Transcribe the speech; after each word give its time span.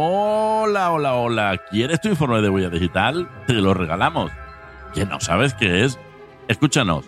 Hola, 0.00 0.92
hola, 0.92 1.14
hola. 1.14 1.60
¿Quieres 1.72 2.00
tu 2.00 2.08
informe 2.08 2.40
de 2.40 2.48
huella 2.48 2.70
digital? 2.70 3.28
Te 3.48 3.54
lo 3.54 3.74
regalamos. 3.74 4.30
¿Que 4.94 5.04
no 5.04 5.18
sabes 5.18 5.54
qué 5.54 5.84
es? 5.84 5.98
Escúchanos. 6.46 7.04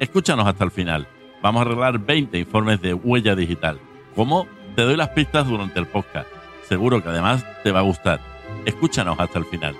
Escúchanos 0.00 0.46
hasta 0.46 0.64
el 0.64 0.70
final. 0.70 1.06
Vamos 1.42 1.60
a 1.60 1.66
arreglar 1.66 1.98
20 1.98 2.38
informes 2.38 2.80
de 2.80 2.94
huella 2.94 3.34
digital. 3.34 3.78
¿Cómo? 4.16 4.46
Te 4.74 4.80
doy 4.80 4.96
las 4.96 5.10
pistas 5.10 5.46
durante 5.46 5.78
el 5.78 5.86
podcast. 5.86 6.26
Seguro 6.66 7.02
que 7.02 7.10
además 7.10 7.44
te 7.64 7.70
va 7.70 7.80
a 7.80 7.82
gustar. 7.82 8.18
Escúchanos 8.64 9.20
hasta 9.20 9.38
el 9.38 9.44
final. 9.44 9.76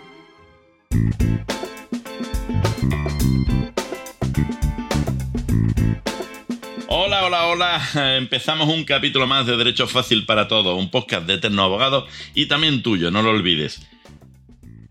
Hola. 7.55 7.83
Empezamos 8.17 8.67
un 8.67 8.85
capítulo 8.85 9.27
más 9.27 9.47
de 9.47 9.59
Derecho 9.59 9.87
Fácil 9.87 10.25
para 10.25 10.49
Todos, 10.49 10.79
un 10.79 10.91
podcast 10.91 11.27
de 11.27 11.35
Eterno 11.35 11.63
Abogado 11.63 12.07
y 12.35 12.47
también 12.47 12.83
tuyo, 12.83 13.11
no 13.11 13.21
lo 13.21 13.29
olvides. 13.29 13.87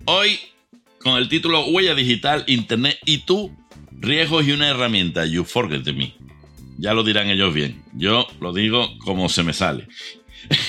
Hoy, 0.05 0.39
con 0.99 1.17
el 1.17 1.27
título 1.27 1.65
Huella 1.65 1.95
Digital, 1.95 2.43
Internet 2.45 2.99
y 3.03 3.25
tú, 3.25 3.51
riesgos 3.99 4.47
y 4.47 4.51
una 4.51 4.67
herramienta, 4.67 5.25
You 5.25 5.43
Forget 5.43 5.91
Me. 5.95 6.13
Ya 6.77 6.93
lo 6.93 7.03
dirán 7.03 7.31
ellos 7.31 7.51
bien. 7.51 7.81
Yo 7.93 8.27
lo 8.39 8.53
digo 8.53 8.95
como 8.99 9.27
se 9.27 9.41
me 9.41 9.53
sale. 9.53 9.87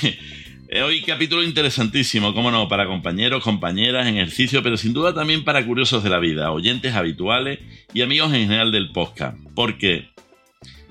Hoy 0.82 1.02
capítulo 1.02 1.42
interesantísimo, 1.42 2.32
cómo 2.32 2.50
no, 2.50 2.68
para 2.68 2.86
compañeros, 2.86 3.44
compañeras 3.44 4.06
en 4.06 4.16
ejercicio, 4.16 4.62
pero 4.62 4.78
sin 4.78 4.94
duda 4.94 5.12
también 5.12 5.44
para 5.44 5.66
curiosos 5.66 6.02
de 6.02 6.08
la 6.08 6.20
vida, 6.20 6.52
oyentes 6.52 6.94
habituales 6.94 7.58
y 7.92 8.00
amigos 8.00 8.32
en 8.32 8.44
general 8.44 8.72
del 8.72 8.92
podcast. 8.92 9.36
Porque 9.54 10.11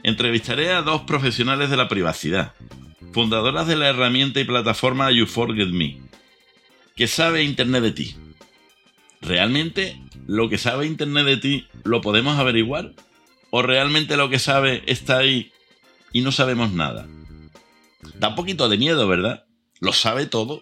entrevistaré 0.04 0.72
a 0.72 0.82
dos 0.82 1.02
profesionales 1.02 1.70
de 1.70 1.78
la 1.78 1.88
privacidad, 1.88 2.54
fundadoras 3.14 3.68
de 3.68 3.76
la 3.76 3.90
herramienta 3.90 4.40
y 4.40 4.46
plataforma 4.46 5.12
You 5.12 5.26
Forget 5.26 5.70
Me, 5.70 6.00
que 6.96 7.08
sabe 7.08 7.44
Internet 7.44 7.84
de 7.84 7.92
ti. 7.92 8.16
¿Realmente 9.22 10.02
lo 10.28 10.50
que 10.50 10.58
sabe 10.58 10.88
Internet 10.88 11.26
de 11.26 11.38
ti 11.38 11.68
lo 11.84 12.02
podemos 12.02 12.38
averiguar? 12.40 12.94
¿O 13.52 13.62
realmente 13.62 14.18
lo 14.18 14.30
que 14.30 14.40
sabe 14.40 14.84
está 14.88 15.18
ahí 15.18 15.52
y 16.12 16.22
no 16.22 16.32
sabemos 16.32 16.72
nada? 16.72 17.08
Da 18.16 18.30
un 18.30 18.36
poquito 18.36 18.70
de 18.70 18.78
miedo, 18.78 19.08
¿verdad? 19.08 19.46
Lo 19.80 19.94
sabe 19.94 20.26
todo. 20.26 20.62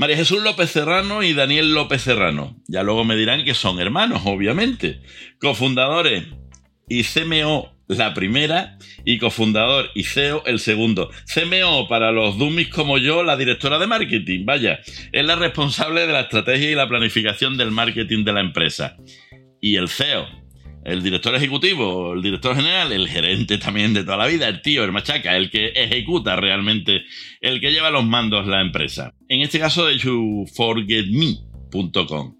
María 0.00 0.16
Jesús 0.16 0.42
López 0.42 0.70
Serrano 0.70 1.22
y 1.22 1.34
Daniel 1.34 1.74
López 1.74 2.00
Serrano. 2.00 2.56
Ya 2.66 2.82
luego 2.82 3.04
me 3.04 3.16
dirán 3.16 3.44
que 3.44 3.52
son 3.52 3.80
hermanos, 3.80 4.22
obviamente. 4.24 5.02
Cofundadores 5.38 6.24
y 6.88 7.04
CMO 7.04 7.76
la 7.86 8.14
primera 8.14 8.78
y 9.04 9.18
cofundador 9.18 9.90
y 9.94 10.04
CEO 10.04 10.42
el 10.46 10.58
segundo. 10.58 11.10
CMO 11.26 11.86
para 11.86 12.12
los 12.12 12.38
dummies 12.38 12.68
como 12.68 12.96
yo, 12.96 13.22
la 13.22 13.36
directora 13.36 13.78
de 13.78 13.88
marketing, 13.88 14.46
vaya, 14.46 14.80
es 15.12 15.24
la 15.26 15.36
responsable 15.36 16.06
de 16.06 16.14
la 16.14 16.20
estrategia 16.20 16.70
y 16.70 16.74
la 16.74 16.88
planificación 16.88 17.58
del 17.58 17.70
marketing 17.70 18.24
de 18.24 18.32
la 18.32 18.40
empresa. 18.40 18.96
Y 19.60 19.76
el 19.76 19.90
CEO, 19.90 20.26
el 20.84 21.02
director 21.02 21.34
ejecutivo, 21.34 22.12
el 22.14 22.22
director 22.22 22.54
general, 22.56 22.92
el 22.92 23.08
gerente 23.08 23.58
también 23.58 23.92
de 23.92 24.04
toda 24.04 24.16
la 24.16 24.26
vida, 24.26 24.48
el 24.48 24.62
tío, 24.62 24.84
el 24.84 24.92
machaca, 24.92 25.36
el 25.36 25.50
que 25.50 25.72
ejecuta 25.74 26.36
realmente, 26.36 27.02
el 27.40 27.60
que 27.60 27.72
lleva 27.72 27.90
los 27.90 28.06
mandos 28.06 28.46
la 28.46 28.60
empresa. 28.60 29.12
En 29.28 29.40
este 29.42 29.58
caso 29.58 29.86
de 29.86 29.98
youforgetme.com. 29.98 32.36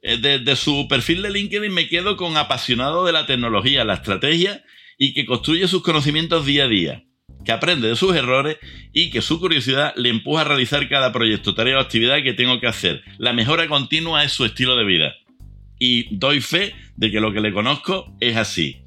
Desde 0.00 0.56
su 0.56 0.86
perfil 0.88 1.22
de 1.22 1.30
LinkedIn 1.30 1.72
me 1.72 1.88
quedo 1.88 2.16
con 2.16 2.36
apasionado 2.36 3.04
de 3.04 3.12
la 3.12 3.26
tecnología, 3.26 3.84
la 3.84 3.94
estrategia 3.94 4.62
y 4.96 5.12
que 5.12 5.26
construye 5.26 5.66
sus 5.66 5.82
conocimientos 5.82 6.46
día 6.46 6.64
a 6.64 6.68
día, 6.68 7.04
que 7.44 7.52
aprende 7.52 7.88
de 7.88 7.96
sus 7.96 8.14
errores 8.14 8.58
y 8.92 9.10
que 9.10 9.22
su 9.22 9.40
curiosidad 9.40 9.92
le 9.96 10.10
empuja 10.10 10.42
a 10.42 10.44
realizar 10.44 10.88
cada 10.88 11.12
proyecto, 11.12 11.54
tarea 11.54 11.78
o 11.78 11.80
actividad 11.80 12.22
que 12.22 12.32
tengo 12.32 12.60
que 12.60 12.68
hacer. 12.68 13.02
La 13.18 13.32
mejora 13.32 13.66
continua 13.66 14.22
es 14.22 14.32
su 14.32 14.44
estilo 14.44 14.76
de 14.76 14.84
vida. 14.84 15.14
Y 15.78 16.14
doy 16.16 16.40
fe 16.40 16.74
de 16.96 17.10
que 17.10 17.20
lo 17.20 17.32
que 17.32 17.40
le 17.40 17.52
conozco 17.52 18.14
es 18.20 18.36
así. 18.36 18.82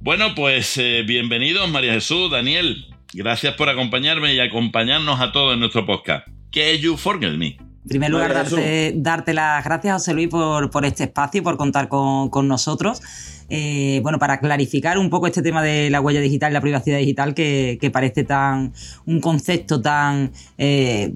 Bueno, 0.00 0.34
pues 0.34 0.76
eh, 0.78 1.02
bienvenidos 1.06 1.68
María 1.68 1.92
Jesús, 1.92 2.30
Daniel. 2.30 2.86
Gracias 3.12 3.54
por 3.54 3.68
acompañarme 3.68 4.34
y 4.34 4.40
acompañarnos 4.40 5.20
a 5.20 5.32
todos 5.32 5.54
en 5.54 5.60
nuestro 5.60 5.86
podcast. 5.86 6.28
¿Qué 6.50 6.72
es 6.72 6.80
You 6.80 6.96
Forget 6.96 7.32
Me? 7.32 7.67
En 7.88 7.90
primer 7.90 8.10
lugar, 8.10 8.34
darte, 8.34 8.92
darte, 8.96 9.32
las 9.32 9.64
gracias, 9.64 9.94
José 9.94 10.12
Luis, 10.12 10.28
por, 10.28 10.68
por 10.68 10.84
este 10.84 11.04
espacio 11.04 11.40
y 11.40 11.42
por 11.42 11.56
contar 11.56 11.88
con, 11.88 12.28
con 12.28 12.46
nosotros. 12.46 13.00
Eh, 13.48 14.00
bueno, 14.02 14.18
para 14.18 14.40
clarificar 14.40 14.98
un 14.98 15.08
poco 15.08 15.26
este 15.26 15.40
tema 15.40 15.62
de 15.62 15.88
la 15.88 16.02
huella 16.02 16.20
digital 16.20 16.52
y 16.52 16.52
la 16.52 16.60
privacidad 16.60 16.98
digital 16.98 17.32
que, 17.32 17.90
parece 17.90 18.24
tan 18.24 18.74
un 19.06 19.22
concepto 19.22 19.80
tan 19.80 20.32
eh, 20.58 21.14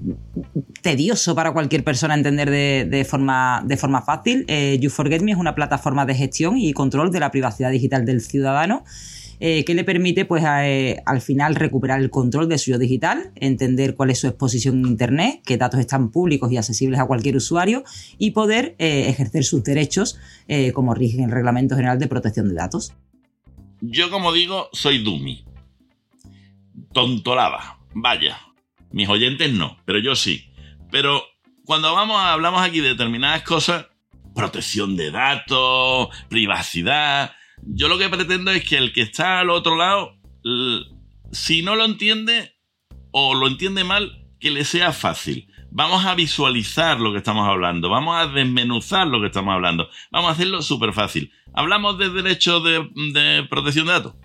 tedioso 0.81 1.35
para 1.35 1.51
cualquier 1.51 1.83
persona 1.83 2.15
entender 2.15 2.49
de, 2.49 3.05
forma, 3.07 3.61
de 3.67 3.77
forma 3.77 4.01
fácil. 4.01 4.43
Eh, 4.47 4.79
you 4.81 4.89
Forget 4.89 5.21
Me 5.21 5.33
es 5.33 5.37
una 5.37 5.53
plataforma 5.53 6.07
de 6.07 6.15
gestión 6.15 6.57
y 6.57 6.73
control 6.73 7.11
de 7.11 7.19
la 7.19 7.29
privacidad 7.29 7.69
digital 7.69 8.03
del 8.03 8.19
ciudadano 8.19 8.83
eh, 9.39 9.65
que 9.65 9.73
le 9.73 9.83
permite 9.83 10.25
pues 10.25 10.43
eh, 10.45 11.01
al 11.05 11.21
final 11.21 11.55
recuperar 11.55 12.01
el 12.01 12.09
control 12.09 12.49
de 12.49 12.57
su 12.57 12.71
yo 12.71 12.77
digital, 12.77 13.31
entender 13.35 13.95
cuál 13.95 14.09
es 14.09 14.19
su 14.19 14.27
exposición 14.27 14.79
en 14.79 14.87
Internet, 14.87 15.41
qué 15.45 15.57
datos 15.57 15.79
están 15.79 16.11
públicos 16.11 16.51
y 16.51 16.57
accesibles 16.57 16.99
a 16.99 17.05
cualquier 17.05 17.35
usuario 17.35 17.83
y 18.17 18.31
poder 18.31 18.75
eh, 18.79 19.09
ejercer 19.09 19.43
sus 19.43 19.63
derechos 19.63 20.17
como 20.73 20.93
rigen 20.93 21.25
el 21.25 21.31
Reglamento 21.31 21.75
General 21.75 21.97
de 21.97 22.07
Protección 22.07 22.47
de 22.49 22.55
Datos. 22.55 22.93
Yo 23.81 24.09
como 24.09 24.31
digo, 24.31 24.69
soy 24.71 25.03
Dumi. 25.03 25.43
Tontolaba. 26.93 27.79
Vaya. 27.93 28.37
Mis 28.91 29.09
oyentes 29.09 29.51
no, 29.51 29.77
pero 29.85 29.99
yo 29.99 30.15
sí. 30.15 30.45
Pero 30.91 31.23
cuando 31.65 31.93
vamos, 31.93 32.17
hablamos 32.19 32.61
aquí 32.61 32.81
de 32.81 32.89
determinadas 32.89 33.41
cosas, 33.43 33.87
protección 34.35 34.95
de 34.95 35.11
datos, 35.11 36.09
privacidad, 36.29 37.31
yo 37.67 37.87
lo 37.87 37.97
que 37.97 38.09
pretendo 38.09 38.51
es 38.51 38.67
que 38.67 38.77
el 38.77 38.93
que 38.93 39.01
está 39.01 39.39
al 39.39 39.49
otro 39.49 39.75
lado, 39.75 40.17
si 41.31 41.61
no 41.61 41.75
lo 41.75 41.85
entiende 41.85 42.53
o 43.11 43.35
lo 43.35 43.47
entiende 43.47 43.83
mal, 43.83 44.25
que 44.39 44.51
le 44.51 44.65
sea 44.65 44.91
fácil. 44.91 45.47
Vamos 45.71 46.05
a 46.05 46.13
visualizar 46.13 46.99
lo 46.99 47.11
que 47.11 47.17
estamos 47.17 47.47
hablando, 47.47 47.89
vamos 47.89 48.15
a 48.15 48.27
desmenuzar 48.27 49.07
lo 49.07 49.21
que 49.21 49.27
estamos 49.27 49.53
hablando, 49.53 49.89
vamos 50.11 50.29
a 50.29 50.33
hacerlo 50.33 50.61
súper 50.61 50.93
fácil. 50.93 51.31
Hablamos 51.53 51.97
de 51.97 52.09
derecho 52.09 52.59
de, 52.59 52.87
de 53.13 53.47
protección 53.49 53.87
de 53.87 53.93
datos. 53.93 54.15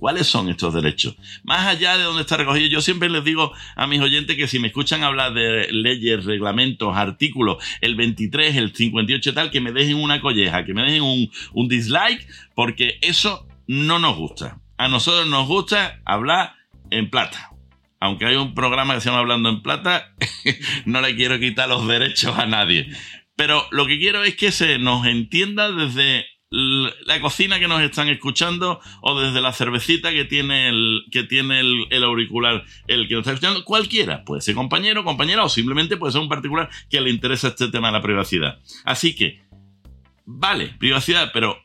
¿Cuáles 0.00 0.28
son 0.28 0.48
estos 0.48 0.72
derechos? 0.72 1.14
Más 1.44 1.66
allá 1.66 1.98
de 1.98 2.04
donde 2.04 2.22
está 2.22 2.38
recogido, 2.38 2.68
yo 2.68 2.80
siempre 2.80 3.10
les 3.10 3.22
digo 3.22 3.52
a 3.76 3.86
mis 3.86 4.00
oyentes 4.00 4.34
que 4.34 4.48
si 4.48 4.58
me 4.58 4.68
escuchan 4.68 5.04
hablar 5.04 5.34
de 5.34 5.68
leyes, 5.70 6.24
reglamentos, 6.24 6.96
artículos, 6.96 7.62
el 7.82 7.96
23, 7.96 8.56
el 8.56 8.74
58 8.74 9.30
y 9.30 9.32
tal, 9.34 9.50
que 9.50 9.60
me 9.60 9.72
dejen 9.72 9.96
una 9.96 10.22
colleja, 10.22 10.64
que 10.64 10.72
me 10.72 10.84
dejen 10.84 11.02
un, 11.02 11.30
un 11.52 11.68
dislike, 11.68 12.26
porque 12.54 12.98
eso 13.02 13.46
no 13.66 13.98
nos 13.98 14.16
gusta. 14.16 14.58
A 14.78 14.88
nosotros 14.88 15.26
nos 15.26 15.46
gusta 15.46 16.00
hablar 16.06 16.54
en 16.90 17.10
plata. 17.10 17.50
Aunque 18.00 18.24
hay 18.24 18.36
un 18.36 18.54
programa 18.54 18.94
que 18.94 19.02
se 19.02 19.10
llama 19.10 19.20
Hablando 19.20 19.50
en 19.50 19.60
Plata, 19.60 20.14
no 20.86 21.02
le 21.02 21.14
quiero 21.14 21.38
quitar 21.38 21.68
los 21.68 21.86
derechos 21.86 22.38
a 22.38 22.46
nadie. 22.46 22.90
Pero 23.36 23.66
lo 23.70 23.86
que 23.86 23.98
quiero 23.98 24.24
es 24.24 24.34
que 24.34 24.50
se 24.50 24.78
nos 24.78 25.06
entienda 25.06 25.70
desde 25.70 26.24
la 26.50 27.20
cocina 27.20 27.60
que 27.60 27.68
nos 27.68 27.80
están 27.80 28.08
escuchando 28.08 28.80
o 29.02 29.20
desde 29.20 29.40
la 29.40 29.52
cervecita 29.52 30.10
que 30.10 30.24
tiene 30.24 30.68
el, 30.68 31.04
que 31.12 31.22
tiene 31.22 31.60
el, 31.60 32.02
auricular 32.02 32.64
el 32.88 33.06
que 33.06 33.14
nos 33.14 33.20
está 33.20 33.32
escuchando, 33.32 33.64
cualquiera, 33.64 34.24
puede 34.24 34.42
ser 34.42 34.56
compañero, 34.56 35.04
compañera 35.04 35.44
o 35.44 35.48
simplemente 35.48 35.96
puede 35.96 36.12
ser 36.12 36.20
un 36.20 36.28
particular 36.28 36.68
que 36.90 37.00
le 37.00 37.10
interesa 37.10 37.48
este 37.48 37.68
tema 37.68 37.88
de 37.88 37.92
la 37.92 38.02
privacidad. 38.02 38.58
Así 38.84 39.14
que, 39.14 39.42
vale, 40.24 40.74
privacidad, 40.78 41.30
pero 41.32 41.56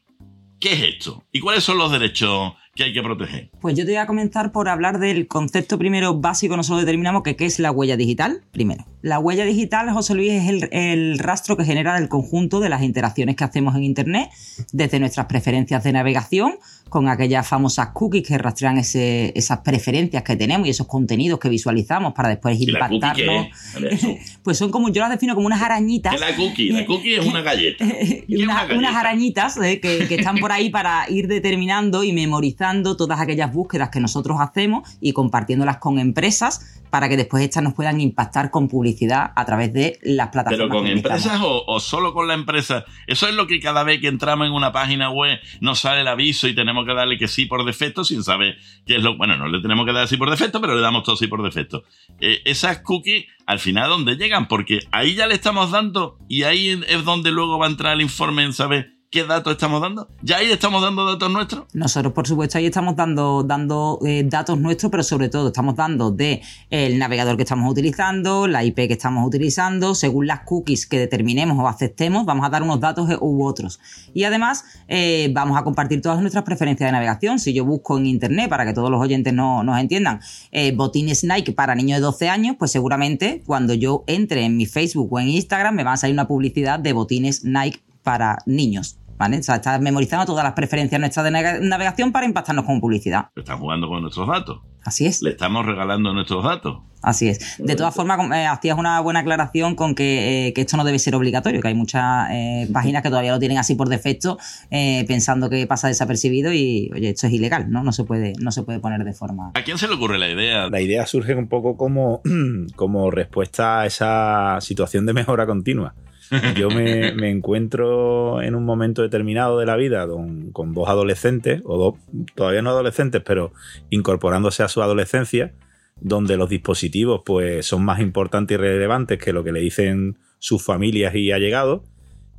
¿qué 0.59 0.73
es 0.73 0.81
esto? 0.83 1.25
¿Y 1.31 1.39
cuáles 1.39 1.63
son 1.63 1.79
los 1.79 1.91
derechos 1.91 2.53
que 2.75 2.83
hay 2.83 2.93
que 2.93 3.01
proteger? 3.01 3.49
Pues 3.61 3.77
yo 3.77 3.85
te 3.85 3.91
voy 3.91 3.99
a 3.99 4.05
comenzar 4.05 4.51
por 4.51 4.67
hablar 4.67 4.99
del 4.99 5.27
concepto 5.27 5.79
primero 5.79 6.19
básico, 6.19 6.57
nosotros 6.57 6.81
determinamos 6.81 7.23
que 7.23 7.37
qué 7.37 7.45
es 7.45 7.57
la 7.59 7.71
huella 7.71 7.95
digital, 7.95 8.41
primero. 8.51 8.85
La 9.01 9.17
huella 9.19 9.45
digital, 9.45 9.89
José 9.91 10.13
Luis, 10.13 10.33
es 10.33 10.49
el, 10.49 10.69
el, 10.73 11.19
rastro 11.19 11.55
que 11.55 11.63
genera 11.63 11.97
el 11.97 12.09
conjunto 12.09 12.59
de 12.59 12.67
las 12.67 12.83
interacciones 12.83 13.37
que 13.37 13.45
hacemos 13.45 13.75
en 13.75 13.83
Internet, 13.85 14.29
desde 14.73 14.99
nuestras 14.99 15.27
preferencias 15.27 15.85
de 15.85 15.93
navegación 15.93 16.55
con 16.89 17.09
aquellas 17.09 17.47
famosas 17.47 17.89
cookies 17.89 18.27
que 18.27 18.37
rastrean 18.37 18.77
esas 18.77 19.59
preferencias 19.59 20.23
que 20.23 20.35
tenemos 20.35 20.67
y 20.67 20.71
esos 20.71 20.87
contenidos 20.87 21.39
que 21.39 21.49
visualizamos 21.49 22.13
para 22.13 22.29
después 22.29 22.59
impactarnos. 22.59 23.47
pues 24.43 24.57
son 24.57 24.71
como, 24.71 24.89
yo 24.89 25.01
las 25.01 25.11
defino 25.11 25.35
como 25.35 25.47
unas 25.47 25.61
arañitas. 25.61 26.13
¿Qué 26.13 26.19
la 26.19 26.35
cookie? 26.35 26.69
La 26.69 26.85
cookie 26.85 27.15
es 27.15 27.25
una 27.25 27.41
galleta. 27.41 27.85
unas 28.75 28.95
arañitas 28.95 29.57
eh, 29.57 29.79
que, 29.79 30.15
están 30.15 30.37
por 30.37 30.51
ahí 30.51 30.69
para 30.69 31.09
ir 31.09 31.27
determinando 31.27 32.03
y 32.03 32.13
memorizar 32.13 32.64
analizando 32.65 32.97
todas 32.97 33.19
aquellas 33.19 33.53
búsquedas 33.53 33.89
que 33.89 33.99
nosotros 33.99 34.37
hacemos 34.39 34.97
y 34.99 35.13
compartiéndolas 35.13 35.77
con 35.77 35.99
empresas 35.99 36.81
para 36.89 37.09
que 37.09 37.17
después 37.17 37.43
estas 37.43 37.61
nos 37.61 37.73
puedan 37.73 37.99
impactar 37.99 38.51
con 38.51 38.69
publicidad 38.69 39.31
a 39.35 39.45
través 39.45 39.73
de 39.73 39.99
las 40.03 40.29
plataformas. 40.29 40.67
¿Pero 40.67 40.79
con 40.79 40.87
empresas 40.87 41.41
o, 41.43 41.79
solo 41.79 42.13
con 42.13 42.27
la 42.27 42.33
empresa? 42.33 42.85
Eso 43.05 43.27
es 43.27 43.35
lo 43.35 43.47
que 43.47 43.59
cada 43.59 43.83
vez 43.83 43.99
que 43.99 44.07
entramos 44.07 44.47
en 44.47 44.53
una 44.53 44.71
página 44.71 45.09
web 45.09 45.39
nos 45.59 45.79
sale 45.79 46.01
el 46.01 46.07
aviso 46.07 46.47
y 46.47 46.55
tenemos 46.55 46.85
que 46.85 46.93
darle 46.93 47.17
que 47.17 47.27
sí 47.27 47.45
por 47.45 47.65
defecto 47.65 48.03
sin 48.03 48.23
saber 48.23 48.57
qué 48.85 48.95
es 48.95 49.03
lo... 49.03 49.17
Bueno, 49.17 49.35
no 49.35 49.47
le 49.47 49.61
tenemos 49.61 49.85
que 49.85 49.91
dar 49.91 50.07
sí 50.07 50.15
por 50.15 50.29
defecto, 50.29 50.61
pero 50.61 50.75
le 50.75 50.81
damos 50.81 51.03
todo 51.03 51.17
sí 51.17 51.27
por 51.27 51.43
defecto. 51.43 51.83
Eh, 52.21 52.41
esas 52.45 52.79
cookies, 52.79 53.25
al 53.45 53.59
final, 53.59 53.89
¿dónde 53.89 54.15
llegan? 54.15 54.47
Porque 54.47 54.79
ahí 54.91 55.15
ya 55.15 55.27
le 55.27 55.35
estamos 55.35 55.71
dando 55.71 56.17
y 56.29 56.43
ahí 56.43 56.81
es 56.87 57.03
donde 57.03 57.31
luego 57.31 57.59
va 57.59 57.65
a 57.65 57.69
entrar 57.69 57.93
el 57.93 58.01
informe 58.01 58.43
en 58.43 58.53
saber 58.53 58.94
¿Qué 59.15 59.23
datos 59.23 59.53
estamos 59.53 59.79
dando? 59.79 60.09
¿Ya 60.21 60.39
ahí 60.39 60.51
estamos 60.51 60.81
dando 60.81 61.05
datos 61.05 61.31
nuestros? 61.31 61.63
Nosotros, 61.71 62.11
por 62.11 62.27
supuesto, 62.27 62.57
ahí 62.57 62.65
estamos 62.65 62.97
dando, 62.97 63.99
eh, 64.05 64.25
datos 64.25 64.59
nuestros, 64.59 64.91
pero 64.91 65.03
sobre 65.03 65.29
todo 65.29 65.47
estamos 65.47 65.77
dando 65.77 66.11
de 66.11 66.41
el 66.69 66.99
navegador 66.99 67.37
que 67.37 67.43
estamos 67.43 67.71
utilizando, 67.71 68.45
la 68.45 68.65
IP 68.65 68.75
que 68.75 68.91
estamos 68.91 69.25
utilizando, 69.25 69.95
según 69.95 70.27
las 70.27 70.41
cookies 70.41 70.85
que 70.85 70.99
determinemos 70.99 71.57
o 71.57 71.65
aceptemos, 71.65 72.25
vamos 72.25 72.45
a 72.45 72.49
dar 72.49 72.61
unos 72.61 72.81
datos 72.81 73.07
u 73.21 73.45
otros. 73.45 73.79
Y 74.13 74.25
además, 74.25 74.65
eh, 74.89 75.29
vamos 75.31 75.57
a 75.57 75.63
compartir 75.63 76.01
todas 76.01 76.19
nuestras 76.19 76.43
preferencias 76.43 76.89
de 76.89 76.91
navegación. 76.91 77.39
Si 77.39 77.53
yo 77.53 77.63
busco 77.63 77.97
en 77.97 78.07
internet, 78.07 78.49
para 78.49 78.65
que 78.65 78.73
todos 78.73 78.91
los 78.91 78.99
oyentes 78.99 79.33
no, 79.33 79.63
nos 79.63 79.79
entiendan, 79.79 80.19
eh, 80.51 80.73
botines 80.75 81.23
Nike 81.23 81.53
para 81.53 81.73
niños 81.73 81.99
de 81.99 82.01
12 82.01 82.27
años, 82.27 82.57
pues 82.59 82.71
seguramente 82.71 83.43
cuando 83.45 83.73
yo 83.73 84.03
entre 84.07 84.43
en 84.43 84.57
mi 84.57 84.65
Facebook 84.65 85.07
o 85.13 85.21
en 85.21 85.29
Instagram 85.29 85.73
me 85.73 85.85
va 85.85 85.93
a 85.93 85.97
salir 85.97 86.13
una 86.13 86.27
publicidad 86.27 86.79
de 86.79 86.91
botines 86.91 87.45
Nike 87.45 87.79
para 88.03 88.39
niños. 88.45 88.97
¿Vale? 89.17 89.39
O 89.39 89.43
sea, 89.43 89.55
está 89.55 89.79
memorizando 89.79 90.25
todas 90.25 90.43
las 90.43 90.53
preferencias 90.53 90.99
nuestras 90.99 91.23
de 91.25 91.31
navegación 91.61 92.11
para 92.11 92.25
impactarnos 92.25 92.65
con 92.65 92.81
publicidad. 92.81 93.29
Están 93.35 93.59
jugando 93.59 93.87
con 93.87 94.01
nuestros 94.01 94.27
datos. 94.27 94.59
Así 94.83 95.05
es. 95.05 95.21
Le 95.21 95.31
estamos 95.31 95.65
regalando 95.65 96.13
nuestros 96.13 96.43
datos. 96.43 96.77
Así 97.05 97.27
es. 97.27 97.57
De 97.59 97.75
todas 97.75 97.93
formas, 97.93 98.19
eh, 98.35 98.47
hacías 98.47 98.79
una 98.79 98.99
buena 98.99 99.19
aclaración 99.19 99.75
con 99.75 99.93
que, 99.93 100.47
eh, 100.47 100.53
esto 100.55 100.75
no 100.75 100.83
debe 100.83 100.97
ser 100.97 101.13
obligatorio, 101.13 101.61
que 101.61 101.67
hay 101.67 101.75
muchas 101.75 102.29
eh, 102.31 102.67
páginas 102.73 103.03
que 103.03 103.09
todavía 103.09 103.31
lo 103.31 103.37
tienen 103.37 103.59
así 103.59 103.75
por 103.75 103.89
defecto, 103.89 104.39
pensando 104.69 105.47
que 105.49 105.67
pasa 105.67 105.87
desapercibido 105.87 106.51
y, 106.51 106.89
oye, 106.93 107.09
esto 107.09 107.27
es 107.27 107.33
ilegal, 107.33 107.69
¿no? 107.69 107.83
No 107.83 107.91
se 107.91 108.05
puede, 108.05 108.33
no 108.39 108.51
se 108.51 108.63
puede 108.63 108.79
poner 108.79 109.03
de 109.03 109.13
forma. 109.13 109.51
¿A 109.53 109.61
quién 109.63 109.77
se 109.77 109.87
le 109.87 109.93
ocurre 109.93 110.17
la 110.17 110.29
idea? 110.29 110.67
La 110.67 110.81
idea 110.81 111.05
surge 111.05 111.35
un 111.35 111.47
poco 111.47 111.77
como, 111.77 112.21
como 112.75 113.11
respuesta 113.11 113.81
a 113.81 113.85
esa 113.85 114.57
situación 114.61 115.05
de 115.05 115.13
mejora 115.13 115.45
continua. 115.45 115.93
Yo 116.57 116.69
me, 116.69 117.29
encuentro 117.29 118.41
en 118.41 118.55
un 118.55 118.65
momento 118.65 119.01
determinado 119.01 119.59
de 119.59 119.65
la 119.65 119.75
vida 119.75 120.07
con, 120.07 120.73
dos 120.73 120.89
adolescentes, 120.89 121.61
o 121.65 121.77
dos, 121.77 121.95
todavía 122.35 122.61
no 122.61 122.71
adolescentes, 122.71 123.21
pero 123.25 123.53
incorporándose 123.89 124.63
a 124.63 124.67
su 124.67 124.81
adolescencia, 124.81 125.53
donde 125.99 126.37
los 126.37 126.49
dispositivos 126.49 127.21
pues, 127.25 127.65
son 127.65 127.85
más 127.85 127.99
importantes 127.99 128.55
y 128.55 128.57
relevantes 128.57 129.19
que 129.19 129.33
lo 129.33 129.43
que 129.43 129.51
le 129.51 129.59
dicen 129.59 130.17
sus 130.39 130.63
familias 130.63 131.15
y 131.15 131.31
allegados, 131.31 131.81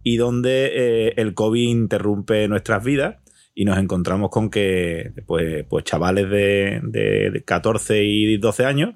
y 0.03 0.17
donde 0.17 0.71
eh, 0.73 1.15
el 1.17 1.35
COVID 1.35 1.69
interrumpe 1.69 2.47
nuestras 2.49 2.85
vidas 2.85 3.17
y 3.55 3.65
nos 3.65 3.79
encontramos 3.79 4.31
con 4.31 4.51
que 4.51 5.13
pues, 5.27 5.65
pues 5.69 5.85
chavales 5.85 6.29
de, 6.31 6.81
de 6.83 7.43
14 7.45 8.05
y 8.05 8.37
12 8.37 8.65
años 8.67 8.95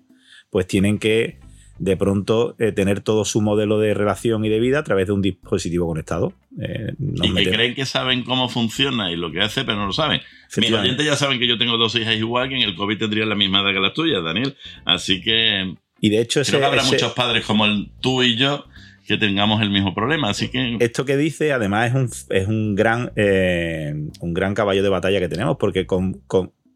pues 0.51 0.67
tienen 0.67 0.99
que 0.99 1.39
de 1.81 1.97
pronto 1.97 2.55
eh, 2.59 2.73
tener 2.73 3.01
todo 3.01 3.25
su 3.25 3.41
modelo 3.41 3.79
de 3.79 3.95
relación 3.95 4.45
y 4.45 4.51
de 4.51 4.61
vida 4.61 4.81
a 4.81 4.85
través 4.85 5.07
de 5.07 5.15
un 5.15 5.23
dispositivo 5.23 5.87
conectado. 5.87 6.35
Eh, 6.61 6.93
y 6.99 7.35
que 7.35 7.51
creen 7.51 7.75
que 7.75 7.87
saben 7.87 8.23
cómo 8.23 8.51
funciona 8.51 9.11
y 9.11 9.17
lo 9.17 9.33
que 9.33 9.41
hace, 9.41 9.65
pero 9.65 9.79
no 9.79 9.87
lo 9.87 9.93
saben. 9.95 10.21
Mis 10.59 10.71
oyentes 10.71 11.07
ya 11.07 11.17
saben 11.17 11.39
que 11.39 11.47
yo 11.47 11.57
tengo 11.57 11.79
dos 11.79 11.95
hijas 11.95 12.15
igual, 12.17 12.51
que 12.51 12.57
en 12.57 12.63
el 12.63 12.77
COVID 12.77 12.99
tendrían 12.99 13.31
la 13.31 13.35
misma 13.35 13.63
edad 13.63 13.73
que 13.73 13.81
las 13.81 13.95
tuyas, 13.95 14.23
Daniel. 14.23 14.55
Así 14.85 15.23
que... 15.23 15.75
Y 16.03 16.11
de 16.11 16.21
hecho 16.21 16.43
creo 16.43 16.61
que 16.61 16.67
habrá 16.67 16.85
muchos 16.85 17.13
padres 17.15 17.47
como 17.47 17.65
el, 17.65 17.91
tú 18.01 18.23
y 18.23 18.37
yo 18.37 18.67
que 19.07 19.17
tengamos 19.17 19.63
el 19.63 19.71
mismo 19.71 19.95
problema. 19.95 20.29
Así 20.29 20.49
que. 20.49 20.77
Esto 20.81 21.07
que 21.07 21.17
dice, 21.17 21.53
además, 21.53 21.89
es 21.89 21.95
un, 21.95 22.37
es 22.37 22.47
un 22.47 22.75
gran 22.75 23.11
eh, 23.17 23.93
un 24.21 24.35
gran 24.35 24.55
caballo 24.55 24.83
de 24.83 24.89
batalla 24.89 25.19
que 25.19 25.29
tenemos, 25.29 25.57
porque 25.59 25.87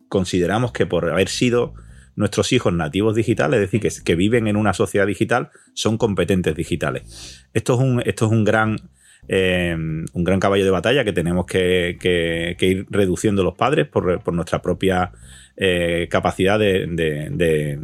consideramos 0.08 0.72
que 0.72 0.86
por 0.86 1.08
haber 1.08 1.28
sido 1.28 1.74
nuestros 2.16 2.52
hijos 2.52 2.72
nativos 2.72 3.14
digitales, 3.14 3.60
es 3.60 3.70
decir, 3.70 4.02
que, 4.04 4.14
viven 4.14 4.46
en 4.46 4.56
una 4.56 4.72
sociedad 4.72 5.06
digital, 5.06 5.50
son 5.74 5.98
competentes 5.98 6.54
digitales. 6.54 7.46
Esto 7.52 7.74
es 7.74 7.80
un, 7.80 8.02
esto 8.04 8.26
es 8.26 8.32
un 8.32 8.44
gran, 8.44 8.78
eh, 9.28 9.74
un 9.76 10.24
gran 10.24 10.40
caballo 10.40 10.64
de 10.64 10.70
batalla 10.70 11.04
que 11.04 11.12
tenemos 11.12 11.46
que, 11.46 12.56
ir 12.60 12.86
reduciendo 12.90 13.42
los 13.42 13.54
padres 13.54 13.88
por, 13.88 14.32
nuestra 14.32 14.62
propia 14.62 15.12
eh, 15.56 16.08
capacidad 16.10 16.58
de, 16.58 17.80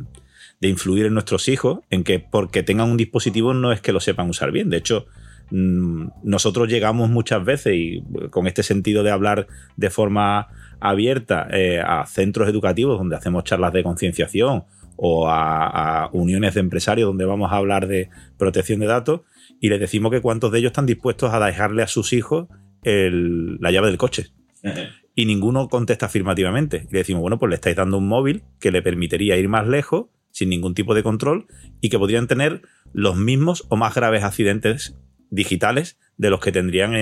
influir 0.61 1.07
en 1.07 1.15
nuestros 1.15 1.49
hijos, 1.49 1.81
en 1.91 2.05
que 2.05 2.21
porque 2.21 2.63
tengan 2.63 2.91
un 2.91 2.97
dispositivo 2.97 3.55
no 3.55 3.73
es 3.73 3.81
que 3.81 3.93
lo 3.93 4.01
sepan 4.01 4.29
usar 4.29 4.53
bien. 4.53 4.71
De 4.71 4.77
hecho, 4.77 5.07
mm, 5.51 6.09
nosotros 6.23 6.69
llegamos 6.69 7.11
muchas 7.11 7.45
veces 7.45 7.75
y 7.75 8.05
con 8.31 8.47
este 8.47 8.63
sentido 8.63 9.03
de 9.03 9.11
hablar 9.11 9.49
de 9.77 9.91
forma 9.91 10.49
abierta 10.81 11.47
eh, 11.51 11.81
a 11.81 12.07
centros 12.07 12.49
educativos 12.49 12.99
donde 12.99 13.17
hacemos 13.17 13.45
charlas 13.45 13.73
de 13.73 13.83
concienciación 13.83 14.65
o 14.97 15.29
a, 15.29 16.11
uniones 16.13 16.55
de 16.55 16.61
empresarios 16.61 17.07
donde 17.07 17.25
vamos 17.25 17.53
a 17.53 17.57
hablar 17.57 17.87
de 17.87 18.11
protección 18.39 18.81
de 18.81 18.87
datos 18.87 19.23
y 19.61 19.69
les 19.69 19.81
decimos 19.81 20.11
que 20.11 20.21
cuántos 20.21 20.53
de 20.53 20.59
ellos 20.59 20.71
están 20.71 20.87
dispuestos 20.87 21.33
a 21.33 21.45
dejarle 21.45 21.83
a 21.83 21.87
sus 21.87 22.13
hijos 22.13 22.49
la 22.83 23.71
llave 23.71 23.89
del 23.89 23.99
coche. 23.99 24.29
Y 25.17 25.27
ninguno 25.27 25.69
contesta 25.69 26.07
afirmativamente. 26.07 26.87
Y 26.89 26.93
le 26.93 26.99
decimos, 27.01 27.21
bueno, 27.21 27.39
pues 27.39 27.51
le 27.51 27.57
estáis 27.57 27.77
dando 27.77 27.99
un 27.99 28.07
móvil 28.07 28.45
que 28.59 28.71
le 28.71 28.81
permitiría 28.81 29.37
ir 29.37 29.49
más 29.49 29.67
lejos 29.67 30.07
sin 30.31 30.49
ningún 30.49 30.73
tipo 30.73 30.95
de 30.95 31.03
control 31.03 31.47
y 31.81 31.91
que 31.91 31.99
podrían 31.99 32.29
tener 32.29 32.63
los 32.93 33.17
mismos 33.17 33.67
o 33.69 33.77
más 33.77 33.95
graves 33.95 34.23
accidentes 34.23 34.97
digitales 35.31 35.99
de 36.21 36.29
los 36.29 36.39
que 36.39 36.53
tendrían 36.53 36.93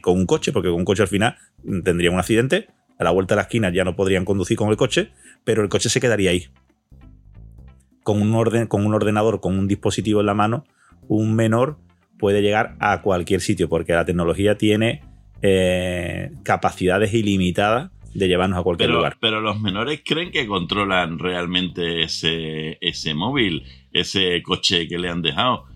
con 0.00 0.18
un 0.18 0.26
coche, 0.26 0.50
porque 0.50 0.68
con 0.68 0.80
un 0.80 0.84
coche 0.84 1.02
al 1.02 1.08
final 1.08 1.36
tendría 1.84 2.10
un 2.10 2.18
accidente, 2.18 2.66
a 2.98 3.04
la 3.04 3.12
vuelta 3.12 3.34
de 3.34 3.36
la 3.36 3.42
esquina 3.42 3.70
ya 3.70 3.84
no 3.84 3.94
podrían 3.94 4.24
conducir 4.24 4.56
con 4.56 4.68
el 4.70 4.76
coche, 4.76 5.10
pero 5.44 5.62
el 5.62 5.68
coche 5.68 5.88
se 5.88 6.00
quedaría 6.00 6.30
ahí. 6.30 6.48
Con 8.02 8.20
un, 8.20 8.34
orden, 8.34 8.66
con 8.66 8.84
un 8.84 8.94
ordenador, 8.94 9.40
con 9.40 9.56
un 9.56 9.68
dispositivo 9.68 10.18
en 10.18 10.26
la 10.26 10.34
mano, 10.34 10.64
un 11.06 11.36
menor 11.36 11.78
puede 12.18 12.42
llegar 12.42 12.74
a 12.80 13.00
cualquier 13.00 13.40
sitio, 13.40 13.68
porque 13.68 13.92
la 13.92 14.04
tecnología 14.04 14.58
tiene 14.58 15.02
eh, 15.40 16.32
capacidades 16.42 17.14
ilimitadas 17.14 17.92
de 18.12 18.26
llevarnos 18.26 18.58
a 18.58 18.64
cualquier 18.64 18.90
lugar. 18.90 19.18
Pero 19.20 19.40
los 19.40 19.60
menores 19.60 20.02
creen 20.04 20.32
que 20.32 20.48
controlan 20.48 21.20
realmente 21.20 22.02
ese, 22.02 22.78
ese 22.80 23.14
móvil, 23.14 23.62
ese 23.92 24.42
coche 24.42 24.88
que 24.88 24.98
le 24.98 25.10
han 25.10 25.22
dejado. 25.22 25.75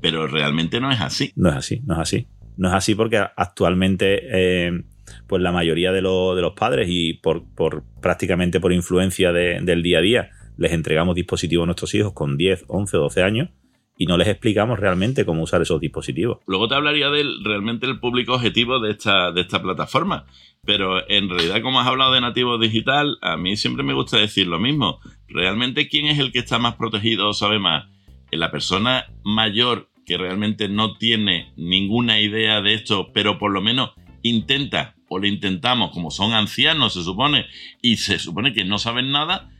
Pero 0.00 0.26
realmente 0.26 0.80
no 0.80 0.90
es 0.90 1.00
así. 1.00 1.32
No 1.36 1.48
es 1.50 1.56
así, 1.56 1.80
no 1.84 1.94
es 1.94 2.00
así. 2.00 2.26
No 2.56 2.68
es 2.68 2.74
así 2.74 2.94
porque 2.94 3.18
actualmente 3.18 4.20
eh, 4.32 4.82
pues 5.26 5.42
la 5.42 5.52
mayoría 5.52 5.92
de, 5.92 6.02
los 6.02 6.52
padres 6.54 6.88
y 6.90 7.14
por, 7.14 7.44
prácticamente 8.00 8.60
por 8.60 8.72
influencia 8.72 9.32
del 9.32 9.82
día 9.82 9.98
a 9.98 10.02
día 10.02 10.30
les 10.56 10.72
entregamos 10.72 11.14
dispositivos 11.14 11.64
a 11.64 11.66
nuestros 11.66 11.94
hijos 11.94 12.12
con 12.12 12.36
10, 12.36 12.64
11 12.66 12.96
o 12.96 13.00
12 13.00 13.22
años 13.22 13.48
y 13.96 14.06
no 14.06 14.16
les 14.16 14.28
explicamos 14.28 14.78
realmente 14.78 15.24
cómo 15.24 15.42
usar 15.42 15.60
esos 15.60 15.80
dispositivos. 15.80 16.38
Luego 16.46 16.68
te 16.68 16.76
hablaría 16.76 17.10
de 17.10 17.24
realmente 17.42 17.86
el 17.86 17.98
público 17.98 18.34
objetivo 18.34 18.78
de 18.80 18.92
esta, 18.92 19.32
de 19.32 19.40
esta 19.40 19.60
plataforma, 19.60 20.24
pero 20.64 21.08
en 21.08 21.28
realidad 21.28 21.62
como 21.62 21.80
has 21.80 21.86
hablado 21.86 22.12
de 22.12 22.20
nativo 22.20 22.58
digital, 22.58 23.18
a 23.22 23.36
mí 23.36 23.56
siempre 23.56 23.82
me 23.82 23.94
gusta 23.94 24.18
decir 24.18 24.46
lo 24.46 24.60
mismo. 24.60 25.00
Realmente 25.26 25.88
quién 25.88 26.06
es 26.06 26.18
el 26.18 26.32
que 26.32 26.38
está 26.38 26.58
más 26.58 26.76
protegido 26.76 27.28
o 27.28 27.32
sabe 27.32 27.58
más? 27.58 27.86
La 28.30 28.50
persona 28.50 29.06
mayor 29.24 29.90
que 30.06 30.16
realmente 30.16 30.68
no 30.68 30.96
tiene 30.96 31.52
ninguna 31.56 32.20
idea 32.20 32.60
de 32.62 32.74
esto, 32.74 33.12
pero 33.12 33.38
por 33.38 33.52
lo 33.52 33.60
menos 33.60 33.90
intenta 34.22 34.96
o 35.08 35.18
le 35.18 35.28
intentamos, 35.28 35.90
como 35.90 36.10
son 36.10 36.32
ancianos 36.32 36.94
se 36.94 37.02
supone, 37.02 37.46
y 37.82 37.96
se 37.96 38.18
supone 38.18 38.52
que 38.52 38.64
no 38.64 38.78
saben 38.78 39.10
nada, 39.10 39.50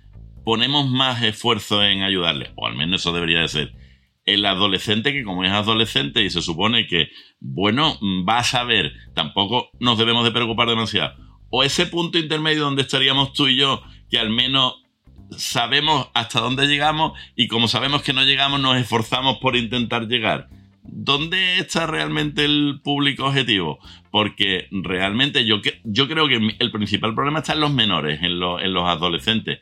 ponemos 0.45 0.89
más 0.89 1.23
esfuerzo 1.23 1.83
en 1.83 2.03
ayudarles, 2.03 2.51
o 2.57 2.67
al 2.67 2.77
menos 2.77 3.01
eso 3.03 3.13
debería 3.13 3.41
de 3.41 3.49
ser. 3.49 3.75
El 4.25 4.45
adolescente 4.45 5.13
que 5.13 5.25
como 5.25 5.45
es 5.45 5.53
adolescente 5.53 6.23
y 6.23 6.31
se 6.31 6.43
supone 6.43 6.87
que, 6.87 7.09
bueno, 7.41 7.99
va 8.29 8.39
a 8.39 8.45
saber, 8.45 8.93
tampoco 9.15 9.71
nos 9.81 9.99
debemos 9.99 10.25
de 10.25 10.33
preocupar 10.33 10.69
demasiado. 10.69 11.17
O 11.51 11.63
ese 11.63 11.87
punto 11.87 12.19
intermedio 12.19 12.63
donde 12.63 12.83
estaríamos 12.83 13.33
tú 13.33 13.49
y 13.49 13.57
yo, 13.57 13.83
que 14.11 14.19
al 14.19 14.29
menos 14.29 14.75
sabemos 15.37 16.08
hasta 16.14 16.40
dónde 16.40 16.66
llegamos 16.66 17.18
y 17.37 17.49
como 17.49 17.68
sabemos 17.68 18.02
que 18.02 18.12
no 18.12 18.25
llegamos 18.25 18.61
nos 18.61 18.76
esforzamos 18.76 19.38
por 19.38 19.56
intentar 19.56 20.08
llegar. 20.08 20.49
¿Dónde 20.82 21.58
está 21.58 21.87
realmente 21.87 22.44
el 22.44 22.80
público 22.82 23.26
objetivo? 23.26 23.78
Porque 24.11 24.68
realmente 24.70 25.44
yo, 25.44 25.61
yo 25.85 26.08
creo 26.08 26.28
que 26.28 26.56
el 26.58 26.73
principal 26.73 27.14
problema 27.14 27.40
está 27.40 27.52
en 27.52 27.61
los 27.61 27.73
menores, 27.73 28.20
en, 28.23 28.32
en 28.32 28.73
los 28.73 28.88
adolescentes. 28.88 29.61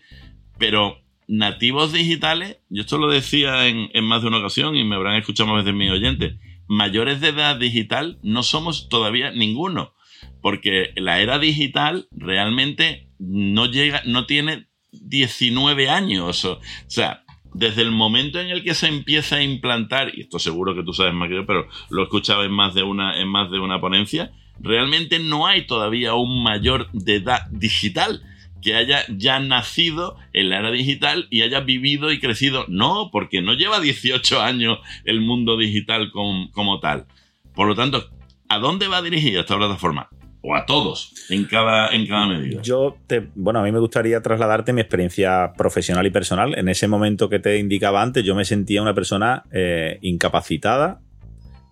Pero 0.58 1.02
nativos 1.28 1.92
digitales, 1.92 2.58
yo 2.68 2.82
esto 2.82 2.98
lo 2.98 3.10
decía 3.10 3.66
en, 3.66 3.90
más 4.04 4.22
de 4.22 4.28
una 4.28 4.38
ocasión 4.38 4.76
y 4.76 4.84
me 4.84 4.94
habrán 4.94 5.16
escuchado 5.16 5.52
más 5.52 5.64
veces 5.64 5.76
mis 5.76 5.90
oyentes, 5.90 6.36
mayores 6.68 7.20
de 7.20 7.28
edad 7.28 7.56
digital 7.56 8.18
no 8.22 8.42
somos 8.42 8.88
todavía 8.88 9.30
ninguno. 9.32 9.94
Porque 10.40 10.92
la 10.96 11.20
era 11.20 11.38
digital 11.38 12.08
realmente 12.12 13.08
no 13.18 13.66
llega, 13.66 14.02
no 14.06 14.26
tiene 14.26 14.68
19 15.02 15.88
años. 15.88 16.44
O, 16.44 16.60
sea, 16.86 17.22
desde 17.54 17.82
el 17.82 17.90
momento 17.90 18.40
en 18.40 18.48
el 18.48 18.62
que 18.62 18.74
se 18.74 18.88
empieza 18.88 19.36
a 19.36 19.42
implantar, 19.42 20.12
y 20.14 20.22
esto 20.22 20.38
seguro 20.38 20.74
que 20.74 20.82
tú 20.82 20.92
sabes 20.92 21.14
más 21.14 21.28
que 21.28 21.36
yo, 21.36 21.46
pero 21.46 21.68
lo 21.90 22.02
he 22.02 22.04
escuchado 22.04 22.44
en 22.44 22.52
más 22.52 22.74
de 22.74 22.82
una, 22.82 23.18
en 23.20 23.28
más 23.28 23.50
de 23.50 23.58
una 23.58 23.80
ponencia, 23.80 24.32
realmente 24.60 25.18
no 25.18 25.46
hay 25.46 25.66
todavía 25.66 26.14
un 26.14 26.42
mayor 26.42 26.90
de 26.92 27.16
edad 27.16 27.46
digital 27.50 28.22
que 28.62 28.74
haya 28.74 29.04
ya 29.08 29.38
nacido 29.38 30.16
en 30.32 30.48
la 30.48 30.58
era 30.58 30.70
digital 30.70 31.28
y 31.30 31.42
haya 31.42 31.60
vivido 31.60 32.10
y 32.10 32.18
crecido. 32.18 32.64
No, 32.68 33.10
porque 33.12 33.40
no 33.40 33.54
lleva 33.54 33.80
18 33.80 34.42
años 34.42 34.78
el 35.04 35.20
mundo 35.20 35.56
digital 35.56 36.10
como 36.10 36.80
tal. 36.80 37.06
Por 37.54 37.68
lo 37.68 37.74
tanto, 37.74 38.10
¿a 38.48 38.58
dónde 38.58 38.88
va 38.88 39.02
dirigida 39.02 39.40
esta 39.40 39.56
plataforma? 39.56 40.08
O 40.46 40.54
a 40.54 40.64
todos 40.64 41.12
en 41.28 41.44
cada, 41.44 41.88
en 41.88 42.06
cada 42.06 42.28
medida. 42.28 42.62
Yo, 42.62 42.96
te, 43.08 43.28
bueno, 43.34 43.58
a 43.58 43.62
mí 43.64 43.72
me 43.72 43.80
gustaría 43.80 44.22
trasladarte 44.22 44.72
mi 44.72 44.80
experiencia 44.80 45.52
profesional 45.56 46.06
y 46.06 46.10
personal. 46.10 46.56
En 46.56 46.68
ese 46.68 46.86
momento 46.86 47.28
que 47.28 47.40
te 47.40 47.58
indicaba 47.58 48.00
antes, 48.00 48.22
yo 48.24 48.36
me 48.36 48.44
sentía 48.44 48.80
una 48.80 48.94
persona 48.94 49.42
eh, 49.50 49.98
incapacitada, 50.02 51.00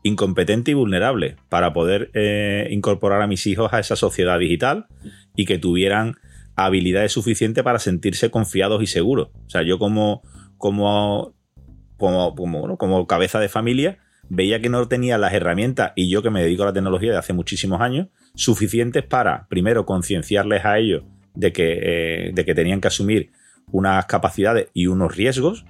incompetente 0.03 0.73
y 0.73 0.75
vulnerable 0.75 1.37
para 1.49 1.73
poder 1.73 2.11
eh, 2.15 2.67
incorporar 2.71 3.23
a 3.23 3.29
mis 3.29 3.47
hijos 3.47 3.73
a 3.73 3.79
esa 3.79 3.95
sociedad 3.95 4.41
digital 4.41 4.87
y 5.37 5.45
que 5.45 5.59
tuvieran 5.59 6.17
habilidades 6.57 7.13
suficientes 7.13 7.63
para 7.63 7.79
sentirse 7.79 8.31
confiados 8.31 8.83
y 8.83 8.89
seguros. 8.89 9.29
O 9.47 9.51
sea, 9.51 9.63
yo 9.63 9.79
como, 9.79 10.23
como, 10.59 11.33
como, 11.97 12.35
como, 12.35 12.77
como 12.77 13.07
cabeza 13.07 13.39
de 13.39 13.49
familia 13.49 13.99
veía 14.29 14.61
que 14.61 14.69
no 14.69 14.87
tenía 14.89 15.17
las 15.19 15.33
herramientas, 15.33 15.93
y 15.95 16.11
yo 16.11 16.23
que 16.23 16.31
me 16.31 16.43
dedico 16.43 16.65
a 16.65 16.67
la 16.67 16.73
tecnología 16.73 17.13
de 17.13 17.19
hace 17.19 17.33
muchísimos 17.33 17.81
años, 17.81 18.09
suficientes 18.35 19.03
para, 19.05 19.47
primero, 19.49 19.87
concienciarles 19.87 20.65
a 20.65 20.79
ellos 20.79 21.05
de 21.35 21.53
que, 21.53 21.79
eh, 21.83 22.31
de 22.33 22.45
que 22.45 22.55
tenían 22.55 22.81
que 22.81 22.89
asumir 22.89 23.31
unas 23.71 24.07
capacidades 24.07 24.69
y 24.73 24.87
unos 24.87 25.17
riesgos. 25.17 25.65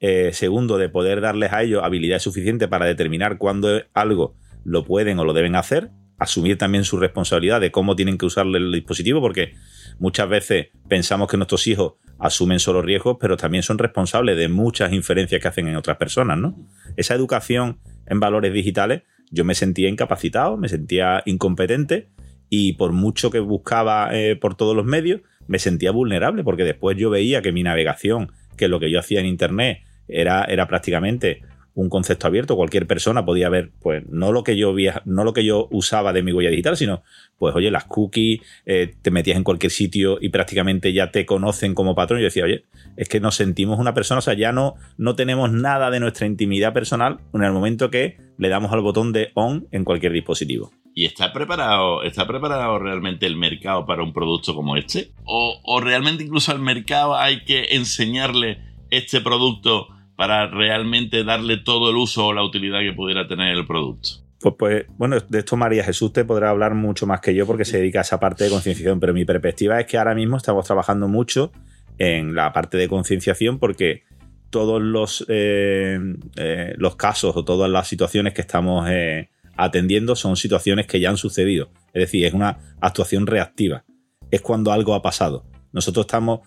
Eh, 0.00 0.30
segundo, 0.32 0.78
de 0.78 0.88
poder 0.88 1.20
darles 1.20 1.52
a 1.52 1.62
ellos 1.62 1.82
habilidades 1.82 2.22
suficientes 2.22 2.68
para 2.68 2.86
determinar 2.86 3.38
cuándo 3.38 3.82
algo 3.94 4.36
lo 4.64 4.84
pueden 4.84 5.18
o 5.18 5.24
lo 5.24 5.32
deben 5.32 5.56
hacer. 5.56 5.90
Asumir 6.18 6.58
también 6.58 6.84
su 6.84 6.98
responsabilidad 6.98 7.60
de 7.60 7.70
cómo 7.70 7.94
tienen 7.94 8.18
que 8.18 8.26
usar 8.26 8.46
el 8.46 8.72
dispositivo, 8.72 9.20
porque 9.20 9.54
muchas 9.98 10.28
veces 10.28 10.68
pensamos 10.88 11.28
que 11.28 11.36
nuestros 11.36 11.66
hijos 11.66 11.94
asumen 12.18 12.58
solo 12.58 12.82
riesgos, 12.82 13.16
pero 13.20 13.36
también 13.36 13.62
son 13.62 13.78
responsables 13.78 14.36
de 14.36 14.48
muchas 14.48 14.92
inferencias 14.92 15.40
que 15.40 15.48
hacen 15.48 15.68
en 15.68 15.76
otras 15.76 15.96
personas, 15.96 16.38
¿no? 16.38 16.56
Esa 16.96 17.14
educación 17.14 17.78
en 18.06 18.18
valores 18.18 18.52
digitales, 18.52 19.02
yo 19.30 19.44
me 19.44 19.54
sentía 19.54 19.88
incapacitado, 19.88 20.56
me 20.56 20.68
sentía 20.68 21.22
incompetente 21.26 22.08
y 22.48 22.74
por 22.74 22.92
mucho 22.92 23.30
que 23.30 23.40
buscaba 23.40 24.10
eh, 24.12 24.36
por 24.36 24.54
todos 24.54 24.74
los 24.74 24.84
medios, 24.84 25.20
me 25.46 25.58
sentía 25.58 25.90
vulnerable 25.90 26.44
porque 26.44 26.64
después 26.64 26.96
yo 26.96 27.10
veía 27.10 27.42
que 27.42 27.52
mi 27.52 27.62
navegación, 27.62 28.32
que 28.56 28.68
lo 28.68 28.80
que 28.80 28.90
yo 28.90 28.98
hacía 28.98 29.20
en 29.20 29.26
Internet 29.26 29.80
era, 30.08 30.44
era 30.44 30.66
prácticamente 30.66 31.42
un 31.78 31.88
concepto 31.88 32.26
abierto, 32.26 32.56
cualquier 32.56 32.88
persona 32.88 33.24
podía 33.24 33.48
ver, 33.48 33.70
pues, 33.80 34.02
no 34.08 34.32
lo 34.32 34.42
que 34.42 34.56
yo 34.56 34.74
no 35.04 35.22
lo 35.22 35.32
que 35.32 35.44
yo 35.44 35.68
usaba 35.70 36.12
de 36.12 36.24
mi 36.24 36.32
huella 36.32 36.50
digital, 36.50 36.76
sino, 36.76 37.04
pues, 37.38 37.54
oye, 37.54 37.70
las 37.70 37.84
cookies, 37.84 38.40
eh, 38.66 38.96
te 39.00 39.12
metías 39.12 39.36
en 39.36 39.44
cualquier 39.44 39.70
sitio 39.70 40.18
y 40.20 40.30
prácticamente 40.30 40.92
ya 40.92 41.12
te 41.12 41.24
conocen 41.24 41.74
como 41.74 41.94
patrón. 41.94 42.18
Yo 42.18 42.24
decía, 42.24 42.42
oye, 42.42 42.64
es 42.96 43.08
que 43.08 43.20
nos 43.20 43.36
sentimos 43.36 43.78
una 43.78 43.94
persona, 43.94 44.18
o 44.18 44.22
sea, 44.22 44.34
ya 44.34 44.50
no, 44.50 44.74
no 44.96 45.14
tenemos 45.14 45.52
nada 45.52 45.92
de 45.92 46.00
nuestra 46.00 46.26
intimidad 46.26 46.72
personal 46.72 47.20
en 47.32 47.44
el 47.44 47.52
momento 47.52 47.90
que 47.90 48.16
le 48.38 48.48
damos 48.48 48.72
al 48.72 48.80
botón 48.80 49.12
de 49.12 49.30
on 49.34 49.68
en 49.70 49.84
cualquier 49.84 50.12
dispositivo. 50.12 50.72
¿Y 50.94 51.04
está 51.04 51.32
preparado, 51.32 52.02
está 52.02 52.26
preparado 52.26 52.78
realmente 52.78 53.26
el 53.26 53.36
mercado 53.36 53.84
para 53.84 54.02
un 54.02 54.12
producto 54.12 54.54
como 54.54 54.76
este? 54.76 55.12
¿O, 55.24 55.60
o 55.62 55.80
realmente 55.80 56.24
incluso 56.24 56.50
al 56.50 56.60
mercado 56.60 57.16
hay 57.16 57.44
que 57.44 57.76
enseñarle 57.76 58.58
este 58.90 59.20
producto? 59.20 59.88
para 60.18 60.48
realmente 60.48 61.22
darle 61.22 61.58
todo 61.58 61.90
el 61.90 61.96
uso 61.96 62.26
o 62.26 62.32
la 62.32 62.42
utilidad 62.42 62.80
que 62.80 62.92
pudiera 62.92 63.28
tener 63.28 63.56
el 63.56 63.64
producto. 63.64 64.08
Pues, 64.40 64.54
pues, 64.58 64.86
bueno, 64.98 65.16
de 65.20 65.38
esto 65.38 65.56
María 65.56 65.84
Jesús 65.84 66.12
te 66.12 66.24
podrá 66.24 66.50
hablar 66.50 66.74
mucho 66.74 67.06
más 67.06 67.20
que 67.20 67.36
yo 67.36 67.46
porque 67.46 67.64
se 67.64 67.78
dedica 67.78 68.00
a 68.00 68.02
esa 68.02 68.18
parte 68.18 68.42
de 68.42 68.50
concienciación, 68.50 68.98
pero 68.98 69.14
mi 69.14 69.24
perspectiva 69.24 69.78
es 69.78 69.86
que 69.86 69.96
ahora 69.96 70.16
mismo 70.16 70.36
estamos 70.36 70.66
trabajando 70.66 71.06
mucho 71.06 71.52
en 71.98 72.34
la 72.34 72.52
parte 72.52 72.78
de 72.78 72.88
concienciación 72.88 73.60
porque 73.60 74.02
todos 74.50 74.82
los, 74.82 75.24
eh, 75.28 75.98
eh, 76.36 76.74
los 76.76 76.96
casos 76.96 77.36
o 77.36 77.44
todas 77.44 77.70
las 77.70 77.88
situaciones 77.88 78.34
que 78.34 78.40
estamos 78.40 78.88
eh, 78.90 79.30
atendiendo 79.56 80.16
son 80.16 80.36
situaciones 80.36 80.86
que 80.86 81.00
ya 81.00 81.10
han 81.10 81.16
sucedido. 81.16 81.70
Es 81.92 82.02
decir, 82.02 82.24
es 82.24 82.34
una 82.34 82.76
actuación 82.80 83.26
reactiva. 83.26 83.84
Es 84.30 84.40
cuando 84.40 84.72
algo 84.72 84.94
ha 84.94 85.02
pasado. 85.02 85.44
Nosotros 85.72 86.04
estamos, 86.06 86.40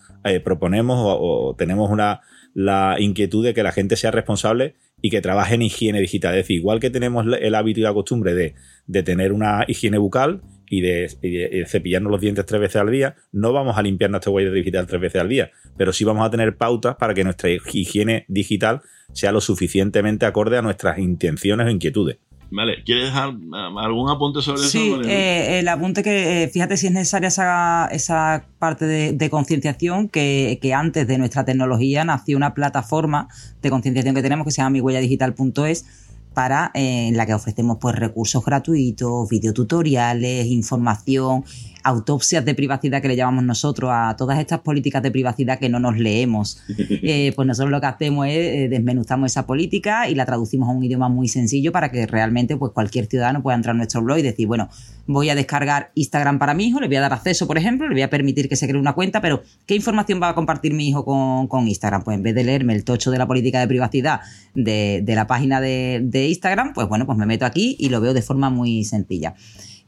proponemos 0.44 0.98
o 1.00 1.54
tenemos 1.56 1.90
una, 1.90 2.22
la 2.54 2.96
inquietud 2.98 3.44
de 3.44 3.54
que 3.54 3.62
la 3.62 3.72
gente 3.72 3.96
sea 3.96 4.10
responsable 4.10 4.74
y 5.00 5.10
que 5.10 5.20
trabaje 5.20 5.54
en 5.54 5.62
higiene 5.62 6.00
digital. 6.00 6.34
Es 6.34 6.44
decir, 6.44 6.56
igual 6.56 6.80
que 6.80 6.90
tenemos 6.90 7.26
el 7.40 7.54
hábito 7.54 7.80
y 7.80 7.82
la 7.82 7.92
costumbre 7.92 8.34
de, 8.34 9.02
tener 9.02 9.32
una 9.32 9.64
higiene 9.66 9.98
bucal 9.98 10.42
y 10.72 10.80
de, 10.80 11.66
cepillarnos 11.68 12.10
los 12.10 12.20
dientes 12.22 12.46
tres 12.46 12.58
veces 12.58 12.76
al 12.76 12.90
día, 12.90 13.14
no 13.30 13.52
vamos 13.52 13.76
a 13.76 13.82
limpiar 13.82 14.10
nuestra 14.10 14.32
huella 14.32 14.50
digital 14.50 14.86
tres 14.86 15.02
veces 15.02 15.20
al 15.20 15.28
día, 15.28 15.50
pero 15.76 15.92
sí 15.92 16.02
vamos 16.02 16.26
a 16.26 16.30
tener 16.30 16.56
pautas 16.56 16.96
para 16.96 17.12
que 17.12 17.24
nuestra 17.24 17.50
higiene 17.50 18.24
digital 18.26 18.80
sea 19.12 19.32
lo 19.32 19.42
suficientemente 19.42 20.24
acorde 20.24 20.56
a 20.56 20.62
nuestras 20.62 20.98
intenciones 20.98 21.66
o 21.66 21.68
inquietudes. 21.68 22.16
Vale, 22.50 22.82
¿quieres 22.84 23.04
dejar 23.04 23.28
um, 23.28 23.78
algún 23.78 24.10
apunte 24.10 24.40
sobre 24.40 24.62
eso? 24.62 24.70
Sí, 24.70 24.94
eh, 25.04 25.58
el 25.58 25.68
apunte 25.68 26.02
que, 26.02 26.44
eh, 26.44 26.48
fíjate 26.48 26.78
si 26.78 26.86
es 26.86 26.92
necesaria 26.92 27.28
esa, 27.28 27.88
esa 27.92 28.46
parte 28.58 28.86
de, 28.86 29.30
concienciación 29.30 30.08
que, 30.08 30.58
que, 30.62 30.72
antes 30.72 31.06
de 31.06 31.18
nuestra 31.18 31.44
tecnología 31.44 32.06
nació 32.06 32.38
una 32.38 32.54
plataforma 32.54 33.28
de 33.60 33.68
concienciación 33.68 34.14
que 34.14 34.22
tenemos 34.22 34.46
que 34.46 34.52
se 34.52 34.62
llama 34.62 34.70
mihuelladigital.es 34.70 35.84
para 36.32 36.70
eh, 36.74 37.08
en 37.08 37.16
la 37.16 37.26
que 37.26 37.34
ofrecemos 37.34 37.78
pues 37.80 37.94
recursos 37.96 38.44
gratuitos, 38.44 39.28
videotutoriales, 39.28 40.46
información 40.46 41.44
autopsias 41.84 42.44
de 42.44 42.54
privacidad 42.54 43.02
que 43.02 43.08
le 43.08 43.16
llamamos 43.16 43.44
nosotros 43.44 43.90
a 43.92 44.14
todas 44.16 44.38
estas 44.38 44.60
políticas 44.60 45.02
de 45.02 45.10
privacidad 45.10 45.58
que 45.58 45.68
no 45.68 45.78
nos 45.78 45.98
leemos. 45.98 46.62
Eh, 47.04 47.32
pues 47.34 47.48
nosotros 47.48 47.70
lo 47.70 47.80
que 47.80 47.86
hacemos 47.86 48.26
es 48.28 48.36
eh, 48.36 48.68
desmenuzamos 48.68 49.30
esa 49.30 49.46
política 49.46 50.08
y 50.08 50.14
la 50.14 50.24
traducimos 50.24 50.68
a 50.68 50.72
un 50.72 50.84
idioma 50.84 51.08
muy 51.08 51.26
sencillo 51.26 51.72
para 51.72 51.90
que 51.90 52.06
realmente 52.06 52.56
pues 52.56 52.72
cualquier 52.72 53.06
ciudadano 53.06 53.42
pueda 53.42 53.56
entrar 53.56 53.74
a 53.74 53.76
nuestro 53.76 54.02
blog 54.02 54.18
y 54.18 54.22
decir, 54.22 54.46
bueno, 54.46 54.68
voy 55.06 55.30
a 55.30 55.34
descargar 55.34 55.90
Instagram 55.94 56.38
para 56.38 56.54
mi 56.54 56.66
hijo, 56.66 56.80
le 56.80 56.86
voy 56.86 56.96
a 56.96 57.00
dar 57.00 57.12
acceso, 57.12 57.46
por 57.46 57.58
ejemplo, 57.58 57.88
le 57.88 57.94
voy 57.94 58.02
a 58.02 58.10
permitir 58.10 58.48
que 58.48 58.56
se 58.56 58.68
cree 58.68 58.80
una 58.80 58.92
cuenta, 58.92 59.20
pero 59.20 59.42
¿qué 59.66 59.74
información 59.74 60.20
va 60.22 60.28
a 60.28 60.34
compartir 60.34 60.74
mi 60.74 60.88
hijo 60.88 61.04
con, 61.04 61.68
Instagram? 61.68 62.04
Pues 62.04 62.16
en 62.16 62.22
vez 62.22 62.34
de 62.34 62.44
leerme 62.44 62.74
el 62.74 62.84
tocho 62.84 63.10
de 63.10 63.18
la 63.18 63.26
política 63.26 63.60
de 63.60 63.66
privacidad 63.66 64.20
de, 64.54 65.02
la 65.06 65.26
página 65.26 65.60
de, 65.60 66.00
de 66.04 66.28
Instagram, 66.28 66.72
pues 66.72 66.88
bueno, 66.88 67.06
pues 67.06 67.18
me 67.18 67.26
meto 67.26 67.46
aquí 67.46 67.76
y 67.78 67.88
lo 67.88 68.00
veo 68.00 68.14
de 68.14 68.22
forma 68.22 68.50
muy 68.50 68.84
sencilla 68.84 69.34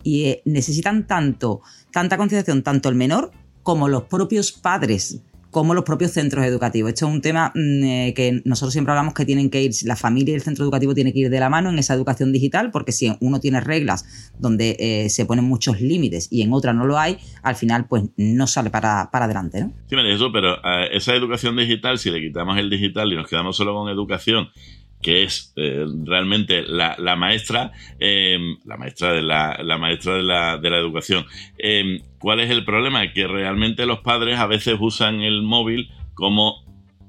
y 0.04 0.26
eh, 0.26 0.42
necesitan 0.44 1.06
tanto, 1.06 1.62
tanta 1.94 2.16
concienciación, 2.16 2.64
tanto 2.64 2.88
el 2.88 2.96
menor 2.96 3.30
como 3.62 3.88
los 3.88 4.02
propios 4.02 4.50
padres 4.50 5.22
como 5.52 5.72
los 5.72 5.84
propios 5.84 6.10
centros 6.10 6.44
educativos. 6.44 6.88
Esto 6.88 7.06
es 7.06 7.12
un 7.12 7.20
tema 7.20 7.52
mm, 7.54 7.84
eh, 7.84 8.12
que 8.16 8.42
nosotros 8.44 8.72
siempre 8.72 8.90
hablamos 8.90 9.14
que 9.14 9.24
tienen 9.24 9.50
que 9.50 9.62
ir, 9.62 9.70
la 9.84 9.94
familia 9.94 10.32
y 10.32 10.34
el 10.34 10.42
centro 10.42 10.64
educativo 10.64 10.94
tienen 10.94 11.12
que 11.12 11.20
ir 11.20 11.30
de 11.30 11.38
la 11.38 11.48
mano 11.48 11.70
en 11.70 11.78
esa 11.78 11.94
educación 11.94 12.32
digital, 12.32 12.72
porque 12.72 12.90
si 12.90 13.16
uno 13.20 13.38
tiene 13.38 13.60
reglas 13.60 14.32
donde 14.36 14.76
eh, 14.80 15.08
se 15.10 15.24
ponen 15.26 15.44
muchos 15.44 15.80
límites 15.80 16.26
y 16.32 16.42
en 16.42 16.52
otra 16.52 16.72
no 16.72 16.84
lo 16.86 16.98
hay, 16.98 17.18
al 17.44 17.54
final 17.54 17.86
pues 17.86 18.02
no 18.16 18.48
sale 18.48 18.70
para, 18.70 19.10
para 19.12 19.26
adelante. 19.26 19.60
¿no? 19.60 19.72
Sí, 19.88 19.94
eso, 20.08 20.32
pero 20.32 20.56
esa 20.90 21.14
educación 21.14 21.54
digital, 21.54 22.00
si 22.00 22.10
le 22.10 22.20
quitamos 22.20 22.58
el 22.58 22.68
digital 22.68 23.12
y 23.12 23.14
nos 23.14 23.28
quedamos 23.28 23.56
solo 23.56 23.72
con 23.74 23.88
educación, 23.88 24.48
que 25.04 25.22
es 25.22 25.52
eh, 25.56 25.84
realmente 26.04 26.62
la, 26.66 26.96
maestra, 27.14 27.72
eh, 28.00 28.38
la 28.64 28.78
maestra 28.78 29.12
de 29.12 29.20
la, 29.22 29.78
maestra 29.78 30.14
de 30.14 30.22
la, 30.22 30.56
de 30.56 30.70
la 30.70 30.78
educación. 30.78 31.26
Eh, 31.58 32.00
¿Cuál 32.18 32.40
es 32.40 32.50
el 32.50 32.64
problema? 32.64 33.12
Que 33.12 33.26
realmente 33.26 33.84
los 33.84 34.00
padres 34.00 34.38
a 34.38 34.46
veces 34.46 34.76
usan 34.80 35.20
el 35.20 35.42
móvil 35.42 35.90
como 36.14 36.64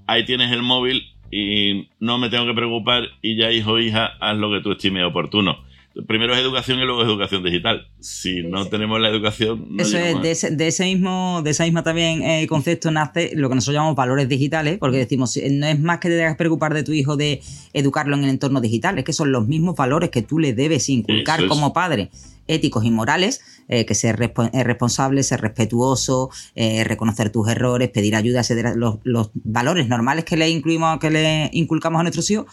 ahí 0.08 0.26
tienes 0.26 0.52
el 0.52 0.62
móvil 0.62 1.04
y 1.32 1.88
no 2.02 2.18
me 2.18 2.30
tengo 2.30 2.46
que 2.46 2.54
preocupar 2.54 3.08
y 3.22 3.38
ya 3.38 3.50
hijo 3.52 3.80
hija 3.80 4.18
haz 4.20 4.38
lo 4.38 4.52
que 4.52 4.60
tú 4.60 4.74
estimes 4.74 5.06
oportuno 5.06 5.64
primero 6.08 6.34
es 6.34 6.40
educación 6.42 6.80
y 6.80 6.86
luego 6.86 7.02
es 7.02 7.08
educación 7.08 7.44
digital. 7.44 7.88
Si 8.00 8.44
no 8.44 8.68
tenemos 8.68 9.00
la 9.00 9.10
educación. 9.10 9.66
No 9.70 9.84
Eso 9.84 9.98
es, 9.98 10.22
de 10.58 10.68
ese, 10.68 10.86
mismo, 10.86 11.42
de 11.44 11.52
esa 11.52 11.64
misma 11.64 11.84
también 11.84 12.22
eh, 12.24 12.46
concepto 12.48 12.92
nace 12.92 13.32
lo 13.36 13.50
que 13.50 13.56
nosotros 13.56 13.76
llamamos 13.76 13.96
valores 13.96 14.28
digitales, 14.28 14.78
porque 14.78 14.98
decimos, 14.98 15.38
no 15.52 15.68
es 15.68 15.80
más 15.80 16.00
que 16.00 16.10
te 16.10 16.16
debas 16.16 16.36
preocupar 16.36 16.74
de 16.74 16.84
tu 16.84 16.92
hijo 16.92 17.16
de 17.16 17.42
educarlo 17.74 18.16
en 18.16 18.26
el 18.26 18.30
entorno 18.30 18.62
digital, 18.62 18.98
es 18.98 19.06
que 19.06 19.14
son 19.14 19.32
los 19.32 19.48
mismos 19.48 19.76
valores 19.76 20.10
que 20.10 20.22
tú 20.22 20.40
le 20.40 20.54
debes 20.54 20.90
inculcar 20.90 21.48
como 21.48 21.74
padre 21.74 22.10
éticos 22.48 22.86
y 22.86 22.92
morales, 22.92 23.42
eh, 23.68 23.86
que 23.86 23.96
ser 23.96 24.18
responsable, 24.18 25.24
ser 25.24 25.42
respetuoso, 25.42 26.30
eh, 26.56 26.84
reconocer 26.84 27.32
tus 27.32 27.50
errores, 27.50 27.90
pedir 27.90 28.16
ayuda, 28.16 28.44
los, 28.76 29.00
los 29.04 29.32
valores 29.34 29.88
normales 29.88 30.26
que 30.26 30.38
le 30.38 30.50
incluimos, 30.50 31.00
que 31.00 31.10
le 31.10 31.50
inculcamos 31.54 32.00
a 32.00 32.04
nuestros 32.04 32.30
hijos, 32.30 32.46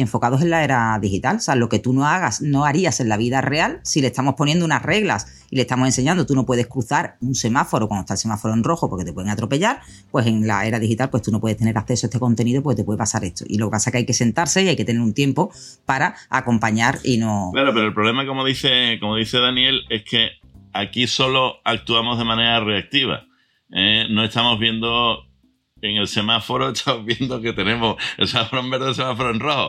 enfocados 0.00 0.42
en 0.42 0.50
la 0.50 0.64
era 0.64 0.98
digital. 1.00 1.36
O 1.36 1.40
sea, 1.40 1.54
lo 1.54 1.68
que 1.68 1.78
tú 1.78 1.92
no 1.92 2.06
hagas, 2.06 2.40
no 2.40 2.64
harías 2.64 3.00
en 3.00 3.08
la 3.08 3.16
vida 3.16 3.40
real 3.40 3.80
si 3.82 4.00
le 4.00 4.08
estamos 4.08 4.34
poniendo 4.34 4.64
unas 4.64 4.82
reglas 4.82 5.46
y 5.50 5.56
le 5.56 5.62
estamos 5.62 5.86
enseñando, 5.86 6.26
tú 6.26 6.34
no 6.34 6.44
puedes 6.44 6.66
cruzar 6.66 7.16
un 7.20 7.34
semáforo 7.34 7.88
cuando 7.88 8.02
está 8.02 8.14
el 8.14 8.18
semáforo 8.18 8.54
en 8.54 8.64
rojo 8.64 8.88
porque 8.88 9.04
te 9.04 9.12
pueden 9.12 9.30
atropellar, 9.30 9.80
pues 10.10 10.26
en 10.26 10.46
la 10.46 10.66
era 10.66 10.78
digital 10.78 11.10
pues 11.10 11.22
tú 11.22 11.32
no 11.32 11.40
puedes 11.40 11.56
tener 11.56 11.76
acceso 11.78 12.06
a 12.06 12.08
este 12.08 12.18
contenido, 12.18 12.62
pues 12.62 12.76
te 12.76 12.84
puede 12.84 12.98
pasar 12.98 13.24
esto. 13.24 13.44
Y 13.48 13.58
lo 13.58 13.66
que 13.66 13.72
pasa 13.72 13.90
es 13.90 13.92
que 13.92 13.98
hay 13.98 14.06
que 14.06 14.14
sentarse 14.14 14.62
y 14.62 14.68
hay 14.68 14.76
que 14.76 14.84
tener 14.84 15.02
un 15.02 15.14
tiempo 15.14 15.50
para 15.86 16.14
acompañar 16.28 16.98
y 17.04 17.16
no... 17.18 17.50
Claro, 17.52 17.72
pero 17.72 17.86
el 17.86 17.94
problema, 17.94 18.26
como 18.26 18.44
dice, 18.44 18.98
como 19.00 19.16
dice 19.16 19.38
Daniel, 19.38 19.82
es 19.88 20.04
que 20.04 20.30
aquí 20.72 21.06
solo 21.06 21.56
actuamos 21.64 22.18
de 22.18 22.24
manera 22.24 22.60
reactiva. 22.60 23.24
¿eh? 23.72 24.06
no 24.10 24.24
estamos 24.24 24.58
viendo 24.58 25.27
en 25.82 25.96
el 25.96 26.08
semáforo, 26.08 26.68
estamos 26.72 27.04
viendo 27.04 27.40
que 27.40 27.52
tenemos 27.52 27.96
el 28.16 28.28
semáforo 28.28 28.62
en 28.62 28.70
verde 28.70 28.88
el 28.88 28.94
semáforo 28.94 29.30
en 29.30 29.40
rojo. 29.40 29.68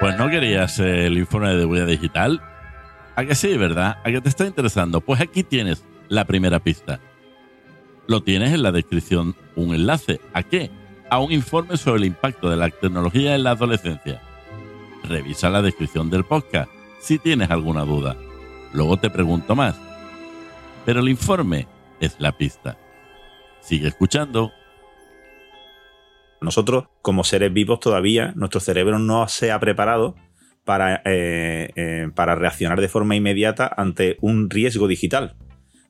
Pues 0.00 0.18
no 0.18 0.28
querías 0.28 0.78
el 0.80 1.16
informe 1.16 1.54
de 1.54 1.64
huella 1.64 1.86
digital. 1.86 2.42
¿A 3.14 3.24
que 3.24 3.34
sí, 3.34 3.56
verdad? 3.56 3.98
¿A 4.04 4.10
que 4.10 4.20
te 4.20 4.28
está 4.28 4.46
interesando? 4.46 5.00
Pues 5.00 5.20
aquí 5.20 5.44
tienes 5.44 5.84
la 6.08 6.24
primera 6.24 6.58
pista. 6.58 6.98
Lo 8.08 8.22
tienes 8.22 8.52
en 8.52 8.62
la 8.62 8.72
descripción 8.72 9.36
un 9.54 9.74
enlace. 9.74 10.20
¿A 10.32 10.42
qué? 10.42 10.70
A 11.08 11.20
un 11.20 11.30
informe 11.30 11.76
sobre 11.76 12.00
el 12.00 12.06
impacto 12.06 12.50
de 12.50 12.56
la 12.56 12.68
tecnología 12.70 13.36
en 13.36 13.44
la 13.44 13.50
adolescencia. 13.50 14.20
Revisa 15.04 15.50
la 15.50 15.62
descripción 15.62 16.10
del 16.10 16.24
podcast 16.24 16.68
si 17.00 17.18
tienes 17.18 17.50
alguna 17.50 17.84
duda. 17.84 18.16
Luego 18.72 18.96
te 18.96 19.10
pregunto 19.10 19.54
más. 19.54 19.76
Pero 20.84 20.98
el 20.98 21.08
informe 21.08 21.68
es 22.00 22.16
la 22.18 22.32
pista. 22.32 22.76
Sigue 23.62 23.88
escuchando. 23.88 24.52
Nosotros, 26.40 26.86
como 27.00 27.22
seres 27.22 27.52
vivos, 27.52 27.78
todavía 27.80 28.32
nuestro 28.34 28.60
cerebro 28.60 28.98
no 28.98 29.28
se 29.28 29.52
ha 29.52 29.60
preparado 29.60 30.16
para, 30.64 31.02
eh, 31.04 31.70
eh, 31.76 32.08
para 32.14 32.34
reaccionar 32.34 32.80
de 32.80 32.88
forma 32.88 33.14
inmediata 33.14 33.72
ante 33.76 34.18
un 34.20 34.50
riesgo 34.50 34.88
digital. 34.88 35.36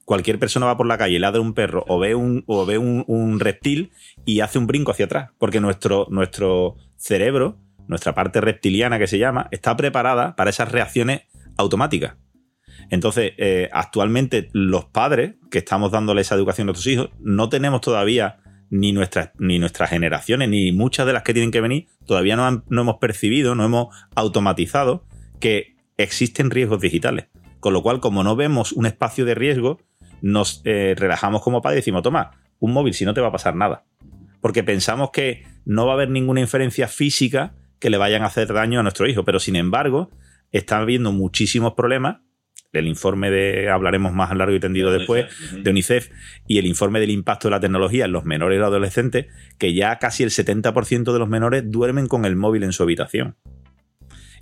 Cualquier 0.05 0.39
persona 0.39 0.67
va 0.67 0.77
por 0.77 0.87
la 0.87 0.99
calle, 0.99 1.19
ladra 1.19 1.41
un 1.41 1.55
perro 1.55 1.85
o 1.89 1.99
ve 1.99 2.15
un, 2.15 2.45
o 2.47 2.67
ve 2.67 2.77
un, 2.77 3.41
reptil 3.41 3.93
y 4.27 4.41
hace 4.41 4.59
un 4.59 4.67
brinco 4.67 4.91
hacia 4.91 5.07
atrás, 5.07 5.31
porque 5.39 5.61
nuestro, 5.61 6.07
nuestro 6.11 6.77
cerebro, 6.97 7.59
nuestra 7.87 8.15
parte 8.15 8.41
reptiliana 8.41 8.99
que 8.99 9.07
se 9.07 9.19
llama, 9.19 9.49
está 9.51 9.77
preparada 9.77 10.37
para 10.37 10.51
esas 10.51 10.71
reacciones 10.71 11.23
automáticas. 11.57 12.17
Entonces, 12.93 13.33
eh, 13.39 13.71
actualmente 13.73 14.51
los 14.53 14.85
padres 14.85 15.37
que 15.51 15.57
estamos 15.57 15.93
dándole 15.93 16.21
esa 16.21 16.35
educación 16.35 16.67
a 16.67 16.73
nuestros 16.73 16.93
hijos, 16.93 17.09
no 17.21 17.49
tenemos 17.49 17.81
todavía 17.81 18.41
ni 18.69 18.93
nuestras, 18.93 19.31
ni 19.39 19.59
nuestras 19.59 19.89
generaciones, 19.89 20.51
ni 20.51 20.73
muchas 20.73 21.07
de 21.07 21.15
las 21.15 21.23
que 21.23 21.33
tienen 21.33 21.51
que 21.51 21.63
venir, 21.63 21.87
todavía 22.05 22.37
no, 22.37 22.63
no 22.69 22.81
hemos 22.83 22.97
percibido, 22.97 23.55
no 23.55 23.65
hemos 23.65 23.97
automatizado 24.15 25.07
que 25.41 25.75
existen 25.97 26.51
riesgos 26.51 26.83
digitales. 26.83 27.29
Con 27.61 27.73
lo 27.73 27.83
cual, 27.83 27.99
como 28.01 28.25
no 28.25 28.37
vemos 28.37 28.73
un 28.73 28.85
espacio 28.85 29.25
de 29.25 29.37
riesgo, 29.37 29.81
nos 30.21 30.61
eh, 30.67 30.95
relajamos 30.95 31.41
como 31.41 31.63
padres 31.63 31.79
y 31.79 31.81
decimos, 31.81 32.03
toma, 32.03 32.33
un 32.59 32.75
móvil 32.75 32.93
si 32.93 33.07
no 33.07 33.15
te 33.15 33.23
va 33.23 33.29
a 33.29 33.33
pasar 33.33 33.57
nada. 33.57 33.87
Porque 34.43 34.63
pensamos 34.63 35.13
que 35.13 35.47
no 35.65 35.87
va 35.87 35.93
a 35.93 35.95
haber 35.95 36.11
ninguna 36.11 36.41
inferencia 36.41 36.89
física 36.89 37.55
que 37.79 37.89
le 37.89 37.97
vayan 37.97 38.21
a 38.21 38.27
hacer 38.27 38.53
daño 38.53 38.81
a 38.81 38.83
nuestro 38.83 39.09
hijo. 39.09 39.25
Pero 39.25 39.41
sin 39.41 39.57
embargo, 39.57 40.11
está 40.51 40.77
habiendo 40.77 41.11
muchísimos 41.11 41.73
problemas 41.73 42.19
el 42.73 42.89
informe 42.89 43.31
de, 43.31 43.69
hablaremos 43.69 44.13
más 44.13 44.31
a 44.31 44.35
largo 44.35 44.55
y 44.55 44.61
tendido 44.61 44.91
después, 44.91 45.27
de 45.53 45.71
UNICEF, 45.71 46.11
y 46.47 46.59
el 46.59 46.67
informe 46.67 47.01
del 47.01 47.11
impacto 47.11 47.49
de 47.49 47.53
la 47.53 47.61
tecnología 47.61 48.07
en 48.07 48.13
los 48.13 48.25
menores 48.25 48.57
y 48.57 48.61
los 48.61 48.69
adolescentes, 48.69 49.27
que 49.59 49.75
ya 49.75 49.99
casi 49.99 50.23
el 50.23 50.31
70% 50.31 51.13
de 51.13 51.19
los 51.19 51.29
menores 51.29 51.65
duermen 51.71 52.07
con 52.07 52.25
el 52.25 52.37
móvil 52.37 52.63
en 52.63 52.73
su 52.73 52.83
habitación. 52.83 53.37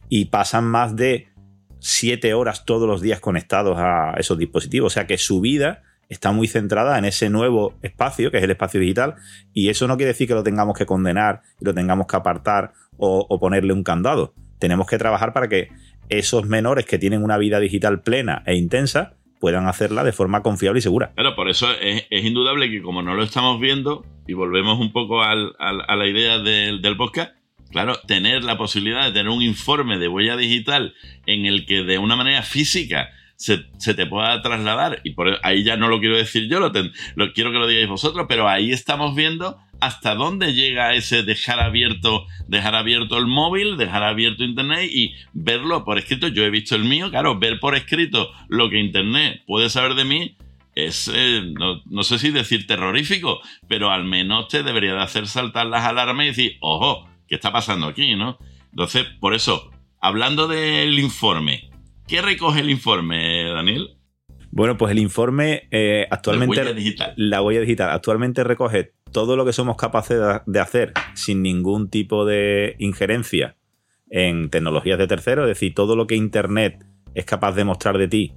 Y 0.08 0.26
pasan 0.26 0.64
más 0.64 0.96
de 0.96 1.28
7 1.80 2.34
horas 2.34 2.64
todos 2.64 2.88
los 2.88 3.00
días 3.00 3.20
conectados 3.20 3.76
a 3.78 4.14
esos 4.18 4.38
dispositivos. 4.38 4.92
O 4.92 4.94
sea 4.94 5.06
que 5.06 5.18
su 5.18 5.40
vida 5.40 5.82
está 6.08 6.32
muy 6.32 6.48
centrada 6.48 6.98
en 6.98 7.04
ese 7.04 7.30
nuevo 7.30 7.78
espacio, 7.82 8.30
que 8.30 8.38
es 8.38 8.44
el 8.44 8.50
espacio 8.50 8.80
digital, 8.80 9.14
y 9.52 9.68
eso 9.68 9.86
no 9.86 9.96
quiere 9.96 10.08
decir 10.08 10.26
que 10.28 10.34
lo 10.34 10.42
tengamos 10.42 10.76
que 10.76 10.86
condenar 10.86 11.42
y 11.60 11.64
lo 11.64 11.74
tengamos 11.74 12.06
que 12.06 12.16
apartar 12.16 12.72
o 12.96 13.40
ponerle 13.40 13.72
un 13.72 13.82
candado. 13.82 14.34
Tenemos 14.58 14.86
que 14.86 14.98
trabajar 14.98 15.32
para 15.32 15.48
que 15.48 15.70
esos 16.10 16.46
menores 16.46 16.84
que 16.84 16.98
tienen 16.98 17.24
una 17.24 17.38
vida 17.38 17.60
digital 17.60 18.02
plena 18.02 18.42
e 18.46 18.56
intensa 18.56 19.14
puedan 19.40 19.66
hacerla 19.66 20.04
de 20.04 20.12
forma 20.12 20.42
confiable 20.42 20.78
y 20.78 20.82
segura. 20.82 21.12
Claro, 21.14 21.34
por 21.34 21.48
eso 21.48 21.68
es, 21.80 22.04
indudable 22.10 22.70
que 22.70 22.82
como 22.82 23.02
no 23.02 23.14
lo 23.14 23.22
estamos 23.22 23.58
viendo, 23.58 24.04
y 24.28 24.34
volvemos 24.34 24.78
un 24.78 24.92
poco 24.92 25.22
a 25.22 25.34
la 25.34 26.06
idea 26.06 26.38
del, 26.38 26.96
podcast, 26.96 27.32
claro, 27.70 27.98
tener 28.06 28.44
la 28.44 28.58
posibilidad 28.58 29.06
de 29.06 29.12
tener 29.12 29.28
un 29.28 29.42
informe 29.42 29.98
de 29.98 30.08
huella 30.08 30.36
digital 30.36 30.94
en 31.26 31.46
el 31.46 31.64
que 31.64 31.82
de 31.82 31.98
una 31.98 32.16
manera 32.16 32.42
física 32.42 33.08
se, 33.36 33.56
te 33.94 34.06
pueda 34.06 34.42
trasladar, 34.42 35.00
y 35.04 35.12
por 35.12 35.38
ahí 35.42 35.64
ya 35.64 35.78
no 35.78 35.88
lo 35.88 36.00
quiero 36.00 36.18
decir 36.18 36.46
yo, 36.50 36.60
lo, 36.60 36.70
lo 37.14 37.32
quiero 37.32 37.50
que 37.50 37.58
lo 37.58 37.66
digáis 37.66 37.88
vosotros, 37.88 38.26
pero 38.28 38.46
ahí 38.46 38.72
estamos 38.72 39.14
viendo 39.14 39.58
hasta 39.80 40.14
dónde 40.14 40.54
llega 40.54 40.94
ese 40.94 41.22
dejar 41.22 41.60
abierto, 41.60 42.26
dejar 42.48 42.74
abierto 42.74 43.18
el 43.18 43.26
móvil, 43.26 43.76
dejar 43.76 44.02
abierto 44.02 44.44
internet 44.44 44.90
y 44.92 45.14
verlo 45.32 45.84
por 45.84 45.98
escrito. 45.98 46.28
Yo 46.28 46.44
he 46.44 46.50
visto 46.50 46.76
el 46.76 46.84
mío, 46.84 47.10
claro, 47.10 47.38
ver 47.38 47.60
por 47.60 47.74
escrito 47.74 48.30
lo 48.48 48.70
que 48.70 48.78
internet 48.78 49.42
puede 49.46 49.70
saber 49.70 49.94
de 49.94 50.04
mí 50.04 50.36
es, 50.74 51.10
eh, 51.14 51.42
no, 51.58 51.82
no, 51.86 52.02
sé 52.04 52.18
si 52.18 52.30
decir 52.30 52.66
terrorífico, 52.66 53.40
pero 53.68 53.90
al 53.90 54.04
menos 54.04 54.48
te 54.48 54.62
debería 54.62 54.94
de 54.94 55.02
hacer 55.02 55.26
saltar 55.26 55.66
las 55.66 55.84
alarmas 55.84 56.24
y 56.24 56.28
decir, 56.28 56.56
ojo, 56.60 57.08
¿qué 57.26 57.34
está 57.34 57.52
pasando 57.52 57.86
aquí? 57.86 58.14
¿no? 58.14 58.38
Entonces, 58.70 59.04
por 59.18 59.34
eso, 59.34 59.70
hablando 60.00 60.46
del 60.46 60.98
informe, 60.98 61.70
¿Qué 62.10 62.20
recoge 62.20 62.58
el 62.58 62.70
informe, 62.70 63.44
Daniel? 63.44 63.96
Bueno, 64.50 64.76
pues 64.76 64.90
el 64.90 64.98
informe 64.98 65.68
eh, 65.70 66.08
actualmente. 66.10 66.56
La 66.56 66.62
huella 66.62 66.74
digital. 66.74 67.14
La 67.14 67.40
huella 67.40 67.60
digital. 67.60 67.90
Actualmente 67.90 68.42
recoge 68.42 68.94
todo 69.12 69.36
lo 69.36 69.44
que 69.44 69.52
somos 69.52 69.76
capaces 69.76 70.20
de 70.46 70.60
hacer 70.60 70.92
sin 71.14 71.42
ningún 71.42 71.90
tipo 71.90 72.24
de 72.24 72.76
injerencia 72.78 73.56
en 74.08 74.50
tecnologías 74.50 74.98
de 74.98 75.06
tercero, 75.06 75.42
es 75.42 75.48
decir, 75.48 75.74
todo 75.74 75.96
lo 75.96 76.06
que 76.06 76.16
Internet 76.16 76.84
es 77.14 77.24
capaz 77.24 77.52
de 77.52 77.64
mostrar 77.64 77.98
de 77.98 78.08
ti 78.08 78.34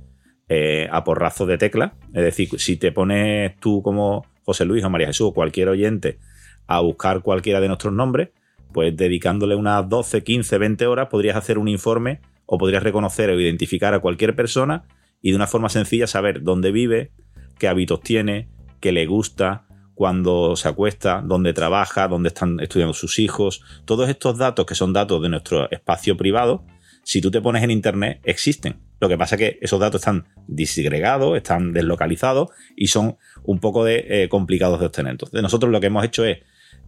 eh, 0.49 0.88
a 0.91 1.03
porrazo 1.03 1.45
de 1.45 1.57
tecla. 1.57 1.95
Es 2.13 2.23
decir, 2.23 2.49
si 2.59 2.77
te 2.77 2.91
pones 2.91 3.57
tú 3.59 3.81
como 3.81 4.25
José 4.43 4.65
Luis 4.65 4.83
o 4.83 4.89
María 4.89 5.07
Jesús 5.07 5.29
o 5.29 5.33
cualquier 5.33 5.69
oyente 5.69 6.19
a 6.67 6.79
buscar 6.79 7.21
cualquiera 7.21 7.59
de 7.59 7.67
nuestros 7.67 7.93
nombres, 7.93 8.29
pues 8.71 8.95
dedicándole 8.95 9.55
unas 9.55 9.88
12, 9.88 10.23
15, 10.23 10.57
20 10.57 10.88
horas 10.88 11.07
podrías 11.09 11.36
hacer 11.36 11.57
un 11.57 11.67
informe 11.67 12.21
o 12.45 12.57
podrías 12.57 12.83
reconocer 12.83 13.29
o 13.29 13.39
identificar 13.39 13.93
a 13.93 13.99
cualquier 13.99 14.36
persona 14.36 14.86
y 15.21 15.31
de 15.31 15.36
una 15.36 15.47
forma 15.47 15.69
sencilla 15.69 16.07
saber 16.07 16.43
dónde 16.43 16.71
vive, 16.71 17.12
qué 17.57 17.67
hábitos 17.67 18.01
tiene, 18.01 18.49
qué 18.79 18.91
le 18.91 19.05
gusta, 19.05 19.65
cuándo 19.95 20.56
se 20.56 20.67
acuesta, 20.67 21.21
dónde 21.23 21.53
trabaja, 21.53 22.08
dónde 22.08 22.29
están 22.29 22.60
estudiando 22.60 22.93
sus 22.93 23.19
hijos. 23.19 23.62
Todos 23.86 24.10
estos 24.10 24.38
datos 24.38 24.65
que 24.65 24.75
son 24.75 24.93
datos 24.93 25.21
de 25.21 25.29
nuestro 25.29 25.69
espacio 25.71 26.17
privado, 26.17 26.63
si 27.03 27.21
tú 27.21 27.29
te 27.32 27.41
pones 27.41 27.63
en 27.63 27.71
Internet, 27.71 28.19
existen. 28.23 28.77
Lo 28.99 29.10
que 29.10 29.17
pasa 29.17 29.36
es 29.36 29.39
que 29.39 29.60
esos 29.62 29.79
datos 29.79 30.01
están 30.01 30.25
disgregados, 30.47 31.36
están 31.36 31.73
deslocalizados 31.73 32.49
y 32.75 32.88
son 32.88 33.17
un 33.43 33.60
poco 33.60 33.84
de, 33.84 34.06
eh, 34.08 34.29
complicados 34.29 34.79
de 34.79 34.86
obtener. 34.86 35.12
Entonces, 35.12 35.41
nosotros 35.41 35.71
lo 35.71 35.82
que 35.82 35.88
hemos 35.88 36.06
hecho 36.06 36.23
es, 36.23 36.39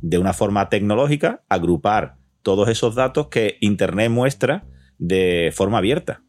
de 0.02 0.18
una 0.18 0.34
forma 0.34 0.70
tecnológica, 0.70 1.44
agrupar 1.50 2.16
todos 2.42 2.70
esos 2.70 2.96
datos 2.96 3.28
que 3.28 3.58
Internet 3.60 4.10
muestra 4.10 4.66
de 4.98 5.52
forma 5.54 5.80
abierta. 5.80 6.22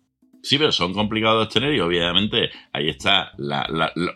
Sí, 0.46 0.58
pero 0.58 0.70
son 0.70 0.94
complicados 0.94 1.38
de 1.38 1.44
obtener 1.46 1.74
y 1.74 1.80
obviamente 1.80 2.50
ahí 2.72 2.88
está 2.88 3.32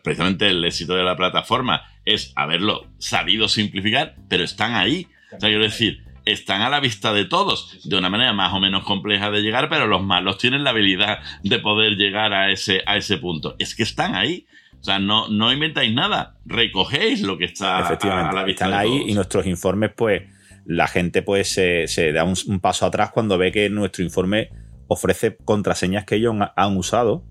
precisamente 0.05 0.47
el 0.47 0.65
éxito 0.65 0.95
de 0.95 1.03
la 1.03 1.17
plataforma, 1.17 1.83
es 2.05 2.33
haberlo 2.37 2.87
sabido 2.99 3.49
simplificar, 3.49 4.15
pero 4.29 4.45
están 4.45 4.77
ahí. 4.77 5.09
O 5.37 5.41
sea, 5.41 5.49
quiero 5.49 5.65
decir, 5.65 6.05
están 6.25 6.63
a 6.63 6.71
la 6.71 6.79
vista 6.79 7.13
de 7.13 7.25
todos, 7.25 7.81
de 7.83 7.97
una 7.97 8.11
manera 8.11 8.33
más 8.33 8.53
o 8.53 8.61
menos 8.61 8.85
compleja 8.85 9.33
de 9.33 9.43
llegar, 9.43 9.69
pero 9.69 9.89
los 9.89 10.05
malos 10.05 10.39
tienen 10.39 10.63
la 10.63 10.71
habilidad 10.71 11.19
de 11.43 11.59
poder 11.59 11.97
llegar 11.97 12.33
a 12.33 12.53
ese, 12.53 12.85
a 12.87 12.97
ese 12.97 13.19
punto. 13.19 13.57
Es 13.59 13.75
que 13.75 13.83
están 13.83 14.15
ahí. 14.15 14.47
O 14.81 14.85
sea, 14.85 15.01
no, 15.01 15.27
no 15.27 15.53
inventáis 15.53 15.93
nada, 15.93 16.37
recogéis 16.47 17.23
lo 17.23 17.39
que 17.39 17.47
está 17.47 17.79
a, 17.79 18.33
la 18.33 18.45
vista 18.45 18.67
están 18.67 18.73
ahí 18.73 19.03
y 19.09 19.15
nuestros 19.15 19.47
informes, 19.47 19.91
pues, 19.97 20.23
la 20.65 20.87
gente 20.87 21.23
pues 21.23 21.49
se, 21.49 22.13
da 22.13 22.23
un, 22.23 22.61
paso 22.61 22.87
atrás 22.87 23.11
cuando 23.11 23.37
ve 23.37 23.51
que 23.51 23.69
nuestro 23.69 24.05
informe 24.05 24.51
ofrece 24.93 25.37
contraseñas 25.45 26.05
que 26.05 26.17
ellos 26.17 26.35
han 26.57 26.77
usado 26.77 27.25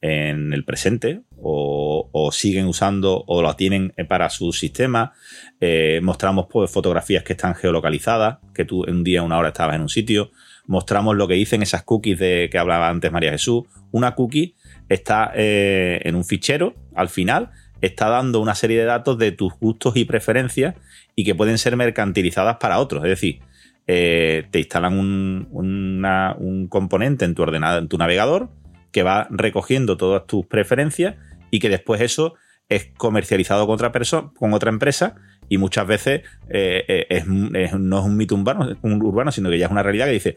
en 0.00 0.52
el 0.52 0.64
presente 0.64 1.22
o, 1.36 2.30
siguen 2.32 2.66
usando 2.66 3.22
o 3.26 3.40
la 3.40 3.54
tienen 3.56 3.94
para 4.08 4.28
su 4.30 4.52
sistema. 4.52 5.12
Eh, 5.60 6.00
mostramos 6.02 6.46
pues, 6.50 6.70
fotografías 6.70 7.22
que 7.22 7.34
están 7.34 7.54
geolocalizadas, 7.54 8.38
que 8.52 8.64
tú 8.64 8.84
en 8.84 8.96
un 8.96 9.04
día, 9.04 9.22
una 9.22 9.38
hora 9.38 9.48
estabas 9.48 9.76
en 9.76 9.82
un 9.82 9.88
sitio. 9.88 10.32
Mostramos 10.66 11.16
lo 11.16 11.28
que 11.28 11.34
dicen 11.34 11.62
esas 11.62 11.84
cookies 11.84 12.18
de 12.18 12.48
que 12.50 12.58
hablaba 12.58 12.88
antes 12.88 13.12
María 13.12 13.30
Jesús. 13.30 13.62
Una 13.92 14.16
cookie 14.16 14.56
está 14.88 15.30
eh, 15.36 16.00
en 16.02 16.16
un 16.16 16.24
fichero 16.24 16.74
al 16.94 17.08
final 17.08 17.50
está 17.80 18.08
dando 18.08 18.40
una 18.40 18.54
serie 18.54 18.78
de 18.78 18.84
datos 18.84 19.18
de 19.18 19.32
tus 19.32 19.52
gustos 19.54 19.96
y 19.96 20.04
preferencias 20.04 20.76
y 21.14 21.24
que 21.24 21.34
pueden 21.34 21.58
ser 21.58 21.76
mercantilizadas 21.76 22.56
para 22.56 22.78
otros. 22.78 23.04
Es 23.04 23.10
decir, 23.10 23.40
eh, 23.86 24.46
te 24.50 24.60
instalan 24.60 24.98
un, 24.98 26.68
componente 26.70 27.24
en 27.24 27.34
tu 27.34 27.42
ordenador, 27.42 27.82
en 27.82 27.88
tu 27.88 27.98
navegador, 27.98 28.50
que 28.92 29.02
va 29.02 29.26
recogiendo 29.30 29.96
todas 29.96 30.26
tus 30.26 30.46
preferencias 30.46 31.16
y 31.50 31.58
que 31.58 31.68
después 31.68 32.00
eso 32.00 32.34
es 32.68 32.90
comercializado 32.96 33.66
con 33.66 33.74
otra, 33.74 33.92
persona, 33.92 34.30
con 34.36 34.54
otra 34.54 34.70
empresa 34.70 35.16
y 35.48 35.58
muchas 35.58 35.86
veces 35.86 36.22
eh, 36.48 37.06
eh, 37.10 37.24
no 37.26 37.98
es 37.98 38.04
un 38.04 38.16
mito 38.16 38.34
urbano, 38.34 38.76
un 38.82 39.02
urbano, 39.02 39.32
sino 39.32 39.50
que 39.50 39.58
ya 39.58 39.66
es 39.66 39.72
una 39.72 39.82
realidad 39.82 40.06
que 40.06 40.12
dice, 40.12 40.36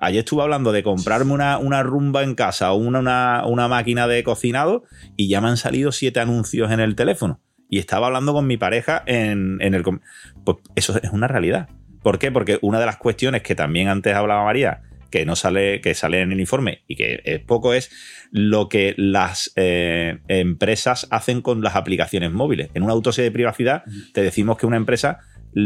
ayer 0.00 0.20
estuve 0.20 0.42
hablando 0.42 0.72
de 0.72 0.82
comprarme 0.82 1.32
una, 1.32 1.82
rumba 1.82 2.22
en 2.22 2.34
casa 2.34 2.72
o 2.72 2.76
una, 2.76 3.44
una, 3.46 3.68
máquina 3.68 4.06
de 4.06 4.24
cocinado 4.24 4.84
y 5.16 5.28
ya 5.28 5.40
me 5.40 5.48
han 5.48 5.56
salido 5.56 5.92
siete 5.92 6.20
anuncios 6.20 6.70
en 6.70 6.80
el 6.80 6.96
teléfono. 6.96 7.40
Y 7.68 7.78
estaba 7.78 8.08
hablando 8.08 8.34
con 8.34 8.46
mi 8.46 8.58
pareja 8.58 9.02
en, 9.06 9.58
en 9.60 9.74
el... 9.74 9.82
Pues 9.82 10.58
eso 10.74 10.98
es 11.02 11.10
una 11.10 11.26
realidad. 11.26 11.68
¿Por 12.02 12.18
qué? 12.18 12.30
Porque 12.32 12.58
una 12.62 12.80
de 12.80 12.86
las 12.86 12.96
cuestiones 12.96 13.42
que 13.42 13.54
también 13.54 13.88
antes 13.88 14.14
hablaba 14.14 14.44
María, 14.44 14.82
que 15.10 15.26
no 15.26 15.36
sale, 15.36 15.80
que 15.80 15.94
sale 15.94 16.20
en 16.22 16.32
el 16.32 16.40
informe 16.40 16.82
y 16.88 16.96
que 16.96 17.20
es 17.24 17.40
poco, 17.40 17.74
es 17.74 17.90
lo 18.32 18.68
que 18.68 18.94
las 18.96 19.52
eh, 19.56 20.18
empresas 20.26 21.06
hacen 21.10 21.42
con 21.42 21.60
las 21.62 21.76
aplicaciones 21.76 22.32
móviles. 22.32 22.70
En 22.74 22.82
una 22.82 22.92
autopsia 22.94 23.22
de 23.22 23.30
privacidad 23.30 23.84
te 24.14 24.22
decimos 24.22 24.56
que 24.56 24.66
una 24.66 24.78
empresa 24.78 25.20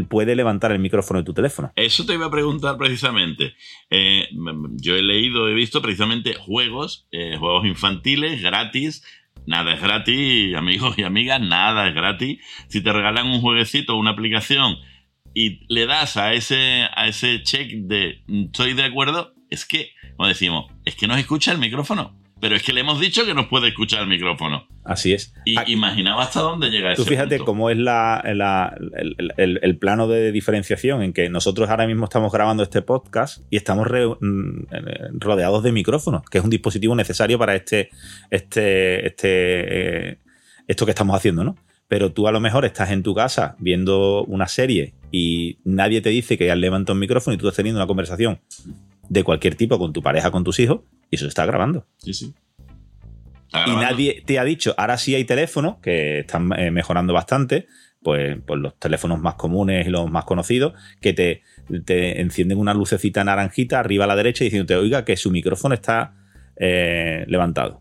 puede 0.09 0.35
levantar 0.35 0.72
el 0.72 0.81
micrófono 0.81 1.20
de 1.20 1.25
tu 1.25 1.33
teléfono. 1.33 1.72
Eso 1.77 2.05
te 2.05 2.14
iba 2.14 2.27
a 2.27 2.31
preguntar 2.31 2.77
precisamente. 2.77 3.55
Eh, 3.88 4.29
yo 4.72 4.96
he 4.96 5.03
leído, 5.03 5.49
he 5.49 5.55
visto 5.55 5.81
precisamente 5.81 6.35
juegos, 6.35 7.07
eh, 7.12 7.37
juegos 7.38 7.66
infantiles 7.66 8.42
gratis. 8.42 9.05
Nada 9.46 9.75
es 9.75 9.81
gratis, 9.81 10.57
amigos 10.57 10.99
y 10.99 11.05
amigas, 11.05 11.40
nada 11.40 11.88
es 11.88 11.94
gratis. 11.94 12.40
Si 12.66 12.83
te 12.83 12.92
regalan 12.92 13.29
un 13.29 13.40
jueguecito 13.40 13.94
o 13.94 14.01
una 14.01 14.11
aplicación 14.11 14.77
y 15.37 15.61
le 15.68 15.85
das 15.85 16.16
a 16.16 16.33
ese, 16.33 16.87
a 16.94 17.09
ese 17.09 17.42
check 17.42 17.70
de 17.70 18.22
estoy 18.27 18.72
de 18.72 18.85
acuerdo, 18.85 19.35
es 19.51 19.66
que, 19.66 19.90
como 20.16 20.31
decimos, 20.31 20.72
es 20.87 20.94
que 20.96 21.07
nos 21.07 21.18
escucha 21.18 21.53
el 21.53 21.59
micrófono. 21.59 22.16
Pero 22.40 22.57
es 22.57 22.62
que 22.62 22.72
le 22.72 22.81
hemos 22.81 23.01
dicho 23.01 23.27
que 23.27 23.35
nos 23.35 23.46
puede 23.46 23.68
escuchar 23.68 24.01
el 24.01 24.09
micrófono. 24.09 24.66
Así 24.83 25.12
es. 25.12 25.35
Y 25.44 25.57
imaginaba 25.70 26.22
hasta 26.22 26.40
dónde 26.40 26.70
llega 26.70 26.94
Tú 26.94 27.05
fíjate 27.05 27.38
cómo 27.40 27.68
es 27.68 27.77
la, 27.77 28.22
el, 29.37 29.79
plano 29.79 30.09
de 30.09 30.33
diferenciación 30.33 31.03
en 31.03 31.12
que 31.12 31.29
nosotros 31.29 31.68
ahora 31.68 31.87
mismo 31.87 32.05
estamos 32.05 32.33
grabando 32.33 32.62
este 32.62 32.81
podcast 32.81 33.42
y 33.51 33.59
estamos 33.59 33.88
mm, 33.88 35.18
rodeados 35.18 35.62
de 35.62 35.72
micrófonos, 35.72 36.22
que 36.31 36.38
es 36.38 36.44
un 36.44 36.51
dispositivo 36.51 36.94
necesario 36.94 37.38
para 37.38 37.55
este, 37.55 37.90
este, 38.31 39.07
este, 39.07 40.11
eh, 40.11 40.18
esto 40.66 40.87
que 40.87 40.92
estamos 40.92 41.14
haciendo, 41.14 41.44
¿no? 41.44 41.57
Pero 41.88 42.12
tú 42.12 42.27
a 42.27 42.33
lo 42.33 42.40
mejor 42.40 42.64
estás 42.64 42.90
en 42.90 43.03
tu 43.03 43.14
casa 43.14 43.55
viendo 43.59 44.25
una 44.25 44.49
serie 44.49 44.94
y 45.19 45.61
nadie 45.65 46.03
te 46.03 46.11
dice 46.11 46.37
que 46.37 46.51
has 46.51 46.59
levantado 46.59 46.93
un 46.93 47.01
micrófono 47.01 47.35
y 47.35 47.39
tú 47.39 47.47
estás 47.47 47.57
teniendo 47.57 47.81
una 47.81 47.87
conversación 47.87 48.39
de 49.09 49.25
cualquier 49.25 49.55
tipo 49.55 49.79
con 49.79 49.95
tu 49.95 50.03
pareja, 50.03 50.31
con 50.31 50.45
tus 50.45 50.59
hijos, 50.59 50.81
y 51.11 51.17
eso 51.17 51.25
se 51.25 51.31
está 51.31 51.47
grabando. 51.47 51.87
Sí, 51.97 52.13
sí. 52.13 52.35
Y 53.67 53.71
nadie 53.77 54.23
te 54.27 54.39
ha 54.39 54.45
dicho, 54.45 54.75
ahora 54.77 54.99
sí 54.99 55.15
hay 55.15 55.25
teléfonos 55.25 55.77
que 55.79 56.19
están 56.19 56.53
eh, 56.59 56.71
mejorando 56.71 57.15
bastante, 57.15 57.67
pues, 58.03 58.37
pues, 58.47 58.61
los 58.61 58.79
teléfonos 58.79 59.19
más 59.19 59.37
comunes 59.37 59.87
y 59.87 59.91
los 59.91 60.11
más 60.11 60.27
conocidos, 60.27 60.75
que 61.01 61.15
te, 61.15 61.43
te, 61.87 62.21
encienden 62.21 62.59
una 62.59 62.75
lucecita 62.75 63.25
naranjita 63.25 63.81
arriba 63.81 64.05
a 64.05 64.09
la 64.09 64.17
derecha 64.17 64.45
diciéndote, 64.45 64.77
oiga, 64.77 65.07
que 65.07 65.17
su 65.17 65.31
micrófono 65.31 65.75
está 65.75 66.13
eh, 66.57 67.25
levantado. 67.27 67.81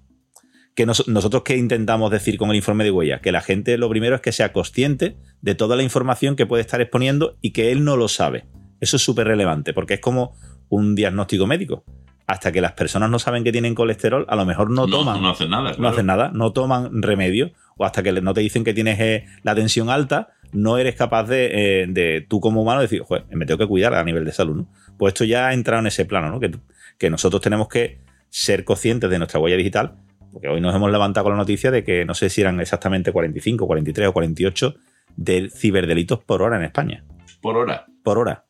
Que 0.75 0.85
nosotros 0.85 1.43
qué 1.43 1.57
intentamos 1.57 2.11
decir 2.11 2.37
con 2.37 2.49
el 2.49 2.57
informe 2.57 2.83
de 2.83 2.91
huella? 2.91 3.21
Que 3.21 3.31
la 3.31 3.41
gente 3.41 3.77
lo 3.77 3.89
primero 3.89 4.15
es 4.15 4.21
que 4.21 4.31
sea 4.31 4.51
consciente 4.51 5.15
de 5.41 5.55
toda 5.55 5.75
la 5.75 5.83
información 5.83 6.35
que 6.35 6.45
puede 6.45 6.61
estar 6.61 6.81
exponiendo 6.81 7.37
y 7.41 7.51
que 7.51 7.71
él 7.71 7.83
no 7.83 7.95
lo 7.95 8.07
sabe. 8.09 8.45
Eso 8.81 8.97
es 8.97 9.01
súper 9.01 9.27
relevante, 9.27 9.73
porque 9.73 9.95
es 9.95 9.99
como 10.01 10.35
un 10.69 10.95
diagnóstico 10.95 11.47
médico. 11.47 11.83
Hasta 12.27 12.51
que 12.51 12.59
las 12.59 12.73
personas 12.73 13.09
no 13.09 13.19
saben 13.19 13.43
que 13.43 13.51
tienen 13.51 13.75
colesterol, 13.75 14.25
a 14.27 14.35
lo 14.35 14.45
mejor 14.45 14.71
no, 14.71 14.87
toman. 14.87 15.21
No 15.21 15.29
hacen 15.29 15.49
nada. 15.49 15.75
No 15.77 15.87
hacen 15.87 16.07
nada, 16.07 16.31
no 16.33 16.51
toman 16.51 17.01
remedio. 17.01 17.51
O 17.77 17.85
hasta 17.85 18.03
que 18.03 18.11
no 18.11 18.33
te 18.33 18.41
dicen 18.41 18.63
que 18.63 18.73
tienes 18.73 18.99
eh, 18.99 19.25
la 19.43 19.53
tensión 19.53 19.89
alta, 19.89 20.29
no 20.51 20.77
eres 20.77 20.95
capaz 20.95 21.27
eh, 21.29 21.85
de, 21.87 22.25
tú 22.27 22.39
como 22.39 22.61
humano 22.61 22.81
decir, 22.81 23.01
joder, 23.01 23.25
me 23.31 23.45
tengo 23.45 23.57
que 23.57 23.67
cuidar 23.67 23.93
a 23.93 24.03
nivel 24.03 24.25
de 24.25 24.31
salud, 24.31 24.55
¿no? 24.55 24.67
Pues 24.97 25.13
esto 25.13 25.25
ya 25.25 25.47
ha 25.47 25.53
entrado 25.53 25.81
en 25.81 25.87
ese 25.87 26.05
plano, 26.05 26.29
¿no? 26.29 26.39
Que, 26.39 26.51
que 26.97 27.09
nosotros 27.09 27.41
tenemos 27.41 27.67
que 27.67 27.99
ser 28.29 28.63
conscientes 28.63 29.09
de 29.09 29.17
nuestra 29.17 29.39
huella 29.39 29.57
digital, 29.57 29.95
porque 30.35 30.49
hoy 30.49 30.59
nos 30.59 30.75
hemos 30.75 30.91
levantado 30.91 31.23
con 31.23 31.31
la 31.31 31.37
noticia 31.37 31.71
de 31.71 31.85
que 31.85 32.03
no 32.03 32.13
sé 32.13 32.29
si 32.29 32.41
eran 32.41 32.59
exactamente 32.59 33.13
45, 33.13 33.65
43 33.67 34.09
o 34.09 34.11
48 34.11 34.75
de 35.15 35.49
ciberdelitos 35.49 36.19
por 36.19 36.41
hora 36.41 36.57
en 36.57 36.63
España. 36.63 37.05
Por 37.41 37.55
hora. 37.55 37.85
Por 38.03 38.17
hora. 38.17 38.43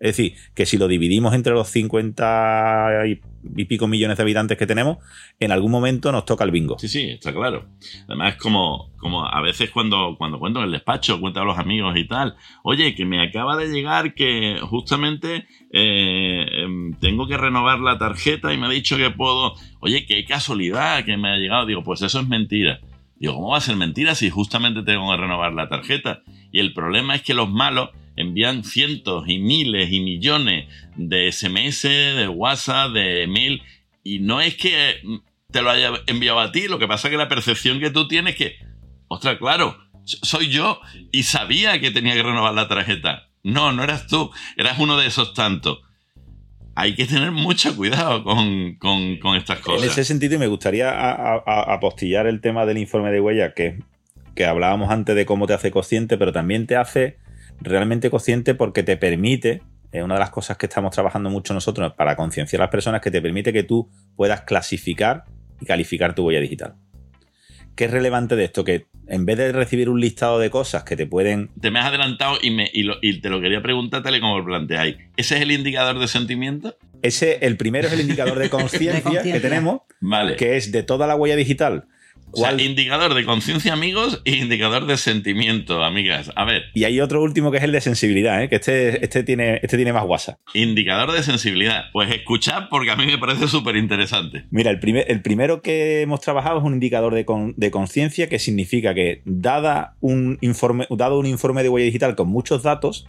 Es 0.00 0.16
decir, 0.16 0.34
que 0.54 0.64
si 0.64 0.76
lo 0.76 0.86
dividimos 0.86 1.34
entre 1.34 1.52
los 1.52 1.68
50 1.68 3.06
y, 3.06 3.64
pico 3.64 3.88
millones 3.88 4.16
de 4.16 4.22
habitantes 4.22 4.56
que 4.56 4.66
tenemos, 4.66 4.98
en 5.40 5.50
algún 5.50 5.72
momento 5.72 6.12
nos 6.12 6.24
toca 6.24 6.44
el 6.44 6.52
bingo. 6.52 6.78
Sí, 6.78 6.86
sí, 6.86 7.10
está 7.10 7.32
claro. 7.32 7.66
Además, 8.06 8.36
como, 8.36 8.92
como 8.96 9.26
a 9.26 9.40
veces 9.40 9.70
cuando, 9.70 10.14
cuando 10.16 10.38
cuento 10.38 10.60
en 10.60 10.66
el 10.66 10.72
despacho, 10.72 11.20
cuento 11.20 11.40
a 11.40 11.44
los 11.44 11.58
amigos 11.58 11.96
y 11.96 12.06
tal, 12.06 12.36
oye, 12.62 12.94
que 12.94 13.06
me 13.06 13.20
acaba 13.20 13.56
de 13.56 13.68
llegar 13.68 14.14
que 14.14 14.58
justamente 14.62 15.46
eh, 15.72 16.46
em, 16.62 16.94
tengo 17.00 17.26
que 17.26 17.36
renovar 17.36 17.80
la 17.80 17.98
tarjeta 17.98 18.52
y 18.52 18.58
me 18.58 18.66
ha 18.66 18.70
dicho 18.70 18.96
que 18.96 19.10
puedo, 19.10 19.54
oye, 19.80 20.06
qué 20.06 20.24
casualidad 20.24 21.04
que 21.04 21.16
me 21.16 21.30
ha 21.30 21.36
llegado. 21.36 21.66
Digo, 21.66 21.82
pues 21.82 22.02
eso 22.02 22.20
es 22.20 22.28
mentira. 22.28 22.80
Digo, 23.16 23.34
¿cómo 23.34 23.48
va 23.48 23.58
a 23.58 23.62
ser 23.62 23.74
mentira 23.74 24.14
si 24.14 24.30
justamente 24.30 24.82
tengo 24.82 25.10
que 25.10 25.16
renovar 25.16 25.52
la 25.52 25.68
tarjeta? 25.68 26.22
Y 26.52 26.60
el 26.60 26.72
problema 26.72 27.16
es 27.16 27.22
que 27.22 27.34
los 27.34 27.50
malos 27.50 27.90
envían 28.18 28.64
cientos 28.64 29.24
y 29.28 29.38
miles 29.38 29.92
y 29.92 30.00
millones 30.00 30.68
de 30.96 31.30
SMS, 31.30 31.82
de 31.82 32.28
WhatsApp, 32.28 32.92
de 32.92 33.22
email, 33.22 33.62
y 34.02 34.18
no 34.18 34.40
es 34.40 34.56
que 34.56 35.00
te 35.50 35.62
lo 35.62 35.70
haya 35.70 35.92
enviado 36.06 36.40
a 36.40 36.52
ti, 36.52 36.68
lo 36.68 36.78
que 36.78 36.88
pasa 36.88 37.08
es 37.08 37.12
que 37.12 37.18
la 37.18 37.28
percepción 37.28 37.80
que 37.80 37.90
tú 37.90 38.08
tienes 38.08 38.34
es 38.34 38.38
que, 38.38 38.56
ostras, 39.08 39.38
claro, 39.38 39.76
soy 40.04 40.48
yo 40.48 40.80
y 41.12 41.22
sabía 41.22 41.80
que 41.80 41.90
tenía 41.90 42.14
que 42.14 42.22
renovar 42.22 42.54
la 42.54 42.68
tarjeta. 42.68 43.28
No, 43.42 43.72
no 43.72 43.84
eras 43.84 44.06
tú, 44.06 44.30
eras 44.56 44.78
uno 44.78 44.96
de 44.98 45.06
esos 45.06 45.32
tantos. 45.34 45.80
Hay 46.74 46.94
que 46.94 47.06
tener 47.06 47.30
mucho 47.30 47.74
cuidado 47.76 48.22
con, 48.24 48.78
estas 49.36 49.60
cosas. 49.60 49.82
En 49.82 49.90
ese 49.90 50.04
sentido, 50.04 50.38
me 50.38 50.46
gustaría 50.46 50.90
apostillar 51.44 52.26
el 52.26 52.40
tema 52.40 52.66
del 52.66 52.78
informe 52.78 53.10
de 53.10 53.20
huella, 53.20 53.54
que, 53.54 53.80
que 54.34 54.44
hablábamos 54.44 54.90
antes 54.90 55.16
de 55.16 55.26
cómo 55.26 55.46
te 55.46 55.54
hace 55.54 55.70
consciente, 55.70 56.18
pero 56.18 56.32
también 56.32 56.66
te 56.66 56.76
hace 56.76 57.18
realmente 57.60 58.10
consciente 58.10 58.54
porque 58.54 58.82
te 58.82 58.96
permite, 58.96 59.62
es 59.92 60.02
una 60.02 60.14
de 60.14 60.20
las 60.20 60.30
cosas 60.30 60.56
que 60.56 60.66
estamos 60.66 60.92
trabajando 60.92 61.30
mucho 61.30 61.54
nosotros 61.54 61.92
para 61.94 62.16
concienciar 62.16 62.62
a 62.62 62.64
las 62.64 62.70
personas, 62.70 63.00
que 63.00 63.10
te 63.10 63.22
permite 63.22 63.52
que 63.52 63.62
tú 63.62 63.90
puedas 64.16 64.42
clasificar 64.42 65.24
y 65.60 65.66
calificar 65.66 66.14
tu 66.14 66.26
huella 66.26 66.40
digital. 66.40 66.74
¿Qué 67.74 67.84
es 67.84 67.90
relevante 67.92 68.34
de 68.34 68.44
esto? 68.44 68.64
Que 68.64 68.86
en 69.06 69.24
vez 69.24 69.38
de 69.38 69.52
recibir 69.52 69.88
un 69.88 70.00
listado 70.00 70.40
de 70.40 70.50
cosas 70.50 70.82
que 70.82 70.96
te 70.96 71.06
pueden... 71.06 71.50
Te 71.60 71.70
me 71.70 71.78
has 71.78 71.86
adelantado 71.86 72.36
y, 72.42 72.50
me, 72.50 72.68
y, 72.72 73.20
te 73.20 73.30
lo 73.30 73.40
quería 73.40 73.62
preguntar 73.62 74.02
tal 74.02 74.16
y 74.16 74.20
como 74.20 74.38
lo 74.38 74.44
planteáis. 74.44 74.96
¿Ese 75.16 75.36
es 75.36 75.42
el 75.42 75.52
indicador 75.52 75.98
de 76.00 76.08
sentimiento? 76.08 76.76
Ese, 77.02 77.38
el 77.46 77.56
primero 77.56 77.86
es 77.86 77.94
el 77.94 78.00
indicador 78.00 78.38
de 78.38 78.50
conciencia 78.50 79.22
que 79.22 79.38
tenemos, 79.38 79.82
vale. 80.00 80.34
que 80.34 80.56
es 80.56 80.72
de 80.72 80.82
toda 80.82 81.06
la 81.06 81.14
huella 81.14 81.36
digital 81.36 81.86
indicador 82.58 83.14
de 83.14 83.24
conciencia, 83.24 83.72
amigos, 83.72 84.22
e 84.24 84.36
indicador 84.36 84.86
de 84.86 84.96
sentimiento, 84.96 85.84
amigas. 85.84 86.30
A 86.34 86.44
ver. 86.44 86.64
Y 86.74 86.84
hay 86.84 87.00
otro 87.00 87.22
último 87.22 87.50
que 87.50 87.58
es 87.58 87.64
el 87.64 87.72
de 87.72 87.80
sensibilidad, 87.80 88.42
¿eh? 88.42 88.48
que 88.48 88.56
este, 88.56 89.04
este, 89.04 89.22
tiene, 89.22 89.60
este 89.62 89.76
tiene 89.76 89.92
más 89.92 90.04
guasa. 90.04 90.38
Indicador 90.54 91.12
de 91.12 91.22
sensibilidad. 91.22 91.86
Pues 91.92 92.10
escuchad 92.10 92.68
porque 92.70 92.90
a 92.90 92.96
mí 92.96 93.06
me 93.06 93.18
parece 93.18 93.48
súper 93.48 93.76
interesante. 93.76 94.46
Mira, 94.50 94.70
el, 94.70 94.80
primer, 94.80 95.10
el 95.10 95.22
primero 95.22 95.62
que 95.62 96.02
hemos 96.02 96.20
trabajado 96.20 96.58
es 96.58 96.64
un 96.64 96.74
indicador 96.74 97.14
de, 97.14 97.24
de 97.56 97.70
conciencia 97.70 98.28
que 98.28 98.38
significa 98.38 98.94
que, 98.94 99.22
dada 99.24 99.96
un 100.00 100.38
informe, 100.40 100.86
dado 100.90 101.18
un 101.18 101.26
informe 101.26 101.62
de 101.62 101.68
huella 101.68 101.86
digital 101.86 102.16
con 102.16 102.28
muchos 102.28 102.62
datos, 102.62 103.06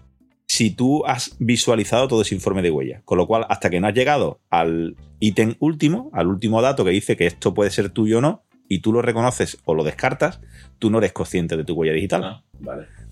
si 0.50 0.72
tú 0.72 1.06
has 1.06 1.36
visualizado 1.40 2.08
todo 2.08 2.24
ese 2.24 2.34
informe 2.34 2.64
de 2.64 2.72
huella. 2.72 3.02
Con 3.06 3.18
lo 3.18 3.28
cual, 3.28 3.46
hasta 3.50 3.70
que 3.70 3.80
no 3.80 3.88
has 3.88 3.94
llegado 3.94 4.42
al 4.50 4.96
ítem 5.20 5.56
último, 5.60 6.10
al 6.14 6.28
último 6.28 6.62
dato 6.62 6.84
que 6.84 6.92
dice 6.92 7.16
que 7.16 7.28
esto 7.28 7.54
puede 7.54 7.70
ser 7.70 7.90
tuyo 7.90 8.18
o 8.18 8.22
no, 8.22 8.44
y 8.70 8.80
tú 8.80 8.94
lo 8.94 9.02
reconoces 9.02 9.58
o 9.66 9.74
lo 9.74 9.84
descartas, 9.84 10.40
tú 10.78 10.90
no 10.90 11.00
eres 11.00 11.12
consciente 11.12 11.58
de 11.58 11.66
tu 11.66 11.74
huella 11.74 11.94
digital. 11.94 12.24
Ah, 12.24 12.44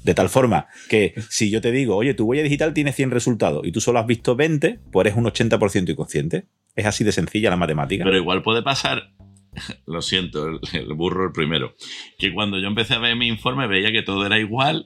de 0.03 0.13
tal 0.13 0.29
forma 0.29 0.67
que 0.87 1.15
si 1.29 1.49
yo 1.49 1.59
te 1.59 1.71
digo, 1.71 1.97
oye, 1.97 2.13
tu 2.13 2.25
huella 2.25 2.43
digital 2.43 2.73
tiene 2.73 2.93
100 2.93 3.11
resultados 3.11 3.67
y 3.67 3.73
tú 3.73 3.81
solo 3.81 3.99
has 3.99 4.05
visto 4.05 4.35
20, 4.35 4.79
pues 4.91 5.05
eres 5.05 5.17
un 5.17 5.25
80% 5.25 5.89
inconsciente. 5.89 6.45
Es 6.75 6.85
así 6.85 7.03
de 7.03 7.11
sencilla 7.11 7.49
la 7.49 7.57
matemática. 7.57 8.03
Pero 8.05 8.15
igual 8.15 8.43
puede 8.43 8.61
pasar 8.61 9.09
lo 9.85 10.01
siento, 10.01 10.47
el, 10.73 10.93
burro 10.93 11.25
el 11.25 11.31
primero, 11.31 11.75
que 12.17 12.33
cuando 12.33 12.59
yo 12.59 12.67
empecé 12.67 12.95
a 12.95 12.99
ver 12.99 13.15
mi 13.15 13.27
informe 13.27 13.67
veía 13.67 13.91
que 13.91 14.03
todo 14.03 14.25
era 14.25 14.39
igual, 14.39 14.85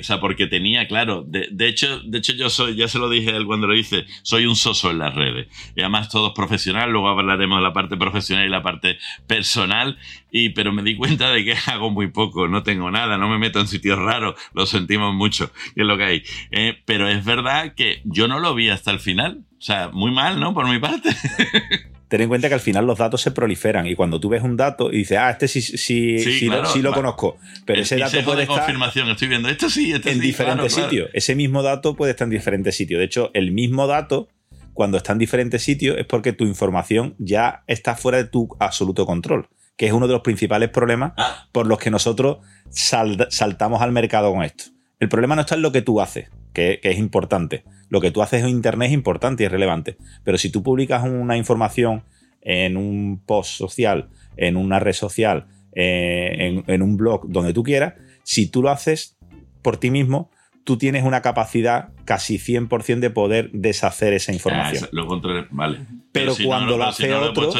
o 0.00 0.02
sea, 0.02 0.20
porque 0.20 0.46
tenía, 0.46 0.86
claro, 0.86 1.24
de, 1.26 1.68
hecho, 1.68 2.00
de 2.00 2.18
hecho 2.18 2.32
yo 2.32 2.50
soy, 2.50 2.76
ya 2.76 2.88
se 2.88 2.98
lo 2.98 3.08
dije 3.08 3.30
él 3.30 3.46
cuando 3.46 3.66
lo 3.66 3.76
hice, 3.76 4.06
soy 4.22 4.46
un 4.46 4.56
soso 4.56 4.90
en 4.90 4.98
las 4.98 5.14
redes, 5.14 5.48
y 5.76 5.80
además 5.80 6.08
todo 6.08 6.28
es 6.28 6.34
profesional, 6.34 6.90
luego 6.90 7.08
hablaremos 7.08 7.58
de 7.58 7.62
la 7.62 7.72
parte 7.72 7.96
profesional 7.96 8.46
y 8.46 8.50
la 8.50 8.62
parte 8.62 8.98
personal, 9.26 9.98
y, 10.30 10.50
pero 10.50 10.72
me 10.72 10.82
di 10.82 10.96
cuenta 10.96 11.30
de 11.30 11.44
que 11.44 11.54
hago 11.66 11.90
muy 11.90 12.08
poco, 12.08 12.48
no 12.48 12.62
tengo 12.62 12.90
nada, 12.90 13.18
no 13.18 13.28
me 13.28 13.38
meto 13.38 13.60
en 13.60 13.68
sitios 13.68 13.98
raros, 13.98 14.34
lo 14.54 14.66
sentimos 14.66 15.14
mucho, 15.14 15.52
que 15.74 15.82
es 15.82 15.86
lo 15.86 15.96
que 15.96 16.04
hay. 16.04 16.22
Eh, 16.50 16.78
pero 16.84 17.08
es 17.08 17.24
verdad 17.24 17.74
que 17.74 18.00
yo 18.04 18.28
no 18.28 18.38
lo 18.38 18.54
vi 18.54 18.70
hasta 18.70 18.90
el 18.90 19.00
final, 19.00 19.44
o 19.58 19.62
sea, 19.62 19.90
muy 19.92 20.10
mal, 20.10 20.40
¿no? 20.40 20.54
Por 20.54 20.68
mi 20.68 20.78
parte. 20.78 21.10
ten 22.10 22.22
en 22.22 22.28
cuenta 22.28 22.48
que 22.48 22.54
al 22.54 22.60
final 22.60 22.86
los 22.86 22.98
datos 22.98 23.22
se 23.22 23.30
proliferan 23.30 23.86
y 23.86 23.94
cuando 23.94 24.18
tú 24.18 24.28
ves 24.28 24.42
un 24.42 24.56
dato 24.56 24.92
y 24.92 24.98
dices, 24.98 25.16
ah, 25.16 25.30
este 25.30 25.46
sí, 25.46 25.62
sí, 25.62 26.18
sí, 26.18 26.48
lo, 26.82 26.92
conozco, 26.92 27.38
pero 27.64 27.82
ese 27.82 27.98
dato 27.98 28.20
puede 28.24 28.42
estar 28.42 28.58
confirmación, 28.58 29.08
estoy 29.10 29.28
viendo, 29.28 29.48
esto 29.48 29.70
sí, 29.70 29.92
este 29.92 30.10
en 30.10 30.18
diferentes 30.18 30.74
sitios. 30.74 31.08
Ese 31.12 31.36
mismo 31.36 31.62
dato 31.62 31.94
puede 31.94 32.10
estar 32.10 32.26
en 32.26 32.30
diferentes 32.30 32.74
sitios. 32.74 32.98
De 32.98 33.04
hecho, 33.04 33.30
el 33.32 33.52
mismo 33.52 33.86
dato, 33.86 34.28
cuando 34.74 34.96
está 34.96 35.12
en 35.12 35.18
diferentes 35.18 35.62
sitios, 35.62 35.98
es 35.98 36.04
porque 36.04 36.32
tu 36.32 36.44
información 36.44 37.14
ya 37.18 37.62
está 37.68 37.94
fuera 37.94 38.18
de 38.18 38.24
tu 38.24 38.48
absoluto 38.58 39.06
control, 39.06 39.48
que 39.76 39.86
es 39.86 39.92
uno 39.92 40.08
de 40.08 40.14
los 40.14 40.22
principales 40.22 40.70
problemas 40.70 41.12
ah. 41.16 41.46
por 41.52 41.68
los 41.68 41.78
que 41.78 41.92
nosotros 41.92 42.38
saltamos 42.70 43.82
al 43.82 43.92
mercado 43.92 44.32
con 44.32 44.42
esto. 44.42 44.64
El 44.98 45.08
problema 45.08 45.36
no 45.36 45.42
está 45.42 45.54
en 45.54 45.62
lo 45.62 45.70
que 45.70 45.82
tú 45.82 46.00
haces, 46.00 46.28
que, 46.52 46.80
es 46.82 46.98
importante. 46.98 47.64
Lo 47.88 48.00
que 48.00 48.10
tú 48.10 48.22
haces 48.22 48.42
en 48.42 48.48
Internet 48.48 48.88
es 48.88 48.94
importante 48.94 49.42
y 49.42 49.46
es 49.46 49.52
relevante. 49.52 49.96
Pero 50.24 50.38
si 50.38 50.50
tú 50.50 50.62
publicas 50.62 51.04
una 51.04 51.36
información 51.36 52.04
en 52.42 52.76
un 52.76 53.22
post 53.24 53.52
social, 53.52 54.08
en 54.36 54.56
una 54.56 54.78
red 54.78 54.92
social, 54.92 55.46
eh, 55.74 56.62
en, 56.66 56.82
un 56.82 56.96
blog, 56.96 57.28
donde 57.28 57.52
tú 57.52 57.62
quieras, 57.62 57.94
si 58.22 58.46
tú 58.46 58.62
lo 58.62 58.70
haces 58.70 59.18
por 59.62 59.76
ti 59.76 59.90
mismo, 59.90 60.30
tú 60.64 60.78
tienes 60.78 61.04
una 61.04 61.22
capacidad 61.22 61.90
casi 62.04 62.38
100% 62.38 63.00
de 63.00 63.10
poder 63.10 63.50
deshacer 63.52 64.12
esa 64.12 64.32
información. 64.32 64.88
lo 64.92 65.06
vale. 65.50 65.80
Pero, 66.12 66.34
cuando 66.44 66.76
lo 66.76 66.84
hace 66.84 67.12
otro, 67.14 67.52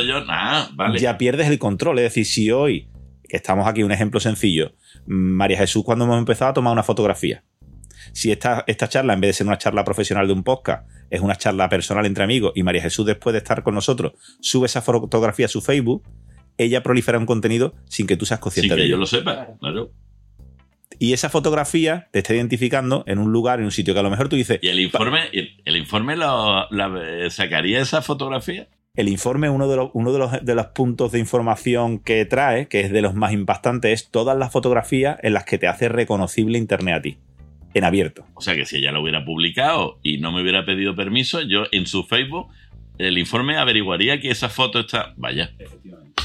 ya 0.96 1.18
pierdes 1.18 1.48
el 1.48 1.59
control. 1.59 1.98
Es 1.98 2.05
decir, 2.05 2.26
si 2.26 2.50
hoy, 2.50 2.88
estamos 3.29 3.66
aquí, 3.66 3.83
un 3.83 3.92
ejemplo 3.92 4.20
sencillo, 4.20 4.74
María 5.07 5.59
Jesús 5.59 5.85
cuando 5.85 6.05
hemos 6.05 6.18
empezado 6.18 6.50
a 6.50 6.55
tomar 6.55 6.72
una 6.72 6.83
fotografía, 6.83 7.42
si 8.12 8.33
esta, 8.33 8.64
esta 8.66 8.88
charla, 8.88 9.14
en 9.14 9.20
vez 9.20 9.29
de 9.31 9.33
ser 9.35 9.46
una 9.46 9.59
charla 9.59 9.85
profesional 9.85 10.27
de 10.27 10.33
un 10.33 10.42
podcast, 10.42 10.88
es 11.11 11.20
una 11.20 11.37
charla 11.37 11.68
personal 11.68 12.07
entre 12.07 12.25
amigos 12.25 12.53
y 12.55 12.62
María 12.62 12.83
Jesús, 12.83 13.07
después 13.07 13.33
de 13.33 13.38
estar 13.38 13.62
con 13.62 13.75
nosotros, 13.75 14.12
sube 14.40 14.66
esa 14.66 14.83
fotografía 14.83 15.46
a 15.46 15.49
su 15.49 15.61
Facebook, 15.61 16.03
ella 16.57 16.83
prolifera 16.83 17.18
un 17.18 17.27
contenido 17.27 17.75
sin 17.87 18.07
que 18.07 18.16
tú 18.16 18.27
seas 18.27 18.40
consciente 18.40 18.75
de 18.75 18.83
ello. 18.83 18.87
que 18.87 18.90
yo 18.90 18.96
lo 18.96 19.07
sepa, 19.07 19.49
claro. 19.59 19.90
Y 20.99 21.14
esa 21.14 21.31
fotografía 21.31 22.09
te 22.12 22.18
está 22.18 22.35
identificando 22.35 23.05
en 23.07 23.18
un 23.18 23.33
lugar, 23.33 23.59
en 23.61 23.64
un 23.64 23.70
sitio 23.70 23.94
que 23.94 24.01
a 24.01 24.03
lo 24.03 24.11
mejor 24.11 24.29
tú 24.29 24.37
dices. 24.37 24.59
¿Y 24.61 24.68
el 24.68 24.81
informe, 24.81 25.31
el, 25.33 25.77
informe 25.77 26.16
lo, 26.16 26.68
sacaría 27.31 27.81
esa 27.81 28.03
fotografía? 28.03 28.68
El 28.94 29.09
informe, 29.09 29.49
uno, 29.49 29.68
de 29.68 29.77
los, 29.77 29.90
uno 29.94 30.12
de, 30.12 30.18
los, 30.18 30.44
de 30.44 30.55
los 30.55 30.66
puntos 30.66 31.12
de 31.12 31.20
información 31.20 32.01
que 32.01 32.27
trae, 32.27 32.68
que 32.68 32.81
es 32.81 32.92
de 32.92 33.01
los 33.01 33.14
más 33.14 33.33
impactantes, 33.33 33.92
es 33.92 34.11
todas 34.11 34.37
las 34.37 34.53
fotografías 34.53 35.16
en 35.23 35.33
las 35.33 35.44
que 35.44 35.57
te 35.57 35.68
hace 35.68 35.88
reconocible 35.88 36.59
Internet 36.59 36.94
a 36.96 37.01
ti 37.01 37.18
en 37.74 37.85
abierto. 37.85 38.26
O 38.35 38.40
sea 38.40 38.54
que 38.54 38.64
si 38.64 38.76
ella 38.76 38.92
lo 38.92 39.02
hubiera 39.02 39.24
publicado 39.24 39.98
y 40.02 40.18
no 40.18 40.33
me 40.33 40.42
hubiera 40.42 40.64
pedido 40.64 40.96
permiso, 40.96 41.42
yo 41.42 41.64
en 41.72 41.87
su 41.87 42.04
Facebook 42.04 42.48
el 42.98 43.18
informe 43.18 43.56
averiguaría 43.56 44.20
que 44.20 44.30
esa 44.30 44.48
foto 44.48 44.80
está. 44.80 45.14
Vaya. 45.16 45.50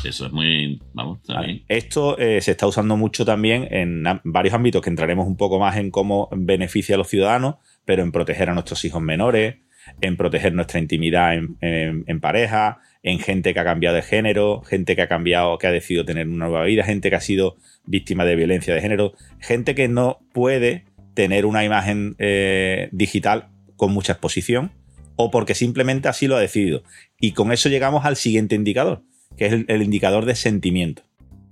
Eso 0.03 0.25
es 0.27 0.31
muy. 0.31 0.81
Vamos, 0.93 1.23
también. 1.23 1.63
Esto 1.67 2.17
eh, 2.17 2.41
se 2.41 2.51
está 2.51 2.67
usando 2.67 2.97
mucho 2.97 3.25
también 3.25 3.67
en 3.71 4.03
varios 4.23 4.53
ámbitos 4.53 4.81
que 4.81 4.89
entraremos 4.89 5.25
un 5.25 5.37
poco 5.37 5.59
más 5.59 5.77
en 5.77 5.89
cómo 5.89 6.29
beneficia 6.31 6.95
a 6.95 6.97
los 6.97 7.07
ciudadanos, 7.07 7.55
pero 7.85 8.03
en 8.03 8.11
proteger 8.11 8.49
a 8.49 8.53
nuestros 8.53 8.83
hijos 8.85 9.01
menores, 9.01 9.55
en 10.01 10.17
proteger 10.17 10.53
nuestra 10.53 10.79
intimidad 10.79 11.33
en, 11.35 12.19
pareja, 12.19 12.79
en 13.03 13.19
gente 13.19 13.53
que 13.53 13.59
ha 13.59 13.63
cambiado 13.63 13.95
de 13.95 14.01
género, 14.01 14.61
gente 14.61 14.95
que 14.95 15.01
ha 15.01 15.07
cambiado, 15.07 15.57
que 15.57 15.67
ha 15.67 15.71
decidido 15.71 16.05
tener 16.05 16.27
una 16.27 16.47
nueva 16.47 16.65
vida, 16.65 16.83
gente 16.83 17.09
que 17.09 17.15
ha 17.15 17.21
sido 17.21 17.55
víctima 17.85 18.25
de 18.25 18.35
violencia 18.35 18.73
de 18.73 18.81
género, 18.81 19.13
gente 19.39 19.75
que 19.75 19.87
no 19.87 20.19
puede 20.33 20.85
tener 21.15 21.47
una 21.47 21.65
imagen 21.65 22.15
eh, 22.19 22.89
digital 22.91 23.49
con 23.75 23.91
mucha 23.91 24.13
exposición 24.13 24.71
o 25.15 25.31
porque 25.31 25.55
simplemente 25.55 26.07
así 26.07 26.27
lo 26.27 26.35
ha 26.35 26.39
decidido. 26.39 26.83
Y 27.19 27.31
con 27.31 27.51
eso 27.51 27.69
llegamos 27.69 28.05
al 28.05 28.17
siguiente 28.17 28.55
indicador, 28.55 29.01
que 29.37 29.47
es 29.47 29.53
el, 29.67 29.81
indicador 29.81 30.25
de 30.25 30.35
sentimiento. 30.35 31.03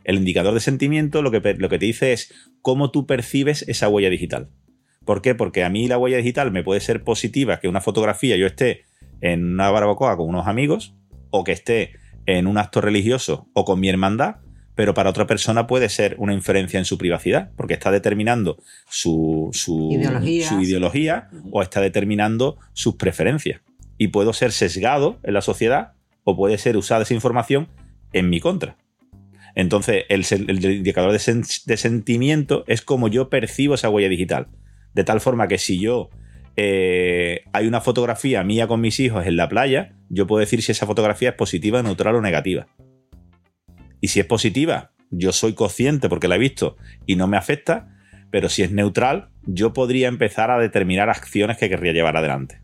El 0.03 0.17
indicador 0.17 0.53
de 0.53 0.59
sentimiento 0.59 1.21
lo 1.21 1.31
que, 1.31 1.55
lo 1.55 1.69
que 1.69 1.79
te 1.79 1.85
dice 1.85 2.13
es 2.13 2.33
cómo 2.61 2.91
tú 2.91 3.07
percibes 3.07 3.63
esa 3.67 3.89
huella 3.89 4.09
digital. 4.09 4.49
¿Por 5.05 5.21
qué? 5.21 5.33
Porque 5.33 5.63
a 5.63 5.69
mí 5.69 5.87
la 5.87 5.97
huella 5.97 6.17
digital 6.17 6.51
me 6.51 6.63
puede 6.63 6.81
ser 6.81 7.03
positiva, 7.03 7.59
que 7.59 7.67
una 7.67 7.81
fotografía 7.81 8.35
yo 8.35 8.45
esté 8.45 8.83
en 9.21 9.53
una 9.53 9.69
barbacoa 9.69 10.17
con 10.17 10.27
unos 10.27 10.47
amigos, 10.47 10.93
o 11.29 11.43
que 11.43 11.53
esté 11.53 11.93
en 12.25 12.47
un 12.47 12.57
acto 12.57 12.79
religioso 12.79 13.49
o 13.53 13.65
con 13.65 13.79
mi 13.79 13.89
hermandad, 13.89 14.35
pero 14.75 14.93
para 14.93 15.09
otra 15.09 15.27
persona 15.27 15.67
puede 15.67 15.89
ser 15.89 16.15
una 16.17 16.33
inferencia 16.33 16.79
en 16.79 16.85
su 16.85 16.97
privacidad, 16.97 17.51
porque 17.55 17.73
está 17.73 17.91
determinando 17.91 18.57
su, 18.89 19.49
su, 19.53 19.89
ideología 19.91 21.29
o 21.51 21.61
está 21.61 21.81
determinando 21.81 22.57
sus 22.73 22.95
preferencias. 22.95 23.61
Y 23.97 24.07
puedo 24.07 24.33
ser 24.33 24.51
sesgado 24.51 25.19
en 25.23 25.33
la 25.35 25.41
sociedad 25.41 25.93
o 26.23 26.35
puede 26.35 26.57
ser 26.57 26.77
usada 26.77 27.03
esa 27.03 27.13
información 27.13 27.67
en 28.11 28.29
mi 28.29 28.39
contra. 28.39 28.77
Entonces, 29.55 30.05
el, 30.09 30.25
indicador 30.65 31.11
de, 31.11 31.43
de, 31.65 31.77
sentimiento 31.77 32.63
es 32.67 32.81
como 32.81 33.07
yo 33.07 33.29
percibo 33.29 33.75
esa 33.75 33.89
huella 33.89 34.09
digital. 34.09 34.47
De 34.95 35.03
tal 35.03 35.21
forma 35.21 35.47
que 35.47 35.59
si 35.59 35.79
yo 35.79 36.09
eh, 36.55 37.43
hay 37.51 37.67
una 37.67 37.81
fotografía 37.81 38.43
mía 38.43 38.67
con 38.67 38.81
mis 38.81 38.99
hijos 38.99 39.25
en 39.25 39.37
la 39.37 39.49
playa, 39.49 39.93
yo 40.09 40.27
puedo 40.27 40.39
decir 40.39 40.61
si 40.61 40.71
esa 40.71 40.85
fotografía 40.85 41.29
es 41.29 41.35
positiva, 41.35 41.81
neutral 41.81 42.15
o 42.15 42.21
negativa. 42.21 42.67
Y 44.03 44.09
si 44.09 44.19
es 44.19 44.25
positiva, 44.25 44.91
yo 45.11 45.31
soy 45.31 45.53
consciente 45.53 46.09
porque 46.09 46.27
la 46.27 46.35
he 46.35 46.37
visto 46.37 46.75
y 47.05 47.15
no 47.15 47.25
me 47.25 47.37
afecta, 47.37 47.87
pero 48.31 48.49
si 48.49 48.61
es 48.61 48.69
neutral, 48.69 49.29
yo 49.43 49.71
podría 49.71 50.09
empezar 50.09 50.51
a 50.51 50.59
determinar 50.59 51.09
acciones 51.09 51.57
que 51.57 51.69
querría 51.69 51.93
llevar 51.93 52.17
adelante. 52.17 52.59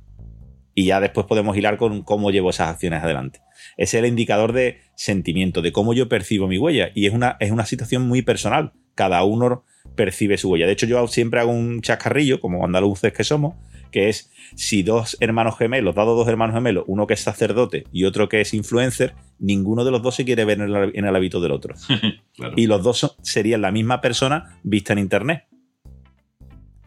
Y 0.76 0.84
ya 0.88 1.00
después 1.00 1.28
podemos 1.28 1.56
hilar 1.56 1.78
con 1.78 2.04
cómo 2.04 2.30
llevo 2.32 2.50
esas 2.50 2.68
acciones 2.68 3.02
adelante. 3.02 3.40
Es 3.78 3.94
el 3.94 4.06
indicador 4.06 4.52
de 4.52 4.82
sentimiento, 4.96 5.62
de 5.62 5.72
cómo 5.72 5.94
yo 5.94 6.10
percibo 6.10 6.50
mi 6.50 6.58
huella. 6.58 6.90
Y 6.94 7.08
es 7.08 7.14
una, 7.14 7.38
es 7.40 7.52
una 7.52 7.66
situación 7.66 8.06
muy 8.06 8.22
personal. 8.22 8.74
Cada 8.94 9.24
uno 9.24 9.64
percibe 9.96 10.38
su 10.38 10.50
huella. 10.50 10.66
De 10.66 10.74
hecho, 10.74 10.88
yo 10.88 11.08
siempre 11.08 11.40
hago 11.40 11.54
un 11.54 11.80
chascarrillo, 11.80 12.42
como 12.42 12.66
andaluces 12.66 13.14
que 13.14 13.24
somos, 13.24 13.56
que 13.92 14.10
es 14.10 14.32
si 14.56 14.84
dos 14.84 15.18
hermanos 15.20 15.58
gemelos, 15.58 15.96
dado 15.96 16.16
dos 16.16 16.28
hermanos 16.28 16.56
gemelos, 16.56 16.84
uno 16.88 17.08
que 17.08 17.14
es 17.14 17.22
sacerdote 17.22 17.86
y 17.92 18.06
otro 18.06 18.30
que 18.30 18.42
es 18.42 18.54
influencer, 18.54 19.16
ninguno 19.40 19.86
de 19.86 19.92
los 19.92 20.02
dos 20.02 20.16
se 20.16 20.26
quiere 20.26 20.46
ver 20.46 20.60
en 20.62 21.06
el, 21.06 21.16
hábito 21.16 21.40
del 21.40 21.52
otro. 21.52 21.76
Y 22.56 22.68
los 22.68 22.84
dos 22.84 23.18
serían 23.22 23.62
la 23.62 23.72
misma 23.72 24.00
persona 24.00 24.60
vista 24.64 24.94
en 24.94 25.00
Internet. 25.00 25.44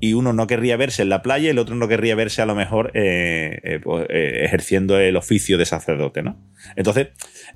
Y 0.00 0.14
uno 0.14 0.32
no 0.32 0.48
querría 0.48 0.76
verse 0.76 1.02
en 1.02 1.10
la 1.10 1.22
playa 1.22 1.46
y 1.46 1.50
el 1.50 1.58
otro 1.58 1.76
no 1.76 1.86
querría 1.86 2.16
verse 2.16 2.42
a 2.42 2.46
lo 2.46 2.56
mejor 2.56 2.90
eh, 2.94 3.60
eh, 3.62 3.80
pues, 3.80 4.06
eh, 4.10 4.44
ejerciendo 4.44 4.98
el 4.98 5.14
oficio 5.16 5.58
de 5.58 5.64
sacerdote, 5.64 6.22
¿no? 6.22 6.40
Entonces, 6.74 7.08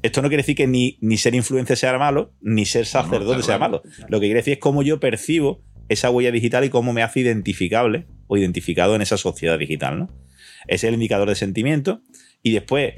esto 0.03 0.23
no 0.23 0.29
quiere 0.29 0.43
decir 0.43 0.55
que 0.55 0.69
ni, 0.69 0.97
ni 1.01 1.17
ser 1.17 1.35
influencer 1.35 1.77
sea 1.77 1.99
malo, 1.99 2.35
ni 2.41 2.65
ser 2.65 2.87
sacerdote 2.87 3.43
sea 3.43 3.59
malo. 3.59 3.83
Lo 4.09 4.21
que 4.21 4.27
quiere 4.27 4.41
decir 4.41 4.53
es 4.53 4.59
cómo 4.61 4.83
yo 4.83 5.01
percibo 5.01 5.65
esa 5.89 6.11
huella 6.11 6.31
digital 6.31 6.65
y 6.65 6.71
cómo 6.71 6.93
me 6.93 7.03
hace 7.03 7.21
identificable 7.21 8.07
o 8.27 8.37
identificado 8.37 8.95
en 8.95 9.03
esa 9.03 9.17
sociedad 9.17 9.59
digital. 9.59 9.99
¿no? 9.99 10.27
es 10.69 10.85
el 10.85 10.95
indicador 10.95 11.29
de 11.29 11.35
sentimiento. 11.35 12.03
Y 12.43 12.53
después, 12.53 12.95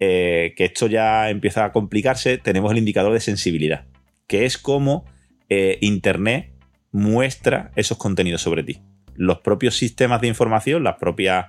eh, 0.00 0.54
que 0.56 0.64
esto 0.64 0.86
ya 0.86 1.30
empieza 1.30 1.64
a 1.64 1.72
complicarse, 1.72 2.38
tenemos 2.38 2.72
el 2.72 2.78
indicador 2.78 3.12
de 3.12 3.20
sensibilidad, 3.20 3.86
que 4.26 4.44
es 4.44 4.58
cómo 4.58 5.04
eh, 5.48 5.78
Internet 5.80 6.52
muestra 6.92 7.72
esos 7.76 7.98
contenidos 7.98 8.42
sobre 8.42 8.62
ti. 8.62 8.78
Los 9.14 9.38
propios 9.38 9.76
sistemas 9.76 10.20
de 10.20 10.28
información, 10.28 10.84
las 10.84 10.96
propias 10.96 11.46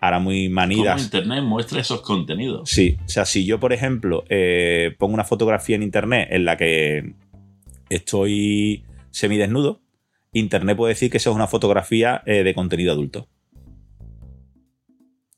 ahora 0.00 0.18
muy 0.18 0.48
manidas. 0.48 0.94
¿Cómo 0.94 1.04
Internet 1.04 1.44
muestra 1.44 1.80
esos 1.80 2.02
contenidos? 2.02 2.68
Sí, 2.68 2.96
o 3.04 3.08
sea, 3.08 3.24
si 3.24 3.44
yo, 3.44 3.58
por 3.58 3.72
ejemplo, 3.72 4.24
eh, 4.28 4.94
pongo 4.98 5.14
una 5.14 5.24
fotografía 5.24 5.76
en 5.76 5.82
Internet 5.82 6.28
en 6.30 6.44
la 6.44 6.56
que 6.56 7.14
estoy 7.88 8.84
semidesnudo, 9.10 9.80
Internet 10.34 10.76
puede 10.76 10.92
decir 10.92 11.10
que 11.10 11.16
eso 11.16 11.30
es 11.30 11.36
una 11.36 11.46
fotografía 11.46 12.22
eh, 12.26 12.42
de 12.42 12.54
contenido 12.54 12.92
adulto. 12.92 13.28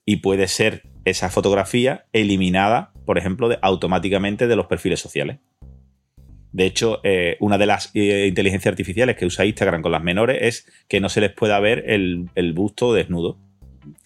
Y 0.05 0.17
puede 0.17 0.49
ser 0.49 0.83
esa 1.05 1.31
fotografía 1.31 2.07
eliminada, 2.13 2.93
por 3.05 3.19
ejemplo, 3.19 3.51
automáticamente 3.61 4.47
de 4.47 4.57
los 4.57 4.67
perfiles 4.67 4.99
sociales. 4.99 5.39
De 6.53 6.65
hecho, 6.65 7.01
eh, 7.05 7.37
una 7.41 7.59
de 7.59 7.67
las 7.67 7.91
eh, 7.95 8.27
inteligencias 8.27 8.73
artificiales 8.73 9.17
que 9.17 9.27
usa 9.27 9.45
Instagram 9.45 9.83
con 9.83 9.93
las 9.93 10.03
menores 10.03 10.39
es 10.41 10.73
que 10.89 11.01
no 11.01 11.11
se 11.11 11.21
les 11.21 11.33
pueda 11.33 11.61
ver 11.61 11.85
el, 11.87 12.31
el, 12.35 12.55
busto 12.55 12.95
desnudo. 12.95 13.39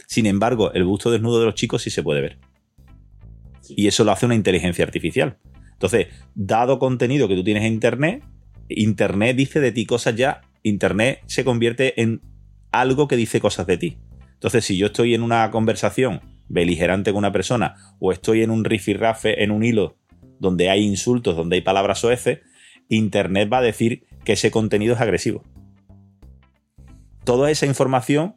Sin 0.08 0.26
embargo, 0.26 0.72
el 0.72 0.84
busto 0.84 1.12
desnudo 1.12 1.38
de 1.38 1.46
los 1.46 1.54
chicos 1.54 1.82
sí 1.82 1.90
se 1.90 2.02
puede 2.02 2.20
ver. 2.20 2.38
Y 3.68 3.86
eso 3.86 4.02
lo 4.02 4.10
hace 4.10 4.26
una 4.26 4.34
inteligencia 4.34 4.84
artificial. 4.84 5.36
Entonces, 5.72 6.08
dado 6.34 6.80
contenido 6.80 7.28
que 7.28 7.36
tú 7.36 7.44
tienes 7.44 7.62
en 7.62 7.74
Internet, 7.74 8.24
Internet 8.68 9.36
dice 9.36 9.60
de 9.60 9.70
ti 9.70 9.86
cosas 9.86 10.16
ya, 10.16 10.42
Internet 10.62 11.22
se 11.26 11.44
convierte 11.44 12.00
en 12.00 12.20
algo 12.72 13.08
que 13.08 13.16
dice 13.16 13.40
cosas 13.40 13.66
de 13.66 13.78
ti. 13.78 13.98
Entonces, 14.34 14.64
si 14.64 14.76
yo 14.76 14.86
estoy 14.86 15.14
en 15.14 15.22
una 15.22 15.50
conversación 15.50 16.20
beligerante 16.48 17.12
con 17.12 17.18
una 17.18 17.32
persona 17.32 17.76
o 17.98 18.12
estoy 18.12 18.42
en 18.42 18.50
un 18.50 18.64
rifirrafe, 18.64 19.42
en 19.42 19.50
un 19.50 19.64
hilo 19.64 19.98
donde 20.38 20.70
hay 20.70 20.84
insultos, 20.84 21.36
donde 21.36 21.56
hay 21.56 21.62
palabras 21.62 21.98
soeces, 21.98 22.40
Internet 22.88 23.50
va 23.52 23.58
a 23.58 23.62
decir 23.62 24.04
que 24.24 24.32
ese 24.32 24.50
contenido 24.50 24.94
es 24.94 25.00
agresivo. 25.00 25.44
Toda 27.24 27.50
esa 27.50 27.66
información 27.66 28.36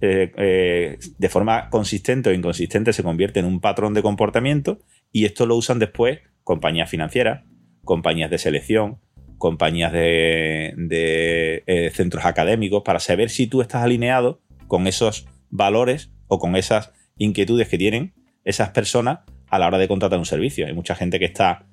eh, 0.00 0.32
eh, 0.36 0.98
de 1.18 1.28
forma 1.28 1.68
consistente 1.70 2.30
o 2.30 2.32
inconsistente 2.32 2.92
se 2.92 3.02
convierte 3.02 3.40
en 3.40 3.46
un 3.46 3.60
patrón 3.60 3.94
de 3.94 4.02
comportamiento 4.02 4.80
y 5.12 5.24
esto 5.24 5.46
lo 5.46 5.56
usan 5.56 5.78
después 5.78 6.20
compañías 6.42 6.90
financieras, 6.90 7.44
compañías 7.84 8.30
de 8.30 8.38
selección, 8.38 8.98
compañías 9.42 9.92
de, 9.92 11.64
eh, 11.66 11.90
centros 11.92 12.24
académicos 12.24 12.84
para 12.84 13.00
saber 13.00 13.28
si 13.28 13.48
tú 13.48 13.60
estás 13.60 13.82
alineado 13.82 14.40
con 14.68 14.86
esos 14.86 15.26
valores 15.50 16.12
o 16.28 16.38
con 16.38 16.54
esas 16.54 16.92
inquietudes 17.18 17.66
que 17.66 17.76
tienen 17.76 18.14
esas 18.44 18.70
personas 18.70 19.18
a 19.48 19.58
la 19.58 19.66
hora 19.66 19.78
de 19.78 19.88
contratar 19.88 20.20
un 20.20 20.26
servicio. 20.26 20.64
Hay 20.64 20.74
mucha 20.74 20.94
gente 20.94 21.18
que 21.18 21.24
está 21.24 21.66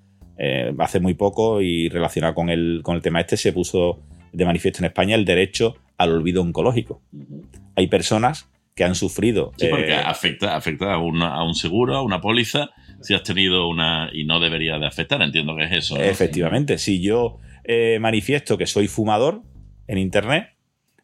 hace 0.80 1.00
muy 1.00 1.14
poco 1.14 1.62
y 1.62 1.90
relacionado 1.90 2.34
con 2.34 2.50
el, 2.50 2.80
con 2.82 2.96
el 2.96 3.02
tema 3.02 3.20
este 3.20 3.36
se 3.36 3.52
puso 3.52 4.00
de 4.32 4.46
manifiesto 4.46 4.80
en 4.80 4.86
España 4.86 5.16
el 5.16 5.26
derecho 5.26 5.76
al 5.98 6.12
olvido 6.12 6.42
oncológico. 6.42 7.04
Hay 7.76 7.88
personas 7.88 8.50
que 8.74 8.84
han 8.84 8.96
sufrido. 8.96 9.52
Sí, 9.58 9.68
porque 9.70 9.92
eh, 9.92 9.96
afecta, 9.96 10.56
afecta 10.56 10.94
a, 10.94 10.96
a, 10.96 11.44
un 11.44 11.54
seguro, 11.54 11.98
a 11.98 12.02
una 12.02 12.22
póliza, 12.22 12.70
si 13.02 13.14
has 13.14 13.24
tenido 13.24 13.68
una. 13.68 14.10
y 14.12 14.24
no 14.24 14.40
debería 14.40 14.80
de 14.80 14.88
afectar, 14.88 15.22
entiendo 15.22 15.56
que 15.56 15.66
es 15.66 15.72
eso. 15.74 15.98
Efectivamente, 15.98 16.78
si 16.78 17.02
yo 17.02 17.38
eh, 17.72 18.00
manifiesto 18.00 18.58
que 18.58 18.66
soy 18.66 18.88
fumador 18.88 19.44
en 19.86 20.00
internet 20.00 20.56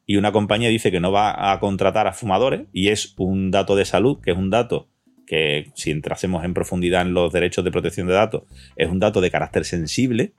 y 0.08 0.18
una 0.18 0.32
compañía 0.32 0.70
dice 0.70 0.90
que 0.90 1.00
no 1.00 1.12
va 1.12 1.52
a 1.52 1.60
contratar 1.60 2.08
a 2.08 2.14
fumadores 2.14 2.62
y 2.74 2.90
es 2.90 3.14
un 3.20 3.52
dato 3.52 3.76
de 3.76 3.86
salud, 3.86 4.20
que 4.20 4.32
es 4.32 4.38
un 4.38 4.50
dato 4.50 4.90
que 5.28 5.72
si 5.76 5.92
entrásemos 5.92 6.44
en 6.44 6.56
profundidad 6.56 7.04
en 7.04 7.14
los 7.14 7.32
derechos 7.32 7.64
de 7.64 7.70
protección 7.70 8.08
de 8.08 8.14
datos, 8.14 8.46
es 8.78 8.90
un 8.90 9.00
dato 9.00 9.22
de 9.22 9.30
carácter 9.30 9.64
sensible, 9.64 10.34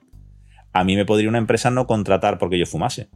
a 0.73 0.83
mí 0.83 0.97
me 0.97 1.05
podría 1.05 1.29
una 1.29 1.37
empresa 1.37 1.71
no 1.71 1.87
contratar 1.87 2.37
porque 2.37 2.59
yo 2.59 2.65
fumase 2.65 3.07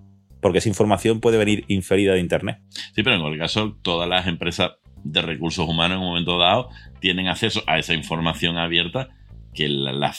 porque 0.41 0.57
esa 0.59 0.69
información 0.69 1.19
puede 1.19 1.37
venir 1.37 1.65
inferida 1.67 2.13
de 2.13 2.19
Internet. 2.19 2.59
Sí, 2.95 3.03
pero 3.03 3.15
en 3.15 3.21
cualquier 3.21 3.43
caso, 3.43 3.77
todas 3.83 4.09
las 4.09 4.25
empresas 4.25 4.71
de 5.03 5.21
recursos 5.21 5.67
humanos 5.67 5.97
en 5.97 6.01
un 6.01 6.09
momento 6.09 6.39
dado 6.39 6.69
tienen 7.01 7.27
acceso 7.27 7.61
a 7.67 7.77
esa 7.77 7.93
información 7.93 8.57
abierta 8.57 9.09
que 9.53 9.67
la, 9.67 10.13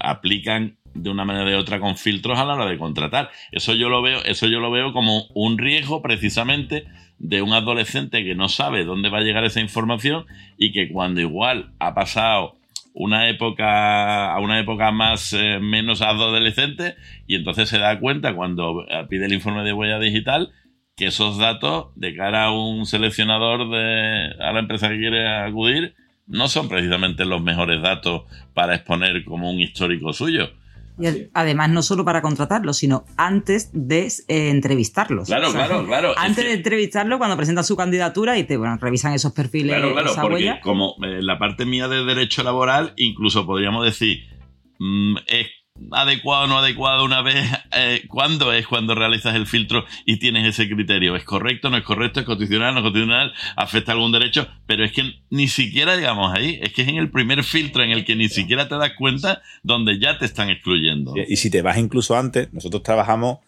aplican 0.00 0.78
de 0.94 1.10
una 1.10 1.24
manera 1.24 1.56
u 1.56 1.60
otra 1.60 1.80
con 1.80 1.96
filtros 1.96 2.38
a 2.38 2.44
la 2.44 2.54
hora 2.54 2.66
de 2.66 2.78
contratar. 2.78 3.30
Eso 3.52 3.74
yo 3.74 3.88
lo 3.88 4.02
veo, 4.02 4.22
eso 4.24 4.46
yo 4.46 4.60
lo 4.60 4.70
veo 4.70 4.92
como 4.92 5.26
un 5.34 5.58
riesgo 5.58 6.02
precisamente 6.02 6.84
de 7.18 7.42
un 7.42 7.52
adolescente 7.52 8.24
que 8.24 8.34
no 8.34 8.48
sabe 8.48 8.84
dónde 8.84 9.08
va 9.08 9.18
a 9.18 9.22
llegar 9.22 9.44
esa 9.44 9.60
información 9.60 10.26
y 10.58 10.72
que 10.72 10.90
cuando 10.90 11.20
igual 11.20 11.72
ha 11.78 11.94
pasado 11.94 12.56
una 12.92 13.28
época 13.28 14.32
a 14.32 14.38
una 14.40 14.60
época 14.60 14.92
más 14.92 15.32
eh, 15.32 15.58
menos 15.60 16.00
adolescente 16.00 16.94
y 17.26 17.34
entonces 17.34 17.68
se 17.68 17.78
da 17.78 17.98
cuenta 17.98 18.34
cuando 18.34 18.86
pide 19.08 19.26
el 19.26 19.32
informe 19.32 19.64
de 19.64 19.72
huella 19.72 19.98
digital 19.98 20.52
que 20.96 21.06
esos 21.06 21.38
datos 21.38 21.86
de 21.96 22.14
cara 22.14 22.44
a 22.44 22.50
un 22.52 22.86
seleccionador 22.86 23.68
de 23.68 24.32
a 24.40 24.52
la 24.52 24.60
empresa 24.60 24.88
que 24.88 24.98
quiere 24.98 25.28
acudir 25.28 25.94
no 26.26 26.48
son 26.48 26.68
precisamente 26.68 27.24
los 27.24 27.42
mejores 27.42 27.82
datos 27.82 28.22
para 28.54 28.76
exponer 28.76 29.24
como 29.24 29.50
un 29.50 29.60
histórico 29.60 30.12
suyo. 30.12 30.50
Y 30.98 31.28
además, 31.34 31.70
no 31.70 31.82
solo 31.82 32.04
para 32.04 32.22
contratarlo, 32.22 32.72
sino 32.72 33.04
antes 33.16 33.70
de 33.72 34.06
eh, 34.28 34.50
entrevistarlos. 34.50 35.26
Claro, 35.26 35.50
claro, 35.52 35.84
claro. 35.86 36.14
Antes 36.16 36.44
de 36.44 36.52
entrevistarlo, 36.52 37.18
cuando 37.18 37.36
presentan 37.36 37.64
su 37.64 37.76
candidatura 37.76 38.38
y 38.38 38.44
te 38.44 38.56
bueno, 38.56 38.76
revisan 38.80 39.12
esos 39.12 39.32
perfiles. 39.32 39.76
Claro, 39.76 39.92
claro, 39.92 40.12
porque 40.20 40.60
como 40.62 40.94
eh, 41.02 41.20
la 41.20 41.38
parte 41.38 41.66
mía 41.66 41.88
de 41.88 42.04
derecho 42.04 42.44
laboral, 42.44 42.92
incluso 42.96 43.44
podríamos 43.44 43.84
decir, 43.84 44.20
mm, 44.78 45.16
es 45.26 45.48
adecuado 45.90 46.44
o 46.44 46.46
no 46.46 46.58
adecuado 46.58 47.04
una 47.04 47.22
vez, 47.22 47.36
eh, 47.76 48.02
¿cuándo 48.08 48.52
es 48.52 48.66
cuando 48.66 48.94
realizas 48.94 49.34
el 49.34 49.46
filtro 49.46 49.84
y 50.04 50.18
tienes 50.18 50.46
ese 50.46 50.68
criterio? 50.68 51.16
¿Es 51.16 51.24
correcto, 51.24 51.70
no 51.70 51.76
es 51.76 51.84
correcto, 51.84 52.20
es 52.20 52.26
constitucional, 52.26 52.74
no 52.74 52.80
es 52.80 52.84
constitucional, 52.84 53.32
afecta 53.56 53.92
algún 53.92 54.12
derecho? 54.12 54.46
Pero 54.66 54.84
es 54.84 54.92
que 54.92 55.02
ni 55.30 55.48
siquiera 55.48 55.96
llegamos 55.96 56.32
ahí, 56.34 56.58
es 56.62 56.72
que 56.72 56.82
es 56.82 56.88
en 56.88 56.96
el 56.96 57.10
primer 57.10 57.42
filtro 57.44 57.82
en 57.82 57.90
el 57.90 58.04
que 58.04 58.16
ni 58.16 58.28
siquiera 58.28 58.68
te 58.68 58.76
das 58.76 58.92
cuenta 58.98 59.42
donde 59.62 59.98
ya 59.98 60.18
te 60.18 60.24
están 60.24 60.50
excluyendo. 60.50 61.14
Y 61.16 61.36
si 61.36 61.50
te 61.50 61.62
vas 61.62 61.78
incluso 61.78 62.16
antes, 62.16 62.52
nosotros 62.52 62.82
trabajamos 62.82 63.38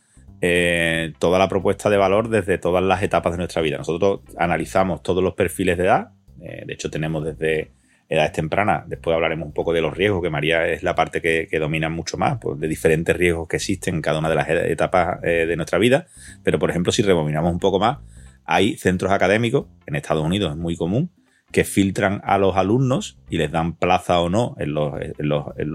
eh, 0.41 1.13
toda 1.19 1.39
la 1.39 1.49
propuesta 1.49 1.89
de 1.89 1.97
valor 1.97 2.29
desde 2.29 2.59
todas 2.59 2.85
las 2.85 3.03
etapas 3.03 3.33
de 3.33 3.39
nuestra 3.39 3.63
vida. 3.63 3.79
Nosotros 3.79 4.21
analizamos 4.39 5.03
todos 5.03 5.23
los 5.23 5.35
perfiles 5.35 5.79
de 5.79 5.85
edad, 5.85 6.09
eh, 6.43 6.65
de 6.67 6.75
hecho 6.75 6.91
tenemos 6.91 7.25
desde 7.25 7.73
edades 8.09 8.33
tempranas. 8.33 8.89
Después 8.89 9.15
hablaremos 9.15 9.47
un 9.47 9.53
poco 9.53 9.73
de 9.73 9.81
los 9.81 9.97
riesgos, 9.97 10.23
que 10.23 10.31
María 10.31 10.67
es 10.69 10.83
la 10.83 10.95
parte 10.95 11.21
que, 11.21 11.49
domina 11.59 11.89
mucho 11.89 12.17
más, 12.17 12.39
pues, 12.41 12.59
de 12.61 12.69
diferentes 12.69 13.17
riesgos 13.17 13.49
que 13.49 13.57
existen 13.57 13.97
en 13.97 14.03
cada 14.03 14.19
una 14.19 14.29
de 14.29 14.35
las 14.35 14.49
etapas 14.49 15.19
eh, 15.23 15.47
de 15.47 15.57
nuestra 15.57 15.79
vida. 15.79 16.07
Pero, 16.43 16.59
por 16.59 16.71
ejemplo, 16.71 16.93
si 16.93 17.03
rebobinamos 17.03 17.53
un 17.53 17.59
poco 17.59 17.79
más, 17.79 17.99
hay 18.45 18.77
centros 18.77 19.11
académicos, 19.11 19.67
en 19.87 19.97
Estados 19.97 20.25
Unidos 20.25 20.53
es 20.53 20.57
muy 20.57 20.77
común, 20.77 21.11
que 21.53 21.65
filtran 21.65 22.21
a 22.25 22.39
los 22.39 22.57
alumnos 22.57 23.19
y 23.31 23.39
les 23.39 23.51
dan 23.51 23.77
plaza 23.77 24.21
o 24.21 24.29
no 24.29 24.57
en 24.59 24.75
los, 24.75 24.95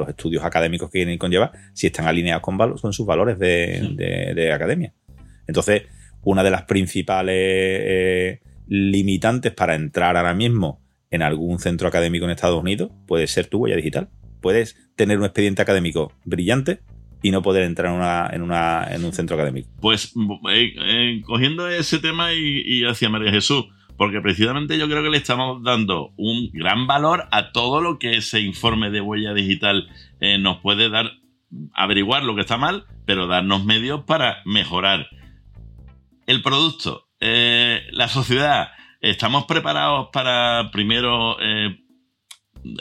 estudios 0.10 0.44
académicos 0.44 0.89
que 0.89 1.00
quieren 1.00 1.17
conllevar, 1.17 1.52
si 1.74 1.88
están 1.88 2.08
alineados 2.08 2.41
con, 2.41 2.58
con 2.58 2.94
sus 2.94 3.06
valores 3.06 3.39
de, 3.39 4.52
academia. 4.54 4.94
Entonces, 5.48 5.84
una 6.24 6.44
de 6.44 6.52
las 6.52 6.63
principales 6.63 7.36
eh, 7.36 8.41
limitantes 8.67 9.54
para 9.54 9.76
entrar 9.76 10.17
ahora 10.17 10.34
mismo 10.34 10.81
en 11.12 11.21
algún 11.21 11.60
centro 11.60 11.88
académico 11.88 12.26
en 12.26 12.32
Estados 12.32 12.60
Unidos, 12.60 12.91
puede 13.06 13.28
ser 13.28 13.47
tu 13.47 13.60
huella 13.60 13.76
digital. 13.76 14.10
Puedes 14.41 14.76
tener 14.95 15.19
un 15.19 15.26
expediente 15.26 15.62
académico 15.62 16.13
brillante 16.26 16.80
y 17.21 17.32
no 17.32 17.41
poder 17.41 17.63
entrar 17.63 18.34
en, 18.34 18.41
un 19.04 19.13
centro 19.13 19.36
académico. 19.36 19.69
Pues 19.80 20.13
eh, 20.50 20.74
eh, 20.78 21.21
cogiendo 21.24 21.67
ese 21.67 22.00
tema 22.00 22.34
y, 22.34 22.84
hacia 22.86 23.10
María 23.10 23.32
Jesús, 23.32 23.65
porque 23.97 24.21
precisamente 24.21 24.80
yo 24.80 24.88
creo 24.88 25.04
que 25.04 25.10
le 25.10 25.17
estamos 25.17 25.62
dando 25.63 26.13
un 26.17 26.50
gran 26.52 26.88
valor 26.88 27.28
a 27.32 27.52
todo 27.52 27.82
lo 27.82 28.00
que 28.00 28.17
ese 28.17 28.39
informe 28.39 28.89
de 28.89 29.02
huella 29.02 29.34
digital 29.34 29.89
eh, 30.19 30.39
nos 30.39 30.58
puede 30.62 30.89
dar, 30.89 31.12
averiguar 31.74 32.24
lo 32.24 32.34
que 32.34 32.41
está 32.41 32.58
mal, 32.58 32.86
pero 33.06 33.28
darnos 33.28 33.65
medios 33.65 34.04
para 34.06 34.38
mejorar 34.45 35.08
el 36.26 36.41
producto, 36.41 37.08
la 37.19 38.08
sociedad, 38.08 38.69
estamos 39.02 39.46
preparados 39.46 40.10
para 40.14 40.70
primero 40.72 41.38
eh, 41.42 41.78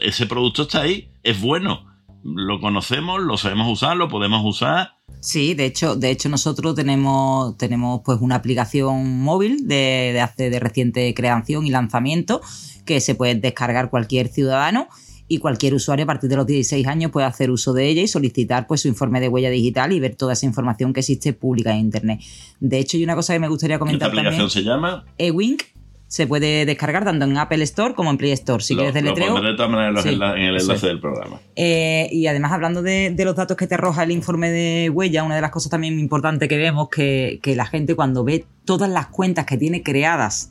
ese 0.00 0.26
producto 0.26 0.62
está 0.62 0.82
ahí, 0.82 1.10
es 1.22 1.40
bueno, 1.40 1.86
lo 2.22 2.60
conocemos, 2.60 3.20
lo 3.20 3.38
sabemos 3.38 3.68
usar, 3.68 3.96
lo 3.96 4.08
podemos 4.08 4.44
usar. 4.44 4.92
Sí, 5.20 5.54
de 5.54 5.66
hecho, 5.66 5.96
de 5.96 6.10
hecho 6.10 6.28
nosotros 6.28 6.74
tenemos, 6.74 7.56
tenemos 7.56 8.02
pues 8.04 8.18
una 8.20 8.36
aplicación 8.36 9.20
móvil 9.20 9.66
de, 9.66 10.10
de 10.12 10.20
hace 10.20 10.50
de 10.50 10.60
reciente 10.60 11.12
creación 11.14 11.66
y 11.66 11.70
lanzamiento 11.70 12.40
que 12.84 13.00
se 13.00 13.14
puede 13.14 13.34
descargar 13.34 13.90
cualquier 13.90 14.28
ciudadano 14.28 14.88
y 15.28 15.38
cualquier 15.38 15.74
usuario 15.74 16.04
a 16.04 16.06
partir 16.06 16.28
de 16.28 16.36
los 16.36 16.46
16 16.46 16.86
años 16.86 17.12
puede 17.12 17.26
hacer 17.26 17.50
uso 17.50 17.72
de 17.72 17.86
ella 17.88 18.02
y 18.02 18.08
solicitar 18.08 18.66
pues 18.66 18.80
su 18.80 18.88
informe 18.88 19.20
de 19.20 19.28
huella 19.28 19.48
digital 19.48 19.92
y 19.92 20.00
ver 20.00 20.16
toda 20.16 20.32
esa 20.32 20.44
información 20.44 20.92
que 20.92 21.00
existe 21.00 21.32
pública 21.32 21.70
en 21.72 21.80
internet. 21.80 22.20
De 22.58 22.78
hecho, 22.78 22.96
hay 22.96 23.04
una 23.04 23.14
cosa 23.14 23.32
que 23.32 23.40
me 23.40 23.48
gustaría 23.48 23.78
comentar 23.78 24.08
¿Esta 24.08 24.20
aplicación 24.20 24.50
se 24.50 24.62
llama? 24.62 25.04
eWink 25.18 25.62
se 26.10 26.26
puede 26.26 26.66
descargar 26.66 27.04
tanto 27.04 27.24
en 27.24 27.38
Apple 27.38 27.62
Store 27.62 27.94
como 27.94 28.10
en 28.10 28.18
Play 28.18 28.32
Store. 28.32 28.60
Si 28.64 28.74
quieres 28.74 28.92
deletreo. 28.92 29.38
Lo 29.38 29.48
de 29.48 29.54
todas 29.54 29.70
maneras 29.70 30.04
en 30.04 30.20
el 30.20 30.56
enlace 30.60 30.88
del 30.88 30.98
programa. 30.98 31.40
Eh, 31.54 32.08
y 32.10 32.26
además, 32.26 32.50
hablando 32.50 32.82
de, 32.82 33.14
los 33.16 33.36
datos 33.36 33.56
que 33.56 33.68
te 33.68 33.76
arroja 33.76 34.02
el 34.02 34.10
informe 34.10 34.50
de 34.50 34.90
huella, 34.90 35.22
una 35.22 35.36
de 35.36 35.40
las 35.40 35.52
cosas 35.52 35.70
también 35.70 36.00
importantes 36.00 36.48
que 36.48 36.58
vemos 36.58 36.88
que, 36.88 37.38
que 37.44 37.54
la 37.54 37.64
gente 37.64 37.94
cuando 37.94 38.24
ve 38.24 38.44
todas 38.64 38.90
las 38.90 39.06
cuentas 39.06 39.46
que 39.46 39.56
tiene 39.56 39.84
creadas 39.84 40.50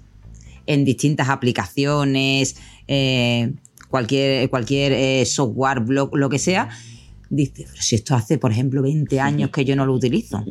en 0.65 0.85
distintas 0.85 1.27
aplicaciones, 1.27 2.55
eh, 2.87 3.51
cualquier, 3.89 4.49
cualquier 4.49 4.93
eh, 4.93 5.25
software, 5.25 5.81
blog, 5.81 6.15
lo 6.15 6.29
que 6.29 6.39
sea, 6.39 6.69
dice, 7.29 7.65
pero 7.69 7.81
si 7.81 7.95
esto 7.95 8.15
hace, 8.15 8.37
por 8.37 8.51
ejemplo, 8.51 8.81
20 8.81 9.19
años 9.19 9.49
que 9.49 9.65
yo 9.65 9.75
no 9.75 9.85
lo 9.85 9.93
utilizo. 9.93 10.43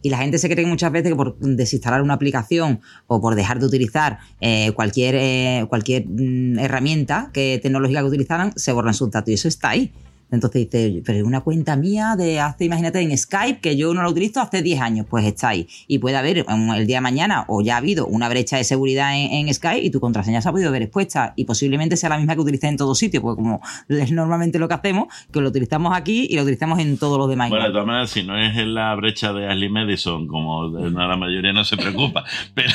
Y 0.00 0.10
la 0.10 0.18
gente 0.18 0.38
se 0.38 0.48
cree 0.48 0.64
muchas 0.64 0.92
veces 0.92 1.10
que 1.10 1.16
por 1.16 1.36
desinstalar 1.38 2.02
una 2.02 2.14
aplicación 2.14 2.80
o 3.08 3.20
por 3.20 3.34
dejar 3.34 3.58
de 3.58 3.66
utilizar 3.66 4.18
eh, 4.40 4.70
cualquier, 4.72 5.16
eh, 5.16 5.66
cualquier 5.68 6.06
mm, 6.06 6.58
herramienta 6.60 7.30
que, 7.32 7.58
tecnológica 7.60 8.00
que 8.00 8.06
utilizaran, 8.06 8.52
se 8.56 8.72
borran 8.72 8.94
sus 8.94 9.10
datos. 9.10 9.30
Y 9.30 9.34
eso 9.34 9.48
está 9.48 9.70
ahí. 9.70 9.92
Entonces 10.30 10.70
dice, 10.70 11.02
pero 11.04 11.26
una 11.26 11.40
cuenta 11.40 11.76
mía 11.76 12.14
de 12.16 12.40
hace, 12.40 12.64
imagínate, 12.64 13.00
en 13.00 13.16
Skype, 13.16 13.60
que 13.60 13.76
yo 13.76 13.94
no 13.94 14.02
la 14.02 14.08
utilizo 14.08 14.40
hace 14.40 14.62
10 14.62 14.80
años, 14.80 15.06
pues 15.08 15.24
está 15.24 15.48
ahí. 15.48 15.66
Y 15.86 15.98
puede 15.98 16.16
haber 16.16 16.44
el 16.48 16.86
día 16.86 16.96
de 16.96 17.00
mañana, 17.00 17.44
o 17.48 17.62
ya 17.62 17.74
ha 17.74 17.78
habido 17.78 18.06
una 18.06 18.28
brecha 18.28 18.56
de 18.56 18.64
seguridad 18.64 19.12
en, 19.14 19.52
Skype 19.52 19.84
y 19.84 19.90
tu 19.90 20.00
contraseña 20.00 20.42
se 20.42 20.48
ha 20.48 20.52
podido 20.52 20.70
ver 20.70 20.82
expuesta. 20.82 21.32
Y 21.36 21.44
posiblemente 21.44 21.96
sea 21.96 22.10
la 22.10 22.18
misma 22.18 22.34
que 22.34 22.40
utilices 22.40 22.70
en 22.70 22.76
todo 22.76 22.94
sitio, 22.94 23.22
porque 23.22 23.42
como 23.42 23.60
es 23.88 24.12
normalmente 24.12 24.58
lo 24.58 24.68
que 24.68 24.74
hacemos, 24.74 25.08
que 25.32 25.40
lo 25.40 25.48
utilizamos 25.48 25.96
aquí 25.96 26.26
y 26.28 26.36
lo 26.36 26.42
utilizamos 26.42 26.78
en 26.78 26.98
todos 26.98 27.18
los 27.18 27.28
demás. 27.28 27.48
Bueno, 27.48 27.64
de 27.66 27.72
todas 27.72 27.86
maneras, 27.86 28.10
si 28.10 28.22
no 28.22 28.38
es 28.38 28.56
en 28.56 28.74
la 28.74 28.94
brecha 28.94 29.32
de 29.32 29.46
Ashley 29.46 29.68
Madison, 29.68 30.26
como 30.26 30.68
la 30.68 31.16
mayoría 31.16 31.52
no 31.52 31.64
se 31.64 31.76
preocupa, 31.76 32.24
pero, 32.54 32.72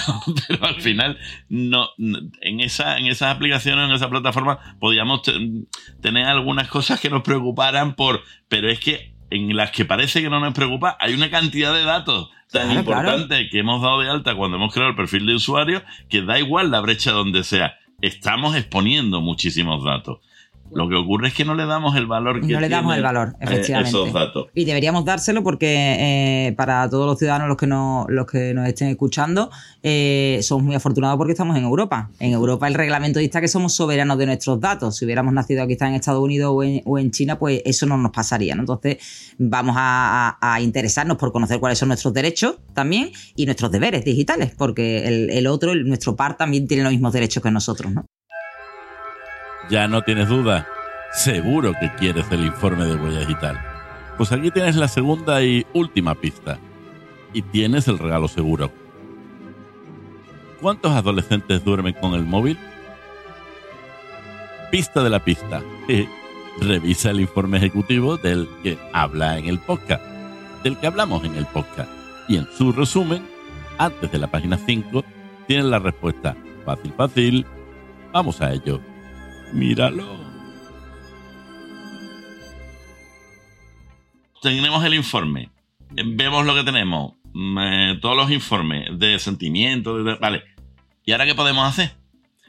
pero 0.48 0.66
al 0.66 0.82
final, 0.82 1.18
no, 1.50 1.90
en, 1.98 2.60
esa, 2.60 2.98
en 2.98 3.08
esas 3.08 3.36
aplicaciones, 3.36 3.90
en 3.90 3.96
esa 3.96 4.10
plataforma, 4.10 4.60
podíamos 4.80 5.22
tener 6.02 6.26
algunas 6.26 6.68
cosas 6.68 7.00
que 7.00 7.10
nos 7.10 7.22
preocuparan 7.44 7.96
por, 7.96 8.24
pero 8.48 8.70
es 8.70 8.80
que 8.80 9.14
en 9.30 9.56
las 9.56 9.72
que 9.72 9.86
parece 9.86 10.22
que 10.22 10.30
no 10.30 10.40
nos 10.40 10.54
preocupa, 10.54 10.98
hay 11.00 11.14
una 11.14 11.30
cantidad 11.30 11.74
de 11.74 11.84
datos 11.84 12.30
tan 12.52 12.72
importante 12.72 13.50
que 13.50 13.60
hemos 13.60 13.82
dado 13.82 14.00
de 14.00 14.10
alta 14.10 14.36
cuando 14.36 14.58
hemos 14.58 14.72
creado 14.72 14.92
el 14.92 14.96
perfil 14.96 15.26
de 15.26 15.36
usuario 15.36 15.82
que 16.10 16.22
da 16.22 16.40
igual 16.40 16.72
la 16.72 16.82
brecha 16.82 17.12
donde 17.12 17.44
sea. 17.44 17.78
Estamos 18.02 18.56
exponiendo 18.56 19.22
muchísimos 19.22 19.84
datos. 19.84 20.20
Lo 20.72 20.90
que 20.90 20.96
ocurre 20.96 21.28
es 21.28 21.34
que 21.34 21.46
no 21.46 21.56
le 21.56 21.66
damos 21.66 21.96
el 21.96 22.08
valor 22.08 22.42
que 22.42 22.48
No 22.48 22.60
le 22.60 22.70
damos 22.70 22.96
el 22.96 23.04
valor, 23.04 23.36
eh, 23.40 23.46
efectivamente. 23.46 23.92
Y 24.56 24.66
deberíamos 24.66 25.06
dárselo 25.06 25.44
porque 25.44 26.48
eh, 26.48 26.54
para 26.54 26.90
todos 26.90 27.06
los 27.06 27.20
ciudadanos 27.20 27.48
los 27.48 27.58
que, 27.58 27.68
no, 27.68 28.06
los 28.10 28.26
que 28.26 28.54
nos 28.54 28.68
estén 28.68 28.90
escuchando, 28.90 29.52
eh, 29.84 30.40
somos 30.42 30.64
muy 30.64 30.76
afortunados 30.76 31.18
porque 31.18 31.34
estamos 31.34 31.58
en 31.58 31.64
Europa. 31.64 32.10
En 32.20 32.32
Europa 32.32 32.68
el 32.68 32.74
reglamento 32.74 33.20
dice 33.20 33.40
que 33.42 33.48
somos 33.48 33.74
soberanos 33.74 34.18
de 34.18 34.26
nuestros 34.26 34.60
datos. 34.60 34.98
Si 34.98 35.06
hubiéramos 35.06 35.34
nacido 35.34 35.64
aquí 35.64 35.78
en 35.80 35.94
Estados 35.94 36.24
Unidos 36.24 36.54
o 36.86 36.98
en, 36.98 37.12
China, 37.12 37.38
pues 37.38 37.62
eso 37.66 37.86
no 37.86 37.98
nos 37.98 38.12
pasaría. 38.12 38.54
Entonces 38.54 38.98
vamos 39.38 39.76
a, 39.78 40.60
interesarnos 40.62 41.18
por 41.18 41.32
conocer 41.32 41.60
cuáles 41.60 41.78
son 41.78 41.90
nuestros 41.90 42.14
derechos 42.14 42.58
también 42.74 43.12
y 43.36 43.46
nuestros 43.46 43.72
deberes 43.72 44.06
digitales, 44.06 44.54
porque 44.58 45.08
el, 45.08 45.30
el 45.30 45.48
otro, 45.48 45.76
nuestro 45.76 46.16
par, 46.16 46.38
también 46.38 46.68
tiene 46.68 46.84
los 46.84 46.92
mismos 46.92 47.14
derechos 47.14 47.44
que 47.44 47.52
nosotros. 47.52 47.92
¿no? 47.92 48.06
Ya 49.70 49.88
no 49.88 50.02
tienes 50.02 50.30
duda. 50.30 50.68
Seguro 51.14 51.74
que 51.80 51.92
quieres 51.96 52.26
el 52.32 52.46
informe 52.46 52.86
de 52.86 52.96
huella 52.96 53.20
digital. 53.20 53.60
Pues 54.18 54.32
aquí 54.32 54.52
tienes 54.52 54.76
la 54.76 54.88
segunda 54.88 55.42
y 55.44 55.66
última 55.74 56.16
pista. 56.16 56.60
Y 57.34 57.42
tienes 57.42 57.88
el 57.88 57.98
regalo 58.00 58.28
seguro. 58.28 58.72
¿Cuántos 60.62 60.92
adolescentes 60.92 61.64
duermen 61.64 61.94
con 61.94 62.14
el 62.14 62.24
móvil? 62.24 62.58
Pista 64.72 65.04
de 65.04 65.10
la 65.10 65.24
pista. 65.24 65.62
Revisa 66.60 67.10
el 67.10 67.22
informe 67.22 67.58
ejecutivo 67.58 68.18
del 68.18 68.48
que 68.62 68.78
habla 68.94 69.38
en 69.38 69.46
el 69.46 69.60
podcast, 69.60 70.04
del 70.64 70.78
que 70.78 70.88
hablamos 70.88 71.24
en 71.26 71.36
el 71.36 71.46
podcast. 71.48 71.90
Y 72.28 72.38
en 72.38 72.48
su 72.58 72.72
resumen, 72.72 73.28
antes 73.78 74.12
de 74.12 74.20
la 74.20 74.28
página 74.28 74.58
5, 74.58 75.04
tienes 75.48 75.66
la 75.66 75.80
respuesta. 75.80 76.36
Fácil, 76.66 76.94
fácil. 76.96 77.46
Vamos 78.14 78.40
a 78.42 78.54
ello. 78.54 78.80
Míralo. 79.54 80.18
Tenemos 84.42 84.84
el 84.84 84.96
informe. 84.96 85.50
Vemos 85.92 86.46
lo 86.46 86.56
que 86.56 86.64
tenemos. 86.64 87.14
todos 88.02 88.18
los 88.18 88.32
informes 88.32 88.90
de 88.98 89.20
sentimientos. 89.20 90.20
vale. 90.20 90.44
¿Y 91.06 91.12
ahora 91.12 91.26
qué 91.26 91.36
podemos 91.36 91.68
hacer? 91.68 91.92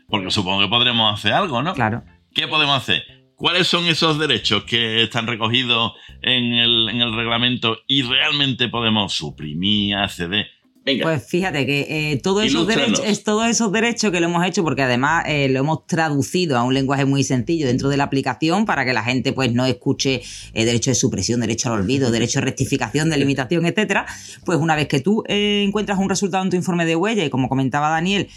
Porque 0.09 0.31
supongo 0.31 0.63
que 0.63 0.69
podremos 0.69 1.13
hacer 1.13 1.33
algo, 1.33 1.63
¿no? 1.63 1.75
Claro. 1.75 2.03
¿Qué 2.35 2.49
podemos 2.49 2.77
hacer? 2.77 3.05
¿Cuáles 3.37 3.67
son 3.67 3.87
esos 3.87 4.19
derechos 4.19 4.65
que 4.65 5.03
están 5.03 5.27
recogidos 5.27 5.93
en 6.23 6.53
el, 6.55 6.89
en 6.89 7.01
el 7.01 7.15
reglamento 7.15 7.79
y 7.87 8.03
realmente 8.03 8.69
podemos 8.69 9.13
suprimir, 9.13 9.97
acceder? 9.97 10.49
Pues 10.85 11.25
fíjate 11.27 11.65
que 11.65 12.13
eh, 12.13 12.21
todos, 12.23 12.45
esos 12.45 12.67
derechos, 12.67 13.25
todos 13.25 13.49
esos 13.49 13.73
derechos 13.73 14.11
que 14.11 14.21
lo 14.21 14.27
hemos 14.27 14.47
hecho, 14.47 14.63
porque 14.63 14.83
además 14.83 15.25
eh, 15.27 15.49
lo 15.49 15.61
hemos 15.61 15.87
traducido 15.87 16.59
a 16.59 16.63
un 16.63 16.75
lenguaje 16.75 17.07
muy 17.07 17.25
sencillo 17.25 17.67
dentro 17.67 17.89
de 17.89 17.97
la 17.97 18.05
aplicación 18.05 18.67
para 18.67 18.85
que 18.85 18.93
la 18.93 19.03
gente 19.03 19.33
pues 19.33 19.51
no 19.55 19.65
escuche 19.65 20.21
eh, 20.53 20.65
derecho 20.67 20.91
de 20.91 20.95
supresión, 20.95 21.41
derecho 21.41 21.73
al 21.73 21.81
olvido, 21.81 22.11
derecho 22.11 22.41
de 22.41 22.45
rectificación, 22.45 23.09
de 23.09 23.17
limitación, 23.17 23.65
etcétera. 23.65 24.05
Pues 24.45 24.59
una 24.59 24.77
vez 24.77 24.89
que 24.89 25.01
tú 25.01 25.25
encuentras 25.27 25.99
un 25.99 26.11
resultado 26.11 26.45
en 26.45 26.51
tu 26.51 26.57
informe 26.57 26.85
de 26.85 26.97
huella 26.97 27.25
y 27.25 27.31
como 27.31 27.49
comentaba 27.49 27.89
Daniel, 27.89 28.29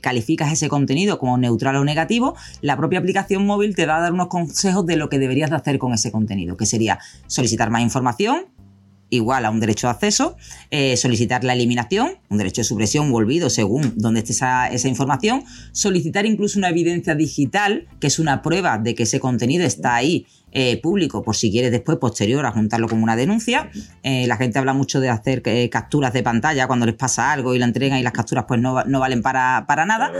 calificas 0.00 0.52
ese 0.52 0.68
contenido 0.68 1.18
como 1.18 1.36
neutral 1.36 1.76
o 1.76 1.84
negativo, 1.84 2.34
la 2.62 2.78
propia 2.78 2.98
aplicación 2.98 3.44
móvil 3.44 3.74
te 3.74 3.84
va 3.84 3.98
a 3.98 4.00
dar 4.00 4.12
unos 4.12 4.28
consejos 4.28 4.86
de 4.86 4.96
lo 4.96 5.10
que 5.10 5.18
deberías 5.18 5.50
de 5.50 5.56
hacer 5.56 5.78
con 5.78 5.92
ese 5.92 6.10
contenido, 6.10 6.56
que 6.56 6.64
sería 6.64 6.98
solicitar 7.26 7.70
más 7.70 7.82
información, 7.82 8.46
igual 9.10 9.44
a 9.44 9.50
un 9.50 9.60
derecho 9.60 9.86
de 9.86 9.92
acceso, 9.92 10.36
eh, 10.70 10.96
solicitar 10.96 11.44
la 11.44 11.52
eliminación, 11.52 12.18
un 12.28 12.38
derecho 12.38 12.60
de 12.60 12.64
supresión 12.64 13.12
o 13.12 13.16
olvido 13.16 13.50
según 13.50 13.92
donde 13.96 14.20
esté 14.20 14.32
esa, 14.32 14.68
esa, 14.68 14.88
información, 14.88 15.44
solicitar 15.72 16.26
incluso 16.26 16.58
una 16.58 16.70
evidencia 16.70 17.14
digital, 17.14 17.86
que 18.00 18.06
es 18.06 18.18
una 18.18 18.42
prueba 18.42 18.78
de 18.78 18.94
que 18.94 19.02
ese 19.02 19.20
contenido 19.20 19.64
está 19.64 19.94
ahí 19.94 20.26
eh, 20.52 20.80
público, 20.80 21.22
por 21.22 21.36
si 21.36 21.50
quieres 21.50 21.70
después, 21.70 21.98
posterior, 21.98 22.44
a 22.46 22.52
juntarlo 22.52 22.88
como 22.88 23.02
una 23.02 23.16
denuncia. 23.16 23.70
Eh, 24.02 24.26
la 24.26 24.36
gente 24.36 24.58
habla 24.58 24.72
mucho 24.72 25.00
de 25.00 25.08
hacer 25.08 25.42
eh, 25.44 25.68
capturas 25.70 26.12
de 26.12 26.22
pantalla 26.22 26.66
cuando 26.66 26.86
les 26.86 26.94
pasa 26.94 27.32
algo 27.32 27.54
y 27.54 27.58
la 27.58 27.66
entregan 27.66 27.98
y 27.98 28.02
las 28.02 28.12
capturas 28.12 28.44
pues 28.46 28.60
no, 28.60 28.82
no 28.84 29.00
valen 29.00 29.22
para, 29.22 29.64
para 29.66 29.86
nada. 29.86 30.12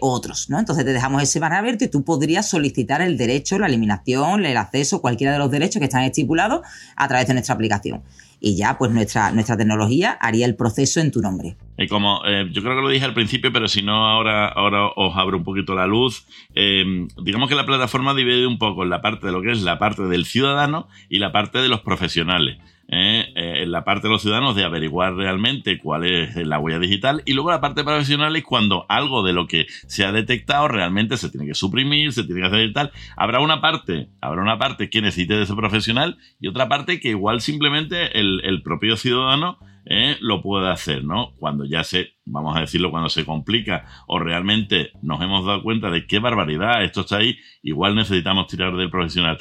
otros, 0.00 0.50
¿no? 0.50 0.58
Entonces 0.58 0.84
te 0.84 0.92
dejamos 0.92 1.22
ese 1.22 1.40
banner 1.40 1.58
abierto 1.58 1.84
y 1.84 1.88
tú 1.88 2.04
podrías 2.04 2.48
solicitar 2.48 3.00
el 3.00 3.16
derecho, 3.16 3.58
la 3.58 3.66
eliminación, 3.66 4.44
el 4.44 4.56
acceso, 4.56 5.00
cualquiera 5.00 5.32
de 5.32 5.38
los 5.38 5.50
derechos 5.50 5.80
que 5.80 5.86
están 5.86 6.02
estipulados 6.02 6.60
a 6.96 7.08
través 7.08 7.26
de 7.26 7.34
nuestra 7.34 7.54
aplicación 7.54 8.02
y 8.40 8.56
ya 8.56 8.76
pues 8.78 8.90
nuestra, 8.90 9.32
nuestra 9.32 9.56
tecnología 9.56 10.12
haría 10.20 10.46
el 10.46 10.56
proceso 10.56 11.00
en 11.00 11.10
tu 11.10 11.20
nombre. 11.20 11.56
Y 11.78 11.88
como 11.88 12.22
eh, 12.26 12.48
yo 12.52 12.62
creo 12.62 12.76
que 12.76 12.82
lo 12.82 12.88
dije 12.88 13.04
al 13.04 13.14
principio, 13.14 13.52
pero 13.52 13.68
si 13.68 13.82
no 13.82 14.06
ahora, 14.06 14.48
ahora 14.48 14.88
os 14.96 15.16
abro 15.16 15.36
un 15.36 15.44
poquito 15.44 15.74
la 15.74 15.86
luz, 15.86 16.26
eh, 16.54 17.06
digamos 17.22 17.48
que 17.48 17.54
la 17.54 17.66
plataforma 17.66 18.14
divide 18.14 18.46
un 18.46 18.58
poco 18.58 18.82
en 18.82 18.90
la 18.90 19.02
parte 19.02 19.26
de 19.26 19.32
lo 19.32 19.42
que 19.42 19.52
es 19.52 19.62
la 19.62 19.78
parte 19.78 20.02
del 20.02 20.24
ciudadano 20.24 20.88
y 21.08 21.18
la 21.18 21.32
parte 21.32 21.58
de 21.58 21.68
los 21.68 21.80
profesionales. 21.80 22.58
¿Eh? 22.88 23.32
Eh, 23.34 23.62
en 23.62 23.72
la 23.72 23.84
parte 23.84 24.06
de 24.06 24.12
los 24.12 24.22
ciudadanos 24.22 24.54
de 24.54 24.64
averiguar 24.64 25.14
realmente 25.14 25.78
cuál 25.78 26.04
es 26.04 26.36
la 26.36 26.58
huella 26.58 26.78
digital 26.78 27.22
y 27.24 27.32
luego 27.32 27.50
la 27.50 27.60
parte 27.60 27.84
profesional 27.84 28.36
es 28.36 28.44
cuando 28.44 28.86
algo 28.88 29.22
de 29.22 29.32
lo 29.32 29.46
que 29.46 29.66
se 29.86 30.04
ha 30.04 30.12
detectado 30.12 30.68
realmente 30.68 31.16
se 31.16 31.30
tiene 31.30 31.46
que 31.46 31.54
suprimir, 31.54 32.12
se 32.12 32.24
tiene 32.24 32.42
que 32.42 32.46
hacer 32.46 32.72
tal. 32.72 32.92
Habrá 33.16 33.40
una 33.40 33.60
parte, 33.60 34.08
habrá 34.20 34.42
una 34.42 34.58
parte 34.58 34.90
que 34.90 35.02
necesite 35.02 35.34
de 35.34 35.42
ese 35.42 35.54
profesional 35.54 36.18
y 36.40 36.48
otra 36.48 36.68
parte 36.68 37.00
que 37.00 37.10
igual 37.10 37.40
simplemente 37.40 38.18
el, 38.18 38.40
el 38.44 38.62
propio 38.62 38.96
ciudadano 38.96 39.58
¿eh? 39.86 40.16
lo 40.20 40.42
puede 40.42 40.68
hacer, 40.70 41.04
¿no? 41.04 41.32
Cuando 41.38 41.64
ya 41.64 41.84
se, 41.84 42.14
vamos 42.24 42.56
a 42.56 42.60
decirlo, 42.60 42.90
cuando 42.90 43.08
se 43.08 43.24
complica 43.24 43.86
o 44.06 44.18
realmente 44.18 44.90
nos 45.00 45.22
hemos 45.22 45.46
dado 45.46 45.62
cuenta 45.62 45.90
de 45.90 46.06
qué 46.06 46.18
barbaridad, 46.18 46.82
esto 46.84 47.02
está 47.02 47.18
ahí, 47.18 47.38
igual 47.62 47.94
necesitamos 47.94 48.48
tirar 48.48 48.74
del 48.76 48.90
profesional. 48.90 49.38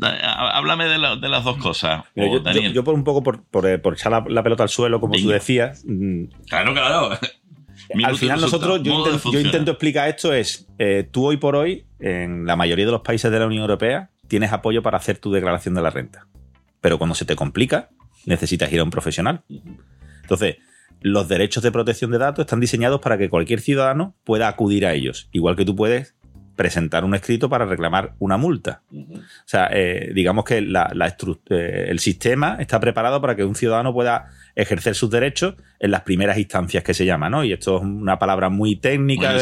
Háblame 0.00 0.86
de, 0.86 0.98
las 0.98 1.44
dos 1.44 1.58
cosas. 1.58 2.04
yo, 2.16 2.84
por 2.84 2.94
un 2.94 3.04
poco 3.04 3.22
por, 3.22 3.66
eh, 3.66 3.80
echar 3.92 4.24
la, 4.26 4.42
pelota 4.42 4.62
al 4.62 4.68
suelo, 4.68 5.00
como 5.00 5.14
tú 5.14 5.28
decías. 5.28 5.84
Mm, 5.86 6.24
claro, 6.48 6.72
claro. 6.72 7.10
al 8.04 8.16
final 8.16 8.40
nosotros, 8.40 8.82
yo 8.82 9.40
intento, 9.40 9.72
explicar 9.72 10.08
esto, 10.08 10.32
es, 10.32 10.68
eh, 10.78 11.06
tú 11.10 11.26
hoy 11.26 11.36
por 11.36 11.54
hoy, 11.54 11.84
en 11.98 12.46
la 12.46 12.56
mayoría 12.56 12.86
de 12.86 12.92
los 12.92 13.02
países 13.02 13.30
de 13.30 13.38
la 13.38 13.46
Unión 13.46 13.62
Europea, 13.62 14.10
tienes 14.26 14.52
apoyo 14.52 14.82
para 14.82 14.96
hacer 14.96 15.18
tu 15.18 15.30
declaración 15.30 15.74
de 15.74 15.82
la 15.82 15.90
renta. 15.90 16.26
Pero 16.80 16.96
cuando 16.96 17.14
se 17.14 17.26
te 17.26 17.36
complica, 17.36 17.90
necesitas 18.26 18.72
ir 18.72 18.80
a 18.80 18.84
un 18.84 18.90
profesional. 18.90 19.42
Entonces, 20.22 20.56
los 21.00 21.28
derechos 21.28 21.62
de 21.62 21.72
protección 21.72 22.10
de 22.10 22.18
datos 22.18 22.44
están 22.44 22.60
diseñados 22.60 23.00
para 23.00 23.18
que 23.18 23.28
cualquier 23.28 23.60
ciudadano 23.60 24.14
pueda 24.24 24.48
acudir 24.48 24.86
a 24.86 24.92
ellos, 24.92 25.28
igual 25.32 25.56
que 25.56 25.64
tú 25.64 25.74
puedes 25.74 26.14
presentar 26.56 27.04
un 27.04 27.14
escrito 27.14 27.48
para 27.48 27.64
reclamar 27.64 28.12
una 28.18 28.36
multa. 28.36 28.82
O 28.92 29.22
sea, 29.46 29.70
eh, 29.72 30.12
digamos 30.14 30.44
que 30.44 30.60
la, 30.60 30.92
eh, 31.48 31.86
el 31.88 31.98
sistema 32.00 32.56
está 32.60 32.78
preparado 32.80 33.20
para 33.22 33.34
que 33.34 33.44
un 33.44 33.54
ciudadano 33.54 33.94
pueda 33.94 34.28
ejercer 34.54 34.94
sus 34.94 35.10
derechos 35.10 35.54
en 35.78 35.90
las 35.90 36.02
primeras 36.02 36.38
instancias 36.38 36.84
que 36.84 36.94
se 36.94 37.04
llama, 37.04 37.30
¿no? 37.30 37.44
Y 37.44 37.52
esto 37.52 37.76
es 37.76 37.82
una 37.82 38.18
palabra 38.18 38.48
muy 38.48 38.76
técnica, 38.76 39.34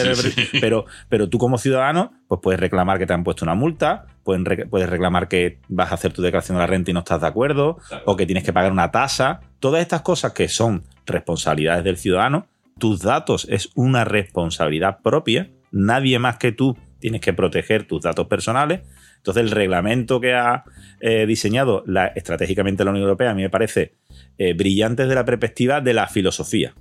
Pero, 0.61 0.87
pero 1.09 1.29
tú 1.29 1.39
como 1.39 1.59
ciudadano, 1.59 2.13
pues 2.27 2.41
puedes 2.43 2.61
reclamar 2.61 2.99
que 2.99 3.07
te 3.07 3.13
han 3.13 3.25
puesto 3.25 3.45
una 3.45 3.55
multa, 3.55 4.07
puedes 4.23 4.89
reclamar 4.89 5.29
que 5.29 5.59
vas 5.69 5.91
a 5.91 5.95
hacer 5.95 6.13
tu 6.13 6.23
declaración 6.23 6.57
de 6.57 6.61
la 6.61 6.67
renta 6.67 6.91
y 6.91 6.95
no 6.95 7.01
estás 7.01 7.21
de 7.21 7.27
acuerdo, 7.27 7.79
o 8.05 8.17
que 8.17 8.27
tienes 8.27 8.45
que 8.45 8.53
pagar 8.53 8.73
una 8.73 8.91
tasa. 8.91 9.41
Todas 9.59 9.81
estas 9.81 10.03
cosas 10.03 10.33
que 10.33 10.49
son 10.49 10.85
responsabilidades 11.07 11.85
del 11.85 11.97
ciudadano, 11.97 12.47
tus 12.79 13.01
datos 13.01 13.47
es 13.51 13.71
una 13.75 14.05
responsabilidad 14.05 14.99
propia, 15.03 15.51
nadie 15.73 16.19
más 16.19 16.37
que 16.37 16.53
tú 16.53 16.77
tienes 17.01 17.21
que 17.21 17.33
proteger 17.33 17.87
tus 17.87 18.03
datos 18.03 18.27
personales. 18.27 18.81
Entonces, 19.19 19.43
el 19.43 19.51
reglamento 19.51 20.21
que 20.21 20.33
ha 20.33 20.65
eh, 21.01 21.27
diseñado 21.27 21.85
estratégicamente 22.15 22.85
la 22.85 22.91
Unión 22.91 23.05
Europea 23.05 23.31
a 23.31 23.35
mí 23.35 23.43
me 23.43 23.51
parece 23.51 23.95
eh, 24.39 24.55
brillante 24.55 25.03
desde 25.03 25.15
la 25.15 25.25
perspectiva 25.25 25.81
de 25.81 25.95
la 25.95 26.07
filosofía. 26.07 26.75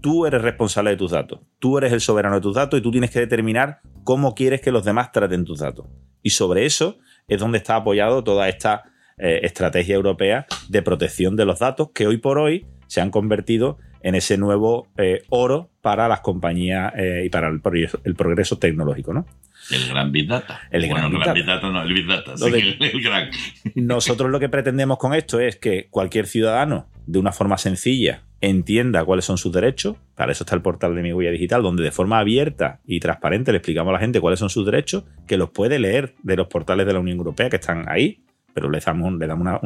Tú 0.00 0.26
eres 0.26 0.42
responsable 0.42 0.90
de 0.90 0.96
tus 0.96 1.10
datos, 1.10 1.40
tú 1.58 1.78
eres 1.78 1.92
el 1.92 2.00
soberano 2.00 2.36
de 2.36 2.40
tus 2.40 2.54
datos 2.54 2.78
y 2.78 2.82
tú 2.82 2.90
tienes 2.90 3.10
que 3.10 3.20
determinar 3.20 3.80
cómo 4.04 4.34
quieres 4.34 4.60
que 4.60 4.72
los 4.72 4.84
demás 4.84 5.12
traten 5.12 5.44
tus 5.44 5.60
datos. 5.60 5.86
Y 6.22 6.30
sobre 6.30 6.66
eso 6.66 6.98
es 7.28 7.38
donde 7.38 7.58
está 7.58 7.76
apoyado 7.76 8.24
toda 8.24 8.48
esta 8.48 8.84
eh, 9.18 9.40
estrategia 9.42 9.94
europea 9.94 10.46
de 10.68 10.82
protección 10.82 11.36
de 11.36 11.44
los 11.44 11.58
datos 11.58 11.90
que 11.94 12.06
hoy 12.06 12.16
por 12.16 12.38
hoy 12.38 12.66
se 12.86 13.00
han 13.00 13.10
convertido 13.10 13.78
en 14.02 14.14
ese 14.14 14.38
nuevo 14.38 14.88
eh, 14.96 15.22
oro 15.28 15.70
para 15.82 16.08
las 16.08 16.20
compañías 16.20 16.92
y 17.22 17.28
para 17.28 17.48
el, 17.48 17.60
el, 18.04 18.14
progreso 18.14 18.58
tecnológico, 18.58 19.12
¿no? 19.12 19.26
El 19.70 19.88
gran 19.88 20.12
Big 20.12 20.28
Data. 20.28 20.60
El 20.70 20.88
gran, 20.88 21.10
Big, 21.10 21.44
Data. 21.44 21.70
no, 21.70 21.82
el 21.82 21.92
Big 21.92 22.06
Data. 22.06 22.34
el, 22.46 23.02
gran. 23.02 23.30
Nosotros 23.74 24.30
lo 24.30 24.40
que 24.40 24.48
pretendemos 24.48 24.98
con 24.98 25.14
esto 25.14 25.40
es 25.40 25.56
que 25.56 25.88
cualquier 25.90 26.26
ciudadano, 26.26 26.88
de 27.06 27.18
una 27.18 27.32
forma 27.32 27.58
sencilla, 27.58 28.22
entienda 28.40 29.04
cuáles 29.04 29.24
son 29.24 29.38
sus 29.38 29.52
derechos. 29.52 29.96
Para 30.14 30.32
eso 30.32 30.44
está 30.44 30.54
el 30.54 30.62
portal 30.62 30.94
de 30.94 31.02
mi 31.02 31.12
huella 31.12 31.30
digital, 31.30 31.62
donde 31.62 31.82
de 31.82 31.92
forma 31.92 32.18
abierta 32.18 32.80
y 32.86 33.00
transparente 33.00 33.52
le 33.52 33.58
explicamos 33.58 33.90
a 33.90 33.94
la 33.94 34.00
gente 34.00 34.20
cuáles 34.20 34.38
son 34.38 34.50
sus 34.50 34.64
derechos, 34.64 35.04
que 35.26 35.36
los 35.36 35.50
puede 35.50 35.78
leer 35.78 36.14
de 36.22 36.36
los 36.36 36.48
portales 36.48 36.86
de 36.86 36.92
la 36.92 37.00
Unión 37.00 37.18
Europea 37.18 37.50
que 37.50 37.56
están 37.56 37.88
ahí, 37.88 38.22
pero 38.54 38.70
le 38.70 38.80
damos, 38.80 39.12
le 39.14 39.26
damos 39.26 39.60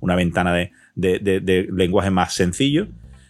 una, 0.00 0.16
ventana 0.16 0.54
de, 0.54 0.70
de 0.94 1.68
lenguaje 1.70 2.10
más 2.10 2.34
sencillo 2.34 2.88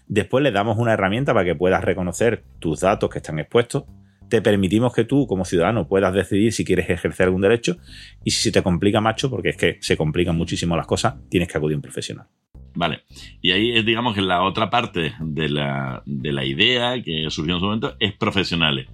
Después 0.08 0.42
le 0.42 0.52
damos 0.52 0.78
una 0.78 0.92
herramienta 0.92 1.34
para 1.34 1.44
que 1.44 1.54
puedas 1.54 1.82
reconocer 1.82 2.44
tus 2.60 2.80
datos 2.80 3.10
que 3.10 3.18
están 3.18 3.38
expuestos. 3.38 3.84
Te 4.28 4.42
permitimos 4.42 4.92
que 4.92 5.04
tú, 5.04 5.26
como 5.26 5.44
ciudadano, 5.44 5.86
puedas 5.86 6.12
decidir 6.12 6.52
si 6.52 6.64
quieres 6.64 6.90
ejercer 6.90 7.26
algún 7.26 7.42
derecho. 7.42 7.76
Y 8.24 8.30
si 8.30 8.42
se 8.42 8.52
te 8.52 8.62
complica, 8.62 9.00
macho, 9.00 9.30
porque 9.30 9.50
es 9.50 9.56
que 9.56 9.78
se 9.80 9.96
complican 9.96 10.36
muchísimo 10.36 10.76
las 10.76 10.86
cosas, 10.86 11.14
tienes 11.28 11.48
que 11.48 11.58
acudir 11.58 11.74
a 11.74 11.78
un 11.78 11.82
profesional. 11.82 12.26
Vale. 12.74 13.00
Y 13.40 13.52
ahí 13.52 13.76
es, 13.76 13.84
digamos, 13.84 14.14
que 14.14 14.20
la 14.20 14.42
otra 14.42 14.70
parte 14.70 15.14
de 15.18 15.48
la, 15.48 16.02
idea 16.44 17.02
que 17.02 17.26
surgió 17.30 17.54
en 17.54 17.60
su 17.60 17.66
momento 17.66 17.96
es 17.98 18.12
profesionales. 18.12 18.86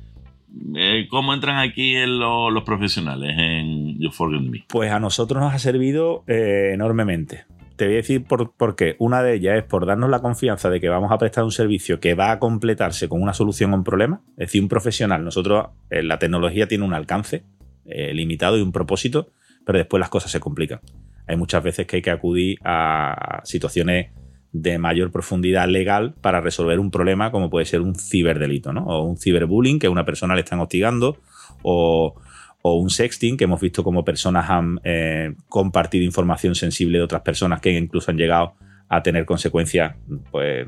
Eh, 0.77 1.07
¿Cómo 1.09 1.35
entran 1.35 1.59
aquí 1.59 1.95
los 2.07 2.63
profesionales 2.63 3.35
en 3.37 3.99
You 3.99 4.11
Forget 4.11 4.43
Me? 4.43 4.65
Pues 4.69 4.93
a 4.93 5.01
nosotros 5.01 5.43
nos 5.43 5.53
ha 5.53 5.59
servido 5.59 6.25
eh, 6.27 6.71
enormemente. 6.75 7.45
Te 7.77 7.87
voy 7.87 7.95
a 7.95 7.97
decir 7.99 8.25
por, 8.25 8.77
qué. 8.77 8.97
Una 8.99 9.23
de 9.23 9.35
ellas 9.35 9.59
es 9.59 9.65
por 9.65 9.87
darnos 9.87 10.11
la 10.11 10.21
confianza 10.21 10.71
de 10.71 10.81
que 10.81 10.89
vamos 10.89 11.11
a 11.11 11.19
prestar 11.19 11.45
un 11.45 11.53
servicio 11.53 12.01
que 12.01 12.15
va 12.15 12.33
a 12.33 12.39
completarse 12.39 13.09
con 13.09 13.23
una 13.23 13.35
solución 13.35 13.73
a 13.73 13.77
un 13.77 13.85
problema. 13.85 14.23
Es 14.33 14.49
decir, 14.49 14.63
un 14.63 14.69
profesional. 14.69 15.25
Nosotros, 15.25 15.69
eh, 15.91 16.03
la 16.03 16.19
tecnología 16.19 16.67
tiene 16.67 16.85
un 16.85 16.95
alcance 16.95 17.45
eh, 17.85 18.13
limitado 18.15 18.59
y 18.59 18.63
un 18.63 18.73
propósito, 18.73 19.33
pero 19.65 19.79
después 19.79 20.01
las 20.01 20.11
cosas 20.11 20.31
se 20.31 20.41
complican. 20.41 20.81
Hay 21.27 21.37
muchas 21.37 21.63
veces 21.63 21.87
que 21.87 21.97
hay 21.97 22.03
que 22.03 22.11
acudir 22.11 22.59
a 22.65 23.41
situaciones 23.45 24.11
de 24.53 24.79
mayor 24.79 25.11
profundidad 25.11 25.67
legal 25.67 26.15
para 26.21 26.41
resolver 26.41 26.79
un 26.79 26.91
problema 26.91 27.31
como 27.31 27.49
puede 27.49 27.65
ser 27.65 27.81
un 27.81 27.95
ciberdelito, 27.95 28.73
¿no? 28.73 28.85
O 28.85 29.05
un 29.05 29.17
ciberbullying, 29.17 29.79
que 29.79 29.89
una 29.89 30.05
persona 30.05 30.35
le 30.35 30.43
están 30.43 30.61
hostigando, 30.61 31.17
o 31.63 32.15
o 32.63 32.77
un 32.77 32.91
sexting, 32.91 33.37
que 33.37 33.45
hemos 33.45 33.61
visto 33.61 33.83
como 33.85 34.05
personas 34.05 34.49
han 34.49 34.81
eh, 34.85 35.35
compartido 35.49 36.05
información 36.05 36.55
sensible 36.55 36.99
de 36.99 37.05
otras 37.05 37.23
personas 37.23 37.61
que 37.61 37.77
incluso 37.77 38.11
han 38.11 38.17
llegado 38.17 38.55
a 38.89 39.03
tener 39.03 39.25
consecuencias 39.25 39.97
pues, 40.31 40.67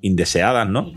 indeseadas, 0.00 0.68
¿no? 0.68 0.92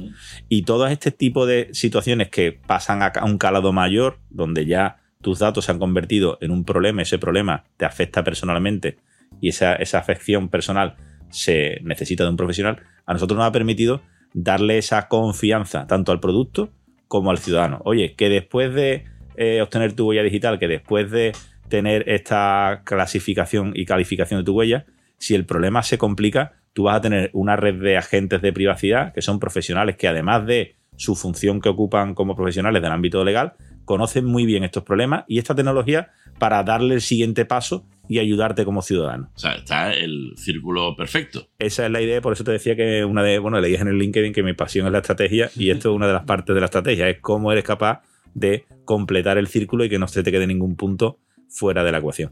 Y 0.47 0.63
todo 0.63 0.87
este 0.87 1.11
tipo 1.11 1.45
de 1.45 1.69
situaciones 1.73 2.29
que 2.29 2.53
pasan 2.53 3.01
a 3.03 3.11
un 3.25 3.37
calado 3.37 3.73
mayor, 3.73 4.19
donde 4.29 4.65
ya 4.65 4.97
tus 5.21 5.39
datos 5.39 5.65
se 5.65 5.71
han 5.71 5.79
convertido 5.79 6.37
en 6.41 6.51
un 6.51 6.63
problema, 6.63 7.01
ese 7.01 7.19
problema 7.19 7.65
te 7.77 7.85
afecta 7.85 8.23
personalmente 8.23 8.97
y 9.41 9.49
esa, 9.49 9.75
esa 9.75 9.99
afección 9.99 10.49
personal 10.49 10.95
se 11.29 11.79
necesita 11.83 12.23
de 12.23 12.29
un 12.29 12.37
profesional, 12.37 12.83
a 13.05 13.13
nosotros 13.13 13.37
nos 13.37 13.47
ha 13.47 13.51
permitido 13.51 14.01
darle 14.33 14.77
esa 14.77 15.07
confianza 15.07 15.85
tanto 15.85 16.11
al 16.11 16.19
producto 16.19 16.71
como 17.07 17.29
al 17.29 17.39
ciudadano. 17.39 17.81
Oye, 17.83 18.15
que 18.15 18.29
después 18.29 18.73
de 18.73 19.05
eh, 19.35 19.61
obtener 19.61 19.93
tu 19.93 20.09
huella 20.09 20.23
digital 20.23 20.59
que 20.59 20.67
después 20.67 21.11
de 21.11 21.33
tener 21.69 22.07
esta 22.09 22.81
clasificación 22.83 23.71
y 23.75 23.85
calificación 23.85 24.39
de 24.39 24.43
tu 24.43 24.53
huella, 24.53 24.85
si 25.17 25.35
el 25.35 25.45
problema 25.45 25.83
se 25.83 25.97
complica, 25.97 26.53
tú 26.73 26.83
vas 26.83 26.97
a 26.97 27.01
tener 27.01 27.29
una 27.33 27.55
red 27.55 27.75
de 27.75 27.97
agentes 27.97 28.41
de 28.41 28.51
privacidad 28.53 29.13
que 29.13 29.21
son 29.21 29.39
profesionales 29.39 29.95
que 29.95 30.07
además 30.07 30.45
de 30.45 30.75
su 30.95 31.15
función 31.15 31.61
que 31.61 31.69
ocupan 31.69 32.13
como 32.13 32.35
profesionales 32.35 32.81
del 32.81 32.91
ámbito 32.91 33.23
legal, 33.23 33.53
conocen 33.85 34.25
muy 34.25 34.45
bien 34.45 34.63
estos 34.63 34.83
problemas 34.83 35.25
y 35.27 35.39
esta 35.39 35.55
tecnología 35.55 36.11
para 36.39 36.63
darle 36.63 36.95
el 36.95 37.01
siguiente 37.01 37.45
paso 37.45 37.85
y 38.07 38.19
ayudarte 38.19 38.65
como 38.65 38.81
ciudadano. 38.81 39.29
O 39.35 39.39
sea, 39.39 39.55
está 39.55 39.93
el 39.93 40.33
círculo 40.35 40.95
perfecto. 40.95 41.47
Esa 41.57 41.85
es 41.85 41.91
la 41.91 42.01
idea, 42.01 42.21
por 42.21 42.33
eso 42.33 42.43
te 42.43 42.51
decía 42.51 42.75
que 42.75 43.05
una 43.05 43.23
de, 43.23 43.39
bueno, 43.39 43.59
le 43.59 43.69
dije 43.69 43.81
en 43.81 43.87
el 43.87 43.97
LinkedIn 43.97 44.33
que 44.33 44.43
mi 44.43 44.53
pasión 44.53 44.85
es 44.85 44.91
la 44.91 44.99
estrategia 44.99 45.49
y 45.55 45.69
esto 45.69 45.89
es 45.89 45.95
una 45.95 46.07
de 46.07 46.13
las 46.13 46.25
partes 46.25 46.53
de 46.53 46.59
la 46.59 46.65
estrategia, 46.65 47.09
es 47.09 47.19
cómo 47.19 47.51
eres 47.51 47.63
capaz 47.63 48.01
de 48.33 48.65
completar 48.85 49.37
el 49.37 49.47
círculo 49.47 49.85
y 49.85 49.89
que 49.89 49.99
no 49.99 50.07
se 50.07 50.23
te 50.23 50.31
quede 50.31 50.47
ningún 50.47 50.75
punto 50.75 51.19
fuera 51.49 51.83
de 51.83 51.91
la 51.91 51.99
ecuación. 51.99 52.31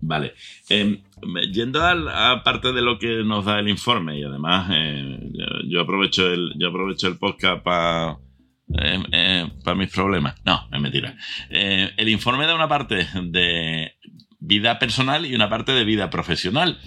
Vale. 0.00 0.34
Em, 0.68 1.02
yendo 1.52 1.82
a, 1.82 2.42
parte 2.44 2.72
de 2.72 2.82
lo 2.82 2.98
que 2.98 3.24
nos 3.24 3.44
da 3.44 3.58
el 3.58 3.68
informe, 3.68 4.18
y 4.18 4.24
además 4.24 4.70
eh, 4.72 5.18
yo, 5.68 5.80
aprovecho 5.80 6.30
el, 6.30 6.52
yo 6.58 6.68
aprovecho 6.68 7.08
el 7.08 7.16
podcast 7.16 7.62
para 7.62 8.18
em, 8.68 9.02
em, 9.12 9.78
mis 9.78 9.90
problemas. 9.90 10.34
No, 10.44 10.68
es 10.72 10.80
mentira. 10.80 11.16
Eh, 11.50 11.90
el 11.96 12.08
informe 12.08 12.46
da 12.46 12.54
una 12.54 12.68
parte 12.68 13.06
de 13.22 13.94
vida 14.38 14.78
personal 14.78 15.26
y 15.26 15.34
una 15.34 15.48
parte 15.48 15.72
de 15.72 15.84
vida 15.84 16.10
profesional. 16.10 16.78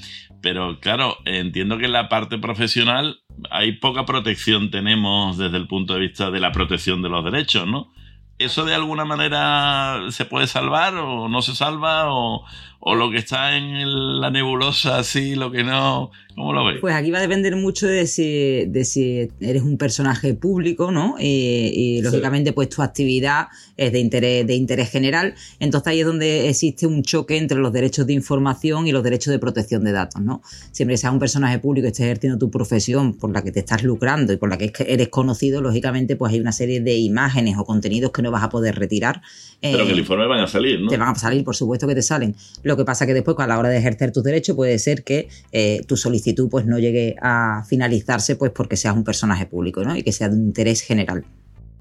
Pero 0.41 0.79
claro, 0.79 1.17
entiendo 1.25 1.77
que 1.77 1.85
en 1.85 1.91
la 1.91 2.07
parte 2.07 2.37
profesional 2.37 3.19
hay 3.51 3.73
poca 3.73 4.05
protección 4.05 4.71
tenemos 4.71 5.37
desde 5.37 5.57
el 5.57 5.67
punto 5.67 5.93
de 5.93 5.99
vista 5.99 6.31
de 6.31 6.39
la 6.39 6.51
protección 6.51 7.01
de 7.01 7.09
los 7.09 7.23
derechos, 7.25 7.67
¿no? 7.67 7.91
¿Eso 8.39 8.63
de 8.63 8.73
alguna 8.73 9.03
manera 9.03 9.99
se 10.11 10.23
puede 10.23 10.47
salvar 10.47 10.95
o 10.95 11.27
no 11.27 11.41
se 11.41 11.55
salva? 11.55 12.05
¿O, 12.07 12.45
lo 12.81 13.11
que 13.11 13.17
está 13.17 13.57
en 13.57 14.21
la 14.21 14.31
nebulosa, 14.31 15.03
sí, 15.03 15.35
lo 15.35 15.51
que 15.51 15.63
no? 15.63 16.11
¿Cómo 16.35 16.53
lo 16.53 16.63
ves? 16.63 16.77
Pues 16.79 16.95
aquí 16.95 17.11
va 17.11 17.17
a 17.17 17.21
depender 17.21 17.57
mucho 17.57 17.85
de 17.85 18.07
si, 18.07 18.63
de 18.65 18.85
si 18.85 19.29
eres 19.41 19.61
un 19.61 19.77
personaje 19.77 20.33
público, 20.33 20.89
¿no? 20.89 21.17
Y, 21.19 22.01
lógicamente, 22.01 22.53
pues 22.53 22.69
tu 22.69 22.81
actividad 22.81 23.47
es 23.75 23.91
de 23.91 23.99
interés, 23.99 24.47
de 24.47 24.55
interés 24.55 24.89
general. 24.89 25.35
Entonces 25.59 25.87
ahí 25.87 25.99
es 25.99 26.05
donde 26.05 26.47
existe 26.47 26.87
un 26.87 27.03
choque 27.03 27.35
entre 27.35 27.59
los 27.59 27.73
derechos 27.73 28.07
de 28.07 28.13
información 28.13 28.87
y 28.87 28.93
los 28.93 29.03
derechos 29.03 29.33
de 29.33 29.39
protección 29.39 29.83
de 29.83 29.91
datos, 29.91 30.21
¿no? 30.21 30.41
Siempre 30.71 30.93
que 30.93 30.97
seas 30.99 31.11
un 31.11 31.19
personaje 31.19 31.59
público 31.59 31.87
y 31.87 31.89
estés 31.89 32.05
ejerciendo 32.05 32.39
tu 32.39 32.49
profesión 32.49 33.13
por 33.15 33.33
la 33.33 33.41
que 33.41 33.51
te 33.51 33.59
estás 33.59 33.83
lucrando 33.83 34.31
y 34.31 34.37
por 34.37 34.49
la 34.49 34.57
que 34.57 34.71
eres 34.87 35.09
conocido, 35.09 35.61
lógicamente, 35.61 36.15
pues 36.15 36.31
hay 36.31 36.39
una 36.39 36.53
serie 36.53 36.79
de 36.79 36.95
imágenes 36.95 37.57
o 37.57 37.65
contenidos 37.65 38.11
que 38.11 38.21
no 38.21 38.31
vas 38.31 38.43
a 38.43 38.49
poder 38.49 38.75
retirar. 38.75 39.21
Pero 39.59 39.85
que 39.85 39.91
el 39.91 39.97
eh, 39.97 40.01
informe 40.01 40.25
vaya 40.25 40.43
a 40.43 40.47
salir, 40.47 40.79
¿no? 40.79 40.87
Te 40.87 40.95
van 40.95 41.09
a 41.09 41.15
salir, 41.15 41.43
por 41.43 41.55
supuesto 41.55 41.85
que 41.85 41.95
te 41.95 42.01
salen. 42.01 42.33
Lo 42.69 42.77
que 42.77 42.85
pasa 42.85 43.07
que 43.07 43.15
después, 43.15 43.35
a 43.39 43.47
la 43.47 43.57
hora 43.57 43.69
de 43.69 43.79
ejercer 43.79 44.11
tus 44.11 44.23
derechos, 44.23 44.55
puede 44.55 44.77
ser 44.77 45.03
que 45.03 45.27
eh, 45.51 45.81
tu 45.87 45.97
solicitud 45.97 46.49
pues 46.51 46.67
no 46.67 46.77
llegue 46.77 47.15
a 47.19 47.63
finalizarse 47.67 48.35
pues 48.35 48.51
porque 48.51 48.77
seas 48.77 48.95
un 48.95 49.03
personaje 49.03 49.47
público 49.47 49.83
¿no? 49.83 49.95
y 49.95 50.03
que 50.03 50.11
sea 50.11 50.29
de 50.29 50.35
interés 50.35 50.81
general. 50.81 51.25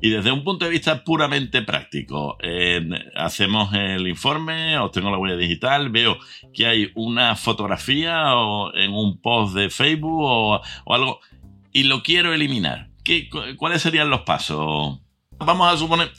Y 0.01 0.09
desde 0.09 0.33
un 0.33 0.45
punto 0.45 0.65
de 0.65 0.71
vista 0.71 1.05
puramente 1.05 1.61
práctico, 1.61 2.39
hacemos 3.17 3.75
el 3.75 4.07
informe, 4.09 4.79
obtengo 4.79 5.11
la 5.11 5.19
huella 5.19 5.37
digital, 5.37 5.91
veo 5.91 6.17
que 6.55 6.67
hay 6.67 6.91
una 6.95 7.37
fotografía 7.37 8.35
o 8.35 8.75
en 8.75 8.93
un 8.93 9.21
post 9.21 9.55
de 9.55 9.69
Facebook 9.69 10.23
o, 10.23 10.63
algo 10.87 11.21
y 11.71 11.83
lo 11.83 12.03
quiero 12.03 12.33
eliminar. 12.33 12.89
¿Qué, 13.05 13.29
¿Cuáles 13.59 13.83
serían 13.83 14.09
los 14.09 14.23
pasos? 14.23 15.01
Vamos 15.39 15.73
a 15.73 15.77
suponer, 15.77 16.11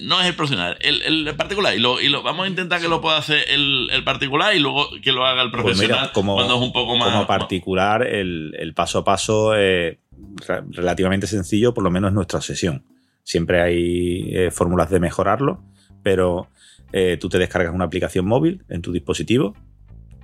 no 0.00 0.20
es 0.20 0.26
el 0.26 0.34
profesional, 0.34 0.76
el, 0.80 1.34
particular, 1.36 1.76
y 1.76 1.80
lo, 1.80 2.00
y 2.00 2.08
lo, 2.08 2.22
vamos 2.22 2.46
a 2.46 2.48
intentar 2.48 2.80
que 2.80 2.88
lo 2.88 3.00
pueda 3.00 3.18
hacer 3.18 3.44
el, 3.48 4.02
particular 4.04 4.54
y 4.54 4.58
luego 4.58 4.88
que 5.02 5.12
lo 5.12 5.24
haga 5.24 5.42
el 5.42 5.50
pues 5.50 5.62
profesional 5.62 6.10
como, 6.12 6.34
cuando 6.34 6.56
es 6.56 6.62
un 6.62 6.72
poco 6.72 6.96
más. 6.96 7.10
Como 7.10 7.26
particular, 7.26 8.06
el, 8.06 8.72
paso 8.74 8.98
a 8.98 9.04
paso 9.04 9.54
es 9.54 9.98
relativamente 10.70 11.26
sencillo, 11.26 11.74
por 11.74 11.84
lo 11.84 11.90
menos 11.90 12.08
en 12.08 12.14
nuestra 12.14 12.40
sesión. 12.40 12.84
Siempre 13.22 13.60
hay 13.60 14.30
eh, 14.32 14.50
fórmulas 14.50 14.90
de 14.90 15.00
mejorarlo, 15.00 15.62
pero 16.02 16.48
eh, 16.92 17.18
tú 17.20 17.28
te 17.28 17.38
descargas 17.38 17.74
una 17.74 17.84
aplicación 17.84 18.26
móvil 18.26 18.64
en 18.68 18.82
tu 18.82 18.92
dispositivo. 18.92 19.54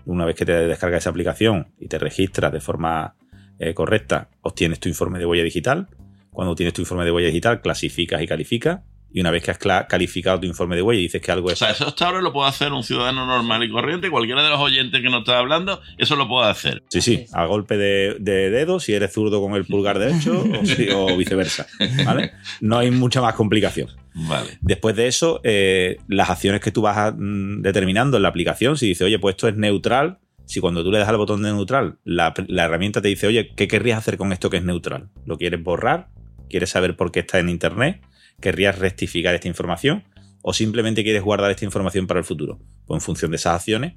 Una 0.07 0.25
vez 0.25 0.37
que 0.37 0.45
te 0.45 0.53
descargas 0.53 1.03
esa 1.03 1.11
aplicación 1.11 1.69
y 1.79 1.89
te 1.89 1.99
registras 1.99 2.53
de 2.53 2.61
forma 2.61 3.15
eh, 3.59 3.75
correcta, 3.75 4.31
obtienes 4.43 4.81
tu 4.81 4.89
informe 4.89 5.19
de 5.19 5.27
huella 5.27 5.45
digital 5.45 5.89
cuando 6.35 6.55
tienes 6.55 6.75
tu 6.75 6.83
informe 6.83 7.05
de 7.05 7.13
huella 7.13 7.29
digital, 7.29 7.63
clasificas 7.63 8.21
y 8.21 8.27
calificas. 8.27 8.81
Y 9.11 9.21
una 9.21 9.31
vez 9.31 9.45
que 9.45 9.53
has 9.53 9.59
calificado 9.59 10.41
tu 10.41 10.47
informe 10.47 10.75
de 10.75 10.83
huella 10.83 10.99
y 10.99 11.05
dices 11.05 11.23
que 11.23 11.31
algo 11.31 11.49
es. 11.49 11.53
O 11.53 11.57
sea, 11.65 11.71
eso 11.71 11.87
hasta 11.87 12.07
ahora 12.07 12.21
lo 12.21 12.33
puede 12.33 12.49
hacer 12.49 12.73
un 12.73 12.83
ciudadano 12.83 13.25
normal 13.25 13.63
y 13.63 13.71
corriente. 13.71 14.11
Cualquiera 14.11 14.43
de 14.43 14.51
los 14.51 14.59
oyentes 14.59 15.01
que 15.01 15.09
nos 15.09 15.21
está 15.21 15.39
hablando, 15.39 15.81
eso 15.99 16.17
lo 16.17 16.27
puede 16.27 16.51
hacer. 16.51 16.83
Sí, 16.89 17.01
sí, 17.01 17.25
a 17.33 17.45
golpe 17.45 17.77
de, 17.77 18.19
dedo, 18.19 18.81
si 18.81 18.93
eres 18.93 19.13
zurdo 19.13 19.41
con 19.41 19.55
el 19.55 19.67
pulgar 19.67 20.01
derecho 20.01 20.45
o, 20.97 21.17
viceversa. 21.17 21.69
¿Vale? 22.05 22.33
No 22.61 22.77
hay 22.79 22.91
mucha 22.91 23.21
más 23.21 23.35
complicación. 23.35 23.89
Vale. 24.15 24.59
Después 24.61 24.97
de 24.97 25.07
eso, 25.07 25.41
eh, 25.45 25.99
las 26.09 26.29
acciones 26.29 26.61
que 26.61 26.73
tú 26.73 26.83
vas 26.83 27.15
mm, 27.17 27.63
determinando 27.63 28.17
en 28.17 28.25
la 28.25 28.31
aplicación, 28.31 28.77
si 28.77 28.89
dice, 28.89 29.05
oye, 29.05 29.21
pues 29.21 29.35
esto 29.35 29.47
es 29.47 29.57
neutral, 29.57 30.19
si 30.47 30.61
cuando 30.61 30.83
tú 30.85 30.91
le 30.91 30.99
das 30.99 31.09
al 31.09 31.17
botón 31.17 31.43
de 31.43 31.53
neutral, 31.53 31.99
la, 32.05 32.35
la, 32.49 32.65
herramienta 32.65 33.01
te 33.01 33.09
dice, 33.09 33.27
oye, 33.27 33.53
¿qué 33.55 33.69
querrías 33.69 33.99
hacer 33.99 34.19
con 34.19 34.33
esto 34.33 34.51
que 34.51 34.59
es 34.59 34.65
neutral? 34.65 35.09
¿Lo 35.25 35.39
quieres 35.39 35.63
borrar? 35.63 36.09
Quieres 36.55 36.71
saber 36.71 36.95
por 36.95 37.11
qué 37.11 37.19
está 37.21 37.41
en 37.41 37.49
Internet, 37.49 38.01
querrías 38.41 38.79
rectificar 38.79 39.35
esta 39.35 39.49
información, 39.49 40.05
o 40.41 40.53
simplemente 40.53 41.03
quieres 41.03 41.25
guardar 41.25 41.51
esta 41.51 41.65
información 41.65 42.07
para 42.07 42.21
el 42.21 42.25
futuro. 42.25 42.61
Pues 42.87 42.99
en 42.99 43.01
función 43.05 43.33
de 43.33 43.39
esas 43.39 43.57
acciones, 43.57 43.95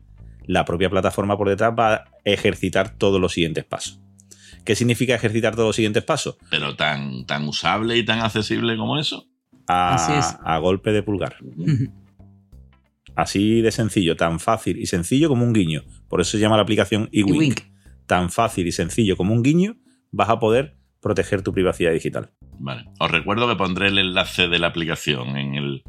la 0.47 0.65
propia 0.65 0.89
plataforma 0.89 1.37
por 1.37 1.49
detrás 1.49 1.75
va 1.77 1.93
a 1.93 2.05
ejercitar 2.25 2.97
todos 2.97 3.21
los 3.21 3.33
siguientes 3.33 3.63
pasos. 3.63 4.01
¿Qué 4.65 4.75
significa 4.75 5.13
ejercitar 5.13 5.55
todos 5.55 5.67
los 5.67 5.75
siguientes 5.75 6.03
pasos? 6.03 6.37
Pero 6.49 6.75
tan, 6.75 7.27
tan 7.27 7.47
usable 7.47 7.95
y 7.95 8.03
tan 8.03 8.21
accesible 8.21 8.75
como 8.75 8.97
eso. 8.97 9.27
A, 9.67 9.95
a 10.43 10.57
golpe 10.57 10.91
de 10.91 11.03
pulgar. 11.03 11.35
Así 13.15 13.61
de 13.61 13.71
sencillo, 13.71 14.15
tan 14.15 14.39
fácil 14.39 14.79
y 14.79 14.87
sencillo 14.87 15.29
como 15.29 15.45
un 15.45 15.53
guiño. 15.53 15.83
Por 16.09 16.21
eso 16.21 16.31
se 16.31 16.39
llama 16.39 16.55
la 16.55 16.63
aplicación 16.63 17.07
eWink. 17.11 17.59
Tan 18.07 18.31
fácil 18.31 18.65
y 18.65 18.71
sencillo 18.71 19.15
como 19.15 19.35
un 19.35 19.43
guiño, 19.43 19.77
vas 20.11 20.29
a 20.29 20.39
poder 20.39 20.75
proteger 21.01 21.43
tu 21.43 21.53
privacidad 21.53 21.91
digital. 21.91 22.31
Vale. 22.59 22.85
Os 22.99 23.11
recuerdo 23.11 23.47
que 23.47 23.55
pondré 23.55 23.87
el 23.87 23.97
enlace 23.97 24.47
de 24.47 24.59
la 24.59 24.67
aplicación 24.67 25.37
en, 25.37 25.55
el, 25.55 25.83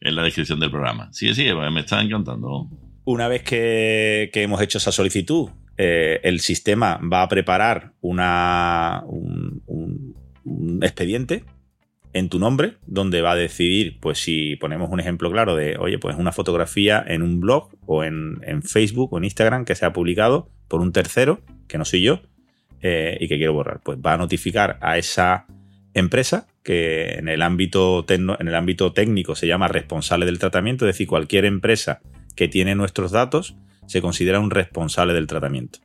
en 0.00 0.16
la 0.16 0.22
descripción 0.22 0.60
del 0.60 0.70
programa. 0.70 1.08
Sí, 1.12 1.34
sí, 1.34 1.46
me 1.72 1.80
están 1.80 2.06
encantando. 2.06 2.68
Una 3.04 3.28
vez 3.28 3.42
que, 3.42 4.30
hemos 4.34 4.60
hecho 4.60 4.78
esa 4.78 4.92
solicitud, 4.92 5.50
eh, 5.76 6.20
el 6.22 6.40
sistema 6.40 7.00
va 7.00 7.22
a 7.22 7.28
preparar 7.28 7.92
una, 8.00 9.02
un 9.06 10.80
expediente 10.82 11.44
en 12.12 12.28
tu 12.28 12.38
nombre, 12.38 12.76
donde 12.86 13.22
va 13.22 13.32
a 13.32 13.36
decidir, 13.36 13.98
pues 14.00 14.18
si 14.18 14.56
ponemos 14.56 14.90
un 14.90 15.00
ejemplo 15.00 15.30
claro 15.30 15.54
de, 15.54 15.76
oye, 15.78 15.98
pues 15.98 16.16
una 16.16 16.32
fotografía 16.32 17.04
en 17.06 17.22
un 17.22 17.40
blog 17.40 17.70
o 17.86 18.04
en, 18.04 18.40
Facebook 18.62 19.12
o 19.12 19.18
en 19.18 19.24
Instagram 19.24 19.64
que 19.64 19.74
se 19.74 19.86
ha 19.86 19.92
publicado 19.92 20.50
por 20.68 20.80
un 20.80 20.92
tercero, 20.92 21.40
que 21.68 21.78
no 21.78 21.84
soy 21.84 22.02
yo, 22.02 22.20
eh, 22.82 23.16
y 23.20 23.28
que 23.28 23.36
quiero 23.36 23.52
borrar, 23.52 23.80
pues 23.82 23.98
va 23.98 24.14
a 24.14 24.16
notificar 24.16 24.78
a 24.80 24.98
esa 24.98 25.46
empresa 25.94 26.46
que 26.62 27.14
en 27.14 27.28
el 27.28 27.42
ámbito 27.42 28.04
en 28.08 28.28
el 28.28 28.54
ámbito 28.54 28.92
técnico 28.92 29.34
se 29.34 29.46
llama 29.46 29.68
responsable 29.68 30.26
del 30.26 30.38
tratamiento, 30.38 30.86
es 30.86 30.94
decir, 30.94 31.06
cualquier 31.06 31.44
empresa 31.44 32.00
que 32.36 32.48
tiene 32.48 32.74
nuestros 32.74 33.10
datos 33.10 33.56
se 33.86 34.00
considera 34.00 34.40
un 34.40 34.50
responsable 34.50 35.14
del 35.14 35.26
tratamiento 35.26 35.80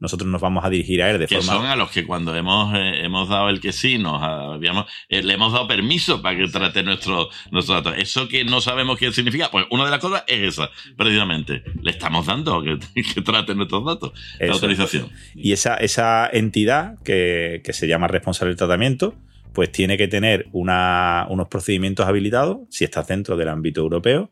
nosotros 0.00 0.28
nos 0.28 0.40
vamos 0.40 0.64
a 0.64 0.70
dirigir 0.70 1.02
a 1.02 1.10
él 1.10 1.18
de 1.18 1.26
que 1.26 1.36
forma. 1.36 1.52
son 1.52 1.66
a 1.66 1.76
los 1.76 1.90
que 1.90 2.06
cuando 2.06 2.34
hemos, 2.34 2.74
eh, 2.74 3.04
hemos 3.04 3.28
dado 3.28 3.48
el 3.48 3.60
que 3.60 3.72
sí, 3.72 3.98
nos 3.98 4.22
habíamos, 4.22 4.86
eh, 5.08 5.22
le 5.22 5.34
hemos 5.34 5.52
dado 5.52 5.66
permiso 5.66 6.22
para 6.22 6.36
que 6.36 6.48
trate 6.48 6.82
nuestros 6.82 7.28
nuestro 7.50 7.74
datos. 7.74 7.94
Eso 7.96 8.28
que 8.28 8.44
no 8.44 8.60
sabemos 8.60 8.98
qué 8.98 9.12
significa, 9.12 9.50
pues 9.50 9.66
una 9.70 9.84
de 9.84 9.90
las 9.90 10.00
cosas 10.00 10.24
es 10.26 10.54
esa, 10.54 10.70
precisamente. 10.96 11.62
Le 11.82 11.90
estamos 11.90 12.26
dando 12.26 12.62
que, 12.62 12.78
que 13.02 13.22
trate 13.22 13.54
nuestros 13.54 13.84
datos, 13.84 14.12
la 14.38 14.52
autorización. 14.52 15.10
Y 15.34 15.52
esa, 15.52 15.74
esa 15.76 16.28
entidad 16.32 16.96
que, 17.04 17.60
que, 17.64 17.72
se 17.72 17.88
llama 17.88 18.06
responsable 18.06 18.50
del 18.50 18.58
tratamiento, 18.58 19.14
pues 19.58 19.72
tiene 19.72 19.98
que 19.98 20.06
tener 20.06 20.46
una, 20.52 21.26
unos 21.30 21.48
procedimientos 21.48 22.06
habilitados, 22.06 22.58
si 22.70 22.84
estás 22.84 23.08
dentro 23.08 23.36
del 23.36 23.48
ámbito 23.48 23.80
europeo, 23.80 24.30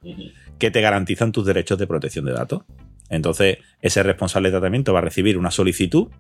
que 0.57 0.71
te 0.71 0.81
garantizan 0.81 1.33
tus 1.33 1.45
derechos 1.45 1.77
de 1.81 1.89
protección 1.89 2.27
de 2.27 2.33
datos. 2.33 2.63
Entonces, 3.11 3.59
ese 3.81 4.05
responsable 4.05 4.51
de 4.51 4.53
tratamiento 4.53 4.93
va 4.93 5.01
a 5.01 5.03
recibir 5.03 5.37
una 5.37 5.51
solicitud 5.51 6.13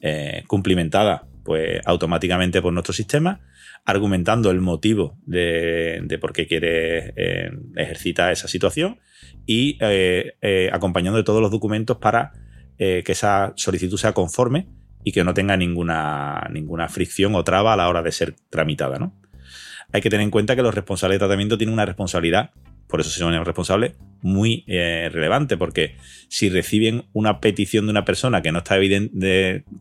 eh, 0.00 0.44
cumplimentada 0.46 1.26
pues, 1.42 1.80
automáticamente 1.86 2.62
por 2.62 2.72
nuestro 2.72 2.94
sistema, 2.94 3.40
argumentando 3.84 4.52
el 4.52 4.60
motivo 4.60 5.18
de, 5.26 6.16
por 6.20 6.32
qué 6.32 6.46
quiere 6.46 7.14
eh, 7.16 7.50
ejercitar 7.74 8.30
esa 8.30 8.46
situación 8.46 9.00
y 9.44 9.76
eh, 9.80 10.70
acompañando 10.72 11.16
de 11.16 11.24
todos 11.24 11.42
los 11.42 11.50
documentos 11.50 11.96
para 11.96 12.30
que 12.78 13.02
esa 13.08 13.54
solicitud 13.56 13.96
sea 13.96 14.12
conforme 14.12 14.68
y 15.06 15.12
que 15.12 15.22
no 15.22 15.34
tenga 15.34 15.56
ninguna, 15.56 16.48
ninguna 16.50 16.88
fricción 16.88 17.36
o 17.36 17.44
traba 17.44 17.74
a 17.74 17.76
la 17.76 17.88
hora 17.88 18.02
de 18.02 18.10
ser 18.10 18.34
tramitada. 18.50 18.98
¿no? 18.98 19.14
Hay 19.92 20.00
que 20.00 20.10
tener 20.10 20.24
en 20.24 20.32
cuenta 20.32 20.56
que 20.56 20.62
los 20.62 20.74
responsables 20.74 21.14
de 21.14 21.20
tratamiento 21.20 21.56
tienen 21.56 21.74
una 21.74 21.86
responsabilidad 21.86 22.50
por 22.88 23.00
eso 23.00 23.10
se 23.10 23.20
llama 23.20 23.42
responsable, 23.42 23.94
muy 24.22 24.64
eh, 24.68 25.08
relevante, 25.12 25.56
porque 25.56 25.96
si 26.28 26.48
reciben 26.48 27.06
una 27.12 27.40
petición 27.40 27.86
de 27.86 27.90
una 27.90 28.04
persona 28.04 28.42
que 28.42 28.52
no 28.52 28.58
está 28.58 28.76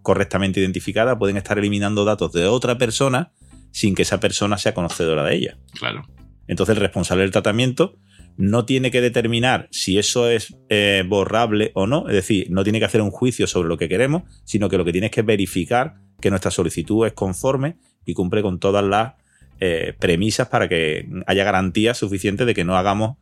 correctamente 0.02 0.60
identificada, 0.60 1.18
pueden 1.18 1.38
estar 1.38 1.60
eliminando 1.60 2.04
datos 2.04 2.32
de 2.32 2.48
otra 2.48 2.78
persona 2.78 3.32
sin 3.72 3.94
que 3.94 4.02
esa 4.02 4.20
persona 4.20 4.58
sea 4.58 4.74
conocedora 4.74 5.24
de 5.24 5.36
ella. 5.36 5.58
Claro. 5.78 6.08
Entonces 6.48 6.76
el 6.76 6.82
responsable 6.82 7.24
del 7.24 7.32
tratamiento 7.32 7.98
no 8.38 8.66
tiene 8.66 8.92
que 8.92 9.02
determinar 9.02 9.68
si 9.72 9.98
eso 9.98 10.30
es 10.30 10.56
eh, 10.70 11.04
borrable 11.08 11.72
o 11.74 11.88
no, 11.88 12.08
es 12.08 12.16
decir, 12.16 12.48
no 12.50 12.64
tiene 12.64 12.80
que 12.80 12.86
hacer 12.86 13.02
un 13.02 13.12
juicio 13.12 13.48
sobre 13.48 13.70
lo 13.70 13.78
que 13.78 13.90
queremos, 13.90 14.24
sino 14.44 14.70
que 14.70 14.78
lo 14.78 14.86
que 14.86 14.92
tiene 14.92 15.08
es 15.08 15.12
que 15.12 15.22
verificar 15.22 15.96
que 16.20 16.30
nuestra 16.30 16.52
solicitud 16.52 17.06
es 17.06 17.14
conforme 17.14 17.78
y 18.06 18.14
cumple 18.14 18.42
con 18.42 18.60
todas 18.60 18.84
las 18.84 19.14
eh, 19.60 19.94
premisas 20.00 20.50
para 20.50 20.68
que 20.68 21.08
haya 21.28 21.44
garantías 21.44 21.98
suficientes 21.98 22.46
de 22.46 22.54
que 22.54 22.66
no 22.66 22.76
hagamos 22.76 23.18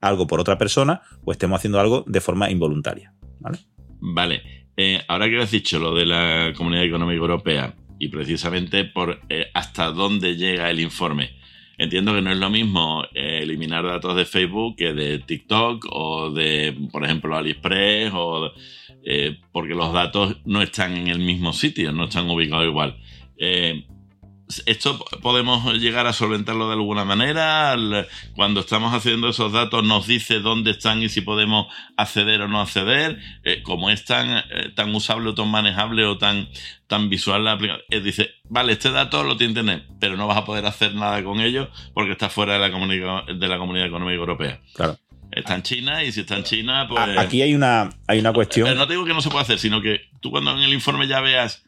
algo 0.00 0.26
por 0.26 0.40
otra 0.40 0.58
persona 0.58 1.02
o 1.24 1.32
estemos 1.32 1.58
haciendo 1.58 1.80
algo 1.80 2.04
de 2.06 2.20
forma 2.20 2.50
involuntaria. 2.50 3.12
Vale. 3.40 3.58
Vale. 4.00 4.42
Eh, 4.76 5.00
ahora 5.08 5.28
que 5.28 5.38
has 5.38 5.50
dicho 5.50 5.78
lo 5.78 5.94
de 5.94 6.06
la 6.06 6.52
Comunidad 6.56 6.84
Económica 6.84 7.20
Europea 7.20 7.74
y 7.98 8.08
precisamente 8.08 8.84
por 8.84 9.20
eh, 9.28 9.46
hasta 9.54 9.90
dónde 9.90 10.36
llega 10.36 10.70
el 10.70 10.80
informe. 10.80 11.37
Entiendo 11.78 12.12
que 12.12 12.22
no 12.22 12.32
es 12.32 12.38
lo 12.38 12.50
mismo 12.50 13.04
eliminar 13.14 13.84
datos 13.84 14.16
de 14.16 14.24
Facebook 14.24 14.76
que 14.76 14.92
de 14.92 15.20
TikTok 15.20 15.86
o 15.90 16.30
de, 16.30 16.76
por 16.90 17.04
ejemplo, 17.04 17.36
AliExpress 17.36 18.10
o 18.14 18.52
porque 19.52 19.74
los 19.74 19.92
datos 19.92 20.36
no 20.44 20.60
están 20.60 20.96
en 20.96 21.06
el 21.06 21.20
mismo 21.20 21.52
sitio, 21.52 21.92
no 21.92 22.04
están 22.04 22.28
ubicados 22.28 22.66
igual. 22.66 22.98
¿Esto 24.64 24.98
podemos 25.20 25.74
llegar 25.74 26.06
a 26.06 26.12
solventarlo 26.14 26.68
de 26.68 26.74
alguna 26.74 27.04
manera? 27.04 27.76
Cuando 28.34 28.60
estamos 28.60 28.94
haciendo 28.94 29.28
esos 29.28 29.52
datos 29.52 29.84
nos 29.84 30.06
dice 30.06 30.40
dónde 30.40 30.70
están 30.70 31.02
y 31.02 31.10
si 31.10 31.20
podemos 31.20 31.66
acceder 31.96 32.40
o 32.40 32.48
no 32.48 32.60
acceder. 32.60 33.18
Eh, 33.44 33.62
como 33.62 33.90
es 33.90 34.04
tan, 34.04 34.38
eh, 34.38 34.72
tan 34.74 34.94
usable 34.94 35.30
o 35.30 35.34
tan 35.34 35.50
manejable 35.50 36.06
o 36.06 36.16
tan, 36.16 36.48
tan 36.86 37.10
visual 37.10 37.44
la 37.44 37.52
aplicación, 37.52 37.84
eh, 37.90 38.00
dice, 38.00 38.30
vale, 38.48 38.72
este 38.72 38.90
dato 38.90 39.22
lo 39.22 39.36
tiene 39.36 39.50
internet, 39.50 39.84
pero 40.00 40.16
no 40.16 40.26
vas 40.26 40.38
a 40.38 40.44
poder 40.46 40.64
hacer 40.64 40.94
nada 40.94 41.22
con 41.22 41.40
ello 41.40 41.68
porque 41.92 42.12
está 42.12 42.30
fuera 42.30 42.54
de 42.54 42.60
la, 42.60 42.70
comunidad, 42.70 43.26
de 43.26 43.48
la 43.48 43.58
Comunidad 43.58 43.86
Económica 43.86 44.16
Europea. 44.16 44.60
Claro. 44.74 44.98
Está 45.30 45.56
en 45.56 45.62
China 45.62 46.02
y 46.04 46.10
si 46.10 46.20
está 46.20 46.36
en 46.36 46.44
China, 46.44 46.86
pues... 46.88 47.18
Aquí 47.18 47.42
hay 47.42 47.54
una, 47.54 47.90
hay 48.06 48.18
una 48.18 48.32
cuestión... 48.32 48.66
Pero 48.66 48.78
no 48.78 48.86
te 48.86 48.94
digo 48.94 49.04
que 49.04 49.12
no 49.12 49.20
se 49.20 49.28
puede 49.28 49.42
hacer, 49.42 49.58
sino 49.58 49.82
que 49.82 50.08
tú 50.20 50.30
cuando 50.30 50.52
en 50.52 50.60
el 50.60 50.72
informe 50.72 51.06
ya 51.06 51.20
veas 51.20 51.67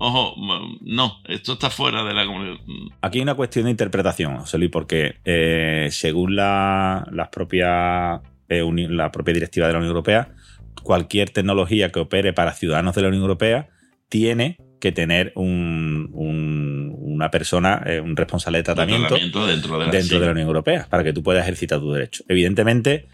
Ojo, 0.00 0.34
no, 0.80 1.20
esto 1.26 1.54
está 1.54 1.70
fuera 1.70 2.04
de 2.04 2.14
la 2.14 2.24
comunidad. 2.24 2.56
Aquí 3.02 3.18
hay 3.18 3.22
una 3.22 3.34
cuestión 3.34 3.64
de 3.64 3.72
interpretación, 3.72 4.38
José 4.38 4.56
Luis, 4.58 4.70
porque 4.70 5.16
eh, 5.24 5.88
según 5.90 6.36
la, 6.36 7.06
las 7.10 7.28
propias, 7.28 8.20
eh, 8.48 8.64
la 8.88 9.10
propia 9.10 9.34
directiva 9.34 9.66
de 9.66 9.72
la 9.72 9.78
Unión 9.80 9.90
Europea, 9.90 10.30
cualquier 10.84 11.30
tecnología 11.30 11.90
que 11.90 11.98
opere 11.98 12.32
para 12.32 12.52
ciudadanos 12.52 12.94
de 12.94 13.02
la 13.02 13.08
Unión 13.08 13.22
Europea 13.22 13.68
tiene 14.08 14.56
que 14.80 14.92
tener 14.92 15.32
un, 15.34 16.10
una 16.14 17.30
persona, 17.32 17.82
eh, 17.84 18.00
un 18.00 18.16
responsable 18.16 18.58
de 18.58 18.64
tratamiento, 18.64 19.16
dentro, 19.16 19.46
de 19.46 19.56
la, 19.56 19.90
dentro 19.90 20.20
de 20.20 20.26
la 20.26 20.32
Unión 20.32 20.46
Europea, 20.46 20.86
para 20.88 21.02
que 21.02 21.12
tú 21.12 21.24
puedas 21.24 21.42
ejercitar 21.42 21.80
tu 21.80 21.90
derecho. 21.90 22.22
Evidentemente, 22.28 23.08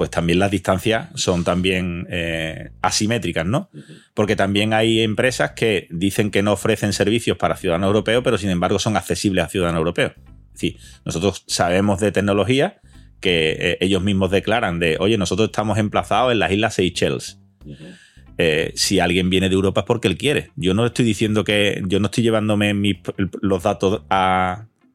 pues 0.00 0.08
también 0.08 0.38
las 0.38 0.50
distancias 0.50 1.10
son 1.14 1.44
también 1.44 2.06
eh, 2.08 2.70
asimétricas, 2.80 3.44
¿no? 3.44 3.68
Porque 4.14 4.34
también 4.34 4.72
hay 4.72 5.02
empresas 5.02 5.50
que 5.50 5.88
dicen 5.90 6.30
que 6.30 6.42
no 6.42 6.54
ofrecen 6.54 6.94
servicios 6.94 7.36
para 7.36 7.54
ciudadanos 7.54 7.88
europeos, 7.88 8.24
pero 8.24 8.38
sin 8.38 8.48
embargo 8.48 8.78
son 8.78 8.96
accesibles 8.96 9.44
a 9.44 9.48
ciudadanos 9.50 9.80
europeos. 9.80 10.12
Es 10.16 10.52
decir, 10.54 10.76
nosotros 11.04 11.44
sabemos 11.48 12.00
de 12.00 12.12
tecnología 12.12 12.80
que 13.20 13.56
eh, 13.60 13.78
ellos 13.82 14.02
mismos 14.02 14.30
declaran 14.30 14.78
de, 14.78 14.96
oye, 15.00 15.18
nosotros 15.18 15.48
estamos 15.48 15.76
emplazados 15.76 16.32
en 16.32 16.38
las 16.38 16.50
Islas 16.50 16.76
Seychelles. 16.76 17.38
Eh, 18.38 18.72
si 18.76 19.00
alguien 19.00 19.28
viene 19.28 19.50
de 19.50 19.54
Europa 19.54 19.80
es 19.80 19.86
porque 19.86 20.08
él 20.08 20.16
quiere. 20.16 20.48
Yo 20.56 20.72
no 20.72 20.86
estoy 20.86 21.04
diciendo 21.04 21.44
que, 21.44 21.82
yo 21.88 22.00
no 22.00 22.06
estoy 22.06 22.24
llevándome 22.24 22.74
los 23.42 23.62
datos 23.62 24.00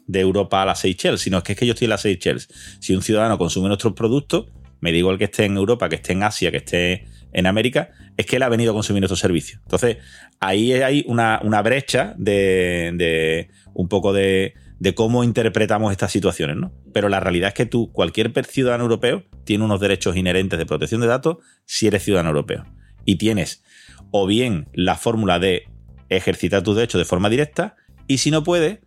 de 0.08 0.20
Europa 0.20 0.64
a 0.64 0.66
las 0.66 0.80
Seychelles, 0.80 1.22
sino 1.22 1.38
es 1.38 1.44
que 1.44 1.52
es 1.52 1.60
que 1.60 1.68
yo 1.68 1.74
estoy 1.74 1.86
en 1.86 1.92
las 1.92 2.02
Seychelles. 2.02 2.50
Si 2.80 2.96
un 2.96 3.04
ciudadano 3.04 3.38
consume 3.38 3.68
nuestros 3.68 3.94
productos, 3.94 4.48
me 4.86 4.92
digo 4.92 5.10
el 5.10 5.18
que 5.18 5.24
esté 5.24 5.46
en 5.46 5.58
Europa, 5.58 5.90
que 5.90 5.96
esté 5.96 6.14
en 6.14 6.22
Asia, 6.22 6.52
que 6.52 6.58
esté 6.58 7.08
en 7.34 7.48
América, 7.48 7.90
es 8.18 8.28
que 8.28 8.36
él 8.36 8.44
ha 8.44 8.50
venido 8.50 8.72
a 8.72 8.76
consumir 8.76 9.02
nuestros 9.02 9.20
servicios. 9.20 9.60
Entonces, 9.64 9.98
ahí 10.40 10.74
hay 10.74 11.04
una, 11.08 11.40
brecha 11.64 12.14
de, 12.20 13.50
un 13.74 13.90
poco 13.90 14.14
de, 14.14 14.54
cómo 14.94 15.24
interpretamos 15.24 15.92
estas 15.92 16.12
situaciones, 16.12 16.56
¿no? 16.56 16.72
Pero 16.94 17.10
la 17.10 17.20
realidad 17.20 17.48
es 17.48 17.54
que 17.56 17.66
tú, 17.66 17.92
cualquier 17.92 18.32
ciudadano 18.46 18.84
europeo, 18.84 19.24
tiene 19.44 19.64
unos 19.64 19.80
derechos 19.80 20.16
inherentes 20.16 20.60
de 20.60 20.68
protección 20.68 21.02
de 21.02 21.08
datos 21.08 21.38
si 21.66 21.88
eres 21.88 22.04
ciudadano 22.04 22.30
europeo. 22.30 22.64
Y 23.06 23.16
tienes 23.16 23.64
o 24.12 24.28
bien 24.28 24.70
la 24.74 24.96
fórmula 24.96 25.40
de 25.40 25.64
ejercitar 26.10 26.62
tus 26.62 26.76
derechos 26.76 27.00
de 27.00 27.06
forma 27.06 27.32
directa, 27.32 27.76
y 28.06 28.20
si 28.20 28.30
no 28.30 28.44
puedes, 28.44 28.82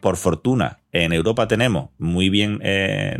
por 0.00 0.16
fortuna, 0.16 0.79
en 0.92 1.12
Europa 1.12 1.46
tenemos 1.46 1.90
muy 1.98 2.30
bien 2.30 2.60
eh, 2.62 3.16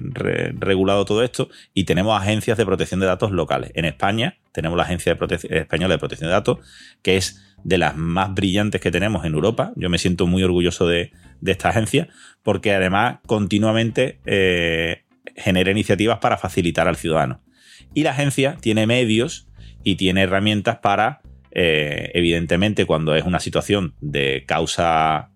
regulado 0.59 1.05
todo 1.05 1.23
esto 1.23 1.49
y 1.73 1.85
tenemos 1.85 2.21
agencias 2.21 2.59
de 2.59 2.67
protección 2.67 3.01
de 3.01 3.07
datos 3.07 3.31
locales. 3.31 3.71
En 3.75 3.85
España 3.85 4.39
tenemos 4.53 4.77
la 4.77 4.83
Agencia 4.85 5.17
Española 5.51 5.95
de 5.95 5.99
Protección 5.99 6.29
de 6.29 6.33
Datos, 6.33 6.59
que 7.03 7.17
es 7.17 7.57
de 7.63 7.79
las 7.79 7.97
más 7.97 8.35
brillantes 8.35 8.81
que 8.81 8.91
tenemos 8.91 9.25
en 9.25 9.35
Europa. 9.35 9.73
Yo 9.77 9.89
me 9.89 9.99
siento 9.99 10.27
muy 10.27 10.43
orgulloso 10.43 10.89
de, 10.89 11.13
esta 11.47 11.69
agencia, 11.69 12.09
porque 12.43 12.75
además 12.75 13.19
continuamente 13.27 14.21
eh, 14.27 15.05
genera 15.37 15.71
iniciativas 15.71 16.19
para 16.19 16.39
facilitar 16.39 16.89
al 16.89 16.97
ciudadano. 16.97 17.41
Y 17.95 18.03
la 18.03 18.11
agencia 18.11 18.57
tiene 18.61 18.87
medios 18.87 19.49
y 19.85 19.95
tiene 19.95 20.23
herramientas 20.23 20.79
para, 20.79 21.23
eh, 21.53 22.11
evidentemente, 22.15 22.85
cuando 22.85 23.15
es 23.15 23.25
una 23.25 23.41
situación 23.41 23.95
de 24.01 24.45
causa 24.47 25.31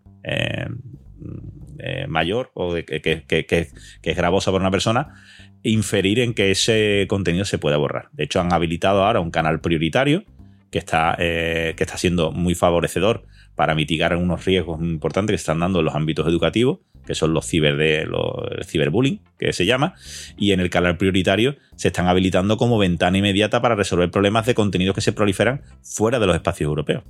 mayor 2.08 2.50
o 2.54 2.74
de, 2.74 2.84
que, 2.84 3.68
es 4.02 4.16
gravosa 4.16 4.50
para 4.50 4.62
una 4.62 4.70
persona, 4.70 5.14
inferir 5.62 6.20
en 6.20 6.34
que 6.34 6.50
ese 6.50 7.06
contenido 7.08 7.44
se 7.44 7.58
pueda 7.58 7.76
borrar. 7.76 8.08
De 8.12 8.24
hecho, 8.24 8.40
han 8.40 8.52
habilitado 8.52 9.04
ahora 9.04 9.20
un 9.20 9.30
canal 9.30 9.60
prioritario 9.60 10.24
que 10.70 10.78
está, 10.78 11.16
que 11.18 11.76
está 11.78 11.96
siendo 11.96 12.32
muy 12.32 12.54
favorecedor 12.54 13.26
para 13.54 13.74
mitigar 13.74 14.16
unos 14.16 14.44
riesgos 14.44 14.80
importantes 14.82 15.32
que 15.32 15.36
están 15.36 15.60
dando 15.60 15.78
en 15.78 15.84
los 15.84 15.94
ámbitos 15.94 16.26
educativos, 16.26 16.80
que 17.06 17.14
son 17.14 17.34
los 17.34 17.46
ciber 17.46 17.76
de 17.76 18.06
los 18.06 18.66
ciberbullying, 18.66 19.20
que 19.38 19.52
se 19.52 19.66
llama, 19.66 19.94
y 20.36 20.52
en 20.52 20.60
el 20.60 20.70
canal 20.70 20.96
prioritario 20.96 21.56
se 21.76 21.88
están 21.88 22.08
habilitando 22.08 22.56
como 22.56 22.78
ventana 22.78 23.18
inmediata 23.18 23.60
para 23.60 23.74
resolver 23.74 24.10
problemas 24.10 24.46
de 24.46 24.54
contenidos 24.54 24.94
que 24.94 25.00
se 25.00 25.12
proliferan 25.12 25.62
fuera 25.82 26.18
de 26.18 26.26
los 26.26 26.34
espacios 26.34 26.68
europeos. 26.68 27.04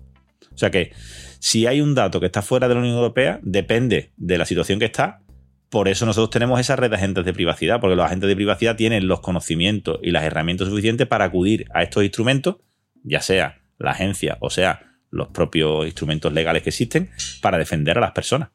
O 0.53 0.59
sea 0.59 0.71
que 0.71 0.93
si 1.39 1.67
hay 1.67 1.81
un 1.81 1.95
dato 1.95 2.21
que 2.21 2.27
está 2.27 2.43
fuera 2.43 2.69
de 2.69 2.75
la 2.75 2.81
Unión 2.81 2.97
Europea, 2.97 3.41
depende 3.43 4.13
de 4.17 4.39
la 4.39 4.47
situación 4.47 4.79
que 4.79 4.87
está. 4.87 5.21
Por 5.69 5.89
eso 5.89 6.07
nosotros 6.07 6.31
tenemos 6.31 6.61
esa 6.61 6.77
red 6.77 6.91
de 6.91 6.97
agentes 6.97 7.25
de 7.25 7.33
privacidad, 7.33 7.81
porque 7.81 7.97
los 7.97 8.07
agentes 8.07 8.29
de 8.29 8.37
privacidad 8.37 8.77
tienen 8.77 9.09
los 9.09 9.21
conocimientos 9.21 9.99
y 10.03 10.11
las 10.11 10.25
herramientas 10.25 10.69
suficientes 10.69 11.07
para 11.07 11.25
acudir 11.25 11.67
a 11.75 11.83
estos 11.83 12.03
instrumentos, 12.03 12.57
ya 13.03 13.21
sea 13.21 13.61
la 13.79 13.91
agencia 13.91 14.39
o 14.41 14.51
sea 14.51 14.95
los 15.11 15.29
propios 15.29 15.85
instrumentos 15.85 16.33
legales 16.33 16.63
que 16.63 16.71
existen 16.71 17.11
para 17.41 17.57
defender 17.57 17.99
a 17.99 18.01
las 18.01 18.13
personas. 18.13 18.51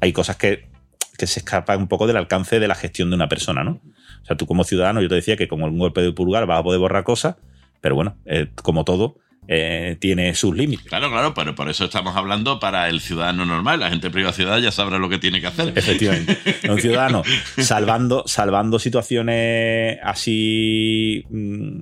Hay 0.00 0.12
cosas 0.12 0.36
que, 0.36 0.72
se 1.16 1.40
escapan 1.40 1.78
un 1.78 1.88
poco 1.88 2.06
del 2.06 2.16
alcance 2.16 2.58
de 2.58 2.68
la 2.68 2.74
gestión 2.74 3.08
de 3.08 3.16
una 3.16 3.28
persona, 3.28 3.64
¿no? 3.64 3.80
O 4.22 4.26
sea, 4.26 4.36
tú 4.36 4.46
como 4.46 4.64
ciudadano, 4.64 5.00
yo 5.00 5.08
te 5.08 5.14
decía 5.14 5.36
que 5.36 5.46
con 5.48 5.62
un 5.62 5.78
golpe 5.78 6.02
de 6.02 6.12
pulgar 6.12 6.44
vas 6.44 6.60
a 6.60 6.62
poder 6.62 6.80
borrar 6.80 7.04
cosas, 7.04 7.36
pero 7.80 7.94
bueno, 7.94 8.18
eh, 8.26 8.48
como 8.56 8.84
todo, 8.84 9.16
eh, 9.46 9.96
tiene 10.00 10.34
sus 10.34 10.56
límites. 10.56 10.86
Claro, 10.86 11.10
claro, 11.10 11.34
pero 11.34 11.54
por 11.54 11.68
eso 11.68 11.84
estamos 11.84 12.16
hablando 12.16 12.58
para 12.58 12.88
el 12.88 13.00
ciudadano 13.00 13.44
normal. 13.44 13.80
La 13.80 13.90
gente 13.90 14.08
de 14.08 14.10
privacidad 14.10 14.58
ya 14.58 14.70
sabrá 14.70 14.98
lo 14.98 15.08
que 15.08 15.18
tiene 15.18 15.40
que 15.40 15.46
hacer. 15.46 15.72
Efectivamente. 15.76 16.38
Un 16.68 16.80
ciudadano 16.80 17.22
salvando, 17.58 18.24
salvando 18.26 18.78
situaciones 18.78 19.98
así 20.02 21.24
mm, 21.30 21.80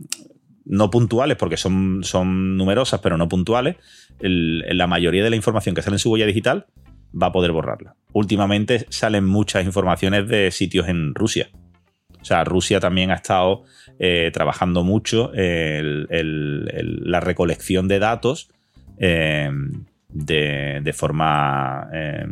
no 0.65 0.91
puntuales, 0.91 1.37
porque 1.37 1.57
son, 1.57 2.01
son 2.03 2.57
numerosas, 2.57 3.01
pero 3.01 3.17
no 3.17 3.29
puntuales, 3.29 3.77
la 4.21 4.87
mayoría 4.87 5.25
de 5.25 5.31
la 5.31 5.37
información 5.37 5.75
que 5.75 5.83
sale 5.83 5.97
en 5.97 5.99
su 5.99 6.11
huella 6.11 6.27
digital 6.27 6.67
va 7.21 7.29
a 7.29 7.33
poder 7.33 7.53
borrarla. 7.53 7.95
Últimamente 8.13 8.87
salen 8.89 9.25
muchas 9.25 9.65
informaciones 9.65 10.29
de 10.29 10.51
sitios 10.51 10.89
en 10.89 11.15
Rusia. 11.15 11.51
O 12.23 12.25
sea, 12.25 12.45
Rusia 12.45 12.81
también 12.81 13.11
ha 13.11 13.17
estado 13.17 13.65
eh, 13.99 14.31
trabajando 14.33 14.85
mucho 14.85 15.31
la 15.35 17.21
recolección 17.21 17.89
de 17.89 17.99
datos 17.99 18.49
eh, 18.99 19.51
de, 20.09 20.93
forma 20.95 21.89
eh, 21.93 22.27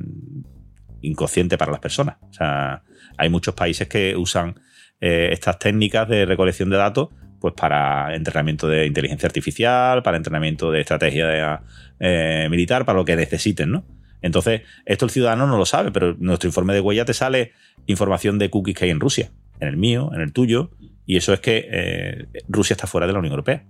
inconsciente 1.03 1.59
para 1.59 1.72
las 1.72 1.80
personas. 1.80 2.16
O 2.30 2.32
sea, 2.32 2.82
hay 3.18 3.28
muchos 3.28 3.55
países 3.55 3.88
que 3.88 4.16
usan 4.16 4.55
estas 5.03 5.59
técnicas 5.59 6.07
de 6.11 6.26
recolección 6.26 6.68
de 6.68 6.76
datos 6.76 7.09
pues 7.41 7.55
para 7.55 8.14
entrenamiento 8.14 8.68
de 8.68 8.86
inteligencia 8.86 9.26
artificial, 9.26 10.03
para 10.03 10.18
entrenamiento 10.18 10.70
de 10.70 10.80
estrategia 10.80 11.62
eh, 11.99 12.47
militar, 12.51 12.84
para 12.84 12.99
lo 12.99 13.05
que 13.05 13.16
necesiten, 13.16 13.70
¿no? 13.70 13.84
Entonces, 14.22 14.62
esto 14.84 15.07
el 15.07 15.11
ciudadano 15.11 15.47
no 15.47 15.57
lo 15.57 15.64
sabe, 15.64 15.91
pero 15.91 16.14
nuestro 16.18 16.49
informe 16.49 16.74
de 16.74 16.80
huella 16.80 17.07
te 17.07 17.14
sale 17.14 17.53
información 17.86 18.38
de 18.38 18.51
cookies 18.51 18.76
que 18.76 18.84
hay 18.84 18.91
en 18.91 19.01
Rusia, 19.01 19.30
en 19.61 19.69
el 19.69 19.77
mío, 19.77 20.11
en 20.15 20.21
el 20.21 20.33
tuyo, 20.33 20.71
y 21.07 21.17
eso 21.17 21.33
es 21.33 21.41
que 21.41 21.69
eh, 21.71 22.27
Rusia 22.49 22.75
está 22.75 22.87
fuera 22.87 23.07
de 23.07 23.13
la 23.13 23.19
Unión 23.19 23.33
Europea. 23.33 23.65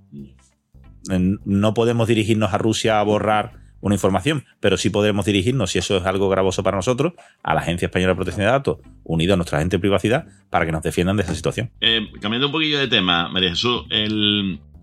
No 1.45 1.74
podemos 1.74 2.09
dirigirnos 2.09 2.53
a 2.53 2.59
Rusia 2.59 3.01
a 3.01 3.03
borrar 3.03 3.61
una 3.80 3.95
información, 3.95 4.45
pero 4.61 4.76
sí 4.76 4.91
podremos 4.91 5.24
dirigirnos, 5.24 5.70
si 5.70 5.78
eso 5.78 5.97
es 5.97 6.05
algo 6.05 6.28
gravoso 6.28 6.62
para 6.62 6.76
nosotros, 6.76 7.14
a 7.43 7.55
la 7.55 7.61
Agencia 7.61 7.86
Española 7.86 8.12
de 8.12 8.16
Protección 8.16 8.45
de 8.45 8.53
Datos, 8.53 8.78
unido 9.05 9.34
a 9.34 9.36
nuestra 9.36 9.59
agente 9.59 9.76
de 9.76 9.80
privacidad, 9.80 10.26
para 10.51 10.66
que 10.66 10.72
nos 10.72 10.82
defiendan 10.82 11.16
de 11.16 11.22
esa 11.22 11.34
situación. 11.34 11.70
Eh, 11.80 12.09
cambiando 12.20 12.49
un 12.49 12.53
poquillo 12.53 12.78
de 12.78 12.88
tema, 12.88 13.28
María 13.28 13.51
Jesús, 13.51 13.84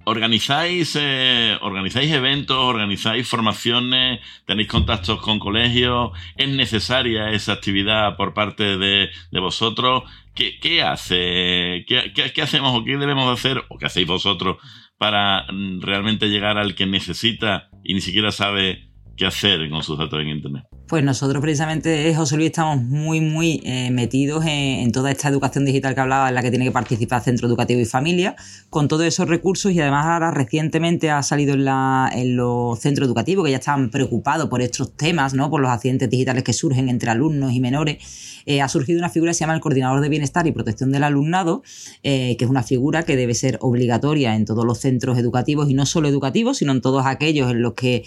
¿organizáis, 0.07 0.97
eh, 0.99 1.57
¿organizáis 1.61 2.11
eventos, 2.11 2.57
organizáis 2.57 3.27
formaciones, 3.27 4.21
tenéis 4.45 4.69
contactos 4.69 5.21
con 5.21 5.37
colegios? 5.37 6.11
¿Es 6.37 6.49
necesaria 6.49 7.31
esa 7.31 7.53
actividad 7.53 8.15
por 8.15 8.33
parte 8.33 8.77
de, 8.77 9.09
vosotros? 9.33 10.03
¿Qué, 10.33 10.81
hace? 10.81 11.85
¿Qué, 11.87 12.13
qué 12.33 12.41
hacemos 12.41 12.79
o 12.79 12.83
qué 12.83 12.95
debemos 12.97 13.27
hacer? 13.31 13.63
¿O 13.69 13.77
qué 13.77 13.87
hacéis 13.87 14.07
vosotros 14.07 14.57
para 14.97 15.45
mm, 15.51 15.81
realmente 15.81 16.29
llegar 16.29 16.57
al 16.57 16.75
que 16.75 16.85
necesita 16.85 17.69
y 17.83 17.93
ni 17.93 18.01
siquiera 18.01 18.31
sabe 18.31 18.89
qué 19.17 19.25
hacer 19.25 19.69
con 19.69 19.83
sus 19.83 19.97
datos 19.97 20.21
en 20.21 20.29
Internet. 20.29 20.63
Pues 20.87 21.03
nosotros 21.03 21.41
precisamente, 21.41 22.15
José 22.15 22.37
Luis, 22.37 22.47
estamos 22.47 22.81
muy, 22.81 23.19
muy 23.19 23.61
eh, 23.65 23.91
metidos 23.91 24.45
en, 24.47 24.89
toda 24.93 25.11
esta 25.11 25.27
educación 25.27 25.65
digital 25.65 25.93
que 25.93 25.99
hablaba, 25.99 26.29
en 26.29 26.35
la 26.35 26.41
que 26.41 26.49
tiene 26.49 26.63
que 26.63 26.71
participar 26.71 27.21
Centro 27.21 27.45
Educativo 27.45 27.81
y 27.81 27.85
Familia, 27.85 28.37
con 28.69 28.87
todos 28.87 29.03
esos 29.03 29.27
recursos 29.27 29.73
y 29.73 29.81
además 29.81 30.05
ahora 30.05 30.31
recientemente 30.31 31.11
ha 31.11 31.21
salido 31.23 31.55
en, 31.55 32.37
los 32.37 32.79
centros 32.79 33.05
educativos 33.05 33.43
que 33.43 33.51
ya 33.51 33.57
están 33.57 33.89
preocupados 33.89 34.47
por 34.47 34.61
estos 34.61 34.95
temas, 34.95 35.33
¿no? 35.33 35.49
por 35.49 35.59
los 35.59 35.69
accidentes 35.69 36.09
digitales 36.09 36.43
que 36.43 36.53
surgen 36.53 36.87
entre 36.87 37.09
alumnos 37.09 37.51
y 37.51 37.59
menores. 37.59 37.97
Eh, 38.45 38.61
ha 38.61 38.69
surgido 38.69 38.97
una 38.97 39.09
figura 39.09 39.31
que 39.31 39.33
se 39.33 39.39
llama 39.41 39.55
el 39.55 39.59
Coordinador 39.59 39.99
de 39.99 40.07
Bienestar 40.07 40.47
y 40.47 40.53
Protección 40.53 40.93
del 40.93 41.03
Alumnado, 41.03 41.63
eh, 42.03 42.37
que 42.37 42.45
es 42.45 42.49
una 42.49 42.63
figura 42.63 43.03
que 43.03 43.17
debe 43.17 43.33
ser 43.33 43.57
obligatoria 43.59 44.37
en 44.37 44.45
todos 44.45 44.63
los 44.63 44.79
centros 44.79 45.17
educativos 45.17 45.69
y 45.69 45.73
no 45.73 45.85
solo 45.85 46.07
educativos, 46.07 46.59
sino 46.59 46.71
en 46.71 46.79
todos 46.79 47.05
aquellos 47.05 47.51
en 47.51 47.61
los 47.61 47.73
que 47.73 48.05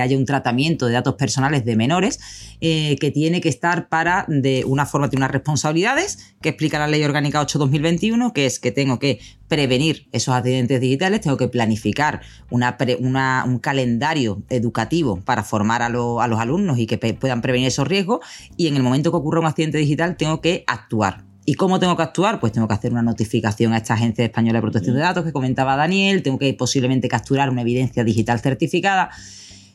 haya 0.00 0.16
un 0.16 0.24
tratamiento 0.24 0.86
de 0.86 0.92
datos 0.92 1.16
personales 1.16 1.64
de 1.64 1.74
menores 1.74 2.11
eh, 2.60 2.96
que 3.00 3.10
tiene 3.10 3.40
que 3.40 3.48
estar 3.48 3.88
para, 3.88 4.24
de 4.28 4.64
una 4.66 4.86
forma, 4.86 5.10
tiene 5.10 5.24
unas 5.24 5.32
responsabilidades 5.32 6.36
que 6.40 6.50
explica 6.50 6.78
la 6.78 6.86
Ley 6.86 7.02
Orgánica 7.02 7.42
8-2021, 7.42 8.32
que 8.32 8.46
es 8.46 8.58
que 8.58 8.70
tengo 8.70 8.98
que 8.98 9.20
prevenir 9.48 10.08
esos 10.12 10.34
accidentes 10.34 10.80
digitales, 10.80 11.20
tengo 11.20 11.36
que 11.36 11.48
planificar 11.48 12.22
un 12.50 13.58
calendario 13.60 14.42
educativo 14.48 15.20
para 15.24 15.42
formar 15.42 15.82
a, 15.82 15.88
los 15.88 16.20
alumnos 16.20 16.78
y 16.78 16.86
que 16.86 16.98
puedan 16.98 17.42
prevenir 17.42 17.68
esos 17.68 17.86
riesgos, 17.88 18.20
y 18.56 18.68
en 18.68 18.76
el 18.76 18.82
momento 18.82 19.10
que 19.10 19.16
ocurra 19.16 19.40
un 19.40 19.46
accidente 19.46 19.78
digital 19.78 20.16
tengo 20.16 20.40
que 20.40 20.64
actuar. 20.66 21.24
¿Y 21.44 21.54
cómo 21.54 21.80
tengo 21.80 21.96
que 21.96 22.04
actuar? 22.04 22.38
Pues 22.38 22.52
tengo 22.52 22.68
que 22.68 22.74
hacer 22.74 22.92
una 22.92 23.02
notificación 23.02 23.72
a 23.72 23.78
esta 23.78 23.94
Agencia 23.94 24.24
Española 24.24 24.58
de 24.58 24.62
Protección 24.62 24.94
de 24.94 25.02
Datos 25.02 25.24
que 25.24 25.32
comentaba 25.32 25.74
Daniel, 25.74 26.22
tengo 26.22 26.38
que 26.38 26.54
posiblemente 26.54 27.08
capturar 27.08 27.50
una 27.50 27.62
evidencia 27.62 28.04
digital 28.04 28.38
certificada 28.38 29.10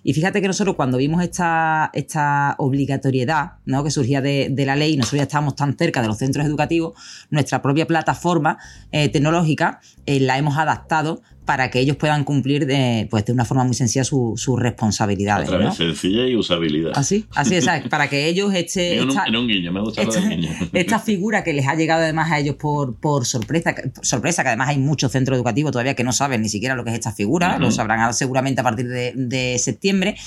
y 0.07 0.13
fíjate 0.13 0.41
que 0.41 0.47
nosotros 0.47 0.77
cuando 0.77 0.97
vimos 0.97 1.21
esta, 1.21 1.89
esta 1.91 2.55
obligatoriedad 2.59 3.55
¿no? 3.65 3.83
que 3.83 3.91
surgía 3.91 4.21
de, 4.21 4.63
la 4.65 4.77
ley, 4.77 4.95
nosotros 4.95 5.17
ya 5.17 5.23
estábamos 5.23 5.55
tan 5.55 5.77
cerca 5.77 6.01
de 6.01 6.07
los 6.07 6.17
centros 6.17 6.45
educativos, 6.45 6.97
nuestra 7.29 7.61
propia 7.61 7.85
plataforma 7.85 8.57
eh, 8.93 9.09
tecnológica 9.09 9.81
eh, 10.05 10.21
la 10.21 10.37
hemos 10.37 10.57
adaptado 10.57 11.21
para 11.47 11.71
que 11.71 11.79
ellos 11.79 11.95
puedan 11.95 12.25
cumplir 12.25 12.67
de, 12.67 13.07
pues, 13.09 13.23
de 13.23 13.31
una 13.31 13.45
forma 13.45 13.63
muy 13.63 13.73
sencilla 13.73 14.03
sus 14.03 14.59
responsabilidades. 14.59 15.47
Otra 15.47 15.69
vez, 15.69 15.75
sencilla 15.75 16.27
y 16.27 16.35
usabilidad. 16.35 16.91
Así, 16.93 17.25
así 17.33 17.55
es, 17.55 17.65
para 17.89 18.09
que 18.09 18.27
ellos 18.27 18.53
este, 18.53 18.97
en, 18.97 19.09
un, 19.09 19.35
un, 19.35 19.47
guiño, 19.47 19.71
me 19.71 19.79
gusta 19.79 20.01
esta, 20.01 20.19
guiño. 20.19 20.49
esta 20.73 20.99
figura 20.99 21.45
que 21.45 21.53
les 21.53 21.65
ha 21.65 21.75
llegado 21.75 22.03
además 22.03 22.29
a 22.33 22.39
ellos 22.39 22.57
por, 22.57 22.95
por 22.97 23.25
sorpresa, 23.25 23.73
sorpresa, 24.01 24.43
que 24.43 24.49
además 24.49 24.67
hay 24.67 24.77
muchos 24.77 25.09
centros 25.13 25.37
educativos 25.37 25.71
todavía 25.71 25.95
que 25.95 26.03
no 26.03 26.11
saben 26.11 26.41
ni 26.41 26.49
siquiera 26.49 26.75
lo 26.75 26.83
que 26.83 26.89
es 26.89 26.95
esta 26.95 27.13
figura, 27.13 27.57
lo 27.57 27.71
sabrán 27.71 28.13
seguramente 28.13 28.59
a 28.59 28.65
partir 28.65 28.89
de, 28.89 29.13
de 29.15 29.57
septiembre 29.57 30.17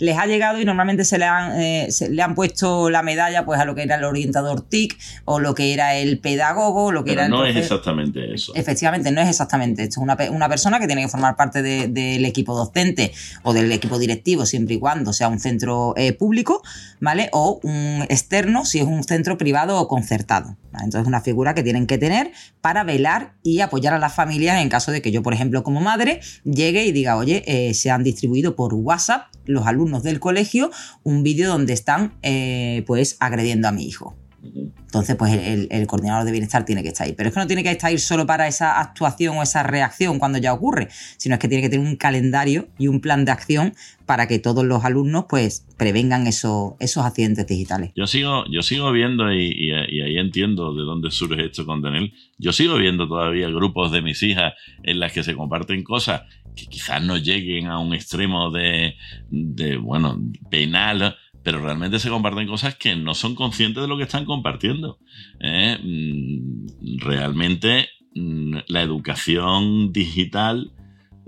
les 0.00 0.18
ha 0.18 0.26
llegado 0.26 0.60
y 0.60 0.64
normalmente 0.64 1.04
se 1.04 1.18
le 1.18 1.26
han, 1.26 1.60
eh, 1.60 1.88
le 2.08 2.22
han 2.22 2.34
puesto 2.34 2.90
la 2.90 3.02
medalla 3.02 3.44
pues 3.44 3.60
a 3.60 3.64
lo 3.64 3.74
que 3.74 3.82
era 3.82 3.96
el 3.96 4.04
orientador 4.04 4.62
TIC 4.62 4.98
o 5.26 5.38
lo 5.38 5.54
que 5.54 5.72
era 5.72 5.94
el 5.94 6.18
pedagogo, 6.18 6.90
lo 6.90 7.04
que 7.04 7.12
era 7.12 7.28
no 7.28 7.46
es 7.46 7.56
exactamente 7.56 8.34
eso. 8.34 8.52
Efectivamente, 8.54 9.12
no 9.12 9.20
es 9.20 9.28
exactamente 9.28 9.84
esto. 9.84 10.00
Una, 10.00 10.16
una 10.30 10.48
persona 10.48 10.80
que 10.80 10.86
tiene 10.86 11.02
que 11.02 11.08
formar 11.08 11.36
parte 11.36 11.62
del 11.62 12.24
equipo 12.24 12.56
docente 12.56 13.12
o 13.42 13.52
del 13.52 13.70
equipo 13.70 13.98
directivo 13.98 14.46
siempre 14.46 14.74
y 14.74 14.78
cuando 14.78 15.12
sea 15.12 15.28
un 15.28 15.38
centro 15.38 15.94
eh, 15.96 16.12
público, 16.12 16.62
¿vale? 16.98 17.28
O 17.32 17.60
un 17.62 18.06
externo 18.08 18.64
si 18.64 18.78
es 18.78 18.86
un 18.86 19.04
centro 19.04 19.36
privado 19.38 19.78
o 19.78 19.86
concertado. 19.86 20.56
Entonces, 20.82 21.06
una 21.06 21.20
figura 21.20 21.54
que 21.54 21.62
tienen 21.62 21.86
que 21.86 21.98
tener 21.98 22.30
para 22.60 22.84
velar 22.84 23.34
y 23.42 23.60
apoyar 23.60 23.92
a 23.92 23.98
las 23.98 24.14
familias 24.14 24.60
en 24.60 24.68
caso 24.68 24.92
de 24.92 25.02
que 25.02 25.10
yo, 25.10 25.22
por 25.22 25.34
ejemplo, 25.34 25.62
como 25.62 25.80
madre, 25.80 26.20
llegue 26.44 26.84
y 26.84 26.92
diga, 26.92 27.16
oye, 27.16 27.42
eh, 27.46 27.74
se 27.74 27.90
han 27.90 28.04
distribuido 28.04 28.54
por 28.54 28.74
WhatsApp 28.74 29.26
los 29.50 29.66
alumnos 29.66 30.02
del 30.02 30.20
colegio 30.20 30.70
un 31.02 31.22
vídeo 31.22 31.48
donde 31.48 31.72
están, 31.72 32.14
eh, 32.22 32.84
pues, 32.86 33.16
agrediendo 33.20 33.68
a 33.68 33.72
mi 33.72 33.86
hijo. 33.86 34.16
Entonces, 34.42 35.16
pues 35.16 35.32
el, 35.34 35.86
coordinador 35.86 36.24
de 36.24 36.32
bienestar 36.32 36.64
tiene 36.64 36.82
que 36.82 36.88
estar 36.88 37.06
ahí. 37.06 37.12
Pero 37.12 37.28
es 37.28 37.34
que 37.34 37.40
no 37.40 37.46
tiene 37.46 37.62
que 37.62 37.70
estar 37.70 37.90
ahí 37.90 37.98
solo 37.98 38.26
para 38.26 38.48
esa 38.48 38.80
actuación 38.80 39.36
o 39.36 39.42
esa 39.42 39.62
reacción 39.62 40.18
cuando 40.18 40.38
ya 40.38 40.52
ocurre, 40.52 40.88
sino 41.16 41.34
es 41.34 41.38
que 41.38 41.48
tiene 41.48 41.62
que 41.62 41.68
tener 41.68 41.86
un 41.86 41.96
calendario 41.96 42.68
y 42.78 42.88
un 42.88 43.00
plan 43.00 43.24
de 43.24 43.32
acción 43.32 43.74
para 44.06 44.26
que 44.26 44.40
todos 44.40 44.64
los 44.64 44.84
alumnos 44.84 45.26
pues 45.28 45.66
prevengan 45.76 46.26
esos, 46.26 46.72
esos 46.80 47.04
accidentes 47.04 47.46
digitales. 47.46 47.92
Yo 47.94 48.06
sigo, 48.08 48.44
yo 48.50 48.62
sigo 48.62 48.90
viendo, 48.90 49.32
y, 49.32 49.70
ahí 49.70 50.18
entiendo 50.18 50.74
de 50.74 50.82
dónde 50.82 51.12
surge 51.12 51.46
esto 51.46 51.64
con 51.64 51.82
Daniel, 51.82 52.12
yo 52.38 52.52
sigo 52.52 52.76
viendo 52.76 53.06
todavía 53.06 53.48
grupos 53.48 53.92
de 53.92 54.02
mis 54.02 54.22
hijas 54.24 54.54
en 54.82 54.98
las 54.98 55.12
que 55.12 55.22
se 55.22 55.34
comparten 55.34 55.84
cosas 55.84 56.22
que 56.60 56.66
quizás 56.66 57.02
no 57.02 57.16
lleguen 57.16 57.66
a 57.66 57.78
un 57.78 57.94
extremo 57.94 58.50
de, 58.50 58.96
de 59.30 59.76
bueno, 59.76 60.18
penal, 60.50 61.16
pero 61.42 61.60
realmente 61.60 61.98
se 61.98 62.10
comparten 62.10 62.46
cosas 62.46 62.74
que 62.76 62.94
no 62.96 63.14
son 63.14 63.34
conscientes 63.34 63.82
de 63.82 63.88
lo 63.88 63.96
que 63.96 64.04
están 64.04 64.24
compartiendo. 64.24 64.98
¿eh? 65.40 65.78
Mm, 65.82 66.98
realmente 66.98 67.88
mm, 68.14 68.58
la 68.68 68.82
educación 68.82 69.92
digital 69.92 70.72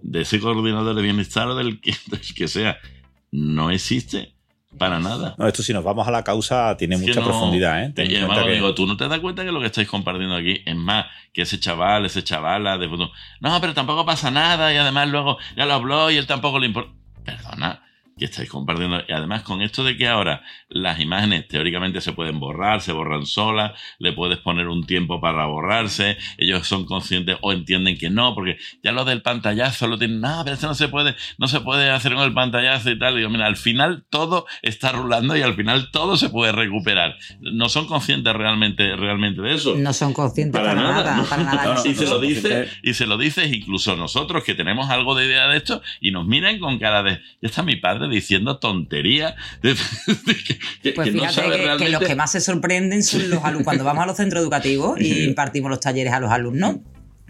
de 0.03 0.23
ese 0.23 0.41
coordinador 0.41 0.95
de 0.95 1.03
bienestar 1.03 1.49
o 1.49 1.55
del 1.55 1.81
que, 1.81 1.95
que 2.37 2.49
sea 2.49 2.79
no 3.31 3.71
existe 3.71 4.35
para 4.79 4.99
nada. 4.99 5.35
No, 5.39 5.47
esto 5.47 5.63
si 5.63 5.73
nos 5.73 5.85
vamos 5.85 6.07
a 6.09 6.11
la 6.11 6.25
causa 6.25 6.77
tiene 6.77 6.97
mucha 6.97 7.23
profundidad. 7.23 7.85
¿eh? 7.85 7.93
y 7.97 8.17
además 8.17 8.47
digo, 8.47 8.75
tú 8.75 8.87
no 8.87 8.97
te 8.97 9.09
das 9.09 9.21
cuenta 9.21 9.45
que 9.45 9.53
lo 9.53 9.61
que 9.61 9.67
estáis 9.67 9.89
compartiendo 9.89 10.35
aquí 10.35 10.63
es 10.65 10.77
más 10.77 11.07
que 11.33 11.43
ese 11.43 11.61
chaval, 11.61 12.07
ese 12.07 12.23
chavala, 12.23 12.79
de 12.79 12.89
no, 12.89 13.61
pero 13.61 13.75
tampoco 13.75 14.05
pasa 14.05 14.31
nada 14.31 14.73
y 14.73 14.77
además 14.77 15.09
luego 15.09 15.39
ya 15.57 15.67
lo 15.67 15.75
habló 15.75 16.11
y 16.11 16.17
él 16.17 16.27
tampoco 16.27 16.59
le 16.59 16.67
importa. 16.67 16.93
Perdona, 17.25 17.83
que 18.23 18.27
estáis 18.27 18.49
compartiendo. 18.49 19.03
Y 19.09 19.13
además 19.13 19.43
con 19.43 19.63
esto 19.63 19.83
de 19.83 19.97
que 19.97 20.07
ahora 20.07 20.43
las 20.69 21.01
imágenes 21.01 21.49
teóricamente 21.49 22.01
se 22.01 22.13
pueden 22.13 22.39
borrar, 22.39 22.81
se 22.81 22.93
borran 22.93 23.27
solas, 23.27 23.73
le 23.99 24.13
puedes 24.13 24.39
poner 24.39 24.69
un 24.69 24.87
tiempo 24.87 25.21
para 25.21 25.45
borrarse, 25.47 26.17
ellos 26.39 26.69
son 26.69 26.85
conscientes 26.85 27.37
o 27.41 27.53
entienden 27.53 27.99
que 27.99 28.11
no, 28.11 28.35
porque 28.37 28.59
ya 28.83 28.93
lo 28.93 29.05
del 29.05 29.23
pantallazo 29.23 29.89
lo 29.89 29.99
tienen, 29.99 30.21
no, 30.21 30.43
pero 30.45 30.55
eso 30.55 30.69
no 30.69 30.75
se 30.75 30.87
puede, 30.87 31.17
no 31.37 31.49
se 31.49 31.61
puede 31.61 31.91
hacer 31.91 32.15
con 32.15 32.23
el 32.23 32.33
pantallazo 32.33 32.91
y 32.91 32.99
tal. 32.99 33.15
Y 33.15 33.19
digo, 33.19 33.31
mira, 33.31 33.47
al 33.47 33.57
final 33.57 34.05
todo 34.09 34.47
está 34.63 34.93
rulando 34.93 35.37
y 35.37 35.43
al 35.43 35.55
final 35.55 35.91
todo 35.91 36.17
se 36.17 36.29
puede 36.29 36.53
recuperar. 36.53 37.17
No 37.41 37.69
son 37.69 37.89
conscientes 37.89 38.33
realmente, 38.33 38.95
realmente 38.95 39.43
de 39.43 39.55
eso. 39.55 39.75
No 39.75 39.93
son 39.93 40.13
conscientes 40.13 40.61
para, 40.61 40.77
nada, 40.77 41.25
para 41.29 41.43
nada. 41.43 41.83
y 41.85 41.95
se 41.95 42.07
lo 42.07 42.21
dice, 42.21 42.69
y 42.85 42.95
se 42.95 43.07
lo 43.07 43.19
dices 43.19 43.53
incluso 43.53 43.97
nosotros 43.97 44.45
que 44.45 44.55
tenemos 44.55 44.91
algo 44.91 45.17
de 45.17 45.27
idea 45.27 45.49
de 45.49 45.57
esto 45.57 45.83
y 46.01 46.13
nos 46.13 46.25
miran 46.25 46.61
con 46.61 46.79
cara 46.79 47.03
de, 47.03 47.21
ya 47.41 47.49
está 47.49 47.65
mi 47.65 47.75
padre 47.75 48.12
diciendo 48.13 48.59
tontería. 48.59 49.35
pues 49.63 49.79
fíjate 51.11 51.77
que, 51.79 51.89
los 51.89 52.03
que 52.03 52.15
más 52.15 52.31
se 52.33 52.41
sorprenden 52.41 53.03
son 53.03 53.29
los 53.29 53.43
alumnos. 53.43 53.65
Cuando 53.65 53.85
vamos 53.85 54.05
a 54.05 54.07
los 54.07 54.17
centros 54.17 54.43
educativos 54.43 55.01
y 55.01 55.25
impartimos 55.25 55.71
los 55.71 55.81
talleres 55.81 56.13
a 56.13 56.21
los 56.21 56.31
alumnos, 56.31 56.77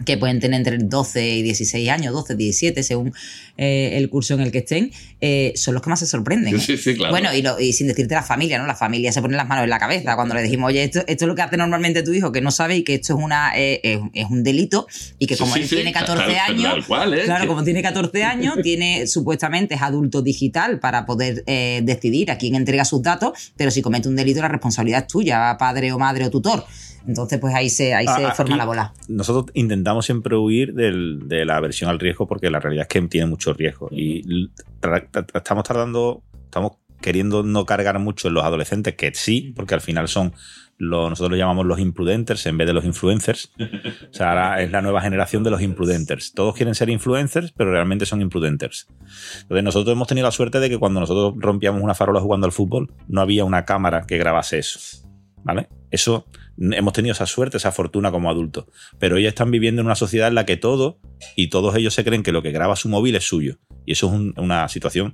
que 0.05 0.17
pueden 0.17 0.39
tener 0.39 0.57
entre 0.57 0.77
12 0.77 1.29
y 1.35 1.41
16 1.41 1.89
años, 1.89 2.13
12, 2.13 2.35
17, 2.35 2.83
según 2.83 3.13
eh, 3.57 3.91
el 3.97 4.09
curso 4.09 4.33
en 4.33 4.41
el 4.41 4.51
que 4.51 4.59
estén, 4.59 4.91
eh, 5.21 5.53
son 5.55 5.73
los 5.73 5.83
que 5.83 5.89
más 5.89 5.99
se 5.99 6.05
sorprenden. 6.05 6.55
¿eh? 6.55 6.97
Bueno, 7.09 7.29
y, 7.59 7.73
sin 7.73 7.87
decirte 7.87 8.15
la 8.15 8.23
familia, 8.23 8.57
¿no? 8.57 8.65
La 8.65 8.75
familia 8.75 9.11
se 9.11 9.21
pone 9.21 9.37
las 9.37 9.47
manos 9.47 9.63
en 9.63 9.69
la 9.69 9.79
cabeza 9.79 10.15
cuando 10.15 10.35
le 10.35 10.41
decimos, 10.41 10.69
oye, 10.69 10.83
esto, 10.83 10.99
esto 10.99 11.25
es 11.25 11.27
lo 11.27 11.35
que 11.35 11.41
hace 11.41 11.57
normalmente 11.57 12.03
tu 12.03 12.13
hijo, 12.13 12.31
que 12.31 12.41
no 12.41 12.51
sabe 12.51 12.77
y 12.77 12.83
que 12.83 12.95
esto 12.95 13.13
es 13.15 13.23
una 13.23 13.53
es, 13.55 13.99
un 14.29 14.43
delito 14.43 14.87
y 15.19 15.27
que 15.27 15.37
como 15.37 15.55
él 15.55 15.67
tiene 15.67 15.91
14 15.91 16.39
años, 16.39 16.85
claro, 16.85 17.47
como 17.47 17.63
tiene 17.63 17.81
14 17.81 18.23
años, 18.23 18.55
tiene 18.63 19.07
supuestamente 19.07 19.75
es 19.75 19.81
adulto 19.81 20.21
digital 20.21 20.79
para 20.79 21.05
poder 21.05 21.43
decidir 21.45 22.31
a 22.31 22.37
quién 22.37 22.55
entrega 22.55 22.85
sus 22.85 23.01
datos, 23.01 23.51
pero 23.55 23.71
si 23.71 23.81
comete 23.81 24.07
un 24.07 24.15
delito 24.15 24.41
la 24.41 24.47
responsabilidad 24.47 25.01
es 25.01 25.07
tuya, 25.07 25.55
padre 25.57 25.91
o 25.91 25.99
madre 25.99 26.25
o 26.25 26.29
tutor. 26.29 26.65
Entonces, 27.07 27.39
pues 27.39 27.53
ahí 27.53 27.69
se, 27.69 27.93
ahí 27.93 28.05
se 28.05 28.25
ah, 28.25 28.31
forma 28.33 28.55
la 28.55 28.65
bola. 28.65 28.93
Nosotros 29.07 29.51
intentamos 29.53 30.05
siempre 30.05 30.35
huir 30.35 30.73
de 30.73 31.45
la 31.45 31.57
aversión 31.57 31.89
al 31.89 31.99
riesgo 31.99 32.27
porque 32.27 32.49
la 32.49 32.59
realidad 32.59 32.83
es 32.83 32.87
que 32.87 33.01
tiene 33.07 33.27
mucho 33.27 33.53
riesgo. 33.53 33.89
Y 33.91 34.49
estamos 35.33 35.63
tardando, 35.63 36.23
estamos 36.45 36.73
queriendo 37.01 37.43
no 37.43 37.65
cargar 37.65 37.99
mucho 37.99 38.29
en 38.29 38.35
los 38.35 38.43
adolescentes, 38.43 38.95
que 38.95 39.11
sí, 39.13 39.53
porque 39.55 39.73
al 39.73 39.81
final 39.81 40.07
son 40.07 40.33
lo, 40.77 41.09
nosotros 41.09 41.31
lo 41.31 41.37
llamamos 41.37 41.65
los 41.65 41.79
imprudenters 41.79 42.45
en 42.45 42.57
vez 42.57 42.65
de 42.65 42.73
los 42.73 42.85
influencers. 42.85 43.51
O 44.09 44.13
sea, 44.13 44.29
ahora 44.29 44.61
es 44.61 44.71
la 44.71 44.81
nueva 44.81 45.01
generación 45.01 45.43
de 45.43 45.51
los 45.51 45.61
imprudenters. 45.61 46.33
Todos 46.33 46.55
quieren 46.55 46.75
ser 46.75 46.89
influencers, 46.89 47.51
pero 47.51 47.71
realmente 47.71 48.05
son 48.05 48.21
imprudenters. 48.21 48.87
Entonces, 49.41 49.63
nosotros 49.63 49.93
hemos 49.93 50.07
tenido 50.07 50.25
la 50.25 50.31
suerte 50.31 50.59
de 50.59 50.69
que 50.69 50.79
cuando 50.79 50.99
nosotros 50.99 51.35
rompíamos 51.37 51.81
una 51.81 51.93
farola 51.93 52.21
jugando 52.21 52.45
al 52.45 52.51
fútbol, 52.51 52.91
no 53.07 53.21
había 53.21 53.43
una 53.43 53.65
cámara 53.65 54.05
que 54.07 54.17
grabase 54.17 54.59
eso. 54.59 54.79
¿Vale? 55.43 55.67
Eso 55.91 56.25
hemos 56.57 56.93
tenido 56.93 57.13
esa 57.13 57.25
suerte, 57.25 57.57
esa 57.57 57.71
fortuna 57.71 58.11
como 58.11 58.29
adultos. 58.29 58.65
Pero 58.99 59.17
ellos 59.17 59.29
están 59.29 59.51
viviendo 59.51 59.81
en 59.81 59.87
una 59.87 59.95
sociedad 59.95 60.27
en 60.27 60.35
la 60.35 60.45
que 60.45 60.57
todo 60.57 60.99
y 61.35 61.47
todos 61.47 61.75
ellos 61.75 61.93
se 61.93 62.03
creen 62.03 62.23
que 62.23 62.31
lo 62.31 62.41
que 62.41 62.51
graba 62.51 62.75
su 62.75 62.89
móvil 62.89 63.15
es 63.15 63.27
suyo. 63.27 63.57
Y 63.85 63.93
eso 63.93 64.07
es 64.07 64.37
una 64.37 64.67
situación 64.69 65.13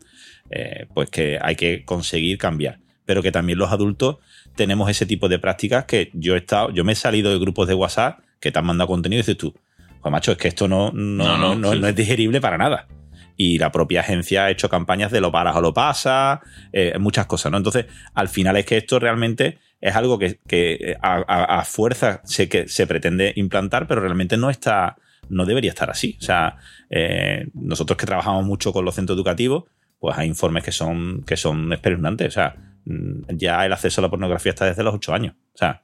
eh, 0.50 0.88
pues 0.94 1.10
que 1.10 1.40
hay 1.42 1.56
que 1.56 1.84
conseguir 1.86 2.38
cambiar. 2.38 2.80
Pero 3.06 3.24
que 3.24 3.32
también 3.32 3.58
los 3.58 3.72
adultos 3.72 4.18
tenemos 4.56 4.90
ese 4.90 5.06
tipo 5.06 5.30
de 5.30 5.40
prácticas 5.40 5.86
que 5.86 6.12
yo 6.14 6.36
he 6.36 6.40
estado, 6.40 6.72
yo 6.72 6.84
me 6.84 6.94
he 6.94 6.96
salido 6.96 7.32
de 7.32 7.40
grupos 7.40 7.68
de 7.68 7.74
WhatsApp 7.74 8.20
que 8.40 8.52
te 8.52 8.60
han 8.60 8.66
mandado 8.66 8.88
contenido 8.88 9.20
y 9.20 9.24
dices 9.24 9.38
tú, 9.38 9.54
pues 10.02 10.12
macho, 10.12 10.32
es 10.32 10.38
que 10.38 10.48
esto 10.48 10.68
no, 10.68 10.92
no, 10.92 11.56
no, 11.56 11.88
es 11.88 11.96
digerible 11.96 12.40
para 12.40 12.58
nada 12.58 12.88
y 13.36 13.58
la 13.58 13.72
propia 13.72 14.02
agencia 14.02 14.46
ha 14.46 14.52
hecho 14.52 14.70
campañas 14.70 15.12
de 15.12 15.22
lo 15.22 15.32
paras 15.32 15.56
o 15.56 15.62
lo 15.62 15.74
pasa, 15.74 16.42
eh, 16.74 16.98
muchas 17.00 17.26
cosas, 17.26 17.50
¿no? 17.50 17.58
Entonces, 17.58 17.86
al 18.14 18.28
final 18.28 18.58
es 18.58 18.66
que 18.66 18.76
esto 18.76 19.00
realmente 19.00 19.60
es 19.82 19.96
algo 19.96 20.20
que, 20.20 20.40
que 20.48 20.98
a, 21.02 21.64
fuerza 21.66 22.22
se, 22.26 22.50
que 22.50 22.68
se 22.68 22.86
pretende 22.88 23.34
implantar, 23.36 23.88
pero 23.88 24.02
realmente 24.02 24.38
no 24.38 24.50
está, 24.50 24.98
no 25.30 25.46
debería 25.46 25.72
estar 25.72 25.90
así. 25.90 26.18
O 26.20 26.24
sea, 26.24 26.58
eh, 26.90 27.48
nosotros 27.54 27.98
que 27.98 28.06
trabajamos 28.06 28.46
mucho 28.46 28.74
con 28.74 28.84
los 28.84 28.96
centros 28.96 29.16
educativos, 29.16 29.66
pues 30.00 30.18
hay 30.18 30.28
informes 30.28 30.64
que 30.64 30.72
son, 30.72 31.24
que 31.24 31.38
son 31.38 31.72
espeluznantes. 31.72 32.28
O 32.28 32.32
sea, 32.32 32.56
mm, 32.86 33.36
ya 33.36 33.66
el 33.66 33.74
acceso 33.74 34.02
a 34.02 34.04
la 34.04 34.10
pornografía 34.10 34.52
está 34.52 34.66
desde 34.66 34.84
los 34.84 34.96
ocho 34.96 35.14
años. 35.14 35.36
O 35.54 35.58
sea, 35.58 35.84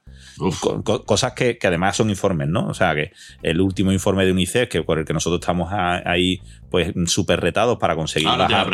cosas 1.04 1.32
que, 1.32 1.58
además 1.62 1.96
son 1.96 2.10
informes, 2.10 2.48
¿no? 2.48 2.68
O 2.68 2.74
sea, 2.74 2.94
que 2.94 3.12
el 3.42 3.60
último 3.60 3.92
informe 3.92 4.24
de 4.24 4.32
UNICEF, 4.32 4.68
que 4.68 4.82
por 4.82 4.98
el 4.98 5.04
que 5.04 5.12
nosotros 5.12 5.40
estamos 5.40 5.70
ahí, 5.72 6.40
pues 6.70 6.92
súper 7.06 7.40
retados 7.40 7.78
para 7.78 7.96
conseguir 7.96 8.28
bajar, 8.28 8.68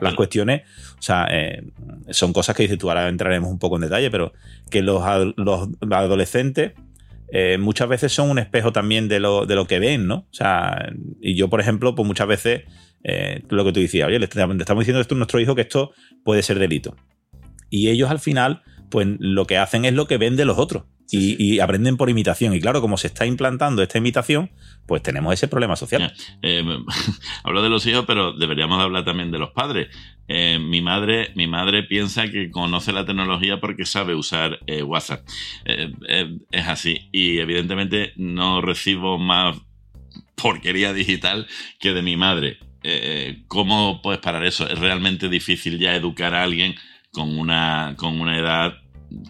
las 0.00 0.14
cuestiones, 0.14 0.62
o 0.98 1.02
sea, 1.02 1.26
eh, 1.30 1.62
son 2.10 2.32
cosas 2.32 2.56
que 2.56 2.62
dices 2.62 2.78
tú, 2.78 2.88
ahora 2.88 3.08
entraremos 3.08 3.50
un 3.50 3.58
poco 3.58 3.76
en 3.76 3.82
detalle, 3.82 4.10
pero 4.10 4.32
que 4.70 4.82
los, 4.82 5.02
adolescentes 5.02 6.72
eh, 7.32 7.58
muchas 7.58 7.88
veces 7.88 8.12
son 8.12 8.30
un 8.30 8.38
espejo 8.38 8.72
también 8.72 9.08
de 9.08 9.20
lo, 9.20 9.46
de 9.46 9.54
lo 9.54 9.66
que 9.66 9.78
ven, 9.78 10.06
¿no? 10.06 10.16
O 10.16 10.34
sea, 10.34 10.90
y 11.20 11.34
yo, 11.34 11.48
por 11.48 11.60
ejemplo, 11.60 11.94
pues 11.94 12.06
muchas 12.06 12.26
veces, 12.26 12.62
eh, 13.04 13.42
lo 13.48 13.64
que 13.64 13.72
tú 13.72 13.80
decías, 13.80 14.08
oye, 14.08 14.18
le 14.18 14.24
estamos 14.24 14.56
diciendo 14.56 15.00
esto 15.00 15.14
a 15.14 15.18
nuestro 15.18 15.40
hijo 15.40 15.54
que 15.54 15.62
esto 15.62 15.92
puede 16.24 16.42
ser 16.42 16.58
delito. 16.58 16.96
Y 17.70 17.88
ellos 17.88 18.10
al 18.10 18.18
final 18.18 18.62
pues 18.90 19.06
lo 19.18 19.46
que 19.46 19.58
hacen 19.58 19.84
es 19.84 19.94
lo 19.94 20.06
que 20.06 20.18
ven 20.18 20.36
de 20.36 20.44
los 20.44 20.58
otros. 20.58 20.84
Y, 21.12 21.58
aprenden 21.58 21.96
por 21.96 22.08
imitación. 22.08 22.54
Y 22.54 22.60
claro, 22.60 22.80
como 22.80 22.96
se 22.96 23.08
está 23.08 23.26
implantando 23.26 23.82
esta 23.82 23.98
imitación, 23.98 24.52
pues 24.86 25.02
tenemos 25.02 25.34
ese 25.34 25.48
problema 25.48 25.74
social. 25.74 26.12
Eh, 26.40 26.64
hablo 27.42 27.62
de 27.62 27.68
los 27.68 27.84
hijos, 27.86 28.04
pero 28.06 28.32
deberíamos 28.32 28.80
hablar 28.80 29.04
también 29.04 29.32
de 29.32 29.38
los 29.38 29.50
padres. 29.50 29.88
Eh, 30.28 30.60
mi, 30.60 30.80
madre, 30.80 31.32
mi 31.34 31.48
madre 31.48 31.82
piensa 31.82 32.30
que 32.30 32.52
conoce 32.52 32.92
la 32.92 33.06
tecnología 33.06 33.58
porque 33.58 33.86
sabe 33.86 34.14
usar 34.14 34.60
eh, 34.68 34.84
WhatsApp. 34.84 35.26
es 35.64 36.68
así. 36.68 37.08
Y 37.10 37.38
evidentemente 37.38 38.12
no 38.14 38.60
recibo 38.60 39.18
más 39.18 39.56
porquería 40.36 40.92
digital 40.92 41.48
que 41.80 41.92
de 41.92 42.02
mi 42.02 42.16
madre. 42.16 42.58
¿Cómo 43.48 44.00
puedes 44.00 44.20
parar 44.20 44.44
eso? 44.44 44.68
Es 44.68 44.78
realmente 44.78 45.28
difícil 45.28 45.78
ya 45.78 45.96
educar 45.96 46.34
a 46.34 46.44
alguien 46.44 46.76
con 47.12 47.38
una, 47.38 47.94
con 47.96 48.20
una 48.20 48.38
edad 48.38 48.74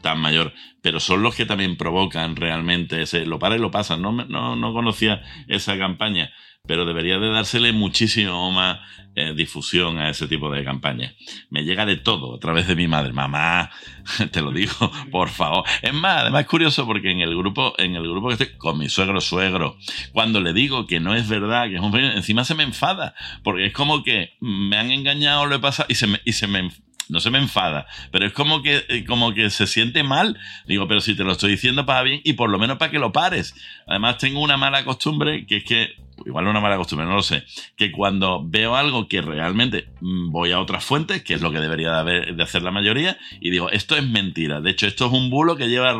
tan 0.02 0.20
mayor, 0.20 0.52
pero 0.82 1.00
son 1.00 1.22
los 1.22 1.34
que 1.34 1.46
también 1.46 1.76
provocan 1.76 2.36
realmente 2.36 3.02
ese 3.02 3.26
lo 3.26 3.38
para 3.38 3.56
y 3.56 3.58
lo 3.58 3.70
pasa. 3.70 3.96
No, 3.96 4.12
no, 4.12 4.56
no 4.56 4.72
conocía 4.72 5.22
esa 5.48 5.78
campaña, 5.78 6.30
pero 6.66 6.84
debería 6.84 7.18
de 7.18 7.30
dársele 7.30 7.72
muchísimo 7.72 8.50
más 8.52 8.78
eh, 9.16 9.34
difusión 9.34 9.98
a 9.98 10.10
ese 10.10 10.28
tipo 10.28 10.50
de 10.50 10.64
campañas. 10.64 11.14
Me 11.50 11.64
llega 11.64 11.84
de 11.84 11.96
todo 11.96 12.36
a 12.36 12.38
través 12.38 12.68
de 12.68 12.76
mi 12.76 12.86
madre. 12.86 13.12
Mamá, 13.12 13.70
te 14.30 14.40
lo 14.40 14.52
digo, 14.52 14.72
por 15.10 15.28
favor. 15.28 15.64
Es 15.82 15.92
más, 15.92 16.22
además 16.22 16.42
es 16.42 16.46
curioso 16.46 16.86
porque 16.86 17.10
en 17.10 17.20
el 17.20 17.36
grupo, 17.36 17.74
en 17.78 17.96
el 17.96 18.02
grupo 18.02 18.28
que 18.28 18.34
estoy 18.34 18.56
con 18.56 18.78
mi 18.78 18.88
suegro, 18.88 19.20
suegro, 19.20 19.76
cuando 20.12 20.40
le 20.40 20.52
digo 20.52 20.86
que 20.86 21.00
no 21.00 21.14
es 21.14 21.28
verdad, 21.28 21.68
que 21.68 21.76
es 21.76 21.80
un 21.80 21.94
encima 21.98 22.44
se 22.44 22.54
me 22.54 22.62
enfada, 22.62 23.14
porque 23.42 23.66
es 23.66 23.72
como 23.72 24.02
que 24.02 24.36
me 24.40 24.76
han 24.76 24.90
engañado, 24.90 25.46
lo 25.46 25.56
he 25.56 25.58
pasado 25.60 25.86
y 25.90 25.96
se 25.96 26.06
me, 26.06 26.20
y 26.24 26.32
se 26.32 26.46
me 26.46 26.70
no 27.10 27.20
se 27.20 27.30
me 27.30 27.38
enfada, 27.38 27.86
pero 28.10 28.26
es 28.26 28.32
como 28.32 28.62
que, 28.62 28.84
eh, 28.88 29.04
como 29.04 29.34
que 29.34 29.50
se 29.50 29.66
siente 29.66 30.02
mal. 30.02 30.38
Digo, 30.66 30.88
pero 30.88 31.00
si 31.00 31.14
te 31.14 31.24
lo 31.24 31.32
estoy 31.32 31.52
diciendo 31.52 31.86
para 31.86 32.02
bien 32.02 32.20
y 32.24 32.34
por 32.34 32.50
lo 32.50 32.58
menos 32.58 32.78
para 32.78 32.90
que 32.90 32.98
lo 32.98 33.12
pares. 33.12 33.54
Además, 33.86 34.18
tengo 34.18 34.40
una 34.40 34.56
mala 34.56 34.84
costumbre 34.84 35.46
que 35.46 35.58
es 35.58 35.64
que 35.64 35.96
igual 36.26 36.46
una 36.46 36.60
mala 36.60 36.76
costumbre, 36.76 37.06
no 37.06 37.14
lo 37.14 37.22
sé, 37.22 37.44
que 37.76 37.90
cuando 37.90 38.42
veo 38.44 38.76
algo 38.76 39.08
que 39.08 39.22
realmente 39.22 39.88
mm, 40.00 40.30
voy 40.30 40.52
a 40.52 40.60
otras 40.60 40.84
fuentes, 40.84 41.22
que 41.22 41.34
es 41.34 41.40
lo 41.40 41.50
que 41.50 41.58
debería 41.58 42.02
de, 42.04 42.42
hacer 42.42 42.62
la 42.62 42.70
mayoría, 42.70 43.18
y 43.40 43.50
digo, 43.50 43.70
esto 43.70 43.96
es 43.96 44.06
mentira. 44.06 44.60
De 44.60 44.70
hecho, 44.70 44.86
esto 44.86 45.06
es 45.06 45.12
un 45.12 45.30
bulo 45.30 45.56
que 45.56 45.68
lleva, 45.68 45.96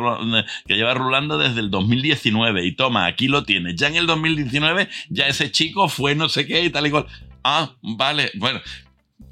que 0.67 0.75
lleva 0.75 0.93
rulando 0.93 1.37
desde 1.37 1.59
el 1.59 1.69
2019 1.69 2.65
y 2.65 2.73
toma, 2.73 3.05
aquí 3.05 3.27
lo 3.27 3.43
tienes. 3.43 3.75
Ya 3.75 3.87
en 3.87 3.95
el 3.95 4.07
2019 4.07 4.89
ya 5.09 5.27
ese 5.27 5.51
chico 5.51 5.89
fue 5.89 6.15
no 6.15 6.29
sé 6.29 6.45
qué 6.45 6.63
y 6.63 6.69
tal 6.69 6.87
y 6.87 6.91
cual. 6.91 7.05
Ah, 7.43 7.71
vale, 7.81 8.31
bueno, 8.35 8.61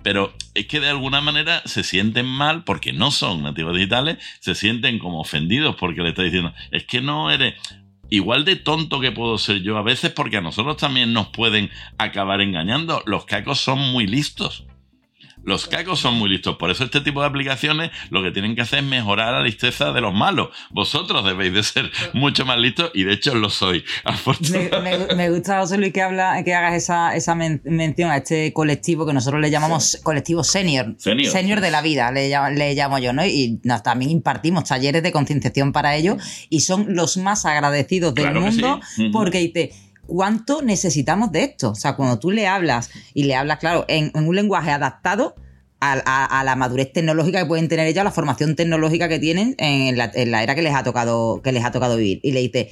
pero 0.03 0.33
es 0.53 0.67
que 0.67 0.79
de 0.79 0.89
alguna 0.89 1.21
manera 1.21 1.61
se 1.65 1.83
sienten 1.83 2.25
mal 2.25 2.63
porque 2.63 2.93
no 2.93 3.11
son 3.11 3.43
nativos 3.43 3.75
digitales, 3.75 4.17
se 4.39 4.55
sienten 4.55 4.99
como 4.99 5.19
ofendidos 5.19 5.75
porque 5.75 6.01
le 6.01 6.09
está 6.09 6.23
diciendo, 6.23 6.53
es 6.71 6.85
que 6.85 7.01
no 7.01 7.31
eres, 7.31 7.55
igual 8.09 8.45
de 8.45 8.55
tonto 8.55 8.99
que 8.99 9.11
puedo 9.11 9.37
ser 9.37 9.61
yo 9.61 9.77
a 9.77 9.83
veces 9.83 10.11
porque 10.11 10.37
a 10.37 10.41
nosotros 10.41 10.77
también 10.77 11.13
nos 11.13 11.27
pueden 11.27 11.69
acabar 11.97 12.41
engañando. 12.41 13.03
Los 13.05 13.25
cacos 13.25 13.59
son 13.59 13.79
muy 13.91 14.07
listos. 14.07 14.65
Los 15.43 15.67
cacos 15.67 15.99
son 15.99 16.15
muy 16.15 16.29
listos, 16.29 16.57
por 16.57 16.69
eso 16.69 16.83
este 16.83 17.01
tipo 17.01 17.21
de 17.21 17.27
aplicaciones 17.27 17.91
lo 18.09 18.21
que 18.21 18.31
tienen 18.31 18.55
que 18.55 18.61
hacer 18.61 18.79
es 18.79 18.85
mejorar 18.85 19.33
la 19.33 19.41
listeza 19.41 19.91
de 19.91 20.01
los 20.01 20.13
malos. 20.13 20.49
Vosotros 20.69 21.25
debéis 21.25 21.53
de 21.53 21.63
ser 21.63 21.91
mucho 22.13 22.45
más 22.45 22.57
listos 22.57 22.91
y 22.93 23.03
de 23.03 23.13
hecho 23.13 23.33
lo 23.35 23.49
soy. 23.49 23.83
Me, 25.15 25.29
gusta, 25.29 25.59
José 25.59 25.77
Luis, 25.77 25.93
que, 25.93 26.01
habla, 26.01 26.43
que 26.43 26.53
hagas 26.53 26.75
esa, 26.75 27.15
esa 27.15 27.35
mención 27.35 28.11
a 28.11 28.17
este 28.17 28.53
colectivo 28.53 29.05
que 29.05 29.13
nosotros 29.13 29.41
le 29.41 29.49
llamamos 29.49 29.99
colectivo 30.03 30.43
senior. 30.43 30.95
Senior. 30.97 31.61
de 31.61 31.71
la 31.71 31.81
vida, 31.81 32.11
le, 32.11 32.29
le 32.29 32.75
llamo 32.75 32.99
yo, 32.99 33.13
¿no? 33.13 33.25
Y 33.25 33.59
también 33.83 34.11
impartimos 34.11 34.65
talleres 34.65 35.03
de 35.03 35.11
concienciación 35.11 35.71
para 35.71 35.95
ellos 35.95 36.17
y 36.49 36.61
son 36.61 36.95
los 36.95 37.17
más 37.17 37.45
agradecidos 37.45 38.13
del 38.13 38.33
mundo 38.33 38.79
porque 39.11 39.39
dice 39.39 39.73
cuánto 40.09 40.61
necesitamos 40.61 41.31
de 41.31 41.43
esto. 41.43 41.71
O 41.71 41.75
sea, 41.75 41.95
cuando 41.95 42.19
tú 42.19 42.31
le 42.31 42.47
hablas 42.47 42.89
y 43.13 43.23
le 43.23 43.35
hablas, 43.35 43.59
claro, 43.59 43.85
en, 43.87 44.11
un 44.13 44.35
lenguaje 44.35 44.71
adaptado 44.71 45.35
a, 45.79 46.43
la 46.43 46.55
madurez 46.57 46.91
tecnológica 46.91 47.39
que 47.39 47.45
pueden 47.45 47.69
tener 47.69 47.87
ellos, 47.87 48.01
a 48.01 48.03
la 48.03 48.11
formación 48.11 48.55
tecnológica 48.55 49.07
que 49.07 49.19
tienen 49.19 49.55
en 49.59 49.97
la, 49.97 50.11
era 50.15 50.55
que 50.55 50.61
les 50.61 50.75
ha 50.75 50.83
tocado, 50.83 51.41
que 51.41 51.53
les 51.53 51.63
ha 51.63 51.71
tocado 51.71 51.95
vivir. 51.95 52.19
Y 52.23 52.33
le 52.33 52.41
dice, 52.41 52.69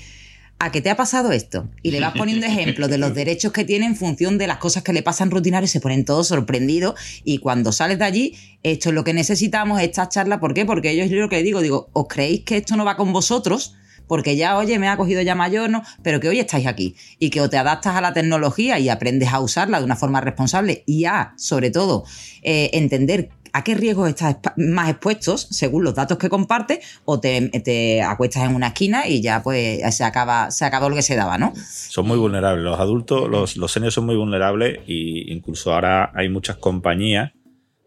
¿a 0.60 0.72
qué 0.72 0.82
te 0.82 0.90
ha 0.90 0.98
pasado 0.98 1.32
esto? 1.32 1.70
Y 1.84 1.92
le 1.92 2.02
vas 2.02 2.14
poniendo 2.18 2.46
ejemplos 2.48 2.90
de 2.90 2.98
los 2.98 3.14
derechos 3.14 3.54
que 3.54 3.64
tiene 3.64 3.86
en 3.86 3.96
función 3.96 4.38
de 4.38 4.48
las 4.48 4.58
cosas 4.58 4.84
que 4.84 4.92
le 4.92 5.04
pasan 5.04 5.32
rutinarios 5.32 5.72
y 5.72 5.74
se 5.74 5.80
ponen 5.80 6.04
todos 6.04 6.28
sorprendidos. 6.28 6.96
Y 7.24 7.38
cuando 7.38 7.72
sales 7.72 8.00
de 8.00 8.06
allí, 8.06 8.36
esto 8.64 8.90
es 8.90 8.96
lo 8.96 9.06
que 9.06 9.14
necesitamos, 9.14 9.80
esta 9.80 10.10
charla. 10.10 10.42
¿Por 10.42 10.54
qué? 10.54 10.66
Porque 10.66 10.92
ellos, 10.92 11.10
yo 11.10 11.18
lo 11.18 11.30
que 11.30 11.44
digo, 11.44 11.62
digo, 11.62 11.90
¿os 11.94 12.08
creéis 12.08 12.44
que 12.44 12.58
esto 12.58 12.76
no 12.76 12.84
va 12.84 12.98
con 12.98 13.14
vosotros? 13.14 13.76
Porque 14.08 14.36
ya, 14.36 14.58
oye, 14.58 14.80
me 14.80 14.88
ha 14.88 14.98
cogido 14.98 15.22
ya 15.22 15.36
mayor, 15.36 15.70
¿no? 15.70 15.84
Pero 16.02 16.20
que 16.20 16.30
hoy 16.30 16.40
estáis 16.40 16.68
aquí 16.68 16.96
y 17.20 17.30
que 17.30 17.42
o 17.42 17.50
te 17.50 17.58
adaptas 17.58 17.96
a 17.96 18.02
la 18.02 18.14
tecnología 18.14 18.80
y 18.80 18.90
aprendes 18.90 19.30
a 19.34 19.40
usarla 19.40 19.80
de 19.80 19.86
una 19.86 19.96
forma 19.96 20.22
responsable 20.22 20.84
y 20.86 21.06
a, 21.06 21.34
sobre 21.38 21.72
todo, 21.72 22.06
eh, 22.42 22.72
entender 22.74 23.30
a 23.54 23.64
qué 23.64 23.76
riesgos 23.76 24.10
estás 24.10 24.38
más 24.56 24.90
expuestos 24.90 25.48
según 25.50 25.84
los 25.84 25.96
datos 25.96 26.18
que 26.18 26.30
compartes 26.30 26.80
o 27.06 27.20
te, 27.20 28.02
acuestas 28.04 28.44
en 28.44 28.56
una 28.56 28.68
esquina 28.68 29.08
y 29.08 29.22
ya 29.22 29.42
pues 29.42 29.82
se 29.96 30.04
acaba 30.04 30.52
se 30.52 30.66
acabó 30.66 30.90
lo 30.90 30.96
que 30.96 31.02
se 31.02 31.16
daba, 31.16 31.38
¿no? 31.38 31.54
Son 31.56 32.08
muy 32.08 32.18
vulnerables. 32.18 32.64
Los 32.64 32.80
adultos, 32.80 33.30
los, 33.30 33.58
los 33.58 33.72
son 33.72 34.06
muy 34.06 34.16
vulnerables 34.16 34.80
e 34.88 35.34
incluso 35.34 35.74
ahora 35.74 36.12
hay 36.14 36.30
muchas 36.30 36.58
compañías 36.58 37.32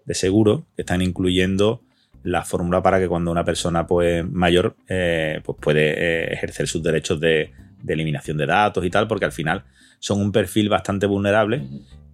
de 0.06 0.14
seguro 0.14 0.66
que 0.74 0.82
están 0.82 1.02
incluyendo 1.02 1.82
la 2.22 2.44
fórmula 2.44 2.82
para 2.82 2.98
que 2.98 3.08
cuando 3.08 3.30
una 3.30 3.44
persona 3.44 3.86
pues, 3.86 4.28
mayor 4.28 4.76
eh, 4.88 5.40
pues 5.44 5.58
puede 5.60 5.94
eh, 5.96 6.32
ejercer 6.32 6.66
sus 6.66 6.82
derechos 6.82 7.20
de, 7.20 7.52
eliminación 7.86 8.36
de 8.36 8.46
datos 8.46 8.84
y 8.84 8.90
tal, 8.90 9.08
porque 9.08 9.24
al 9.24 9.32
final 9.32 9.64
son 9.98 10.20
un 10.20 10.32
perfil 10.32 10.68
bastante 10.68 11.06
vulnerable 11.06 11.62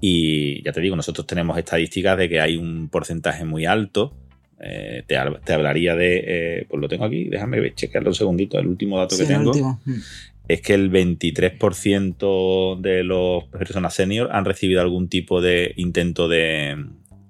y 0.00 0.62
ya 0.62 0.72
te 0.72 0.80
digo, 0.80 0.94
nosotros 0.94 1.26
tenemos 1.26 1.58
estadísticas 1.58 2.16
de 2.18 2.28
que 2.28 2.40
hay 2.40 2.56
un 2.56 2.88
porcentaje 2.88 3.44
muy 3.44 3.66
alto. 3.66 4.14
Eh, 4.58 5.02
te, 5.06 5.16
hablaría 5.52 5.94
de, 5.94 6.66
pues 6.68 6.80
lo 6.80 6.88
tengo 6.88 7.04
aquí, 7.04 7.24
déjame 7.24 7.74
chequearlo 7.74 8.10
un 8.10 8.14
segundito, 8.14 8.58
el 8.58 8.68
último 8.68 8.98
dato 8.98 9.16
que 9.16 9.24
tengo. 9.24 9.52
Es 10.48 10.62
que 10.62 10.74
el 10.74 10.92
23% 10.92 12.80
de 12.80 13.02
las 13.02 13.44
personas 13.50 13.94
senior 13.94 14.30
han 14.30 14.44
recibido 14.44 14.80
algún 14.80 15.08
tipo 15.08 15.40
de 15.40 15.72
intento 15.76 16.28
de, 16.28 16.76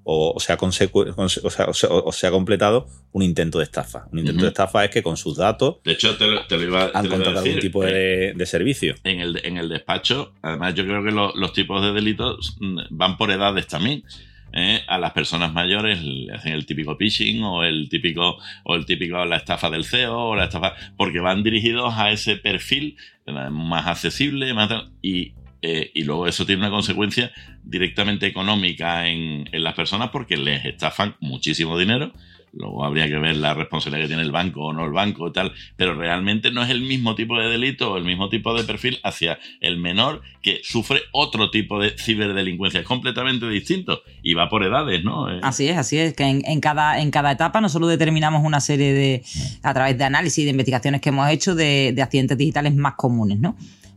o, 0.09 0.39
se 0.39 0.53
ha 0.53 2.31
completado 2.31 2.87
un 3.11 3.23
intento 3.25 3.59
de 3.59 3.65
estafa. 3.65 4.07
Un 4.13 4.21
intento 4.21 4.43
de 4.43 4.49
estafa 4.49 4.85
es 4.85 4.91
que 4.91 5.03
con 5.03 5.17
sus 5.17 5.37
datos 5.37 5.79
de 5.85 5.93
hecho, 5.93 6.17
te 6.17 6.27
lo, 6.29 6.63
iba, 6.63 6.93
han 6.95 7.09
contratado 7.09 7.41
algún 7.41 7.59
tipo 7.59 7.83
de, 7.83 8.47
servicio. 8.47 8.95
En 9.03 9.19
el, 9.19 9.41
en 9.45 9.57
el 9.57 9.69
despacho, 9.69 10.33
además 10.43 10.75
yo 10.75 10.85
creo 10.85 11.03
que 11.03 11.11
los 11.11 11.53
tipos 11.53 11.83
de 11.83 11.93
delitos 11.93 12.57
mm, 12.61 12.79
van 12.91 13.17
por 13.17 13.33
edades 13.33 13.67
también. 13.67 14.05
¿eh? 14.53 14.83
a 14.87 14.97
las 14.99 15.13
personas 15.13 15.53
mayores 15.53 16.01
le 16.03 16.33
hacen 16.33 16.53
el 16.53 16.67
típico 16.67 16.97
phishing 16.97 17.43
o 17.43 17.65
el 17.65 17.89
típico 17.89 18.39
o 18.63 18.77
el 18.77 18.87
típico 18.87 19.25
la 19.25 19.37
estafa 19.37 19.69
del 19.71 19.85
CEO 19.85 20.17
o 20.17 20.37
la 20.37 20.45
estafa 20.45 20.75
porque 20.97 21.19
van 21.19 21.43
dirigidos 21.43 21.93
a 21.95 22.13
ese 22.13 22.37
perfil 22.37 22.97
más 23.27 23.87
accesible 23.89 24.55
más, 24.55 24.71
y 25.03 25.35
eh, 25.63 25.91
y 25.95 26.05
luego 26.05 26.27
eso 26.27 26.45
tiene 26.45 26.63
una 26.63 26.71
consecuencia 26.71 27.33
directamente 27.63 28.27
económica 28.27 29.09
en, 29.09 29.49
las 29.53 29.75
personas 29.75 30.11
porque 30.11 30.37
les 30.37 30.65
estafan 30.65 31.17
muchísimo 31.21 31.79
dinero. 31.79 32.13
Luego 32.53 32.85
habría 32.85 33.07
que 33.07 33.19
ver 33.19 33.37
la 33.37 33.53
responsabilidad 33.53 34.05
que 34.05 34.09
tiene 34.09 34.23
el 34.23 34.33
banco 34.33 34.63
o 34.63 34.73
no 34.73 34.87
el 34.87 34.93
banco 34.93 35.29
y 35.29 35.33
tal, 35.33 35.53
pero 35.77 35.95
realmente 35.95 36.51
no 36.51 36.63
es 36.63 36.71
el 36.71 36.81
mismo 36.81 37.15
tipo 37.15 37.39
de 37.39 37.49
delito 37.49 37.93
o 37.93 37.97
el 37.99 38.05
mismo 38.05 38.31
tipo 38.31 38.55
de 38.55 38.65
perfil 38.65 38.99
hacia 39.03 39.39
el 39.61 39.77
menor 39.77 40.23
que 40.41 40.61
sufre 40.63 41.03
otro 41.13 41.51
tipo 41.51 41.79
de 41.79 41.91
ciberdelincuencia. 41.99 42.81
Es 42.81 42.87
completamente 42.87 43.47
distinto 43.49 44.03
y 44.23 44.33
va 44.33 44.49
por 44.49 44.63
edades, 44.63 45.05
¿no? 45.05 45.31
Eh, 45.31 45.41
así 45.43 45.69
es, 45.69 45.77
así 45.77 45.99
es, 45.99 46.15
que 46.15 46.25
en, 46.25 46.61
cada, 46.61 46.99
en 47.01 47.11
cada 47.11 47.33
etapa 47.33 47.61
nosotros 47.61 47.91
determinamos 47.91 48.43
una 48.43 48.61
serie 48.61 48.95
de, 48.95 49.23
a 49.63 49.75
través 49.75 49.99
de 49.99 50.05
análisis 50.05 50.39
y 50.39 50.45
de 50.45 50.53
investigaciones 50.53 51.03
que 51.03 51.11
hemos 51.11 51.29
hecho 51.29 51.55
de, 51.55 51.93
de 51.95 52.03
accidentes 52.03 52.39
digitales 52.39 52.75
más 52.75 52.95
comunes, 52.95 53.39
¿no? 53.39 53.57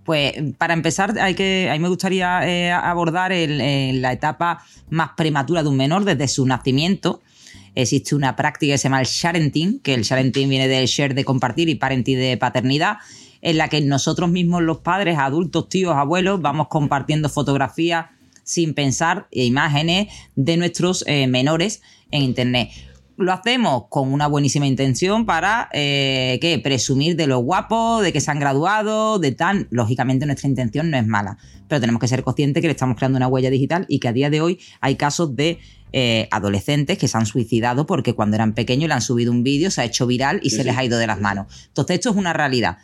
Pues 0.09 0.33
para 0.57 0.73
empezar, 0.73 1.19
hay 1.19 1.35
que, 1.35 1.69
a 1.69 1.73
mí 1.73 1.79
me 1.79 1.87
gustaría 1.87 2.41
eh, 2.49 2.71
abordar 2.71 3.31
la 3.31 4.11
etapa 4.11 4.65
más 4.89 5.11
prematura 5.15 5.61
de 5.61 5.69
un 5.69 5.77
menor 5.77 6.03
desde 6.03 6.27
su 6.27 6.47
nacimiento. 6.47 7.21
Existe 7.75 8.15
una 8.15 8.35
práctica 8.35 8.73
que 8.73 8.79
se 8.79 8.85
llama 8.85 9.01
el 9.01 9.05
sharenting, 9.05 9.81
que 9.81 9.93
el 9.93 10.01
sharenting 10.01 10.49
viene 10.49 10.67
del 10.67 10.87
share 10.87 11.13
de 11.13 11.23
compartir 11.23 11.69
y 11.69 11.75
parenting 11.75 12.17
de 12.17 12.37
paternidad, 12.37 12.97
en 13.43 13.59
la 13.59 13.67
que 13.67 13.81
nosotros 13.81 14.31
mismos 14.31 14.63
los 14.63 14.79
padres, 14.79 15.19
adultos, 15.19 15.69
tíos, 15.69 15.93
abuelos, 15.95 16.41
vamos 16.41 16.69
compartiendo 16.69 17.29
fotografías 17.29 18.07
sin 18.43 18.73
pensar 18.73 19.27
e 19.31 19.45
imágenes 19.45 20.11
de 20.35 20.57
nuestros 20.57 21.03
eh, 21.05 21.27
menores 21.27 21.83
en 22.09 22.23
Internet 22.23 22.71
lo 23.19 23.33
hacemos 23.33 23.83
con 23.89 24.11
una 24.11 24.27
buenísima 24.27 24.65
intención 24.65 25.25
para, 25.25 25.69
eh, 25.73 26.37
¿qué? 26.41 26.59
Presumir 26.59 27.15
de 27.15 27.27
lo 27.27 27.39
guapo, 27.39 28.01
de 28.01 28.13
que 28.13 28.21
se 28.21 28.31
han 28.31 28.39
graduado, 28.39 29.19
de 29.19 29.31
tal. 29.33 29.67
Lógicamente 29.69 30.25
nuestra 30.25 30.47
intención 30.47 30.89
no 30.89 30.97
es 30.97 31.05
mala, 31.05 31.37
pero 31.67 31.81
tenemos 31.81 31.99
que 31.99 32.07
ser 32.07 32.23
conscientes 32.23 32.61
que 32.61 32.67
le 32.67 32.73
estamos 32.73 32.97
creando 32.97 33.17
una 33.17 33.27
huella 33.27 33.49
digital 33.49 33.85
y 33.89 33.99
que 33.99 34.07
a 34.07 34.13
día 34.13 34.29
de 34.29 34.41
hoy 34.41 34.59
hay 34.81 34.95
casos 34.95 35.35
de 35.35 35.59
eh, 35.91 36.27
adolescentes 36.31 36.97
que 36.97 37.07
se 37.07 37.17
han 37.17 37.25
suicidado 37.25 37.85
porque 37.85 38.13
cuando 38.13 38.35
eran 38.35 38.53
pequeños 38.53 38.87
le 38.87 38.93
han 38.93 39.01
subido 39.01 39.31
un 39.31 39.43
vídeo, 39.43 39.71
se 39.71 39.81
ha 39.81 39.85
hecho 39.85 40.07
viral 40.07 40.39
y 40.43 40.51
se 40.51 40.63
les 40.63 40.77
ha 40.77 40.83
ido 40.83 40.97
de 40.97 41.07
las 41.07 41.19
manos. 41.19 41.47
Entonces 41.67 41.95
esto 41.95 42.11
es 42.11 42.15
una 42.15 42.33
realidad 42.33 42.77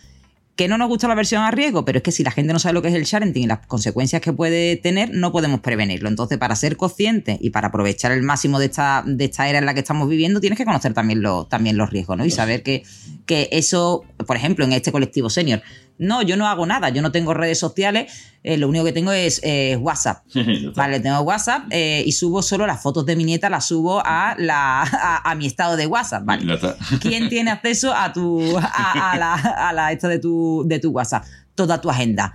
que 0.55 0.69
no 0.69 0.77
nos 0.77 0.87
gusta 0.87 1.07
la 1.07 1.15
versión 1.15 1.43
a 1.43 1.51
riesgo, 1.51 1.83
pero 1.83 1.97
es 1.97 2.03
que 2.03 2.11
si 2.11 2.23
la 2.23 2.31
gente 2.31 2.53
no 2.53 2.59
sabe 2.59 2.73
lo 2.73 2.81
que 2.81 2.87
es 2.87 2.93
el 2.93 3.03
sharenting 3.03 3.43
y 3.43 3.47
las 3.47 3.65
consecuencias 3.67 4.21
que 4.21 4.31
puede 4.31 4.77
tener, 4.77 5.09
no 5.13 5.33
podemos 5.33 5.59
prevenirlo. 5.59 6.07
Entonces, 6.07 6.37
para 6.37 6.55
ser 6.55 6.77
consciente 6.77 7.37
y 7.41 7.49
para 7.49 7.67
aprovechar 7.67 8.13
el 8.13 8.23
máximo 8.23 8.57
de 8.57 8.67
esta, 8.67 9.03
de 9.05 9.25
esta 9.25 9.49
era 9.49 9.59
en 9.59 9.65
la 9.65 9.73
que 9.73 9.81
estamos 9.81 10.07
viviendo, 10.07 10.39
tienes 10.39 10.57
que 10.57 10.63
conocer 10.63 10.93
también, 10.93 11.21
también 11.49 11.75
los 11.75 11.89
riesgos, 11.89 12.17
¿no? 12.17 12.25
Y 12.25 12.31
saber 12.31 12.63
que, 12.63 12.83
que 13.25 13.49
eso, 13.51 14.05
por 14.25 14.37
ejemplo, 14.37 14.63
en 14.63 14.71
este 14.71 14.93
colectivo 14.93 15.29
senior, 15.29 15.61
no, 15.97 16.21
yo 16.21 16.37
no 16.37 16.47
hago 16.47 16.65
nada, 16.65 16.89
yo 16.89 17.01
no 17.01 17.11
tengo 17.11 17.33
redes 17.33 17.59
sociales, 17.59 18.11
eh, 18.43 18.57
lo 18.57 18.67
único 18.67 18.85
que 18.85 18.93
tengo 18.93 19.11
es 19.11 19.39
eh, 19.43 19.77
WhatsApp. 19.77 20.25
vale, 20.75 20.99
tengo 20.99 21.19
WhatsApp 21.21 21.63
eh, 21.69 22.03
y 22.05 22.11
subo 22.11 22.41
solo 22.41 22.67
las 22.67 22.81
fotos 22.81 23.05
de 23.05 23.15
mi 23.15 23.23
nieta, 23.23 23.49
las 23.49 23.65
subo 23.65 24.01
a, 24.05 24.35
la, 24.37 24.81
a, 25.23 25.35
mi 25.35 25.45
estado 25.47 25.75
de 25.75 25.87
WhatsApp. 25.87 26.25
Vale. 26.25 26.59
¿Quién 27.01 27.29
tiene 27.29 27.51
acceso 27.51 27.93
a 27.93 28.11
tu 28.11 28.57
a, 28.57 29.15
la, 29.17 29.33
a 29.33 29.73
la 29.73 29.91
esta 29.91 30.07
de 30.07 30.19
tu, 30.19 30.63
de 30.67 30.79
tu 30.79 30.91
WhatsApp? 30.91 31.25
Toda 31.55 31.79
tu 31.79 31.89
agenda. 31.89 32.33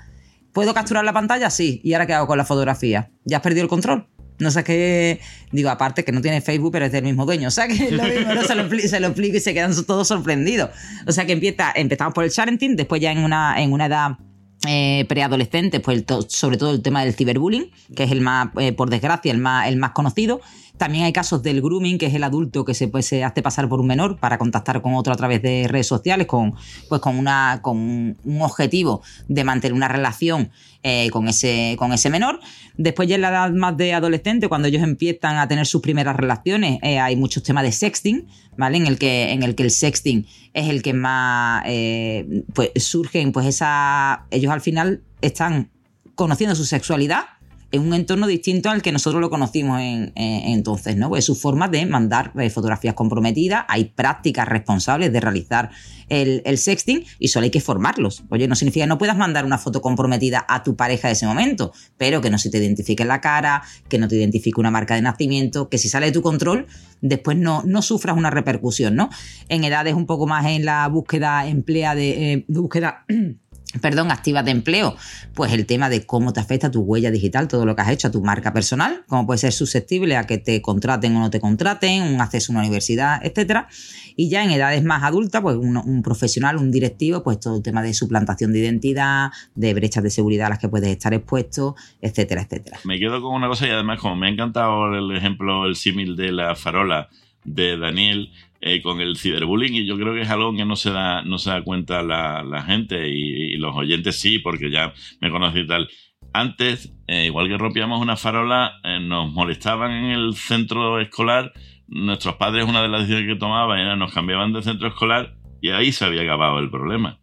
¿Puedo 0.53 0.75
capturar 0.75 1.05
la 1.05 1.13
pantalla? 1.13 1.51
Sí. 1.51 1.81
¿Y 1.85 1.93
ahora 1.93 2.07
qué 2.07 2.15
hago 2.15 2.27
con 2.27 2.39
la 2.39 2.45
fotografía? 2.45 3.11
¿Ya 3.25 3.37
has 3.37 3.43
perdido 3.43 3.63
el 3.63 3.69
control? 3.69 4.07
No 4.41 4.51
sé 4.51 4.64
qué. 4.64 5.20
Digo, 5.53 5.70
aparte 5.70 6.05
que 6.05 6.12
no 6.12 6.20
tiene 6.20 6.41
Facebook, 6.41 6.72
pero 6.72 6.86
es 6.86 6.93
del 6.93 7.05
mismo 7.05 7.26
dueño. 7.26 7.49
O 7.49 7.51
sea 7.51 7.68
que 7.68 7.91
lo 7.91 8.03
mismo, 8.03 8.34
¿no? 8.34 8.43
se, 8.43 8.55
lo 8.55 8.62
explico, 8.62 9.36
y 9.36 9.41
se 9.41 9.55
quedan 9.55 9.72
todos 9.84 10.09
sorprendidos. 10.09 10.70
O 11.07 11.12
sea 11.12 11.26
que 11.26 11.32
empieza, 11.32 11.72
empezamos 11.74 12.14
por 12.14 12.24
el 12.24 12.30
sharenting, 12.30 12.74
después 12.74 13.01
ya 13.01 13.12
en 13.12 13.18
una, 13.18 13.62
en 13.62 13.72
una 13.72 13.86
edad 13.86 14.18
eh, 14.66 15.05
preadolescente, 15.09 15.80
pues 15.80 16.05
sobre 16.28 16.57
todo 16.57 16.72
el 16.72 16.82
tema 16.82 17.05
del 17.05 17.14
ciberbullying, 17.14 17.70
que 17.95 18.05
es 18.05 18.12
el 18.12 18.20
más, 18.20 18.49
eh, 18.59 18.72
por 18.72 18.91
desgracia, 18.91 19.30
el 19.30 19.38
más, 19.38 19.68
el 19.68 19.76
más 19.76 19.93
conocido. 19.93 20.41
También 20.81 21.05
hay 21.05 21.12
casos 21.12 21.43
del 21.43 21.61
grooming, 21.61 21.99
que 21.99 22.07
es 22.07 22.14
el 22.14 22.24
adulto 22.24 22.64
que 22.64 22.72
se, 22.72 22.89
pues, 22.89 23.05
se 23.05 23.22
hace 23.22 23.43
pasar 23.43 23.68
por 23.68 23.81
un 23.81 23.87
menor 23.87 24.16
para 24.16 24.39
contactar 24.39 24.81
con 24.81 24.95
otro 24.95 25.12
a 25.12 25.16
través 25.16 25.43
de 25.43 25.68
redes 25.68 25.87
sociales, 25.87 26.26
con, 26.26 26.55
pues, 26.89 27.03
con, 27.03 27.18
una, 27.18 27.61
con 27.61 27.76
un 27.76 28.41
objetivo 28.41 29.03
de 29.28 29.45
mantener 29.45 29.74
una 29.74 29.89
relación 29.89 30.49
eh, 30.83 31.11
con, 31.11 31.28
ese, 31.28 31.76
con 31.78 31.93
ese 31.93 32.09
menor. 32.09 32.41
Después 32.78 33.11
ya 33.11 33.16
en 33.16 33.20
la 33.20 33.28
edad 33.28 33.51
más 33.51 33.76
de 33.76 33.93
adolescente, 33.93 34.49
cuando 34.49 34.68
ellos 34.68 34.83
empiezan 34.83 35.37
a 35.37 35.47
tener 35.49 35.66
sus 35.66 35.83
primeras 35.83 36.16
relaciones, 36.16 36.78
eh, 36.81 36.99
hay 36.99 37.14
muchos 37.14 37.43
temas 37.43 37.64
de 37.64 37.72
sexting, 37.72 38.26
¿vale? 38.57 38.78
En 38.78 38.87
el 38.87 38.97
que, 38.97 39.33
en 39.33 39.43
el, 39.43 39.55
que 39.57 39.64
el 39.64 39.70
sexting 39.70 40.26
es 40.55 40.70
el 40.70 40.83
que 40.83 40.95
más 40.95 41.62
eh, 41.66 42.43
pues 42.55 42.70
surgen, 42.76 43.33
pues 43.33 43.45
esa. 43.45 44.24
Ellos 44.31 44.51
al 44.51 44.62
final 44.62 45.03
están 45.20 45.68
conociendo 46.14 46.57
su 46.57 46.64
sexualidad 46.64 47.24
en 47.73 47.83
un 47.83 47.95
entorno 47.95 48.27
distinto 48.27 48.71
al 48.71 48.83
que 48.83 48.93
nosotros 48.93 49.21
lo 49.21 49.31
conocimos 49.31 49.81
en, 49.81 50.12
entonces, 50.16 50.97
¿no? 50.97 51.09
Pues 51.09 51.25
su 51.25 51.35
forma 51.35 51.68
de 51.68 51.87
mandar 51.87 52.33
eh, 52.39 52.51
fotografías 52.51 52.95
comprometidas, 52.95 53.64
hay 53.68 53.85
prácticas 53.87 54.49
responsables 54.49 55.12
de 55.12 55.21
realizar 55.21 55.71
el, 56.09 56.59
sexting 56.59 57.05
y 57.18 57.29
solo 57.29 57.45
hay 57.45 57.51
que 57.51 57.61
formarlos. 57.61 58.25
Oye, 58.29 58.49
no 58.49 58.57
significa 58.57 58.85
que 58.85 58.89
no 58.89 58.99
puedas 58.99 59.16
mandar 59.16 59.45
una 59.45 59.59
foto 59.59 59.81
comprometida 59.81 60.45
a 60.49 60.62
tu 60.62 60.75
pareja 60.75 61.09
de 61.09 61.12
ese 61.12 61.27
momento, 61.27 61.73
pero 61.97 62.21
que 62.21 62.31
no 62.31 62.39
se 62.39 62.51
te 62.51 62.59
identifique 62.59 63.05
la 63.05 63.21
cara, 63.21 63.62
que 63.89 63.99
no 63.99 64.09
te 64.09 64.16
identifique 64.16 64.59
una 64.61 64.71
marca 64.71 64.97
de 64.97 65.03
nacimiento, 65.03 65.68
que 65.68 65.79
si 65.79 65.89
sale 65.89 66.07
de 66.07 66.12
tu 66.12 66.23
control, 66.23 66.66
después 67.01 67.37
no, 67.37 67.62
no 67.64 67.83
sufras 67.83 68.16
una 68.16 68.31
repercusión, 68.31 68.97
¿no? 68.97 69.09
En 69.49 69.62
edades 69.62 69.95
un 69.95 70.07
poco 70.07 70.27
más 70.27 70.47
en 70.47 70.64
la 70.64 70.89
búsqueda 70.89 71.47
emplea 71.47 71.95
de 71.95 72.33
eh, 72.33 72.45
búsqueda 72.49 73.05
perdón, 73.79 74.11
activas 74.11 74.45
de 74.45 74.51
empleo, 74.51 74.97
pues 75.35 75.53
el 75.53 75.66
tema 75.66 75.89
de 75.89 76.05
cómo 76.05 76.33
te 76.33 76.41
afecta 76.41 76.71
tu 76.71 76.81
huella 76.81 77.11
digital, 77.11 77.47
todo 77.47 77.64
lo 77.64 77.77
que 77.77 77.83
has 77.83 77.91
hecho 77.91 78.09
a 78.09 78.11
tu 78.11 78.21
marca 78.21 78.53
personal, 78.53 79.05
cómo 79.07 79.27
puede 79.27 79.39
ser 79.39 79.53
susceptible 79.53 80.16
a 80.16 80.27
que 80.27 80.39
te 80.39 80.61
contraten 80.61 81.14
o 81.16 81.21
no 81.21 81.31
te 81.31 81.41
contraten, 81.41 82.03
un 82.03 82.21
acceso 82.21 82.53
a 82.53 82.55
una 82.55 82.61
universidad, 82.61 83.25
etcétera. 83.25 83.68
Y 84.16 84.29
ya 84.29 84.45
en 84.45 84.51
edades 84.51 84.83
más 84.83 85.03
adultas, 85.05 85.41
pues 85.41 85.57
un, 85.57 86.03
profesional, 86.03 86.57
un 86.57 86.71
directivo, 86.71 87.23
pues 87.23 87.39
todo 87.39 87.57
el 87.57 87.62
tema 87.62 87.83
de 87.83 87.95
suplantación 87.95 88.53
de 88.53 88.59
identidad, 88.59 89.31
de 89.55 89.73
brechas 89.75 90.03
de 90.03 90.11
seguridad 90.11 90.47
a 90.47 90.51
las 90.51 90.59
que 90.59 90.68
puedes 90.68 90.89
estar 90.89 91.14
expuesto, 91.14 91.77
etcétera, 92.01 92.43
etcétera. 92.43 92.81
Me 92.85 92.99
quedo 92.99 93.23
con 93.23 93.35
una 93.35 93.49
cosa 93.49 93.66
y 93.66 93.71
además 93.71 94.01
como 94.01 94.16
me 94.16 94.27
ha 94.27 94.31
encantado 94.31 94.93
el 94.93 95.16
ejemplo, 95.16 95.66
el 95.66 95.77
símil 95.77 96.16
de 96.16 96.33
la 96.33 96.55
farola 96.57 97.09
de 97.45 97.79
Daniel, 97.79 98.31
eh, 98.63 98.83
con 98.83 99.01
el 99.01 99.17
ciberbullying 99.17 99.75
y 99.75 99.87
yo 99.87 99.97
creo 99.97 100.13
que 100.13 100.21
es 100.21 100.29
algo 100.29 100.55
que 100.55 100.67
no 100.67 100.77
se 100.77 100.91
da, 100.91 101.23
no 101.23 101.39
se 101.39 101.49
da 101.49 101.63
cuenta 101.63 102.03
la, 102.03 102.63
gente 102.67 103.09
y, 103.09 103.57
los 103.57 103.75
oyentes 103.75 104.21
sí, 104.21 104.39
porque 104.39 104.71
ya 104.71 104.93
me 105.21 105.31
conocí 105.31 105.61
y 105.61 105.67
tal. 105.67 105.89
Antes, 106.35 106.95
eh, 107.07 107.27
igual 107.27 107.49
que 107.49 107.57
rompíamos 107.57 108.01
una 108.01 108.17
farola, 108.17 108.75
eh, 108.85 109.01
nos 109.01 109.33
molestaban 109.33 109.93
en 109.93 110.11
el 110.11 110.35
centro 110.35 111.01
escolar. 111.01 111.53
Nuestros 111.89 112.37
padres, 112.37 112.67
una 112.67 112.83
de 112.83 112.89
las 112.89 113.01
decisiones 113.01 113.33
que 113.33 113.41
tomaban 113.41 113.81
era 113.81 113.97
nos 113.97 114.13
cambiaban 114.13 114.53
de 114.53 114.63
centro 114.63 114.89
escolar 114.89 115.37
y 115.63 115.71
ahí 115.71 115.91
se 115.91 116.05
había 116.05 116.23
acabado 116.23 116.59
el 116.59 116.71
problema. 116.71 117.19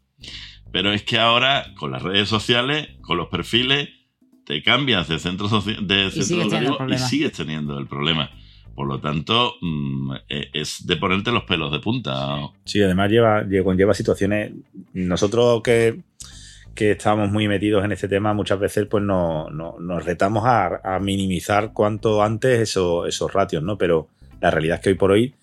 Pero 0.72 0.92
es 0.92 1.04
que 1.04 1.20
ahora, 1.20 1.74
con 1.76 1.92
las 1.92 2.02
redes 2.02 2.28
sociales, 2.28 2.90
con 3.02 3.18
los 3.18 3.28
perfiles, 3.28 3.90
te 4.44 4.64
cambias 4.64 5.08
de 5.08 5.20
centro, 5.20 5.48
de 5.48 6.12
centro 6.12 6.90
y 6.90 6.98
sigues 6.98 7.34
teniendo 7.34 7.78
el 7.78 7.86
problema. 7.86 8.32
Por 8.78 8.88
lo 8.88 9.00
tanto, 9.00 9.56
mm, 9.60 10.12
e, 10.30 10.50
es 10.54 10.86
de 10.86 10.98
ponerte 10.98 11.32
los 11.32 11.46
pelos 11.46 11.72
de 11.72 11.80
punta. 11.80 12.38
Sí, 12.64 12.80
además 12.80 13.10
lleva, 13.10 13.42
lleva 13.42 13.96
situaciones. 13.96 14.52
Nosotros 14.94 15.64
que, 15.64 16.02
que 16.76 16.92
estamos 16.92 17.32
muy 17.32 17.48
metidos 17.48 17.84
en 17.84 17.92
este 17.92 18.08
tema, 18.08 18.36
muchas 18.36 18.60
veces 18.60 18.86
pues 18.86 19.04
no, 19.04 19.50
nos 19.50 20.06
retamos 20.06 20.44
a, 20.46 21.00
minimizar 21.02 21.74
cuanto 21.74 22.22
antes 22.22 22.60
esos 22.62 23.34
ratios, 23.34 23.64
¿no? 23.64 23.80
Pero 23.80 24.10
la 24.42 24.52
realidad 24.52 24.76
es 24.76 24.84
que 24.84 24.90
hoy 24.90 24.96
por 24.96 25.10
hoy 25.10 25.34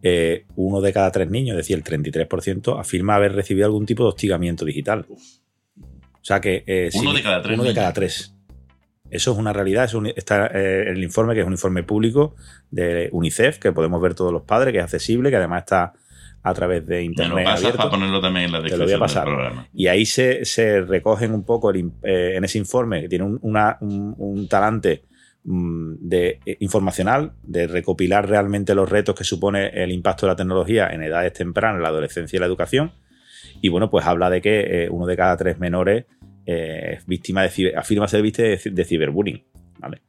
eh, 0.00 0.44
uno 0.54 0.80
de 0.80 0.92
cada 0.92 1.10
tres 1.10 1.28
niños, 1.28 1.58
es 1.58 1.66
decir, 1.66 1.76
el 1.76 1.82
33%, 1.82 2.78
afirma 2.78 3.16
haber 3.16 3.32
recibido 3.32 3.66
algún 3.66 3.86
tipo 3.86 4.04
de 4.04 4.10
hostigamiento 4.10 4.64
digital. 4.64 5.04
O 5.08 5.16
sea 6.22 6.40
que... 6.40 6.62
Eh, 6.64 6.90
uno 6.94 7.12
de 7.12 7.22
cada 7.24 7.42
tres. 7.42 7.54
Uno 7.58 7.64
de 7.64 7.74
cada 7.74 7.92
tres. 7.92 8.33
Eso 9.14 9.30
es 9.30 9.38
una 9.38 9.52
realidad. 9.52 9.88
está 10.16 10.48
eh, 10.48 10.90
el 10.90 11.00
informe, 11.04 11.34
que 11.34 11.40
es 11.40 11.46
un 11.46 11.52
informe 11.52 11.84
público 11.84 12.34
de 12.72 13.08
UNICEF, 13.12 13.60
que 13.60 13.70
podemos 13.70 14.02
ver 14.02 14.14
todos 14.14 14.32
los 14.32 14.42
padres, 14.42 14.72
que 14.72 14.78
es 14.78 14.84
accesible, 14.84 15.30
que 15.30 15.36
además 15.36 15.60
está 15.60 15.92
a 16.42 16.52
través 16.52 16.84
de 16.84 17.04
internet. 17.04 17.46
Me 17.46 17.70
lo 17.70 17.76
para 17.76 17.90
ponerlo 17.90 18.20
también 18.20 18.46
en 18.46 18.52
la 18.52 18.60
descripción 18.60 18.88
Te 18.88 18.92
lo 18.92 18.98
voy 18.98 19.06
a 19.06 19.54
pasar. 19.54 19.68
Y 19.72 19.86
ahí 19.86 20.04
se, 20.04 20.80
recogen 20.80 21.32
un 21.32 21.44
poco 21.44 21.72
eh, 21.72 21.84
en 22.02 22.42
ese 22.42 22.58
informe, 22.58 23.02
que 23.02 23.08
tiene 23.08 23.24
un, 23.24 24.48
talante 24.50 25.04
mm, 25.44 25.94
de, 26.00 26.40
eh, 26.44 26.56
informacional, 26.58 27.34
de 27.44 27.68
recopilar 27.68 28.28
realmente 28.28 28.74
los 28.74 28.88
retos 28.88 29.14
que 29.14 29.22
supone 29.22 29.68
el 29.68 29.92
impacto 29.92 30.26
de 30.26 30.32
la 30.32 30.36
tecnología 30.36 30.88
en 30.88 31.04
edades 31.04 31.34
tempranas, 31.34 31.80
la 31.80 31.88
adolescencia 31.88 32.36
y 32.36 32.40
la 32.40 32.46
educación. 32.46 32.90
Y 33.62 33.68
bueno, 33.68 33.90
pues 33.90 34.04
habla 34.06 34.28
de 34.28 34.42
que 34.42 34.88
uno 34.90 35.06
de 35.06 35.16
cada 35.16 35.36
tres 35.36 35.60
menores 35.60 36.06
eh, 36.46 36.98
víctima 37.06 37.42
de 37.42 37.74
afirma 37.76 38.08
ser 38.08 38.22
víctima 38.22 38.48
de, 38.48 38.84
ciberbullying. 38.84 39.44
¿vale? 39.78 40.02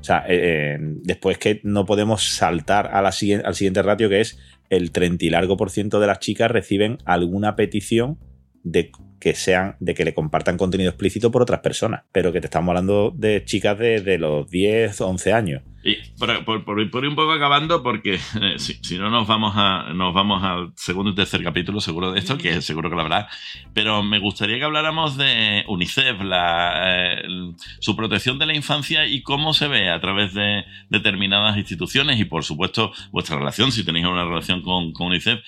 O 0.00 0.04
sea, 0.04 0.24
eh, 0.28 0.74
eh, 0.74 0.76
después 0.80 1.38
que 1.38 1.60
no 1.64 1.84
podemos 1.86 2.22
saltar 2.34 2.88
a 2.88 3.02
la, 3.02 3.08
al 3.08 3.54
siguiente 3.54 3.82
ratio 3.82 4.08
que 4.08 4.20
es 4.20 4.38
el 4.70 4.90
30 4.90 5.24
y 5.24 5.30
largo 5.30 5.56
por 5.56 5.70
ciento 5.70 6.00
de 6.00 6.06
las 6.06 6.18
chicas 6.18 6.50
reciben 6.50 6.98
alguna 7.04 7.56
petición 7.56 8.18
de 8.62 8.90
que 9.18 9.34
sean, 9.34 9.76
de 9.80 9.94
que 9.94 10.04
le 10.04 10.14
compartan 10.14 10.56
contenido 10.56 10.90
explícito 10.90 11.30
por 11.30 11.42
otras 11.42 11.60
personas. 11.60 12.02
Pero 12.12 12.32
que 12.32 12.40
te 12.40 12.46
estamos 12.46 12.68
hablando 12.68 13.12
de 13.14 13.44
chicas 13.44 13.78
de, 13.78 14.18
los 14.18 14.48
10 14.50 15.00
o 15.00 15.08
11 15.08 15.32
años. 15.32 15.62
Y 15.88 15.96
por, 16.18 16.80
ir 16.80 17.08
un 17.08 17.14
poco 17.14 17.32
acabando, 17.32 17.82
porque 17.82 18.14
eh, 18.14 18.58
si, 18.58 18.98
no 18.98 19.08
nos 19.10 19.26
vamos 19.26 19.54
a 19.56 19.92
nos 19.94 20.12
vamos 20.12 20.42
al 20.42 20.72
segundo 20.76 21.12
y 21.12 21.14
tercer 21.14 21.42
capítulo, 21.42 21.80
seguro 21.80 22.12
de 22.12 22.18
esto, 22.18 22.36
que 22.36 22.60
seguro 22.60 22.90
que 22.90 22.96
lo 22.96 23.02
habrá. 23.02 23.28
Pero 23.72 24.02
me 24.02 24.18
gustaría 24.18 24.58
que 24.58 24.64
habláramos 24.64 25.16
de 25.16 25.64
UNICEF, 25.68 26.22
la, 26.22 26.72
eh, 26.84 27.22
su 27.80 27.96
protección 27.96 28.38
de 28.38 28.46
la 28.46 28.54
infancia 28.54 29.06
y 29.06 29.22
cómo 29.22 29.54
se 29.54 29.68
ve 29.68 29.88
a 29.88 30.00
través 30.00 30.34
de 30.34 30.64
determinadas 30.90 31.56
instituciones 31.56 32.20
y, 32.20 32.24
por 32.24 32.44
supuesto, 32.44 32.92
vuestra 33.10 33.38
relación, 33.38 33.72
si 33.72 33.84
tenéis 33.84 34.06
una 34.06 34.24
relación 34.24 34.62
con, 34.62 34.92
con 34.92 35.08
UNICEF. 35.08 35.40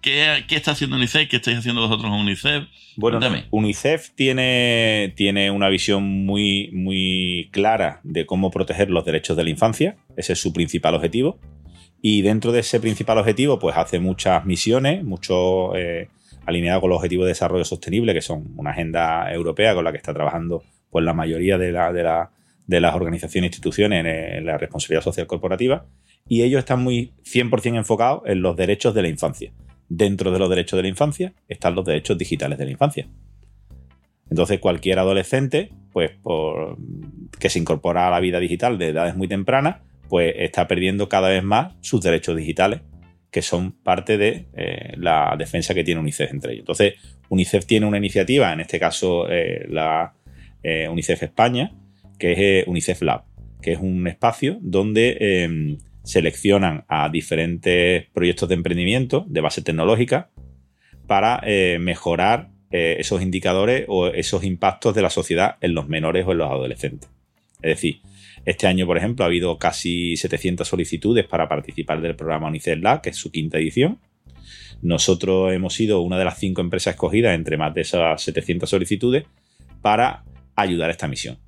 ¿Qué, 0.00 0.44
está 0.50 0.72
haciendo 0.72 0.96
UNICEF? 0.96 1.28
¿Qué 1.28 1.36
estáis 1.36 1.58
haciendo 1.58 1.82
vosotros 1.82 2.12
en 2.12 2.20
UNICEF? 2.20 2.64
Bueno, 2.96 3.20
UNICEF 3.50 4.10
tiene, 4.14 5.14
tiene 5.16 5.50
una 5.50 5.68
visión 5.68 6.02
muy, 6.02 6.70
muy 6.72 7.48
clara 7.52 8.00
de 8.02 8.26
cómo 8.26 8.50
proteger 8.50 8.90
los 8.90 9.04
derechos 9.04 9.36
de 9.36 9.44
la 9.44 9.50
infancia. 9.50 9.96
Ese 10.16 10.34
es 10.34 10.40
su 10.40 10.52
principal 10.52 10.94
objetivo. 10.94 11.38
Y 12.02 12.22
dentro 12.22 12.52
de 12.52 12.60
ese 12.60 12.80
principal 12.80 13.18
objetivo, 13.18 13.58
pues 13.58 13.76
hace 13.76 14.00
muchas 14.00 14.44
misiones, 14.44 15.04
mucho 15.04 15.76
eh, 15.76 16.08
alineado 16.44 16.80
con 16.80 16.90
los 16.90 16.96
objetivos 16.96 17.26
de 17.26 17.30
desarrollo 17.30 17.64
sostenible, 17.64 18.12
que 18.12 18.20
son 18.20 18.52
una 18.56 18.70
agenda 18.70 19.32
europea 19.32 19.74
con 19.74 19.84
la 19.84 19.92
que 19.92 19.98
está 19.98 20.12
trabajando 20.12 20.64
pues, 20.90 21.04
la 21.04 21.14
mayoría 21.14 21.58
de, 21.58 21.72
de, 21.72 22.80
las 22.80 22.94
organizaciones 22.94 23.48
e 23.48 23.52
instituciones 23.52 24.04
en 24.04 24.44
la 24.44 24.58
responsabilidad 24.58 25.04
social 25.04 25.26
corporativa 25.26 25.86
y 26.28 26.42
ellos 26.42 26.60
están 26.60 26.82
muy 26.82 27.12
100% 27.24 27.76
enfocados 27.76 28.22
en 28.26 28.42
los 28.42 28.56
derechos 28.56 28.94
de 28.94 29.02
la 29.02 29.08
infancia. 29.08 29.52
Dentro 29.88 30.30
de 30.30 30.38
los 30.38 30.48
derechos 30.48 30.78
de 30.78 30.82
la 30.82 30.88
infancia 30.88 31.34
están 31.48 31.74
los 31.74 31.84
derechos 31.84 32.16
digitales 32.16 32.58
de 32.58 32.64
la 32.64 32.70
infancia. 32.70 33.08
Entonces 34.30 34.60
cualquier 34.60 34.98
adolescente, 34.98 35.72
pues 35.92 36.12
que 37.38 37.50
se 37.50 37.58
incorpora 37.58 38.08
a 38.08 38.10
la 38.10 38.20
vida 38.20 38.40
digital 38.40 38.78
de 38.78 38.88
edades 38.88 39.14
muy 39.14 39.28
tempranas, 39.28 39.82
pues 40.08 40.34
está 40.38 40.66
perdiendo 40.66 41.08
cada 41.08 41.28
vez 41.28 41.42
más 41.42 41.74
sus 41.80 42.00
derechos 42.00 42.36
digitales, 42.36 42.80
que 43.30 43.42
son 43.42 43.72
parte 43.72 44.18
de 44.18 44.46
eh, 44.54 44.94
la 44.96 45.34
defensa 45.38 45.74
que 45.74 45.84
tiene 45.84 46.00
UNICEF 46.00 46.32
entre 46.32 46.52
ellos. 46.52 46.62
Entonces, 46.62 46.94
UNICEF 47.28 47.66
tiene 47.66 47.86
una 47.86 47.98
iniciativa, 47.98 48.52
en 48.52 48.60
este 48.60 48.78
caso 48.78 49.28
eh, 49.30 49.66
la 49.68 50.14
eh, 50.62 50.88
UNICEF 50.88 51.22
España, 51.24 51.72
que 52.18 52.60
es 52.60 52.68
UNICEF 52.68 53.02
Lab, 53.02 53.24
que 53.60 53.72
es 53.72 53.78
un 53.78 54.06
espacio 54.06 54.58
donde 54.60 55.16
em, 55.18 55.78
seleccionan 56.04 56.84
a 56.88 57.08
diferentes 57.08 58.06
proyectos 58.12 58.48
de 58.48 58.54
emprendimiento 58.54 59.24
de 59.28 59.40
base 59.40 59.62
tecnológica 59.62 60.30
para 61.06 61.40
eh, 61.44 61.78
mejorar 61.80 62.50
eh, 62.70 62.96
esos 62.98 63.22
indicadores 63.22 63.84
o 63.88 64.08
esos 64.08 64.44
impactos 64.44 64.94
de 64.94 65.02
la 65.02 65.10
sociedad 65.10 65.56
en 65.60 65.74
los 65.74 65.88
menores 65.88 66.26
o 66.26 66.32
en 66.32 66.38
los 66.38 66.50
adolescentes. 66.50 67.10
Es 67.60 67.76
decir, 67.76 68.00
este 68.44 68.66
año, 68.66 68.86
por 68.86 68.96
ejemplo, 68.96 69.24
ha 69.24 69.28
habido 69.28 69.58
casi 69.58 70.16
700 70.16 70.66
solicitudes 70.66 71.26
para 71.26 71.48
participar 71.48 72.00
del 72.00 72.16
programa 72.16 72.48
UNICEF 72.48 72.80
Lab, 72.80 73.02
que 73.02 73.10
es 73.10 73.16
su 73.16 73.30
quinta 73.30 73.58
edición. 73.58 73.98
Nosotros 74.80 75.52
hemos 75.52 75.74
sido 75.74 76.00
una 76.00 76.18
de 76.18 76.24
las 76.24 76.38
cinco 76.38 76.60
empresas 76.60 76.94
escogidas 76.94 77.34
entre 77.34 77.56
más 77.56 77.72
de 77.72 77.82
esas 77.82 78.20
700 78.22 78.68
solicitudes 78.68 79.24
para 79.80 80.24
ayudar 80.56 80.88
a 80.88 80.92
esta 80.92 81.06
misión. 81.06 81.38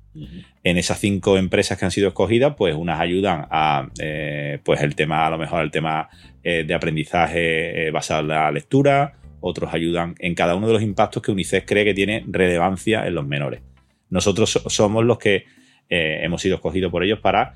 En 0.63 0.77
esas 0.77 0.99
cinco 0.99 1.37
empresas 1.37 1.77
que 1.77 1.85
han 1.85 1.91
sido 1.91 2.07
escogidas, 2.07 2.55
pues 2.57 2.75
unas 2.75 2.99
ayudan 2.99 3.47
a, 3.49 3.89
eh, 3.99 4.59
pues 4.63 4.81
el 4.81 4.95
tema, 4.95 5.27
a 5.27 5.29
lo 5.29 5.37
mejor 5.37 5.63
el 5.63 5.71
tema 5.71 6.09
eh, 6.43 6.63
de 6.65 6.73
aprendizaje 6.73 7.87
eh, 7.87 7.91
basado 7.91 8.21
en 8.21 8.29
la 8.29 8.51
lectura, 8.51 9.13
otros 9.41 9.73
ayudan 9.73 10.15
en 10.19 10.33
cada 10.33 10.55
uno 10.55 10.67
de 10.67 10.73
los 10.73 10.81
impactos 10.81 11.21
que 11.21 11.31
UNICEF 11.31 11.65
cree 11.65 11.83
que 11.83 11.93
tiene 11.93 12.23
relevancia 12.27 13.05
en 13.05 13.15
los 13.15 13.27
menores. 13.27 13.61
Nosotros 14.09 14.61
somos 14.67 15.03
los 15.03 15.17
que 15.17 15.45
hemos 15.87 16.41
sido 16.41 16.55
escogidos 16.55 16.91
por 16.91 17.03
ellos 17.03 17.19
para 17.19 17.53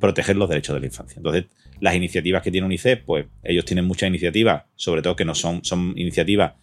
proteger 0.00 0.36
los 0.36 0.48
derechos 0.48 0.74
de 0.74 0.80
la 0.80 0.86
infancia. 0.86 1.18
Entonces, 1.18 1.46
las 1.80 1.94
iniciativas 1.94 2.42
que 2.42 2.50
tiene 2.50 2.66
UNICEF, 2.66 3.02
pues 3.04 3.26
ellos 3.44 3.64
tienen 3.64 3.84
muchas 3.84 4.08
iniciativas, 4.08 4.64
sobre 4.74 5.02
todo 5.02 5.14
que 5.14 5.24
no 5.24 5.34
son, 5.36 5.64
son 5.64 5.92
iniciativas 5.96 6.54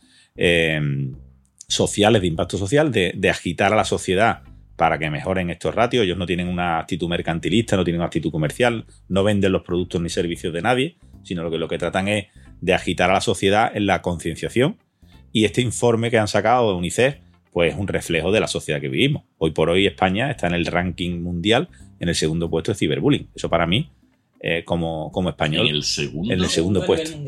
sociales, 1.71 2.21
de 2.21 2.27
impacto 2.27 2.57
social, 2.57 2.91
de, 2.91 3.29
agitar 3.29 3.73
a 3.73 3.75
la 3.75 3.85
sociedad 3.85 4.43
para 4.81 4.97
que 4.97 5.11
mejoren 5.11 5.51
estos 5.51 5.75
ratios. 5.75 6.05
Ellos 6.05 6.17
no 6.17 6.25
tienen 6.25 6.47
una 6.47 6.79
actitud 6.79 7.07
mercantilista, 7.07 7.77
no 7.77 7.83
tienen 7.83 7.99
una 7.99 8.07
actitud 8.07 8.31
comercial, 8.31 8.87
no 9.09 9.23
venden 9.23 9.51
los 9.51 9.61
productos 9.61 10.01
ni 10.01 10.09
servicios 10.09 10.51
de 10.51 10.63
nadie, 10.63 10.97
sino 11.21 11.43
lo 11.43 11.51
que, 11.51 11.59
lo 11.59 11.67
que 11.67 11.77
tratan 11.77 12.07
es 12.07 12.29
de 12.61 12.73
agitar 12.73 13.11
a 13.11 13.13
la 13.13 13.21
sociedad 13.21 13.71
en 13.75 13.85
la 13.85 14.01
concienciación. 14.01 14.77
Y 15.31 15.45
este 15.45 15.61
informe 15.61 16.09
que 16.09 16.17
han 16.17 16.27
sacado 16.27 16.71
de 16.71 16.79
UNICEF, 16.79 17.17
pues 17.51 17.73
es 17.75 17.79
un 17.79 17.87
reflejo 17.87 18.31
de 18.31 18.39
la 18.39 18.47
sociedad 18.47 18.81
que 18.81 18.89
vivimos. 18.89 19.21
Hoy 19.37 19.51
por 19.51 19.69
hoy 19.69 19.85
España 19.85 20.31
está 20.31 20.47
en 20.47 20.55
el 20.55 20.65
ranking 20.65 21.21
mundial 21.21 21.69
en 21.99 22.09
el 22.09 22.15
segundo 22.15 22.49
puesto 22.49 22.71
de 22.71 22.79
ciberbullying. 22.79 23.29
Eso 23.35 23.51
para 23.51 23.67
mí, 23.67 23.91
eh, 24.39 24.63
como, 24.65 25.11
como 25.11 25.29
español, 25.29 25.67
en 25.67 25.75
el 25.75 25.83
segundo, 25.83 26.33
en 26.33 26.39
el 26.39 26.49
segundo 26.49 26.83
puesto. 26.87 27.19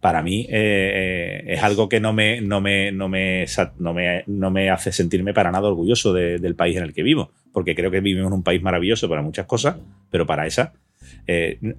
Para 0.00 0.22
mí 0.22 0.46
eh, 0.48 0.48
eh, 0.50 1.44
es 1.46 1.62
algo 1.62 1.88
que 1.88 2.00
no 2.00 2.12
me, 2.12 2.40
no, 2.40 2.60
me, 2.60 2.90
no, 2.90 3.08
me, 3.08 3.44
no, 3.78 3.92
me, 3.92 4.24
no 4.26 4.50
me 4.50 4.70
hace 4.70 4.92
sentirme 4.92 5.34
para 5.34 5.50
nada 5.50 5.68
orgulloso 5.68 6.12
de, 6.12 6.38
del 6.38 6.54
país 6.54 6.76
en 6.76 6.84
el 6.84 6.94
que 6.94 7.02
vivo, 7.02 7.32
porque 7.52 7.74
creo 7.74 7.90
que 7.90 8.00
vivimos 8.00 8.28
en 8.28 8.34
un 8.34 8.42
país 8.42 8.62
maravilloso 8.62 9.08
para 9.08 9.22
muchas 9.22 9.46
cosas, 9.46 9.76
pero 10.10 10.26
para 10.26 10.46
esa 10.46 10.72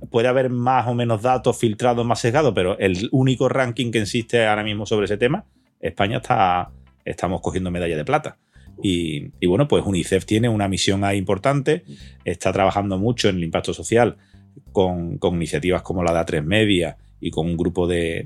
puede 0.10 0.28
haber 0.30 0.50
más 0.50 0.88
o 0.88 0.96
menos 0.96 1.22
datos 1.22 1.58
filtrados, 1.58 2.06
más 2.06 2.20
sesgados, 2.20 2.54
pero 2.56 2.78
el 2.80 3.10
único 3.12 3.50
ranking 3.50 3.92
que 3.92 4.00
existe 4.00 4.46
ahora 4.46 4.64
mismo 4.64 4.86
sobre 4.86 5.06
ese 5.06 5.18
tema, 5.18 5.46
España 5.80 6.18
está, 6.18 6.72
estamos 7.06 7.42
cogiendo 7.42 7.70
medalla 7.72 7.98
de 7.98 8.06
plata. 8.06 8.38
Y, 8.84 9.46
bueno, 9.46 9.68
pues 9.68 9.86
UNICEF 9.86 10.26
tiene 10.26 10.50
una 10.50 10.68
misión 10.68 11.04
ahí 11.04 11.18
importante, 11.18 11.84
está 12.26 12.52
trabajando 12.52 12.98
mucho 12.98 13.30
en 13.30 13.38
el 13.38 13.44
impacto 13.44 13.74
social 13.74 14.18
con, 14.72 15.20
iniciativas 15.22 15.82
como 15.84 16.04
la 16.04 16.14
de 16.14 16.20
A3 16.20 16.44
Media 16.44 16.98
y 17.22 17.30
con 17.30 17.46
un 17.46 17.56
grupo 17.56 17.88
de, 17.88 18.26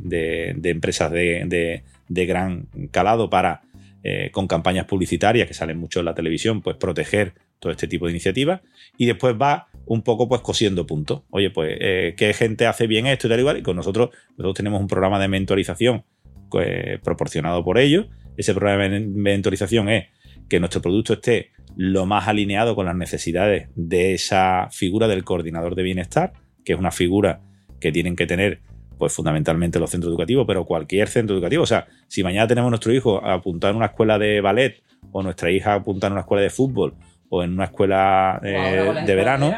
empresas 0.64 1.12
de, 1.12 1.84
gran 2.08 2.68
calado 2.92 3.30
para, 3.30 3.62
eh, 4.04 4.30
con 4.32 4.48
campañas 4.48 4.86
publicitarias 4.86 5.48
que 5.48 5.54
salen 5.54 5.78
mucho 5.78 6.00
en 6.00 6.06
la 6.06 6.16
televisión, 6.16 6.62
pues 6.62 6.78
proteger 6.78 7.34
todo 7.60 7.72
este 7.72 7.88
tipo 7.88 8.06
de 8.06 8.12
iniciativas. 8.12 8.62
Y 8.98 9.06
después 9.06 9.36
va 9.40 9.68
un 9.86 10.02
poco 10.02 10.28
pues 10.28 10.42
cosiendo 10.42 10.88
puntos. 10.88 11.22
Oye, 11.30 11.52
pues, 11.52 11.78
eh, 11.80 12.16
¿qué 12.18 12.34
gente 12.34 12.66
hace 12.66 12.88
bien 12.88 13.06
esto 13.06 13.28
y 13.28 13.30
tal 13.30 13.40
igual? 13.40 13.58
Y 13.58 13.62
con 13.62 13.76
nosotros, 13.76 14.10
nosotros 14.32 14.56
tenemos 14.56 14.80
un 14.80 14.88
programa 14.88 15.20
de 15.20 15.28
mentorización 15.28 16.04
pues, 16.50 17.00
proporcionado 17.02 17.64
por 17.64 17.78
ellos. 17.78 18.08
Ese 18.38 18.54
programa 18.54 18.88
de 18.88 19.00
mentorización 19.02 19.90
es 19.90 20.06
que 20.50 20.60
nuestro 20.60 20.82
producto 20.82 21.14
esté 21.14 21.52
lo 21.76 22.06
más 22.06 22.28
alineado 22.28 22.76
con 22.76 22.86
las 22.86 22.96
necesidades 22.96 23.68
de 23.76 24.14
esa 24.14 24.70
figura 24.72 25.08
del 25.08 25.24
coordinador 25.24 25.76
de 25.76 25.84
bienestar, 25.84 26.34
que 26.64 26.74
es 26.74 26.80
una 26.80 26.92
figura 26.92 27.42
que 27.80 27.92
tienen 27.92 28.16
que 28.16 28.26
tener 28.26 28.62
pues 28.98 29.14
fundamentalmente 29.14 29.80
los 29.80 29.90
centros 29.90 30.12
educativos, 30.12 30.46
pero 30.48 30.66
cualquier 30.66 31.08
centro 31.08 31.36
educativo. 31.36 31.64
O 31.64 31.68
sea, 31.68 31.88
si 32.08 32.24
mañana 32.24 32.48
tenemos 32.48 32.70
nuestro 32.70 32.94
hijo 32.94 33.24
a 33.24 33.34
apuntar 33.34 33.72
en 33.72 33.78
una 33.78 33.88
escuela 33.88 34.18
de 34.18 34.42
ballet 34.42 34.84
o 35.12 35.24
nuestra 35.24 35.52
hija 35.52 35.74
a 35.74 35.76
apuntar 35.76 36.10
en 36.10 36.14
una 36.14 36.22
escuela 36.22 36.44
de 36.44 36.50
fútbol 36.50 36.96
o 37.30 37.44
en 37.44 37.54
una 37.54 37.66
escuela 37.66 38.40
eh, 38.44 39.04
de 39.06 39.16
verano, 39.16 39.54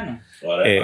eh, 0.65 0.81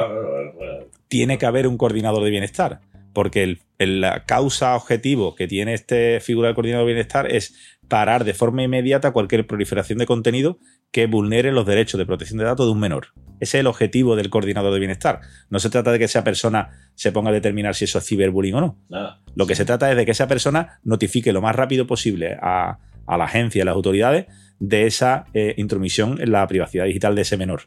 tiene 1.08 1.38
que 1.38 1.46
haber 1.46 1.68
un 1.68 1.78
coordinador 1.78 2.24
de 2.24 2.30
bienestar. 2.30 2.82
Porque 3.14 3.60
la 3.78 4.26
causa 4.26 4.76
objetivo 4.76 5.36
que 5.36 5.48
tiene 5.48 5.74
este 5.74 6.20
figura 6.20 6.48
del 6.48 6.56
coordinador 6.56 6.88
de 6.88 6.94
bienestar 6.94 7.32
es 7.32 7.78
parar 7.88 8.24
de 8.24 8.34
forma 8.34 8.64
inmediata 8.64 9.12
cualquier 9.12 9.46
proliferación 9.46 10.00
de 10.00 10.08
contenido 10.08 10.58
que 10.94 11.08
vulnere 11.08 11.52
los 11.52 11.66
derechos 11.66 11.98
de 11.98 12.06
protección 12.06 12.38
de 12.38 12.46
datos 12.46 12.68
de 12.68 12.72
un 12.72 12.80
menor. 12.80 13.08
Ese 13.40 13.58
es 13.58 13.62
el 13.62 13.68
objetivo 13.68 14.16
del 14.16 14.30
coordinador 14.30 14.72
de 14.72 14.80
bienestar. 14.80 15.22
No 15.50 15.58
se 15.58 15.72
trata 15.72 15.92
de 15.92 15.98
que 15.98 16.06
esa 16.06 16.24
persona 16.24 16.70
se 16.94 17.12
ponga 17.12 17.32
a 17.32 17.34
determinar 17.34 17.74
si 17.74 17.86
eso 17.86 17.98
es 17.98 18.06
ciberbullying 18.06 18.54
o 18.54 18.62
no. 18.62 18.78
Lo 19.36 19.48
que 19.48 19.56
se 19.56 19.66
trata 19.66 19.90
es 19.90 19.98
de 19.98 20.06
que 20.06 20.12
esa 20.12 20.28
persona 20.28 20.80
notifique 20.84 21.34
lo 21.34 21.42
más 21.42 21.56
rápido 21.56 21.88
posible 21.88 22.38
a, 22.40 22.78
la 23.08 23.24
agencia 23.26 23.60
y 23.60 23.62
a 23.64 23.66
las 23.66 23.74
autoridades 23.74 24.28
de 24.60 24.86
esa 24.86 25.26
eh, 25.34 25.56
intromisión 25.58 26.22
en 26.22 26.32
la 26.32 26.46
privacidad 26.48 26.86
digital 26.86 27.16
de 27.16 27.24
ese 27.24 27.38
menor, 27.38 27.64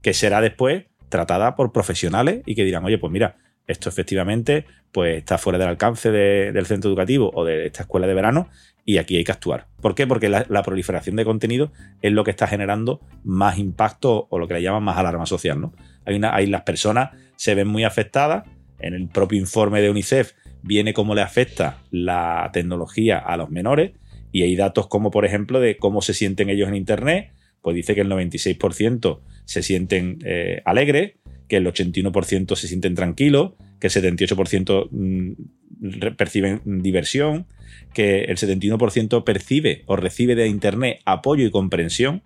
que 0.00 0.14
será 0.14 0.40
después 0.40 0.86
tratada 1.08 1.56
por 1.56 1.72
profesionales 1.72 2.42
y 2.46 2.54
que 2.54 2.64
dirán, 2.64 2.84
oye, 2.84 2.98
pues 2.98 3.12
mira, 3.12 3.38
esto 3.66 3.88
efectivamente 3.88 4.66
pues 4.92 5.18
está 5.18 5.36
fuera 5.36 5.58
del 5.58 5.68
alcance 5.68 6.10
del 6.10 6.66
centro 6.66 6.90
educativo 6.90 7.30
o 7.34 7.44
de 7.44 7.66
esta 7.66 7.82
escuela 7.82 8.06
de 8.06 8.14
verano 8.14 8.48
y 8.88 8.96
aquí 8.96 9.18
hay 9.18 9.24
que 9.24 9.32
actuar. 9.32 9.66
¿Por 9.82 9.94
qué? 9.94 10.06
Porque 10.06 10.30
la, 10.30 10.62
proliferación 10.62 11.14
de 11.16 11.26
contenido 11.26 11.70
es 12.00 12.10
lo 12.10 12.24
que 12.24 12.30
está 12.30 12.46
generando 12.46 13.02
más 13.22 13.58
impacto 13.58 14.28
o 14.30 14.38
lo 14.38 14.48
que 14.48 14.54
le 14.54 14.62
llaman 14.62 14.82
más 14.82 14.96
alarma 14.96 15.26
social. 15.26 15.60
¿no? 15.60 15.74
Hay 16.06 16.46
las 16.46 16.62
personas 16.62 17.10
se 17.36 17.54
ven 17.54 17.68
muy 17.68 17.84
afectadas. 17.84 18.46
En 18.78 18.94
el 18.94 19.06
propio 19.08 19.38
informe 19.38 19.82
de 19.82 19.90
UNICEF 19.90 20.32
viene 20.62 20.94
cómo 20.94 21.14
le 21.14 21.20
afecta 21.20 21.82
la 21.90 22.48
tecnología 22.54 23.18
a 23.18 23.36
los 23.36 23.50
menores 23.50 23.92
y 24.32 24.44
hay 24.44 24.56
datos 24.56 24.86
como 24.86 25.10
por 25.10 25.26
ejemplo 25.26 25.60
de 25.60 25.76
cómo 25.76 26.00
se 26.00 26.14
sienten 26.14 26.48
ellos 26.48 26.70
en 26.70 26.74
Internet. 26.74 27.32
Pues 27.60 27.76
dice 27.76 27.94
que 27.94 28.00
el 28.00 28.08
96% 28.08 29.20
se 29.44 29.62
sienten 29.62 30.20
eh, 30.24 30.62
alegres, 30.64 31.16
que 31.46 31.58
el 31.58 31.66
81% 31.66 32.56
se 32.56 32.66
sienten 32.66 32.94
tranquilos, 32.94 33.52
que 33.80 33.88
el 33.88 33.92
78% 33.92 34.88
mm, 34.90 36.16
perciben 36.16 36.62
diversión, 36.64 37.46
que 37.92 38.24
el 38.24 38.36
71% 38.36 39.24
percibe 39.24 39.82
o 39.86 39.96
recibe 39.96 40.34
de 40.34 40.48
Internet 40.48 41.00
apoyo 41.04 41.46
y 41.46 41.50
comprensión. 41.50 42.22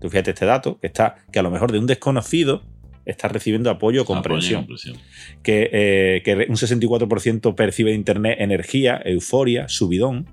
Tú 0.00 0.08
fíjate 0.08 0.30
este 0.30 0.46
dato, 0.46 0.78
que 0.80 0.86
está, 0.86 1.16
que 1.32 1.38
a 1.38 1.42
lo 1.42 1.50
mejor 1.50 1.72
de 1.72 1.78
un 1.78 1.86
desconocido 1.86 2.62
está 3.04 3.28
recibiendo 3.28 3.70
apoyo 3.70 4.02
o 4.02 4.04
comprensión. 4.04 4.66
Que, 5.42 5.70
eh, 5.72 6.22
que, 6.24 6.34
un 6.48 6.56
64% 6.56 7.54
percibe 7.54 7.90
de 7.90 7.96
Internet 7.96 8.36
energía, 8.40 9.00
euforia, 9.04 9.68
subidón. 9.68 10.26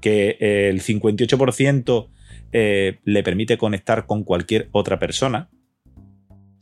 Que 0.00 0.36
eh, 0.40 0.68
el 0.68 0.82
58% 0.82 2.08
eh, 2.52 2.98
le 3.04 3.22
permite 3.22 3.56
conectar 3.56 4.06
con 4.06 4.24
cualquier 4.24 4.68
otra 4.72 4.98
persona. 4.98 5.48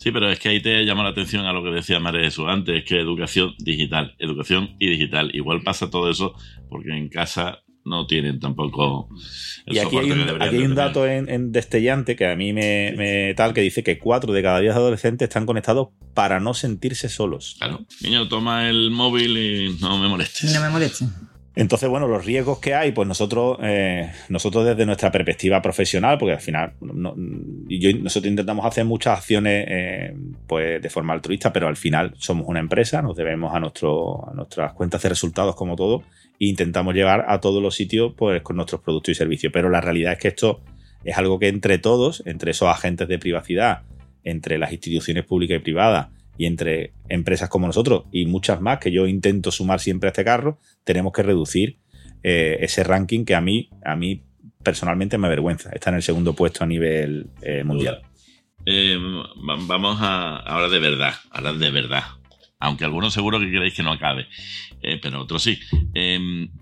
Sí, 0.01 0.13
pero 0.13 0.31
es 0.31 0.39
que 0.39 0.49
ahí 0.49 0.63
te 0.63 0.83
llama 0.87 1.03
la 1.03 1.11
atención 1.11 1.45
a 1.45 1.53
lo 1.53 1.63
que 1.63 1.69
decía 1.69 2.01
María 2.01 2.23
Jesús 2.23 2.47
antes, 2.49 2.75
es 2.75 2.85
que 2.85 2.99
educación 2.99 3.55
digital, 3.59 4.17
educación 4.19 4.75
y 4.79 4.89
digital. 4.89 5.31
Igual 5.35 5.61
pasa 5.63 5.91
todo 5.91 6.11
eso 6.11 6.35
porque 6.71 6.97
en 6.97 7.11
casa 7.11 7.59
no 7.85 8.07
tienen 8.07 8.41
tampoco 8.41 9.11
el 9.67 9.77
y 9.77 9.79
aquí 9.79 9.99
hay 9.99 10.11
un, 10.11 10.21
aquí 10.41 10.57
hay 10.57 10.63
un 10.65 10.75
dato 10.75 11.07
en, 11.07 11.53
destellante 11.53 12.17
que 12.17 12.27
a 12.27 12.35
mí 12.35 12.55
me, 12.55 13.35
tal 13.37 13.53
que 13.53 13.61
dice 13.61 13.83
que 13.83 13.99
cuatro 13.99 14.33
de 14.33 14.43
cada 14.43 14.61
diez 14.61 14.75
adolescentes 14.75 15.29
están 15.29 15.45
conectados 15.45 15.89
para 16.15 16.41
no 16.41 16.55
sentirse 16.55 17.11
solos. 17.11 17.57
Claro, 17.59 17.85
niño, 18.01 18.27
toma 18.27 18.71
el 18.71 18.91
móvil 18.91 19.37
y 19.37 19.77
no 19.81 19.99
me 19.99 20.09
molestes. 20.09 20.55
No 20.55 20.63
me 20.63 20.71
molestes. 20.71 21.09
Entonces, 21.61 21.91
bueno, 21.91 22.09
los 22.09 22.25
riesgos 22.25 22.59
que 22.59 22.73
hay, 22.73 22.93
pues 22.93 23.07
nosotros, 23.07 23.59
eh, 23.63 24.11
nosotros 24.31 24.65
desde 24.65 24.87
nuestra 24.87 25.13
perspectiva 25.13 25.61
profesional, 25.61 26.17
porque 26.17 26.33
al 26.33 26.41
final 26.41 26.73
nosotros 26.81 28.25
intentamos 28.25 28.65
hacer 28.65 28.87
muchas 28.87 29.19
acciones 29.19 29.67
eh, 29.69 30.17
pues 30.47 30.81
de 30.81 30.89
forma 30.89 31.13
altruista, 31.13 31.53
pero 31.53 31.69
al 31.69 31.77
final 31.77 32.15
somos 32.17 32.49
una 32.49 32.61
empresa, 32.61 33.03
nos 33.03 33.15
debemos 33.15 33.55
a, 33.55 33.61
nuestro, 33.61 34.27
nuestras 34.35 34.73
cuentas 34.73 35.03
de 35.03 35.11
resultados 35.11 35.55
como 35.55 35.77
todo, 35.77 36.03
e 36.39 36.47
intentamos 36.47 36.95
llegar 36.95 37.27
a 37.29 37.41
todos 37.41 37.63
los 37.63 37.75
sitios 37.75 38.15
pues, 38.17 38.41
con 38.41 38.57
nuestros 38.57 38.81
productos 38.81 39.13
y 39.13 39.15
servicios. 39.17 39.53
Pero 39.53 39.69
la 39.69 39.83
realidad 39.83 40.15
es 40.15 40.19
que 40.19 40.29
esto 40.29 40.63
es 41.05 41.19
algo 41.19 41.39
que 41.39 41.49
entre 41.49 41.77
todos, 41.77 42.23
entre 42.25 42.53
esos 42.53 42.69
agentes 42.71 43.07
de 43.07 43.19
privacidad, 43.19 43.83
entre 44.25 44.57
las 44.57 44.73
instituciones 44.73 45.27
públicas 45.27 45.59
y 45.59 45.61
privadas, 45.61 46.09
y 46.41 46.47
entre 46.47 46.95
empresas 47.11 47.51
como 47.51 47.67
nosotros 47.67 48.05
y 48.11 48.25
muchas 48.25 48.63
más 48.63 48.79
que 48.79 48.91
yo 48.91 49.07
intento 49.07 49.51
sumar 49.51 49.79
siempre 49.79 50.09
a 50.09 50.13
este 50.13 50.25
carro, 50.25 50.59
tenemos 50.85 51.13
que 51.13 51.23
reducir 51.23 51.77
eh, 52.23 52.57
ese 52.61 52.83
ranking 52.83 53.27
que 53.27 53.35
a 53.35 53.43
mí, 53.43 53.69
a 53.85 53.95
mí 53.95 54.23
personalmente 54.63 55.19
me 55.19 55.27
avergüenza. 55.27 55.69
Está 55.75 55.91
en 55.91 55.97
el 55.97 56.03
segundo 56.03 56.33
puesto 56.33 56.65
a 56.65 56.67
nivel 56.67 57.27
eh, 57.43 57.63
mundial. 57.63 58.01
Eh, 58.65 58.97
vamos 59.37 59.99
a 60.01 60.39
hablar 60.39 60.71
de 60.71 60.79
verdad, 60.79 61.13
hablar 61.31 61.57
de 61.57 61.71
verdad. 61.71 62.05
Aunque 62.59 62.87
algunos 62.87 63.13
seguro 63.13 63.39
que 63.39 63.51
queréis 63.51 63.75
que 63.75 63.83
no 63.83 63.93
acabe, 63.93 64.27
pero 65.03 65.21
otros 65.21 65.43
sí. 65.43 65.61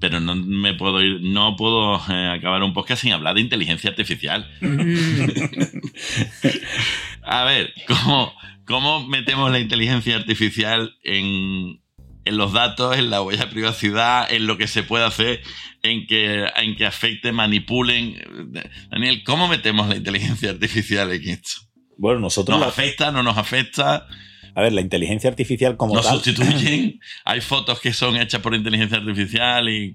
pero 0.01 0.19
no 0.19 0.35
me 0.35 0.75
puedo 0.75 1.01
ir, 1.01 1.21
no 1.23 1.55
puedo 1.55 1.95
acabar 1.95 2.65
un 2.65 2.73
podcast 2.73 3.03
sin 3.03 3.13
hablar 3.13 3.37
de 3.37 3.43
inteligencia 3.43 3.91
artificial. 3.91 4.51
a 7.23 7.45
ver, 7.45 7.73
¿cómo, 7.87 8.33
¿Cómo 8.69 9.07
metemos 9.07 9.51
la 9.51 9.59
inteligencia 9.59 10.15
artificial 10.15 10.95
en, 11.03 11.81
los 12.27 12.53
datos, 12.53 12.99
en 12.99 13.09
la 13.09 13.23
huella 13.23 13.47
de 13.47 13.51
privacidad, 13.51 14.31
en 14.31 14.47
lo 14.47 14.59
que 14.59 14.67
se 14.67 14.83
puede 14.83 15.07
hacer, 15.07 15.41
en 15.83 16.07
que, 16.07 16.45
en 16.55 16.77
que 16.77 16.85
afecte, 16.85 17.33
manipulen? 17.33 18.53
Daniel, 18.91 19.25
¿cómo 19.25 19.49
metemos 19.49 19.89
la 19.89 19.97
inteligencia 19.97 20.51
artificial 20.51 21.11
en 21.13 21.29
esto? 21.31 21.63
Bueno, 21.97 22.21
nosotros. 22.21 22.59
¿Nos 22.59 22.69
afecta? 22.69 23.11
¿No 23.11 23.23
nos 23.23 23.39
afecta? 23.39 24.07
A 24.55 24.61
ver, 24.61 24.75
la 24.75 24.83
inteligencia 24.83 25.31
artificial 25.31 25.79
como 25.79 25.95
¿Nos 25.95 26.07
sustituyen? 26.07 27.01
¿Hay 27.25 27.41
fotos 27.41 27.81
que 27.81 27.95
son 27.95 28.17
hechas 28.17 28.43
por 28.43 28.55
inteligencia 28.55 28.99
artificial 28.99 29.67
y, 29.69 29.95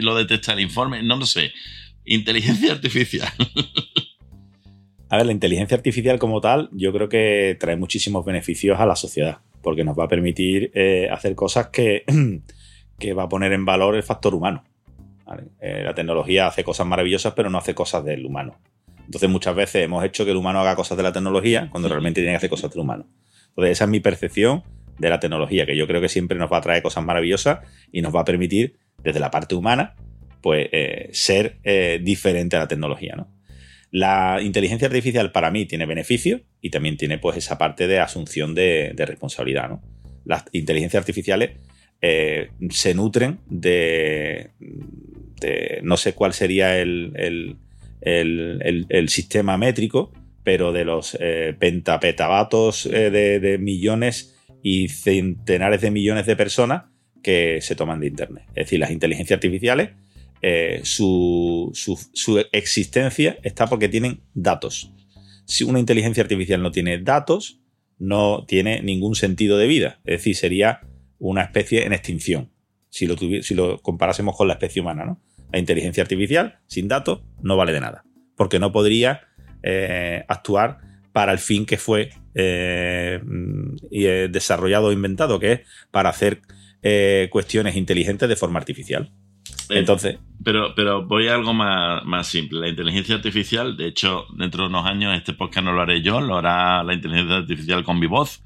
lo 0.00 0.16
detecta 0.16 0.54
el 0.54 0.60
informe? 0.60 1.02
No 1.02 1.16
lo 1.16 1.26
sé. 1.26 1.52
Inteligencia 2.06 2.72
artificial. 2.72 3.32
A 5.14 5.18
ver, 5.18 5.26
la 5.26 5.32
inteligencia 5.32 5.76
artificial 5.76 6.18
como 6.18 6.40
tal, 6.40 6.68
yo 6.72 6.92
creo 6.92 7.08
que 7.08 7.56
trae 7.60 7.76
muchísimos 7.76 8.24
beneficios 8.24 8.80
a 8.80 8.84
la 8.84 8.96
sociedad, 8.96 9.38
porque 9.62 9.84
nos 9.84 9.96
va 9.96 10.06
a 10.06 10.08
permitir 10.08 10.72
eh, 10.74 11.08
hacer 11.08 11.36
cosas 11.36 11.68
que, 11.68 12.02
que 12.98 13.12
va 13.12 13.22
a 13.22 13.28
poner 13.28 13.52
en 13.52 13.64
valor 13.64 13.94
el 13.94 14.02
factor 14.02 14.34
humano. 14.34 14.64
Eh, 15.60 15.82
la 15.84 15.94
tecnología 15.94 16.48
hace 16.48 16.64
cosas 16.64 16.88
maravillosas, 16.88 17.32
pero 17.34 17.48
no 17.48 17.58
hace 17.58 17.76
cosas 17.76 18.04
del 18.04 18.26
humano. 18.26 18.58
Entonces 19.04 19.30
muchas 19.30 19.54
veces 19.54 19.84
hemos 19.84 20.04
hecho 20.04 20.24
que 20.24 20.32
el 20.32 20.36
humano 20.36 20.58
haga 20.58 20.74
cosas 20.74 20.96
de 20.96 21.04
la 21.04 21.12
tecnología 21.12 21.68
cuando 21.70 21.88
realmente 21.88 22.20
tiene 22.20 22.32
que 22.32 22.38
hacer 22.38 22.50
cosas 22.50 22.72
del 22.72 22.80
humano. 22.80 23.06
Entonces 23.50 23.70
esa 23.70 23.84
es 23.84 23.90
mi 23.90 24.00
percepción 24.00 24.64
de 24.98 25.10
la 25.10 25.20
tecnología, 25.20 25.64
que 25.64 25.76
yo 25.76 25.86
creo 25.86 26.00
que 26.00 26.08
siempre 26.08 26.36
nos 26.36 26.52
va 26.52 26.56
a 26.56 26.60
traer 26.60 26.82
cosas 26.82 27.04
maravillosas 27.04 27.60
y 27.92 28.02
nos 28.02 28.12
va 28.12 28.22
a 28.22 28.24
permitir, 28.24 28.78
desde 29.04 29.20
la 29.20 29.30
parte 29.30 29.54
humana, 29.54 29.94
pues 30.42 30.68
eh, 30.72 31.08
ser 31.12 31.60
diferente 32.02 32.56
a 32.56 32.58
la 32.58 32.66
tecnología. 32.66 33.14
¿no? 33.14 33.33
La 33.94 34.40
inteligencia 34.42 34.88
artificial 34.88 35.30
para 35.30 35.52
mí 35.52 35.66
tiene 35.66 35.86
beneficios 35.86 36.40
y 36.60 36.70
también 36.70 36.96
tiene 36.96 37.18
pues 37.18 37.36
esa 37.36 37.58
parte 37.58 37.86
de 37.86 38.00
asunción 38.00 38.52
de, 38.52 38.92
responsabilidad. 38.96 39.68
¿no? 39.68 39.82
Las 40.24 40.46
inteligencias 40.50 41.00
artificiales 41.00 41.52
eh, 42.02 42.48
se 42.70 42.92
nutren 42.92 43.38
de, 43.46 44.50
no 45.84 45.96
sé 45.96 46.12
cuál 46.14 46.32
sería 46.32 46.76
el, 46.76 47.56
sistema 49.06 49.56
métrico, 49.58 50.12
pero 50.42 50.72
de 50.72 50.84
los 50.84 51.16
pentapetabatos 51.60 52.90
de, 52.90 53.38
de 53.38 53.58
millones 53.58 54.34
y 54.60 54.88
centenares 54.88 55.82
de 55.82 55.92
millones 55.92 56.26
de 56.26 56.34
personas 56.34 56.86
que 57.22 57.60
se 57.60 57.76
toman 57.76 58.00
de 58.00 58.08
Internet. 58.08 58.44
Es 58.56 58.66
decir, 58.66 58.80
las 58.80 58.90
inteligencias 58.90 59.36
artificiales, 59.36 59.90
eh, 60.46 60.82
su, 60.84 61.72
existencia 62.52 63.38
está 63.42 63.66
porque 63.66 63.88
tienen 63.88 64.20
datos. 64.34 64.92
Si 65.46 65.64
una 65.64 65.80
inteligencia 65.80 66.22
artificial 66.22 66.60
no 66.60 66.70
tiene 66.70 66.98
datos, 66.98 67.62
no 67.98 68.44
tiene 68.46 68.82
ningún 68.82 69.14
sentido 69.14 69.56
de 69.56 69.66
vida. 69.66 70.00
Es 70.04 70.18
decir, 70.18 70.36
sería 70.36 70.82
una 71.18 71.40
especie 71.40 71.86
en 71.86 71.94
extinción, 71.94 72.50
si 72.90 73.06
lo, 73.06 73.16
si 73.16 73.54
lo 73.54 73.80
comparásemos 73.80 74.36
con 74.36 74.46
la 74.46 74.54
especie 74.54 74.82
humana. 74.82 75.06
¿no? 75.06 75.18
La 75.50 75.58
inteligencia 75.58 76.02
artificial, 76.02 76.58
sin 76.66 76.88
datos, 76.88 77.22
no 77.40 77.56
vale 77.56 77.72
de 77.72 77.80
nada, 77.80 78.04
porque 78.36 78.58
no 78.58 78.70
podría 78.70 79.22
eh, 79.62 80.26
actuar 80.28 80.80
para 81.14 81.32
el 81.32 81.38
fin 81.38 81.64
que 81.64 81.78
fue 81.78 82.10
eh, 82.34 83.18
desarrollado 84.30 84.88
o 84.88 84.92
inventado, 84.92 85.40
que 85.40 85.52
es 85.52 85.60
para 85.90 86.10
hacer 86.10 86.42
cuestiones 87.30 87.76
inteligentes 87.76 88.28
de 88.28 88.36
forma 88.36 88.58
artificial. 88.58 89.10
Entonces. 89.70 90.18
Pero, 90.42 90.74
pero 90.74 91.06
voy 91.06 91.28
a 91.28 91.34
algo 91.34 91.54
más, 91.54 92.04
más, 92.04 92.26
simple. 92.26 92.60
La 92.60 92.68
inteligencia 92.68 93.14
artificial, 93.14 93.76
de 93.76 93.86
hecho, 93.86 94.26
dentro 94.36 94.64
de 94.64 94.68
unos 94.68 94.86
años 94.86 95.16
este 95.16 95.32
podcast 95.32 95.64
no 95.64 95.72
lo 95.72 95.80
haré 95.80 96.02
yo, 96.02 96.20
lo 96.20 96.36
hará 96.36 96.82
la 96.82 96.92
inteligencia 96.92 97.36
artificial 97.36 97.82
con 97.82 97.98
mi 97.98 98.06
voz, 98.06 98.42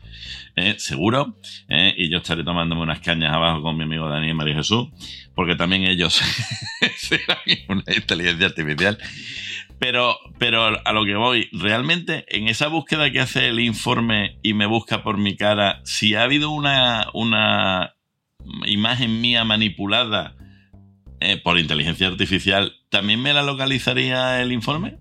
seguro. 0.77 1.37
y 1.69 2.09
yo 2.11 2.19
estaré 2.19 2.45
tomándome 2.45 2.83
unas 2.83 3.01
cañas 3.01 3.33
abajo 3.33 3.63
con 3.63 3.77
mi 3.77 3.85
amigo 3.85 4.09
Daniel 4.09 4.35
María 4.37 4.55
Jesús, 4.55 4.89
porque 5.35 5.57
también 5.57 5.85
ellos 5.85 6.21
serán 6.97 7.39
una 7.69 7.83
inteligencia 7.95 8.47
artificial. 8.47 8.99
Pero, 9.81 10.17
pero 10.39 10.65
a 10.85 10.93
lo 10.93 11.05
que 11.05 11.15
voy, 11.15 11.49
realmente 11.53 12.25
en 12.29 12.49
esa 12.49 12.69
búsqueda 12.69 13.11
que 13.11 13.21
hace 13.21 13.49
el 13.49 13.61
informe 13.61 14.39
y 14.43 14.53
me 14.55 14.67
busca 14.67 15.03
por 15.03 15.19
mi 15.19 15.37
cara, 15.37 15.81
si 15.85 16.15
ha 16.15 16.23
habido 16.23 16.51
una, 16.51 17.09
una 17.13 17.95
imagen 18.67 19.21
mía 19.21 19.45
manipulada 19.45 20.38
eh, 21.21 21.37
por 21.37 21.59
inteligencia 21.59 22.07
artificial, 22.07 22.77
¿también 22.89 23.21
me 23.21 23.33
la 23.33 23.43
localizaría 23.43 24.41
el 24.41 24.53
informe? 24.53 24.99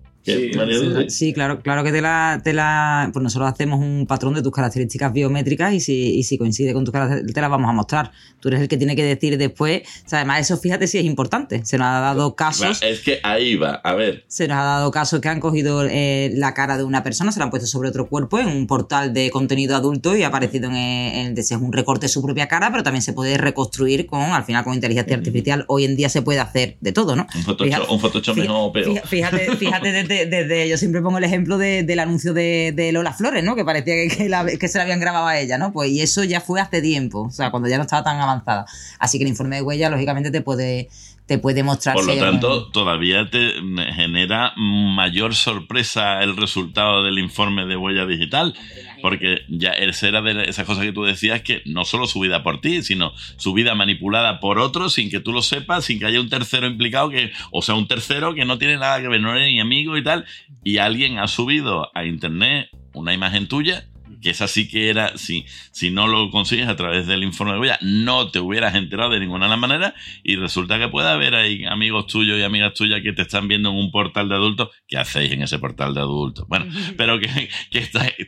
Sí, 1.08 1.32
claro, 1.32 1.60
claro 1.60 1.84
que 1.84 1.92
te 1.92 2.00
la, 2.00 2.40
te 2.42 2.52
la, 2.52 3.10
Pues 3.12 3.22
nosotros 3.22 3.50
hacemos 3.50 3.80
un 3.80 4.06
patrón 4.06 4.34
de 4.34 4.42
tus 4.42 4.52
características 4.52 5.12
biométricas 5.12 5.72
y 5.72 5.80
si, 5.80 6.16
y 6.16 6.22
si 6.22 6.38
coincide 6.38 6.72
con 6.72 6.84
tus 6.84 6.92
características, 6.92 7.34
te 7.34 7.40
las 7.40 7.50
vamos 7.50 7.68
a 7.68 7.72
mostrar. 7.72 8.12
Tú 8.40 8.48
eres 8.48 8.60
el 8.60 8.68
que 8.68 8.76
tiene 8.76 8.94
que 8.96 9.04
decir 9.04 9.38
después. 9.38 9.82
O 10.04 10.08
sea, 10.08 10.20
además, 10.20 10.40
eso 10.40 10.56
fíjate 10.56 10.86
si 10.86 10.98
es 10.98 11.04
importante. 11.04 11.64
Se 11.64 11.78
nos 11.78 11.86
ha 11.86 12.00
dado 12.00 12.34
casos. 12.34 12.82
Es 12.82 13.00
que 13.00 13.20
ahí 13.22 13.56
va, 13.56 13.74
a 13.84 13.94
ver. 13.94 14.24
Se 14.28 14.48
nos 14.48 14.58
ha 14.58 14.64
dado 14.64 14.90
casos 14.90 15.20
que 15.20 15.28
han 15.28 15.40
cogido 15.40 15.84
eh, 15.84 16.30
la 16.34 16.54
cara 16.54 16.76
de 16.76 16.84
una 16.84 17.02
persona, 17.02 17.32
se 17.32 17.38
la 17.38 17.44
han 17.44 17.50
puesto 17.50 17.66
sobre 17.66 17.88
otro 17.88 18.08
cuerpo 18.08 18.38
en 18.38 18.48
un 18.48 18.66
portal 18.66 19.12
de 19.12 19.30
contenido 19.30 19.76
adulto 19.76 20.16
y 20.16 20.22
ha 20.22 20.28
aparecido 20.28 20.68
en, 20.68 20.76
en, 20.76 21.34
en 21.38 21.64
un 21.64 21.72
recorte 21.72 22.06
de 22.06 22.08
su 22.08 22.22
propia 22.22 22.48
cara, 22.48 22.70
pero 22.70 22.82
también 22.82 23.02
se 23.02 23.12
puede 23.12 23.36
reconstruir 23.38 24.06
con, 24.06 24.20
al 24.20 24.44
final, 24.44 24.64
con 24.64 24.74
inteligencia 24.74 25.16
artificial. 25.16 25.64
Hoy 25.68 25.84
en 25.84 25.96
día 25.96 26.08
se 26.08 26.22
puede 26.22 26.40
hacer 26.40 26.76
de 26.80 26.92
todo, 26.92 27.16
¿no? 27.16 27.26
Un 27.34 28.00
Photoshop, 28.00 28.36
un 28.36 28.42
mejor 28.42 28.56
o 28.56 28.72
peor. 28.72 29.00
Fíjate, 29.06 29.56
fíjate 29.56 29.92
desde 29.92 30.17
desde, 30.26 30.68
yo 30.68 30.76
siempre 30.76 31.02
pongo 31.02 31.18
el 31.18 31.24
ejemplo 31.24 31.58
del 31.58 31.98
anuncio 31.98 32.32
de, 32.34 32.90
Lola 32.92 33.12
Flores, 33.12 33.44
¿no? 33.44 33.56
Que 33.56 33.64
parecía 33.64 33.94
que, 33.94 34.58
que, 34.58 34.68
se 34.68 34.78
la 34.78 34.84
habían 34.84 35.00
grabado 35.00 35.26
a 35.26 35.38
ella, 35.38 35.58
¿no? 35.58 35.72
Pues 35.72 35.90
y 35.90 36.00
eso 36.00 36.24
ya 36.24 36.40
fue 36.40 36.60
hace 36.60 36.80
tiempo, 36.80 37.22
o 37.22 37.30
sea, 37.30 37.50
cuando 37.50 37.68
ya 37.68 37.76
no 37.76 37.82
estaba 37.82 38.02
tan 38.02 38.20
avanzada. 38.20 38.66
Así 38.98 39.18
que 39.18 39.24
el 39.24 39.30
informe 39.30 39.56
de 39.56 39.62
huella, 39.62 39.90
lógicamente, 39.90 40.30
te 40.30 40.40
puede, 40.40 40.88
te 41.28 41.38
puede 41.38 41.62
mostrar. 41.62 41.94
Por 41.94 42.06
lo 42.06 42.16
tanto, 42.16 42.68
todavía 42.68 43.28
te 43.28 43.52
genera 43.94 44.54
mayor 44.56 45.34
sorpresa 45.34 46.22
el 46.22 46.38
resultado 46.38 47.04
del 47.04 47.18
informe 47.18 47.66
de 47.66 47.76
huella 47.76 48.06
digital, 48.06 48.54
porque 49.02 49.42
ya 49.48 49.72
esa 49.72 50.08
era 50.08 50.22
de 50.22 50.48
esas 50.48 50.64
cosas 50.64 50.84
que 50.84 50.92
tú 50.92 51.04
decías 51.04 51.42
que 51.42 51.60
no 51.66 51.84
solo 51.84 52.06
su 52.06 52.20
vida 52.20 52.42
por 52.42 52.62
ti, 52.62 52.82
sino 52.82 53.12
su 53.36 53.52
vida 53.52 53.74
manipulada 53.74 54.40
por 54.40 54.58
otros 54.58 54.94
sin 54.94 55.10
que 55.10 55.20
tú 55.20 55.32
lo 55.32 55.42
sepas, 55.42 55.84
sin 55.84 55.98
que 55.98 56.06
haya 56.06 56.18
un 56.18 56.30
tercero 56.30 56.66
implicado, 56.66 57.10
que, 57.10 57.30
o 57.52 57.60
sea, 57.60 57.74
un 57.74 57.86
tercero 57.86 58.34
que 58.34 58.46
no 58.46 58.56
tiene 58.56 58.78
nada 58.78 58.98
que 59.02 59.08
ver, 59.08 59.20
no 59.20 59.36
es 59.36 59.52
ni 59.52 59.60
amigo 59.60 59.98
y 59.98 60.02
tal, 60.02 60.24
y 60.64 60.78
alguien 60.78 61.18
ha 61.18 61.28
subido 61.28 61.90
a 61.94 62.06
internet 62.06 62.70
una 62.94 63.12
imagen 63.12 63.48
tuya 63.48 63.84
que 64.20 64.30
esa 64.30 64.48
sí 64.48 64.68
que 64.68 64.90
era, 64.90 65.16
si, 65.16 65.46
si 65.70 65.90
no 65.90 66.06
lo 66.06 66.30
consigues 66.30 66.68
a 66.68 66.76
través 66.76 67.06
del 67.06 67.22
informe 67.22 67.54
de 67.54 67.60
huella, 67.60 67.78
no 67.82 68.30
te 68.30 68.40
hubieras 68.40 68.74
enterado 68.74 69.10
de 69.10 69.20
ninguna 69.20 69.48
manera 69.56 69.94
y 70.22 70.36
resulta 70.36 70.78
que 70.78 70.88
puede 70.88 71.08
haber 71.08 71.34
ahí 71.34 71.64
amigos 71.64 72.06
tuyos 72.06 72.38
y 72.38 72.42
amigas 72.42 72.74
tuyas 72.74 73.00
que 73.02 73.12
te 73.12 73.22
están 73.22 73.48
viendo 73.48 73.70
en 73.70 73.76
un 73.76 73.90
portal 73.90 74.28
de 74.28 74.34
adultos. 74.34 74.70
¿Qué 74.86 74.98
hacéis 74.98 75.32
en 75.32 75.42
ese 75.42 75.58
portal 75.58 75.94
de 75.94 76.00
adultos? 76.00 76.46
Bueno, 76.48 76.66
pero 76.96 77.18
que, 77.20 77.28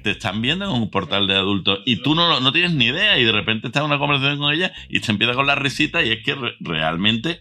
te 0.02 0.10
están 0.10 0.40
viendo 0.42 0.64
en 0.64 0.70
un 0.70 0.90
portal 0.90 1.26
de 1.26 1.34
adultos 1.34 1.80
y 1.84 1.96
tú 1.96 2.14
no, 2.14 2.40
no 2.40 2.52
tienes 2.52 2.72
ni 2.72 2.86
idea 2.86 3.18
y 3.18 3.24
de 3.24 3.32
repente 3.32 3.66
estás 3.66 3.80
en 3.80 3.86
una 3.86 3.98
conversación 3.98 4.38
con 4.38 4.52
ella 4.52 4.72
y 4.88 5.00
te 5.00 5.12
empieza 5.12 5.34
con 5.34 5.46
la 5.46 5.54
risita 5.54 6.02
y 6.02 6.10
es 6.10 6.24
que 6.24 6.36
realmente... 6.60 7.40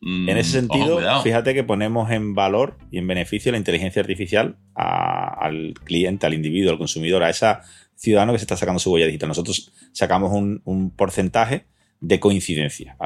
Mm, 0.00 0.28
en 0.28 0.36
ese 0.36 0.60
sentido, 0.60 1.00
fíjate 1.22 1.54
que 1.54 1.64
ponemos 1.64 2.10
en 2.10 2.34
valor 2.34 2.76
y 2.90 2.98
en 2.98 3.06
beneficio 3.06 3.52
la 3.52 3.58
inteligencia 3.58 4.02
artificial 4.02 4.56
al 4.74 5.72
cliente, 5.84 6.26
al 6.26 6.34
individuo, 6.34 6.72
al 6.72 6.78
consumidor, 6.78 7.22
a 7.22 7.30
esa 7.30 7.62
ciudadano 7.96 8.32
que 8.32 8.38
se 8.38 8.44
está 8.44 8.56
sacando 8.56 8.78
su 8.78 8.92
huella 8.92 9.06
digital. 9.06 9.28
Nosotros 9.28 9.72
sacamos 9.92 10.32
un, 10.32 10.92
porcentaje 10.96 11.64
de 12.00 12.20
coincidencia. 12.20 12.96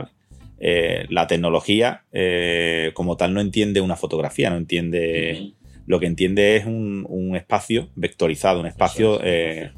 Eh, 0.58 1.06
la 1.08 1.26
tecnología, 1.26 2.04
eh, 2.12 2.90
como 2.94 3.16
tal, 3.16 3.34
no 3.34 3.40
entiende 3.40 3.80
una 3.80 3.96
fotografía, 3.96 4.50
no 4.50 4.56
entiende. 4.56 5.54
Lo 5.86 6.00
que 6.00 6.06
entiende 6.06 6.56
es 6.56 6.66
un, 6.66 7.32
espacio 7.34 7.88
vectorizado, 7.94 8.60
un 8.60 8.66
espacio, 8.66 9.20
eh, 9.22 9.72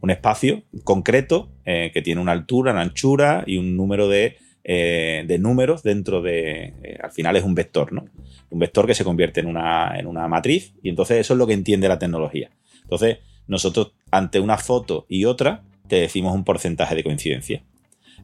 un 0.00 0.10
espacio 0.10 0.64
concreto 0.82 1.50
que 1.64 2.02
tiene 2.02 2.20
una 2.20 2.32
altura, 2.32 2.72
una 2.72 2.82
anchura 2.82 3.44
y 3.46 3.56
un 3.56 3.74
número 3.74 4.08
de, 4.08 4.36
de 4.62 5.38
números 5.38 5.82
dentro 5.82 6.20
de. 6.20 6.74
al 7.02 7.12
final 7.12 7.36
es 7.36 7.44
un 7.44 7.54
vector, 7.54 7.92
¿no? 7.92 8.04
Un 8.50 8.58
vector 8.58 8.86
que 8.86 8.94
se 8.94 9.04
convierte 9.04 9.40
en 9.40 9.46
una, 9.46 9.98
en 9.98 10.06
una 10.06 10.28
matriz 10.28 10.74
y 10.82 10.90
entonces 10.90 11.18
eso 11.18 11.32
es 11.32 11.38
lo 11.38 11.46
que 11.46 11.54
entiende 11.54 11.88
la 11.88 11.98
tecnología. 11.98 12.50
Entonces, 12.82 13.18
nosotros 13.46 13.92
ante 14.10 14.40
una 14.40 14.58
foto 14.58 15.06
y 15.08 15.24
otra 15.24 15.62
te 15.88 15.96
decimos 15.96 16.34
un 16.34 16.44
porcentaje 16.44 16.94
de 16.94 17.04
coincidencia. 17.04 17.62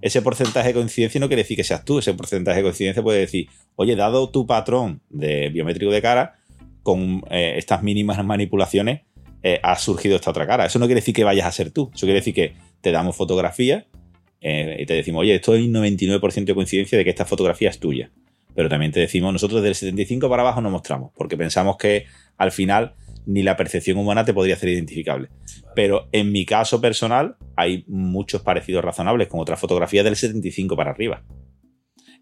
Ese 0.03 0.23
porcentaje 0.23 0.69
de 0.69 0.75
coincidencia 0.75 1.21
no 1.21 1.29
quiere 1.29 1.43
decir 1.43 1.57
que 1.57 1.65
seas 1.65 1.85
tú, 1.85 1.99
ese 1.99 2.15
porcentaje 2.15 2.59
de 2.59 2.63
coincidencia 2.63 3.03
puede 3.03 3.21
decir, 3.21 3.49
oye, 3.77 3.97
dado 3.97 4.31
tu 4.31 4.47
patrón 4.47 5.03
de 5.11 5.51
biométrico 5.51 5.93
de 5.93 6.01
cara, 6.01 6.37
con 6.83 7.23
eh, 7.31 7.55
estas 7.59 7.83
mínimas 7.83 8.25
manipulaciones 8.25 9.03
eh, 9.43 9.61
ha 9.63 9.77
surgido 9.77 10.17
esta 10.17 10.31
otra 10.31 10.47
cara. 10.47 10.67
Eso 10.67 10.79
no 10.79 10.87
quiere 10.87 11.01
decir 11.01 11.15
que 11.15 11.25
vayas 11.25 11.47
a 11.47 11.53
ser 11.53 11.71
tú, 11.71 11.91
eso 11.95 12.07
quiere 12.07 12.21
decir 12.21 12.35
que 12.35 12.55
te 12.81 12.93
damos 12.93 13.17
fotografía 13.17 13.87
eh, 14.41 14.79
y 14.81 14.87
te 14.87 14.95
decimos, 14.95 15.21
oye, 15.21 15.35
esto 15.35 15.53
hay 15.53 15.67
un 15.67 15.75
99% 15.75 16.45
de 16.45 16.55
coincidencia 16.55 16.97
de 16.97 17.05
que 17.05 17.11
esta 17.11 17.27
fotografía 17.27 17.69
es 17.69 17.79
tuya. 17.79 18.11
Pero 18.55 18.69
también 18.69 18.91
te 18.91 19.01
decimos, 19.01 19.33
nosotros 19.33 19.63
del 19.63 19.75
75 19.75 20.29
para 20.29 20.43
abajo 20.43 20.61
no 20.61 20.71
mostramos, 20.71 21.13
porque 21.15 21.37
pensamos 21.37 21.77
que 21.77 22.07
al 22.37 22.53
final 22.53 22.95
ni 23.27 23.43
la 23.43 23.57
percepción 23.57 23.99
humana 23.99 24.25
te 24.25 24.35
podría 24.35 24.55
hacer 24.55 24.71
identificable. 24.71 25.29
Pero 25.75 26.09
en 26.13 26.33
mi 26.33 26.45
caso 26.45 26.81
personal 26.81 27.37
hay 27.57 27.85
muchos 27.87 28.43
parecidos 28.43 28.85
razonables 28.85 29.29
con 29.29 29.41
otras 29.41 29.61
fotografías 29.61 30.05
del 30.05 30.17
75 30.17 30.77
para 30.77 30.91
arriba. 30.91 31.25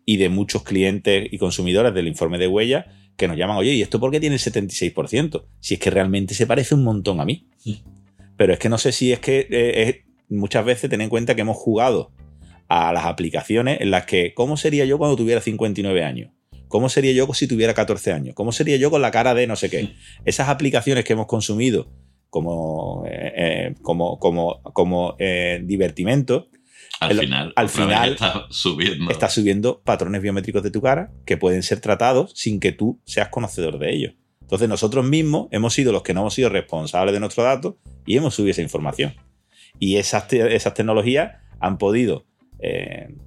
Y 0.04 0.16
de 0.16 0.28
muchos 0.28 0.62
clientes 0.62 1.28
y 1.30 1.38
consumidores 1.38 1.94
del 1.94 2.08
informe 2.08 2.38
de 2.38 2.46
huella 2.46 2.86
que 3.16 3.28
nos 3.28 3.36
llaman, 3.36 3.56
oye, 3.56 3.74
¿y 3.74 3.82
esto 3.82 4.00
por 4.00 4.10
qué 4.10 4.20
tiene 4.20 4.36
el 4.36 4.40
76%? 4.40 5.44
Si 5.60 5.74
es 5.74 5.80
que 5.80 5.90
realmente 5.90 6.34
se 6.34 6.46
parece 6.46 6.74
un 6.74 6.84
montón 6.84 7.20
a 7.20 7.24
mí. 7.24 7.48
Pero 8.36 8.52
es 8.52 8.58
que 8.58 8.68
no 8.68 8.78
sé 8.78 8.92
si 8.92 9.12
es 9.12 9.18
que 9.18 9.46
eh, 9.50 10.04
muchas 10.28 10.64
veces 10.64 10.88
ten 10.88 11.00
en 11.00 11.08
cuenta 11.08 11.34
que 11.34 11.40
hemos 11.40 11.56
jugado 11.56 12.12
a 12.68 12.92
las 12.92 13.06
aplicaciones 13.06 13.80
en 13.80 13.90
las 13.90 14.06
que, 14.06 14.34
¿cómo 14.34 14.56
sería 14.56 14.84
yo 14.84 14.98
cuando 14.98 15.16
tuviera 15.16 15.40
59 15.40 16.04
años? 16.04 16.30
¿Cómo 16.68 16.88
sería 16.88 17.12
yo 17.12 17.26
si 17.32 17.46
tuviera 17.46 17.74
14 17.74 18.12
años? 18.12 18.34
¿Cómo 18.34 18.52
sería 18.52 18.76
yo 18.76 18.90
con 18.90 19.02
la 19.02 19.10
cara 19.10 19.34
de 19.34 19.46
no 19.46 19.56
sé 19.56 19.70
qué? 19.70 19.94
Esas 20.24 20.48
aplicaciones 20.48 21.04
que 21.04 21.14
hemos 21.14 21.26
consumido 21.26 21.90
como, 22.30 23.04
eh, 23.06 23.32
eh, 23.36 23.74
como, 23.82 24.18
como, 24.18 24.62
como 24.62 25.16
eh, 25.18 25.60
divertimento, 25.64 26.48
al 27.00 27.18
final, 27.18 27.52
al 27.54 27.68
final 27.68 28.12
está 28.12 28.46
subiendo. 28.50 29.10
está 29.10 29.28
subiendo 29.28 29.80
patrones 29.82 30.20
biométricos 30.20 30.62
de 30.64 30.70
tu 30.70 30.82
cara 30.82 31.12
que 31.24 31.36
pueden 31.36 31.62
ser 31.62 31.80
tratados 31.80 32.32
sin 32.34 32.58
que 32.58 32.72
tú 32.72 33.00
seas 33.04 33.28
conocedor 33.28 33.78
de 33.78 33.94
ellos. 33.94 34.14
Entonces 34.40 34.68
nosotros 34.68 35.04
mismos 35.04 35.48
hemos 35.52 35.74
sido 35.74 35.92
los 35.92 36.02
que 36.02 36.12
no 36.12 36.20
hemos 36.20 36.34
sido 36.34 36.48
responsables 36.48 37.12
de 37.12 37.20
nuestros 37.20 37.44
datos 37.44 37.74
y 38.04 38.16
hemos 38.16 38.34
subido 38.34 38.50
esa 38.50 38.62
información. 38.62 39.14
Y 39.78 39.96
esas, 39.96 40.32
esas 40.32 40.74
tecnologías 40.74 41.36
han 41.60 41.78
podido 41.78 42.26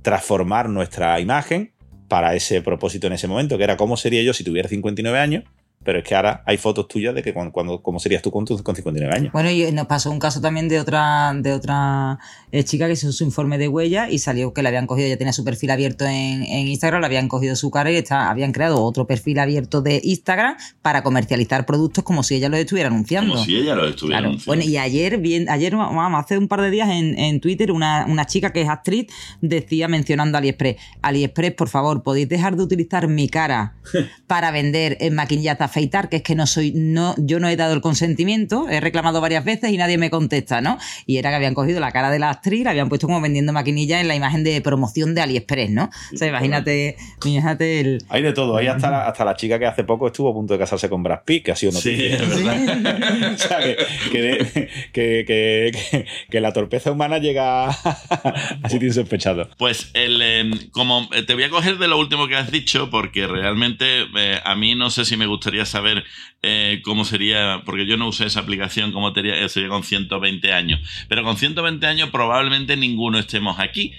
transformar 0.01 0.67
nuestra 0.67 1.17
imagen 1.21 1.73
para 2.11 2.35
ese 2.35 2.61
propósito 2.61 3.07
en 3.07 3.13
ese 3.13 3.29
momento, 3.29 3.57
que 3.57 3.63
era 3.63 3.77
cómo 3.77 3.95
sería 3.95 4.21
yo 4.21 4.33
si 4.33 4.43
tuviera 4.43 4.67
59 4.67 5.17
años 5.17 5.45
pero 5.83 5.99
es 5.99 6.03
que 6.03 6.15
ahora 6.15 6.43
hay 6.45 6.57
fotos 6.57 6.87
tuyas 6.87 7.15
de 7.15 7.23
que 7.23 7.33
cuando, 7.33 7.81
cómo 7.81 7.99
serías 7.99 8.21
tú 8.21 8.31
con, 8.31 8.45
con 8.45 8.75
59 8.75 9.15
años. 9.15 9.33
Bueno, 9.33 9.49
y 9.49 9.71
nos 9.71 9.87
pasó 9.87 10.11
un 10.11 10.19
caso 10.19 10.39
también 10.39 10.67
de 10.67 10.79
otra, 10.79 11.33
de 11.35 11.53
otra 11.53 12.19
eh, 12.51 12.63
chica 12.63 12.87
que 12.87 12.93
hizo 12.93 13.11
su 13.11 13.23
informe 13.23 13.57
de 13.57 13.67
huella 13.67 14.09
y 14.09 14.19
salió 14.19 14.53
que 14.53 14.61
le 14.61 14.69
habían 14.69 14.85
cogido, 14.85 15.07
ya 15.07 15.17
tenía 15.17 15.33
su 15.33 15.43
perfil 15.43 15.71
abierto 15.71 16.05
en, 16.05 16.43
Instagram, 16.43 17.01
le 17.01 17.07
habían 17.07 17.27
cogido 17.27 17.55
su 17.55 17.71
cara 17.71 17.91
y 17.91 17.95
está, 17.95 18.29
habían 18.29 18.51
creado 18.51 18.83
otro 18.83 19.07
perfil 19.07 19.39
abierto 19.39 19.81
de 19.81 20.01
Instagram 20.03 20.55
para 20.81 21.01
comercializar 21.03 21.65
productos 21.65 22.03
como 22.03 22.23
si 22.23 22.35
ella 22.35 22.49
los 22.49 22.59
estuviera 22.59 22.89
anunciando. 22.89 23.33
Como 23.33 23.45
si 23.45 23.57
ella 23.57 23.75
los 23.75 23.89
estuviera 23.89 24.19
anunciando. 24.19 24.45
Bueno, 24.45 24.63
y 24.63 24.77
ayer, 24.77 25.17
bien, 25.17 25.49
ayer, 25.49 25.75
vamos, 25.75 26.23
hace 26.23 26.37
un 26.37 26.47
par 26.47 26.61
de 26.61 26.69
días 26.69 26.89
en, 26.89 27.17
en 27.17 27.39
Twitter, 27.39 27.71
una, 27.71 28.05
una, 28.07 28.25
chica 28.25 28.53
que 28.53 28.61
es 28.61 28.69
actriz 28.69 29.07
decía 29.41 29.87
mencionando 29.87 30.37
AliExpress, 30.37 30.77
AliExpress, 31.01 31.53
por 31.53 31.69
favor, 31.69 32.03
podéis 32.03 32.29
dejar 32.29 32.55
de 32.55 32.63
utilizar 32.63 33.07
mi 33.07 33.27
cara 33.27 33.75
para 34.27 34.51
vender 34.51 34.97
en 34.99 35.15
maquillaje 35.15 35.70
afeitar, 35.71 36.09
que 36.09 36.17
es 36.17 36.23
que 36.23 36.35
no 36.35 36.45
soy, 36.45 36.73
no, 36.75 37.15
yo 37.17 37.39
no 37.39 37.47
he 37.47 37.55
dado 37.55 37.73
el 37.73 37.81
consentimiento, 37.81 38.69
he 38.69 38.79
reclamado 38.79 39.21
varias 39.21 39.43
veces 39.43 39.71
y 39.71 39.77
nadie 39.77 39.97
me 39.97 40.09
contesta, 40.09 40.61
¿no? 40.61 40.77
Y 41.05 41.17
era 41.17 41.29
que 41.29 41.37
habían 41.37 41.53
cogido 41.53 41.79
la 41.79 41.91
cara 41.91 42.11
de 42.11 42.19
la 42.19 42.29
actriz, 42.29 42.63
la 42.63 42.71
habían 42.71 42.89
puesto 42.89 43.07
como 43.07 43.21
vendiendo 43.21 43.53
maquinilla 43.53 44.01
en 44.01 44.07
la 44.07 44.15
imagen 44.15 44.43
de 44.43 44.61
promoción 44.61 45.15
de 45.15 45.21
AliExpress, 45.21 45.71
¿no? 45.71 45.89
o 46.13 46.17
sea, 46.17 46.27
imagínate, 46.27 46.97
imagínate 47.23 47.79
el. 47.79 48.03
Hay 48.09 48.21
de 48.21 48.33
todo, 48.33 48.57
hay 48.57 48.67
hasta 48.67 48.91
la, 48.91 49.07
hasta 49.07 49.25
la 49.25 49.35
chica 49.35 49.57
que 49.57 49.65
hace 49.65 49.83
poco 49.83 50.07
estuvo 50.07 50.29
a 50.29 50.33
punto 50.33 50.53
de 50.53 50.59
casarse 50.59 50.89
con 50.89 51.03
Brad 51.03 51.21
Pitt, 51.25 51.45
que 51.45 51.51
ha 51.51 51.55
sido 51.55 51.71
noticia. 51.71 52.17
Sí, 52.17 52.23
es 52.23 52.43
verdad. 52.43 53.33
o 53.33 53.37
sea, 53.37 53.59
que, 53.59 54.67
que, 54.91 55.25
que, 55.25 56.05
que, 56.29 56.41
la 56.41 56.51
torpeza 56.51 56.91
humana 56.91 57.19
llega 57.19 57.69
a 57.69 58.69
sitios 58.69 58.95
sospechados. 58.95 59.49
Pues 59.57 59.91
el, 59.93 60.21
em, 60.21 60.69
como 60.71 61.07
eh, 61.13 61.23
te 61.23 61.33
voy 61.33 61.43
a 61.43 61.49
coger 61.49 61.77
de 61.77 61.87
lo 61.87 61.97
último 61.97 62.27
que 62.27 62.35
has 62.35 62.51
dicho, 62.51 62.89
porque 62.89 63.27
realmente 63.27 64.07
eh, 64.17 64.39
a 64.43 64.55
mí 64.55 64.75
no 64.75 64.89
sé 64.89 65.05
si 65.05 65.17
me 65.17 65.25
gustaría 65.25 65.60
saber 65.65 66.03
eh, 66.41 66.81
cómo 66.83 67.05
sería, 67.05 67.61
porque 67.65 67.85
yo 67.85 67.97
no 67.97 68.07
usé 68.07 68.25
esa 68.25 68.41
aplicación, 68.41 68.91
cómo 68.91 69.13
sería, 69.13 69.47
sería 69.49 69.69
con 69.69 69.83
120 69.83 70.51
años. 70.53 70.79
Pero 71.07 71.23
con 71.23 71.37
120 71.37 71.85
años 71.85 72.09
probablemente 72.09 72.77
ninguno 72.77 73.19
estemos 73.19 73.59
aquí, 73.59 73.93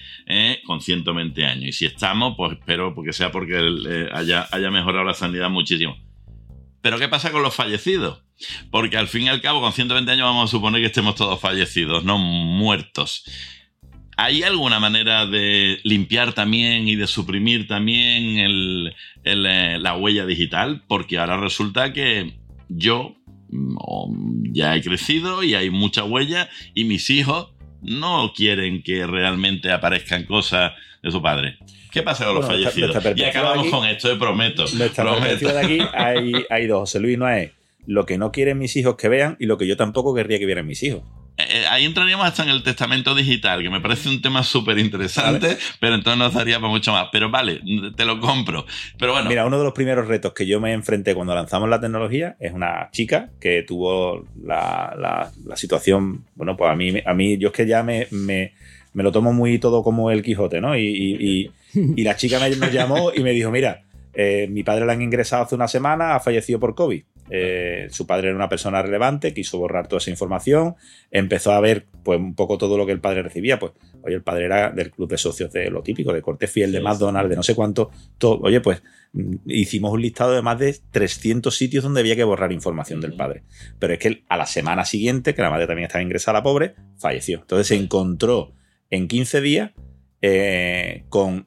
con 0.65 0.81
120 0.81 1.45
años. 1.47 1.65
Y 1.69 1.73
si 1.73 1.87
estamos, 1.87 2.35
pues 2.37 2.53
espero 2.53 2.95
porque 2.95 3.13
sea 3.13 3.31
porque 3.31 4.09
haya, 4.13 4.47
haya 4.51 4.71
mejorado 4.71 5.05
la 5.05 5.15
sanidad 5.15 5.51
muchísimo. 5.51 5.97
Pero 6.83 6.99
¿qué 6.99 7.09
pasa 7.09 7.31
con 7.31 7.43
los 7.43 7.55
fallecidos? 7.55 8.23
Porque 8.71 8.97
al 8.97 9.09
fin 9.09 9.23
y 9.23 9.29
al 9.29 9.41
cabo, 9.41 9.61
con 9.61 9.73
120 9.73 10.11
años 10.11 10.25
vamos 10.25 10.51
a 10.51 10.51
suponer 10.51 10.81
que 10.81 10.89
estemos 10.89 11.15
todos 11.15 11.41
fallecidos, 11.41 12.05
no 12.05 12.19
muertos. 12.19 13.25
¿Hay 14.25 14.45
alguna 14.45 14.79
manera 14.79 15.27
de 15.27 15.81
limpiar 15.83 16.33
también 16.33 16.87
y 16.87 16.95
de 16.95 17.09
suprimir 17.09 17.67
también 17.67 18.93
eh, 19.25 19.37
la 19.37 19.97
huella 19.97 20.25
digital? 20.27 20.85
Porque 20.87 21.19
ahora 21.19 21.39
resulta 21.39 21.93
que 21.93 22.35
yo 22.69 23.17
mm, 23.51 24.53
ya 24.53 24.77
he 24.77 24.81
crecido 24.81 25.43
y 25.43 25.57
hay 25.57 25.71
mucha 25.71 26.05
huella 26.05 26.49
y 26.73 26.85
mis 26.85 27.11
hijos 27.11 27.49
no 27.81 28.33
quieren 28.33 28.85
que 28.85 29.09
realmente 29.09 29.73
aparezcan 29.73 30.23
cosas 30.23 30.71
de 31.03 31.11
su 31.11 31.21
padre. 31.21 31.59
¿Qué 31.91 32.05
pasa 32.05 32.27
con 32.27 32.37
los 32.37 32.47
fallecidos? 32.47 32.97
y 33.17 33.25
acabamos 33.25 33.67
con 33.71 33.85
esto, 33.89 34.17
prometo. 34.21 34.67
de 34.69 35.61
aquí 35.61 35.79
hay, 35.95 36.33
hay 36.49 36.67
dos. 36.69 36.83
José 36.83 37.01
Luis 37.01 37.19
no 37.19 37.29
es 37.29 37.51
lo 37.89 38.07
que 38.07 38.19
no 38.19 38.31
quieren 38.31 38.57
mis 38.57 38.77
hijos 38.77 38.95
que 38.95 39.09
vean 39.09 39.37
y 39.41 39.47
lo 39.47 39.59
que 39.59 39.67
yo 39.67 39.77
tampoco 39.77 40.15
querría 40.15 40.39
que 40.39 40.47
vieran 40.47 40.65
mis 40.65 40.81
hijos. 40.85 41.03
Eh, 41.39 41.45
eh, 41.49 41.65
ahí 41.71 41.85
entraríamos 41.85 42.27
hasta 42.27 42.43
en 42.43 42.51
el 42.51 42.63
testamento 42.63 43.15
digital, 43.15 43.63
que 43.63 43.71
me 43.71 43.81
parece 43.81 44.09
un 44.09 44.21
tema 44.21 44.43
súper 44.43 44.79
interesante, 44.79 45.57
pero 45.81 45.95
entonces 45.95 46.19
nos 46.19 46.35
daría 46.35 46.61
para 46.61 46.69
mucho 46.71 46.93
más. 46.93 47.09
Pero 47.11 47.31
vale, 47.31 47.61
te 47.97 48.05
lo 48.05 48.21
compro. 48.21 48.67
Pero 48.99 49.13
bueno. 49.13 49.29
Mira, 49.29 49.47
uno 49.47 49.59
de 49.59 49.65
los 49.65 49.73
primeros 49.73 50.07
retos 50.09 50.35
que 50.35 50.47
yo 50.47 50.61
me 50.61 50.73
enfrenté 50.73 51.15
cuando 51.15 51.35
lanzamos 51.35 51.69
la 51.69 51.81
tecnología 51.81 52.37
es 52.39 52.53
una 52.53 52.91
chica 52.93 53.31
que 53.41 53.63
tuvo 53.63 54.25
la, 54.43 55.31
situación. 55.55 56.25
Bueno, 56.35 56.57
pues 56.57 56.71
a 56.71 56.75
mí, 56.75 56.95
a 57.05 57.15
mí, 57.15 57.39
yo 57.39 57.49
es 57.49 57.55
que 57.55 57.67
ya 57.67 57.83
me, 57.83 58.09
me, 58.11 58.53
lo 58.95 59.11
tomo 59.11 59.33
muy 59.33 59.59
todo 59.59 59.83
como 59.83 60.11
el 60.11 60.23
Quijote, 60.23 60.61
¿no? 60.61 60.77
Y, 60.77 61.51
y, 61.75 62.03
la 62.03 62.17
chica 62.17 62.39
me, 62.39 62.71
llamó 62.71 63.11
y 63.15 63.23
me 63.23 63.33
dijo: 63.33 63.51
Mira, 63.51 63.85
eh, 64.13 64.49
mi 64.51 64.63
padre 64.63 64.85
la 64.85 64.93
han 64.93 65.03
ingresado 65.03 65.45
hace 65.45 65.55
una 65.55 65.69
semana, 65.69 66.15
ha 66.15 66.21
fallecido 66.21 66.61
por 66.61 66.75
COVID. 66.75 67.03
Eh, 67.31 67.87
su 67.91 68.07
padre 68.07 68.29
era 68.29 68.37
una 68.37 68.49
persona 68.49 68.83
relevante, 68.83 69.33
quiso 69.33 69.59
borrar 69.59 69.87
toda 69.87 69.99
esa 69.99 70.11
información, 70.11 70.75
empezó 71.11 71.53
a 71.53 71.61
ver 71.61 71.87
pues 72.03 72.19
un 72.19 72.35
poco 72.35 72.59
todo 72.59 72.77
lo 72.77 72.85
que 72.85 72.93
el 72.93 73.01
padre 73.01 73.23
recibía, 73.23 73.59
pues 73.59 73.73
oye, 74.03 74.17
el 74.17 74.23
padre 74.23 74.47
era 74.47 74.71
del 74.71 74.91
club 74.91 75.09
de 75.09 75.19
socios 75.19 75.53
de 75.53 75.71
lo 75.71 75.83
típico, 75.83 76.13
de 76.13 76.21
corte 76.21 76.47
fiel, 76.47 76.73
de 76.73 76.81
McDonald's, 76.81 77.31
de 77.31 77.37
no 77.37 77.43
sé 77.43 77.55
cuánto, 77.55 77.91
todo, 78.19 78.41
oye, 78.43 78.61
pues 78.61 78.83
mm, 79.13 79.37
hicimos 79.47 79.93
un 79.93 80.03
listado 80.03 80.33
de 80.33 80.43
más 80.43 80.59
de 80.59 80.77
300 80.91 81.57
sitios 81.57 81.85
donde 81.85 82.01
había 82.01 82.17
que 82.17 82.25
borrar 82.25 82.53
información 82.53 83.01
del 83.01 83.15
padre, 83.15 83.45
pero 83.79 83.93
es 83.95 83.99
que 83.99 84.25
a 84.29 84.37
la 84.37 84.47
semana 84.47 84.85
siguiente, 84.85 85.35
que 85.35 85.43
la 85.43 85.51
madre 85.51 85.67
también 85.67 85.87
estaba 85.87 86.03
ingresada, 86.03 86.39
la 86.39 86.43
pobre, 86.43 86.75
falleció. 86.99 87.41
Entonces 87.41 87.69
se 87.69 87.77
encontró 87.77 88.53
en 88.91 89.09
15 89.09 89.41
días 89.41 89.71
eh, 90.21 91.05
con 91.09 91.45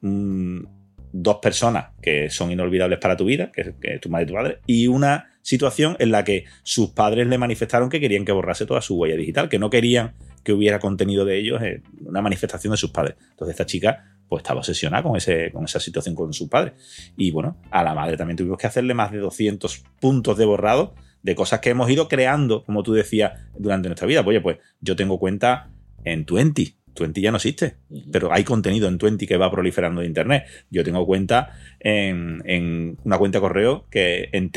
dos 1.12 1.36
personas 1.36 1.90
que 2.02 2.28
son 2.30 2.50
inolvidables 2.50 2.98
para 2.98 3.16
tu 3.16 3.24
vida, 3.24 3.50
que 3.52 3.74
es 3.80 4.00
tu 4.00 4.08
madre 4.08 4.24
y 4.24 4.28
tu 4.28 4.34
padre, 4.34 4.58
y 4.66 4.86
una 4.86 5.35
situación 5.46 5.94
en 6.00 6.10
la 6.10 6.24
que 6.24 6.44
sus 6.64 6.90
padres 6.90 7.28
le 7.28 7.38
manifestaron 7.38 7.88
que 7.88 8.00
querían 8.00 8.24
que 8.24 8.32
borrase 8.32 8.66
toda 8.66 8.80
su 8.80 8.96
huella 8.96 9.14
digital, 9.16 9.48
que 9.48 9.60
no 9.60 9.70
querían 9.70 10.14
que 10.42 10.52
hubiera 10.52 10.80
contenido 10.80 11.24
de 11.24 11.38
ellos 11.38 11.62
en 11.62 11.84
una 12.04 12.20
manifestación 12.20 12.72
de 12.72 12.76
sus 12.76 12.90
padres. 12.90 13.14
Entonces 13.30 13.52
esta 13.52 13.64
chica 13.64 14.18
pues 14.28 14.40
estaba 14.40 14.58
obsesionada 14.58 15.04
con, 15.04 15.16
ese, 15.16 15.52
con 15.52 15.64
esa 15.64 15.78
situación 15.78 16.16
con 16.16 16.32
sus 16.32 16.48
padres. 16.48 16.72
Y 17.16 17.30
bueno, 17.30 17.58
a 17.70 17.84
la 17.84 17.94
madre 17.94 18.16
también 18.16 18.36
tuvimos 18.36 18.58
que 18.58 18.66
hacerle 18.66 18.92
más 18.92 19.12
de 19.12 19.18
200 19.18 19.84
puntos 20.00 20.36
de 20.36 20.44
borrado 20.46 20.96
de 21.22 21.36
cosas 21.36 21.60
que 21.60 21.70
hemos 21.70 21.88
ido 21.88 22.08
creando, 22.08 22.64
como 22.64 22.82
tú 22.82 22.92
decías, 22.92 23.32
durante 23.56 23.88
nuestra 23.88 24.08
vida. 24.08 24.24
Oye, 24.26 24.40
pues 24.40 24.58
yo 24.80 24.96
tengo 24.96 25.20
cuenta 25.20 25.70
en 26.04 26.24
Twenty, 26.24 26.76
Twenty 26.92 27.20
ya 27.20 27.30
no 27.30 27.36
existe, 27.36 27.76
pero 28.10 28.32
hay 28.32 28.42
contenido 28.42 28.88
en 28.88 28.98
Twenty 28.98 29.28
que 29.28 29.36
va 29.36 29.48
proliferando 29.48 30.00
de 30.00 30.08
Internet. 30.08 30.44
Yo 30.70 30.82
tengo 30.82 31.06
cuenta 31.06 31.52
en, 31.78 32.42
en 32.46 32.98
una 33.04 33.16
cuenta 33.18 33.38
de 33.38 33.42
correo 33.42 33.86
que 33.90 34.28
en 34.32 34.50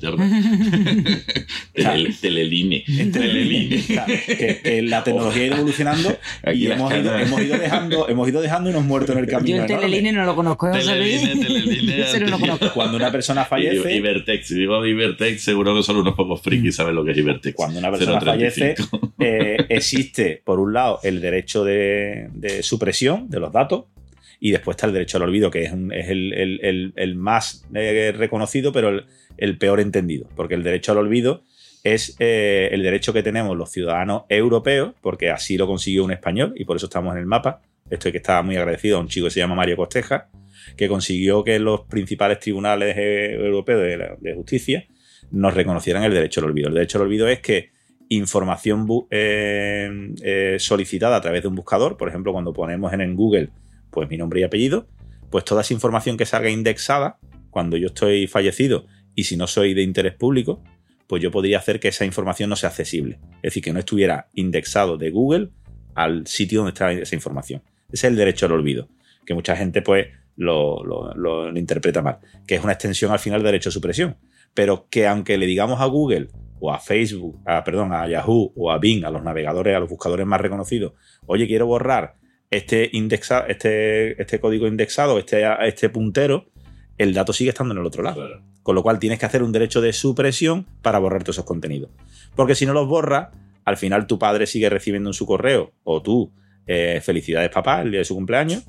Terra. 0.00 0.16
teleline. 2.20 2.84
teleline. 3.12 3.84
que, 4.26 4.82
la 4.82 5.04
tecnología 5.04 5.42
ha 5.42 5.46
ido 5.46 5.56
evolucionando 5.56 6.18
y 6.52 6.66
hemos 6.66 6.92
ido, 6.92 7.16
hemos 7.16 7.40
ido, 7.40 7.58
dejando, 7.58 8.08
hemos 8.08 8.28
ido 8.28 8.40
dejando 8.40 8.70
unos 8.70 8.84
muertos 8.84 9.14
en 9.14 9.22
el 9.22 9.30
camino. 9.30 9.56
Yo 9.56 9.62
el 9.62 9.68
teleline 9.68 10.12
no 10.12 10.24
lo 10.24 10.34
conozco. 10.34 10.70
Teleline, 10.72 11.44
teleline. 11.44 12.24
no 12.30 12.40
conozco. 12.40 12.72
Cuando 12.74 12.96
una 12.96 13.12
persona 13.12 13.44
fallece. 13.44 13.94
Ibertex. 13.94 14.48
Si 14.48 14.54
digo 14.54 14.84
Ibertex, 14.84 15.42
seguro 15.42 15.76
que 15.76 15.82
solo 15.82 16.00
unos 16.00 16.14
pocos 16.14 16.42
frikis 16.42 16.74
saben 16.74 16.94
lo 16.94 17.04
que 17.04 17.12
es 17.12 17.18
Ibertex. 17.18 17.54
Cuando 17.54 17.78
una 17.78 17.90
persona 17.90 18.20
fallece, 18.20 18.74
eh, 19.20 19.66
existe, 19.68 20.42
por 20.44 20.58
un 20.58 20.72
lado, 20.72 20.98
el 21.04 21.20
derecho 21.20 21.64
de, 21.64 22.28
de 22.32 22.62
supresión 22.64 23.30
de 23.30 23.40
los 23.40 23.52
datos 23.52 23.84
y 24.40 24.52
después 24.52 24.76
está 24.76 24.86
el 24.86 24.92
derecho 24.92 25.16
al 25.16 25.24
olvido, 25.24 25.50
que 25.50 25.64
es, 25.64 25.72
el, 25.72 27.14
más 27.16 27.66
eh, 27.74 28.12
reconocido, 28.16 28.72
pero 28.72 29.04
el, 29.36 29.58
peor 29.58 29.80
entendido, 29.80 30.28
porque 30.36 30.54
el 30.54 30.62
derecho 30.62 30.92
al 30.92 30.98
olvido 30.98 31.42
es 31.84 32.16
eh, 32.18 32.68
el 32.72 32.82
derecho 32.82 33.12
que 33.12 33.22
tenemos 33.22 33.56
los 33.56 33.70
ciudadanos 33.70 34.22
europeos, 34.28 34.94
porque 35.00 35.30
así 35.30 35.56
lo 35.56 35.66
consiguió 35.66 36.04
un 36.04 36.12
español 36.12 36.52
y 36.56 36.64
por 36.64 36.76
eso 36.76 36.86
estamos 36.86 37.14
en 37.14 37.20
el 37.20 37.26
mapa. 37.26 37.62
Esto 37.90 38.08
es 38.08 38.12
que 38.12 38.18
estaba 38.18 38.42
muy 38.42 38.56
agradecido 38.56 38.98
a 38.98 39.00
un 39.00 39.08
chico 39.08 39.26
que 39.26 39.30
se 39.30 39.40
llama 39.40 39.54
Mario 39.54 39.76
Costeja, 39.76 40.28
que 40.76 40.88
consiguió 40.88 41.42
que 41.42 41.58
los 41.58 41.82
principales 41.82 42.38
tribunales 42.38 42.96
eh, 42.96 43.34
europeos 43.34 43.80
de, 44.20 44.34
justicia 44.34 44.84
nos 45.30 45.54
reconocieran 45.54 46.04
el 46.04 46.12
derecho 46.12 46.40
al 46.40 46.46
olvido. 46.46 46.68
El 46.68 46.74
derecho 46.74 46.98
al 46.98 47.04
olvido 47.04 47.28
es 47.28 47.40
que 47.40 47.70
información 48.10 48.86
solicitada 50.58 51.16
a 51.16 51.20
través 51.20 51.42
de 51.42 51.48
un 51.48 51.54
buscador, 51.54 51.96
por 51.96 52.08
ejemplo, 52.08 52.32
cuando 52.32 52.52
ponemos 52.52 52.92
en 52.92 53.14
Google 53.14 53.50
pues 53.90 54.08
mi 54.08 54.16
nombre 54.16 54.40
y 54.40 54.44
apellido, 54.44 54.88
pues 55.30 55.44
toda 55.44 55.62
esa 55.62 55.74
información 55.74 56.16
que 56.16 56.26
salga 56.26 56.50
indexada 56.50 57.18
cuando 57.50 57.76
yo 57.76 57.88
estoy 57.88 58.26
fallecido 58.26 58.86
y 59.14 59.24
si 59.24 59.36
no 59.36 59.46
soy 59.46 59.74
de 59.74 59.82
interés 59.82 60.14
público, 60.14 60.62
pues 61.06 61.22
yo 61.22 61.30
podría 61.30 61.58
hacer 61.58 61.80
que 61.80 61.88
esa 61.88 62.04
información 62.04 62.50
no 62.50 62.56
sea 62.56 62.68
accesible. 62.68 63.18
Es 63.36 63.50
decir, 63.50 63.62
que 63.62 63.72
no 63.72 63.78
estuviera 63.80 64.28
indexado 64.34 64.96
de 64.96 65.10
Google 65.10 65.50
al 65.94 66.26
sitio 66.26 66.60
donde 66.60 66.70
está 66.70 66.92
esa 66.92 67.16
información. 67.16 67.62
Ese 67.90 68.06
es 68.06 68.12
el 68.12 68.16
derecho 68.16 68.46
al 68.46 68.52
olvido. 68.52 68.88
Que 69.26 69.34
mucha 69.34 69.56
gente, 69.56 69.82
pues, 69.82 70.06
lo, 70.36 70.84
lo, 70.84 71.56
interpreta 71.58 72.02
mal, 72.02 72.18
que 72.46 72.54
es 72.54 72.62
una 72.62 72.74
extensión 72.74 73.10
al 73.10 73.18
final 73.18 73.40
de 73.40 73.46
derecho 73.46 73.70
de 73.70 73.74
supresión. 73.74 74.16
Pero 74.54 74.86
que 74.88 75.06
aunque 75.06 75.36
le 75.36 75.46
digamos 75.46 75.80
a 75.80 75.86
Google 75.86 76.28
o 76.60 76.72
a 76.72 76.78
Facebook, 76.78 77.40
a, 77.44 77.64
perdón, 77.64 77.92
a 77.92 78.08
Yahoo 78.08 78.52
o 78.54 78.70
a 78.70 78.78
Bing, 78.78 79.04
a 79.04 79.10
los 79.10 79.22
navegadores, 79.22 79.74
a 79.74 79.80
los 79.80 79.88
buscadores 79.88 80.26
más 80.26 80.40
reconocidos, 80.40 80.92
oye, 81.26 81.46
quiero 81.46 81.66
borrar 81.66 82.16
este, 82.50 82.88
indexa, 82.92 83.40
este, 83.48 84.20
este 84.20 84.40
código 84.40 84.66
indexado, 84.66 85.18
este, 85.18 85.44
este 85.66 85.88
puntero, 85.88 86.46
el 86.96 87.14
dato 87.14 87.32
sigue 87.32 87.50
estando 87.50 87.74
en 87.74 87.80
el 87.80 87.86
otro 87.86 88.02
lado. 88.02 88.26
Con 88.62 88.74
lo 88.74 88.82
cual 88.82 88.98
tienes 88.98 89.18
que 89.18 89.26
hacer 89.26 89.42
un 89.42 89.52
derecho 89.52 89.80
de 89.80 89.92
supresión 89.92 90.66
para 90.82 90.98
borrar 90.98 91.22
todos 91.22 91.36
esos 91.36 91.46
contenidos. 91.46 91.90
Porque 92.34 92.54
si 92.54 92.66
no 92.66 92.72
los 92.72 92.86
borras, 92.86 93.28
al 93.64 93.76
final 93.76 94.06
tu 94.06 94.18
padre 94.18 94.46
sigue 94.46 94.68
recibiendo 94.68 95.10
en 95.10 95.14
su 95.14 95.26
correo, 95.26 95.72
o 95.84 96.02
tú, 96.02 96.32
eh, 96.66 97.00
felicidades 97.02 97.50
papá, 97.50 97.82
el 97.82 97.90
día 97.90 98.00
de 98.00 98.04
su 98.04 98.14
cumpleaños, 98.14 98.64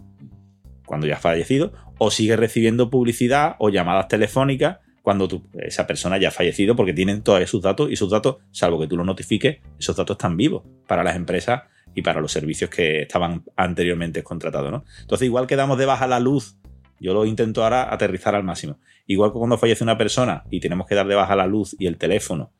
cuando 0.85 1.05
ya 1.07 1.15
ha 1.15 1.19
fallecido, 1.19 1.73
o 1.97 2.11
sigue 2.11 2.35
recibiendo 2.35 2.89
publicidad 2.89 3.55
o 3.59 3.69
llamadas 3.69 4.07
telefónicas 4.07 4.77
cuando 5.01 5.43
esa 5.53 5.87
persona 5.87 6.17
ya 6.17 6.27
ha 6.29 6.31
fallecido 6.31 6.75
porque 6.75 6.93
tienen 6.93 7.23
todos 7.23 7.49
sus 7.49 7.61
datos 7.61 7.91
y 7.91 7.95
sus 7.95 8.09
datos, 8.11 8.37
salvo 8.51 8.79
que 8.79 8.87
tú 8.87 8.97
los 8.97 9.05
notifiques, 9.05 9.57
esos 9.79 9.95
datos 9.95 10.15
están 10.15 10.37
vivos 10.37 10.63
para 10.87 11.03
las 11.03 11.15
empresas 11.15 11.63
y 11.95 12.01
para 12.01 12.21
los 12.21 12.31
servicios 12.31 12.69
que 12.69 13.03
estaban 13.03 13.43
anteriormente 13.55 14.23
contratados. 14.23 14.71
¿no? 14.71 14.83
Entonces, 15.01 15.25
igual 15.25 15.47
que 15.47 15.55
damos 15.55 15.77
de 15.77 15.85
baja 15.85 16.07
la 16.07 16.19
luz, 16.19 16.57
yo 16.99 17.13
lo 17.13 17.25
intento 17.25 17.63
ahora 17.63 17.93
aterrizar 17.93 18.35
al 18.35 18.43
máximo. 18.43 18.79
Igual 19.07 19.31
que 19.31 19.39
cuando 19.39 19.57
fallece 19.57 19.83
una 19.83 19.97
persona 19.97 20.43
y 20.49 20.59
tenemos 20.59 20.87
que 20.87 20.95
dar 20.95 21.07
de 21.07 21.15
baja 21.15 21.35
la 21.35 21.47
luz 21.47 21.75
y 21.79 21.87
el 21.87 21.97
teléfono 21.97 22.51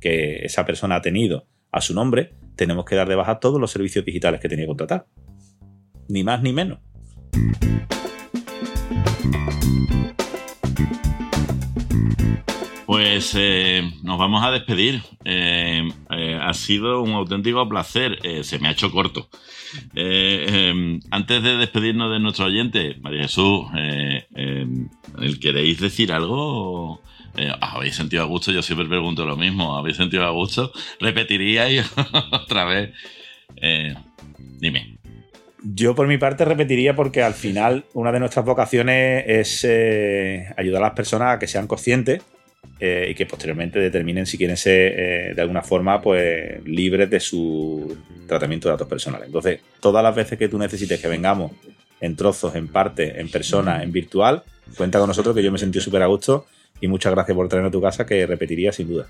que 0.00 0.44
esa 0.44 0.64
persona 0.64 0.96
ha 0.96 1.02
tenido 1.02 1.46
a 1.72 1.80
su 1.80 1.94
nombre, 1.94 2.34
tenemos 2.54 2.84
que 2.84 2.94
dar 2.94 3.08
de 3.08 3.16
baja 3.16 3.40
todos 3.40 3.60
los 3.60 3.70
servicios 3.70 4.04
digitales 4.04 4.40
que 4.40 4.48
tenía 4.48 4.64
que 4.64 4.68
contratar. 4.68 5.06
Ni 6.08 6.22
más 6.22 6.42
ni 6.42 6.52
menos. 6.52 6.78
Pues 12.86 13.34
eh, 13.36 13.82
nos 14.04 14.16
vamos 14.16 14.44
a 14.44 14.52
despedir. 14.52 15.02
Eh, 15.24 15.88
eh, 16.10 16.38
ha 16.40 16.54
sido 16.54 17.02
un 17.02 17.10
auténtico 17.12 17.68
placer. 17.68 18.18
se 18.44 18.60
me 18.60 18.68
ha 18.68 18.70
hecho 18.70 18.92
corto. 18.92 19.28
Em, 19.94 21.00
antes 21.10 21.42
de 21.42 21.56
despedirnos 21.56 22.12
de 22.12 22.20
nuestro 22.20 22.46
oyente, 22.46 22.96
María 23.00 23.22
Jesús, 23.22 23.66
em, 23.74 24.88
¿queréis 25.40 25.80
decir 25.80 26.12
algo? 26.12 27.02
¿Habéis 27.60 27.96
sentido 27.96 28.22
a 28.22 28.26
gusto? 28.26 28.52
Yo 28.52 28.62
siempre 28.62 28.86
pregunto 28.86 29.26
lo 29.26 29.36
mismo. 29.36 29.76
¿Habéis 29.76 29.96
sentido 29.96 30.24
a 30.24 30.30
gusto? 30.30 30.70
¿Repetiríais 31.00 31.92
otra 32.30 32.64
vez? 32.64 32.92
dime. 34.38 34.98
Yo 35.62 35.96
por 35.96 36.06
mi 36.06 36.18
parte 36.18 36.44
repetiría 36.44 36.94
porque 36.94 37.24
al 37.24 37.34
final 37.34 37.84
una 37.94 38.12
de 38.12 38.20
nuestras 38.20 38.44
vocaciones 38.44 39.24
es 39.26 39.64
ayudar 40.56 40.82
a 40.82 40.86
las 40.86 40.94
personas 40.94 41.34
a 41.34 41.38
que 41.40 41.48
sean 41.48 41.66
conscientes 41.66 42.22
eh, 42.78 43.08
y 43.10 43.14
que 43.14 43.26
posteriormente 43.26 43.78
determinen 43.78 44.26
si 44.26 44.36
quieren 44.36 44.56
ser 44.56 44.94
eh, 44.96 45.32
de 45.34 45.42
alguna 45.42 45.62
forma 45.62 46.00
pues 46.00 46.62
libres 46.64 47.08
de 47.08 47.20
su 47.20 47.96
tratamiento 48.26 48.68
de 48.68 48.72
datos 48.72 48.88
personales. 48.88 49.26
Entonces, 49.26 49.60
todas 49.80 50.02
las 50.02 50.14
veces 50.14 50.38
que 50.38 50.48
tú 50.48 50.58
necesites 50.58 51.00
que 51.00 51.08
vengamos 51.08 51.52
en 52.00 52.16
trozos, 52.16 52.54
en 52.54 52.68
parte, 52.68 53.18
en 53.20 53.30
persona, 53.30 53.82
en 53.82 53.92
virtual, 53.92 54.42
cuenta 54.76 54.98
con 54.98 55.08
nosotros 55.08 55.34
que 55.34 55.42
yo 55.42 55.50
me 55.50 55.58
sentí 55.58 55.80
súper 55.80 56.02
a 56.02 56.06
gusto 56.06 56.46
y 56.80 56.88
muchas 56.88 57.12
gracias 57.12 57.34
por 57.34 57.48
traernos 57.48 57.70
a 57.70 57.72
tu 57.72 57.80
casa 57.80 58.06
que 58.06 58.26
repetiría 58.26 58.72
sin 58.72 58.88
duda. 58.88 59.06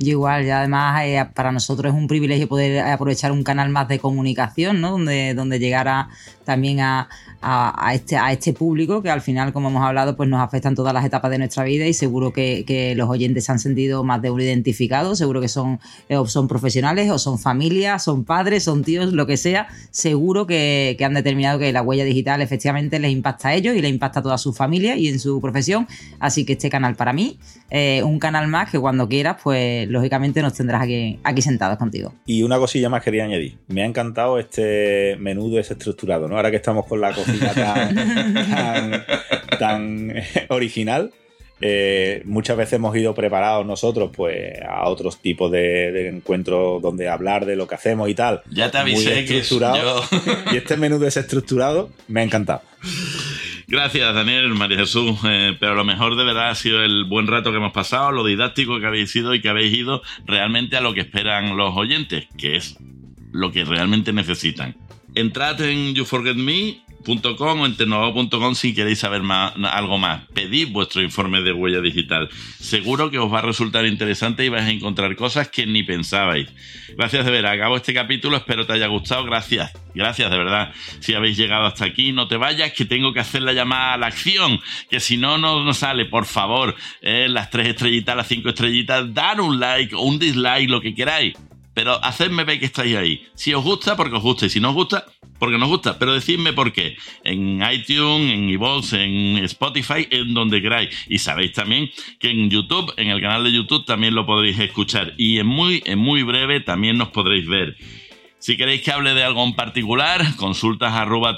Igual, 0.00 0.44
y 0.44 0.50
además 0.50 1.02
eh, 1.04 1.26
para 1.34 1.50
nosotros 1.50 1.92
es 1.92 1.98
un 1.98 2.06
privilegio 2.06 2.48
poder 2.48 2.80
aprovechar 2.80 3.32
un 3.32 3.42
canal 3.42 3.68
más 3.70 3.88
de 3.88 3.98
comunicación, 3.98 4.80
¿no? 4.80 4.92
Donde, 4.92 5.34
donde 5.34 5.58
llegar 5.58 6.08
también 6.44 6.80
a, 6.80 7.08
a, 7.40 7.94
este, 7.94 8.16
a 8.16 8.32
este 8.32 8.52
público 8.52 9.02
que 9.02 9.10
al 9.10 9.20
final, 9.20 9.52
como 9.52 9.68
hemos 9.68 9.84
hablado, 9.84 10.16
pues 10.16 10.28
nos 10.28 10.40
afectan 10.40 10.74
todas 10.74 10.92
las 10.92 11.04
etapas 11.04 11.30
de 11.30 11.38
nuestra 11.38 11.64
vida 11.64 11.86
y 11.86 11.92
seguro 11.92 12.32
que, 12.32 12.64
que 12.66 12.94
los 12.94 13.08
oyentes 13.08 13.44
se 13.44 13.52
han 13.52 13.58
sentido 13.58 14.02
más 14.02 14.20
de 14.22 14.30
uno 14.30 14.42
identificados, 14.42 15.18
seguro 15.18 15.40
que 15.40 15.48
son, 15.48 15.78
eh, 16.08 16.16
son 16.26 16.48
profesionales 16.48 17.10
o 17.10 17.18
son 17.18 17.38
familias, 17.38 18.02
son 18.02 18.24
padres, 18.24 18.64
son 18.64 18.82
tíos, 18.82 19.12
lo 19.12 19.26
que 19.26 19.36
sea, 19.36 19.68
seguro 19.90 20.46
que, 20.46 20.96
que, 20.98 21.04
han 21.04 21.14
determinado 21.14 21.58
que 21.58 21.72
la 21.72 21.82
huella 21.82 22.04
digital 22.04 22.42
efectivamente 22.42 22.98
les 22.98 23.12
impacta 23.12 23.48
a 23.48 23.54
ellos 23.54 23.76
y 23.76 23.82
les 23.82 23.90
impacta 23.90 24.20
a 24.20 24.22
toda 24.22 24.38
su 24.38 24.52
familia 24.52 24.96
y 24.96 25.08
en 25.08 25.20
su 25.20 25.40
profesión. 25.40 25.86
Así 26.18 26.44
que 26.44 26.54
este 26.54 26.70
canal 26.70 26.96
para 26.98 27.14
mí, 27.14 27.38
eh, 27.70 28.02
un 28.02 28.18
canal 28.18 28.48
más 28.48 28.70
que 28.70 28.78
cuando 28.78 29.08
quieras, 29.08 29.38
pues 29.42 29.88
lógicamente 29.88 30.42
nos 30.42 30.52
tendrás 30.52 30.82
aquí, 30.82 31.18
aquí 31.24 31.40
sentados 31.40 31.78
contigo. 31.78 32.12
Y 32.26 32.42
una 32.42 32.58
cosilla 32.58 32.90
más 32.90 33.02
quería 33.02 33.24
añadir. 33.24 33.56
Me 33.68 33.82
ha 33.82 33.86
encantado 33.86 34.38
este 34.38 35.16
menú 35.18 35.50
desestructurado, 35.50 36.28
¿no? 36.28 36.36
Ahora 36.36 36.50
que 36.50 36.56
estamos 36.56 36.84
con 36.86 37.00
la 37.00 37.14
tan, 39.58 40.14
original. 40.48 41.12
Eh, 41.60 42.22
muchas 42.24 42.56
veces 42.56 42.74
hemos 42.74 42.96
ido 42.96 43.14
preparados 43.14 43.66
nosotros 43.66 44.12
pues 44.14 44.60
a 44.62 44.88
otros 44.88 45.18
tipos 45.18 45.50
de, 45.50 46.08
encuentros 46.08 46.80
donde 46.80 47.08
hablar 47.08 47.46
de 47.46 47.56
lo 47.56 47.66
que 47.66 47.74
hacemos 47.74 48.08
y 48.08 48.14
tal. 48.14 48.42
Ya 48.50 48.70
te 48.70 48.78
avisé 48.78 49.24
que 49.24 49.42
yo... 49.42 50.02
y 50.52 50.56
este 50.56 50.76
menú 50.76 50.98
desestructurado 50.98 51.90
me 52.06 52.20
ha 52.20 52.24
encantado. 52.24 52.62
Gracias, 53.70 54.14
Daniel, 54.14 54.48
María 54.54 54.78
Jesús. 54.78 55.18
Eh, 55.24 55.54
pero 55.60 55.74
lo 55.74 55.84
mejor 55.84 56.16
de 56.16 56.24
verdad 56.24 56.48
ha 56.48 56.54
sido 56.54 56.82
el 56.82 57.04
buen 57.04 57.26
rato 57.26 57.50
que 57.50 57.58
hemos 57.58 57.72
pasado, 57.72 58.12
lo 58.12 58.24
didáctico 58.24 58.80
que 58.80 58.86
habéis 58.86 59.10
sido 59.10 59.34
y 59.34 59.42
que 59.42 59.50
habéis 59.50 59.76
ido 59.76 60.02
realmente 60.24 60.78
a 60.78 60.80
lo 60.80 60.94
que 60.94 61.00
esperan 61.00 61.54
los 61.54 61.76
oyentes, 61.76 62.28
que 62.38 62.56
es 62.56 62.78
lo 63.30 63.52
que 63.52 63.66
realmente 63.66 64.14
necesitan. 64.14 64.74
Entrad 65.14 65.60
en 65.60 65.94
You 65.94 66.06
Forget 66.06 66.36
Me 66.36 66.80
o 67.06 67.66
en 67.66 67.76
tecnovo.com 67.76 68.54
si 68.54 68.74
queréis 68.74 68.98
saber 68.98 69.22
algo 69.30 69.98
más. 69.98 70.26
Pedid 70.34 70.68
vuestro 70.72 71.02
informe 71.02 71.40
de 71.40 71.52
huella 71.52 71.80
digital. 71.80 72.28
Seguro 72.58 73.10
que 73.10 73.18
os 73.18 73.32
va 73.32 73.38
a 73.38 73.42
resultar 73.42 73.86
interesante 73.86 74.44
y 74.44 74.48
vais 74.48 74.64
a 74.64 74.70
encontrar 74.70 75.14
cosas 75.16 75.48
que 75.48 75.66
ni 75.66 75.82
pensabais. 75.82 76.48
Gracias 76.96 77.24
de 77.24 77.30
ver. 77.30 77.46
Acabo 77.46 77.76
este 77.76 77.94
capítulo. 77.94 78.36
Espero 78.36 78.66
te 78.66 78.74
haya 78.74 78.88
gustado. 78.88 79.24
Gracias. 79.24 79.72
Gracias 79.94 80.30
de 80.30 80.36
verdad. 80.36 80.72
Si 81.00 81.14
habéis 81.14 81.36
llegado 81.36 81.66
hasta 81.66 81.86
aquí, 81.86 82.12
no 82.12 82.28
te 82.28 82.36
vayas, 82.36 82.72
que 82.72 82.84
tengo 82.84 83.12
que 83.12 83.20
hacer 83.20 83.42
la 83.42 83.52
llamada 83.52 83.94
a 83.94 83.98
la 83.98 84.06
acción. 84.06 84.60
Que 84.90 85.00
si 85.00 85.16
no, 85.16 85.38
no, 85.38 85.72
sale. 85.72 86.04
Por 86.04 86.26
favor, 86.26 86.74
eh, 87.00 87.28
las 87.28 87.50
tres 87.50 87.68
estrellitas, 87.68 88.16
las 88.16 88.28
cinco 88.28 88.50
estrellitas, 88.50 89.12
dar 89.14 89.40
un 89.40 89.58
like 89.58 89.94
o 89.94 90.02
un 90.02 90.18
dislike, 90.18 90.68
lo 90.68 90.80
que 90.80 90.94
queráis 90.94 91.34
pero 91.78 92.04
hacedme 92.04 92.42
ver 92.42 92.58
que 92.58 92.66
estáis 92.66 92.96
ahí. 92.96 93.24
Si 93.36 93.54
os 93.54 93.62
gusta, 93.62 93.94
porque 93.94 94.16
os 94.16 94.22
gusta, 94.24 94.46
y 94.46 94.50
si 94.50 94.58
no 94.58 94.70
os 94.70 94.74
gusta, 94.74 95.06
porque 95.38 95.58
nos 95.58 95.68
gusta, 95.68 95.96
pero 95.96 96.12
decidme 96.12 96.52
por 96.52 96.72
qué. 96.72 96.96
En 97.22 97.62
iTunes, 97.72 98.32
en 98.32 98.50
iVoox, 98.50 98.94
en 98.94 99.36
Spotify, 99.44 100.08
en 100.10 100.34
donde 100.34 100.60
queráis. 100.60 100.90
Y 101.08 101.18
sabéis 101.20 101.52
también 101.52 101.88
que 102.18 102.30
en 102.30 102.50
YouTube, 102.50 102.92
en 102.96 103.10
el 103.10 103.20
canal 103.20 103.44
de 103.44 103.52
YouTube, 103.52 103.84
también 103.84 104.16
lo 104.16 104.26
podréis 104.26 104.58
escuchar. 104.58 105.14
Y 105.18 105.38
en 105.38 105.46
muy, 105.46 105.80
en 105.86 106.00
muy 106.00 106.24
breve 106.24 106.58
también 106.58 106.98
nos 106.98 107.10
podréis 107.10 107.46
ver. 107.46 107.76
Si 108.40 108.56
queréis 108.56 108.82
que 108.82 108.90
hable 108.90 109.14
de 109.14 109.22
algo 109.22 109.44
en 109.44 109.54
particular, 109.54 110.34
consultas 110.34 110.94
arroba 110.94 111.36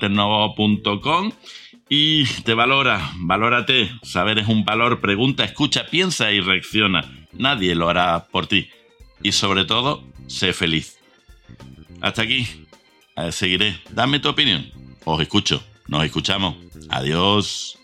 y 1.91 2.25
te 2.25 2.55
valora, 2.55 3.11
valórate. 3.17 3.91
Saber 4.03 4.39
es 4.39 4.49
un 4.49 4.65
valor, 4.65 5.03
pregunta, 5.03 5.45
escucha, 5.45 5.85
piensa 5.91 6.33
y 6.33 6.41
reacciona. 6.41 7.05
Nadie 7.35 7.75
lo 7.75 7.91
hará 7.91 8.25
por 8.33 8.47
ti. 8.47 8.71
Y 9.23 9.33
sobre 9.33 9.67
todo, 9.67 10.03
sé 10.31 10.53
feliz. 10.53 10.99
Hasta 12.01 12.23
aquí. 12.23 12.47
Seguiré. 13.31 13.79
Dame 13.91 14.21
tu 14.21 14.29
opinión. 14.29 14.71
Os 15.05 15.21
escucho. 15.21 15.63
Nos 15.89 16.05
escuchamos. 16.05 16.55
Adiós. 16.89 17.79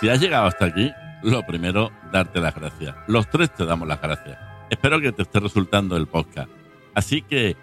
Si 0.00 0.08
has 0.08 0.20
llegado 0.20 0.46
hasta 0.46 0.66
aquí, 0.66 0.90
lo 1.22 1.46
primero, 1.46 1.90
darte 2.12 2.40
las 2.40 2.54
gracias. 2.54 2.94
Los 3.06 3.30
tres 3.30 3.54
te 3.54 3.64
damos 3.64 3.88
las 3.88 4.02
gracias. 4.02 4.36
Espero 4.68 5.00
que 5.00 5.12
te 5.12 5.22
esté 5.22 5.40
resultando 5.40 5.96
el 5.96 6.06
podcast. 6.06 6.50
Así 6.94 7.22
que 7.22 7.56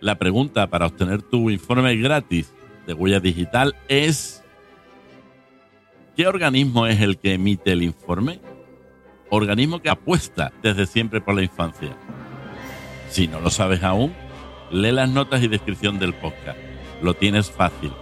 la 0.00 0.18
pregunta 0.18 0.68
para 0.68 0.86
obtener 0.86 1.22
tu 1.22 1.48
informe 1.48 1.96
gratis 1.96 2.52
de 2.86 2.92
huella 2.92 3.20
digital 3.20 3.74
es 3.88 4.37
¿Qué 6.18 6.26
organismo 6.26 6.88
es 6.88 7.00
el 7.00 7.16
que 7.18 7.34
emite 7.34 7.70
el 7.70 7.84
informe? 7.84 8.40
Organismo 9.30 9.80
que 9.80 9.88
apuesta 9.88 10.50
desde 10.64 10.84
siempre 10.86 11.20
por 11.20 11.36
la 11.36 11.44
infancia. 11.44 11.96
Si 13.08 13.28
no 13.28 13.38
lo 13.40 13.50
sabes 13.50 13.84
aún, 13.84 14.12
lee 14.72 14.90
las 14.90 15.08
notas 15.08 15.44
y 15.44 15.46
descripción 15.46 16.00
del 16.00 16.14
podcast. 16.14 16.58
Lo 17.02 17.14
tienes 17.14 17.52
fácil. 17.52 17.92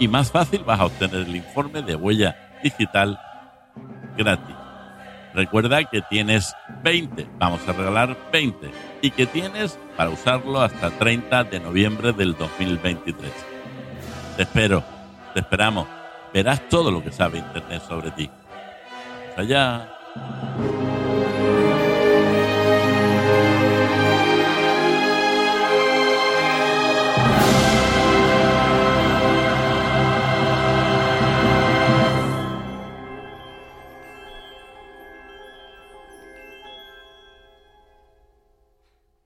Y 0.00 0.08
más 0.08 0.32
fácil 0.32 0.64
vas 0.64 0.80
a 0.80 0.86
obtener 0.86 1.28
el 1.28 1.36
informe 1.36 1.82
de 1.82 1.94
huella 1.94 2.58
digital 2.64 3.20
gratis. 4.18 4.56
Recuerda 5.32 5.84
que 5.84 6.02
tienes 6.10 6.52
20, 6.82 7.28
vamos 7.38 7.60
a 7.68 7.72
regalar 7.72 8.18
20, 8.32 8.68
y 9.00 9.12
que 9.12 9.26
tienes 9.26 9.78
para 9.96 10.10
usarlo 10.10 10.60
hasta 10.60 10.90
30 10.90 11.44
de 11.44 11.60
noviembre 11.60 12.12
del 12.12 12.36
2023. 12.36 13.30
Te 14.36 14.42
espero, 14.42 14.82
te 15.34 15.38
esperamos 15.38 15.86
verás 16.32 16.68
todo 16.68 16.90
lo 16.90 17.02
que 17.02 17.12
sabe 17.12 17.38
Internet 17.38 17.82
sobre 17.86 18.10
ti. 18.12 18.30
allá. 19.36 19.88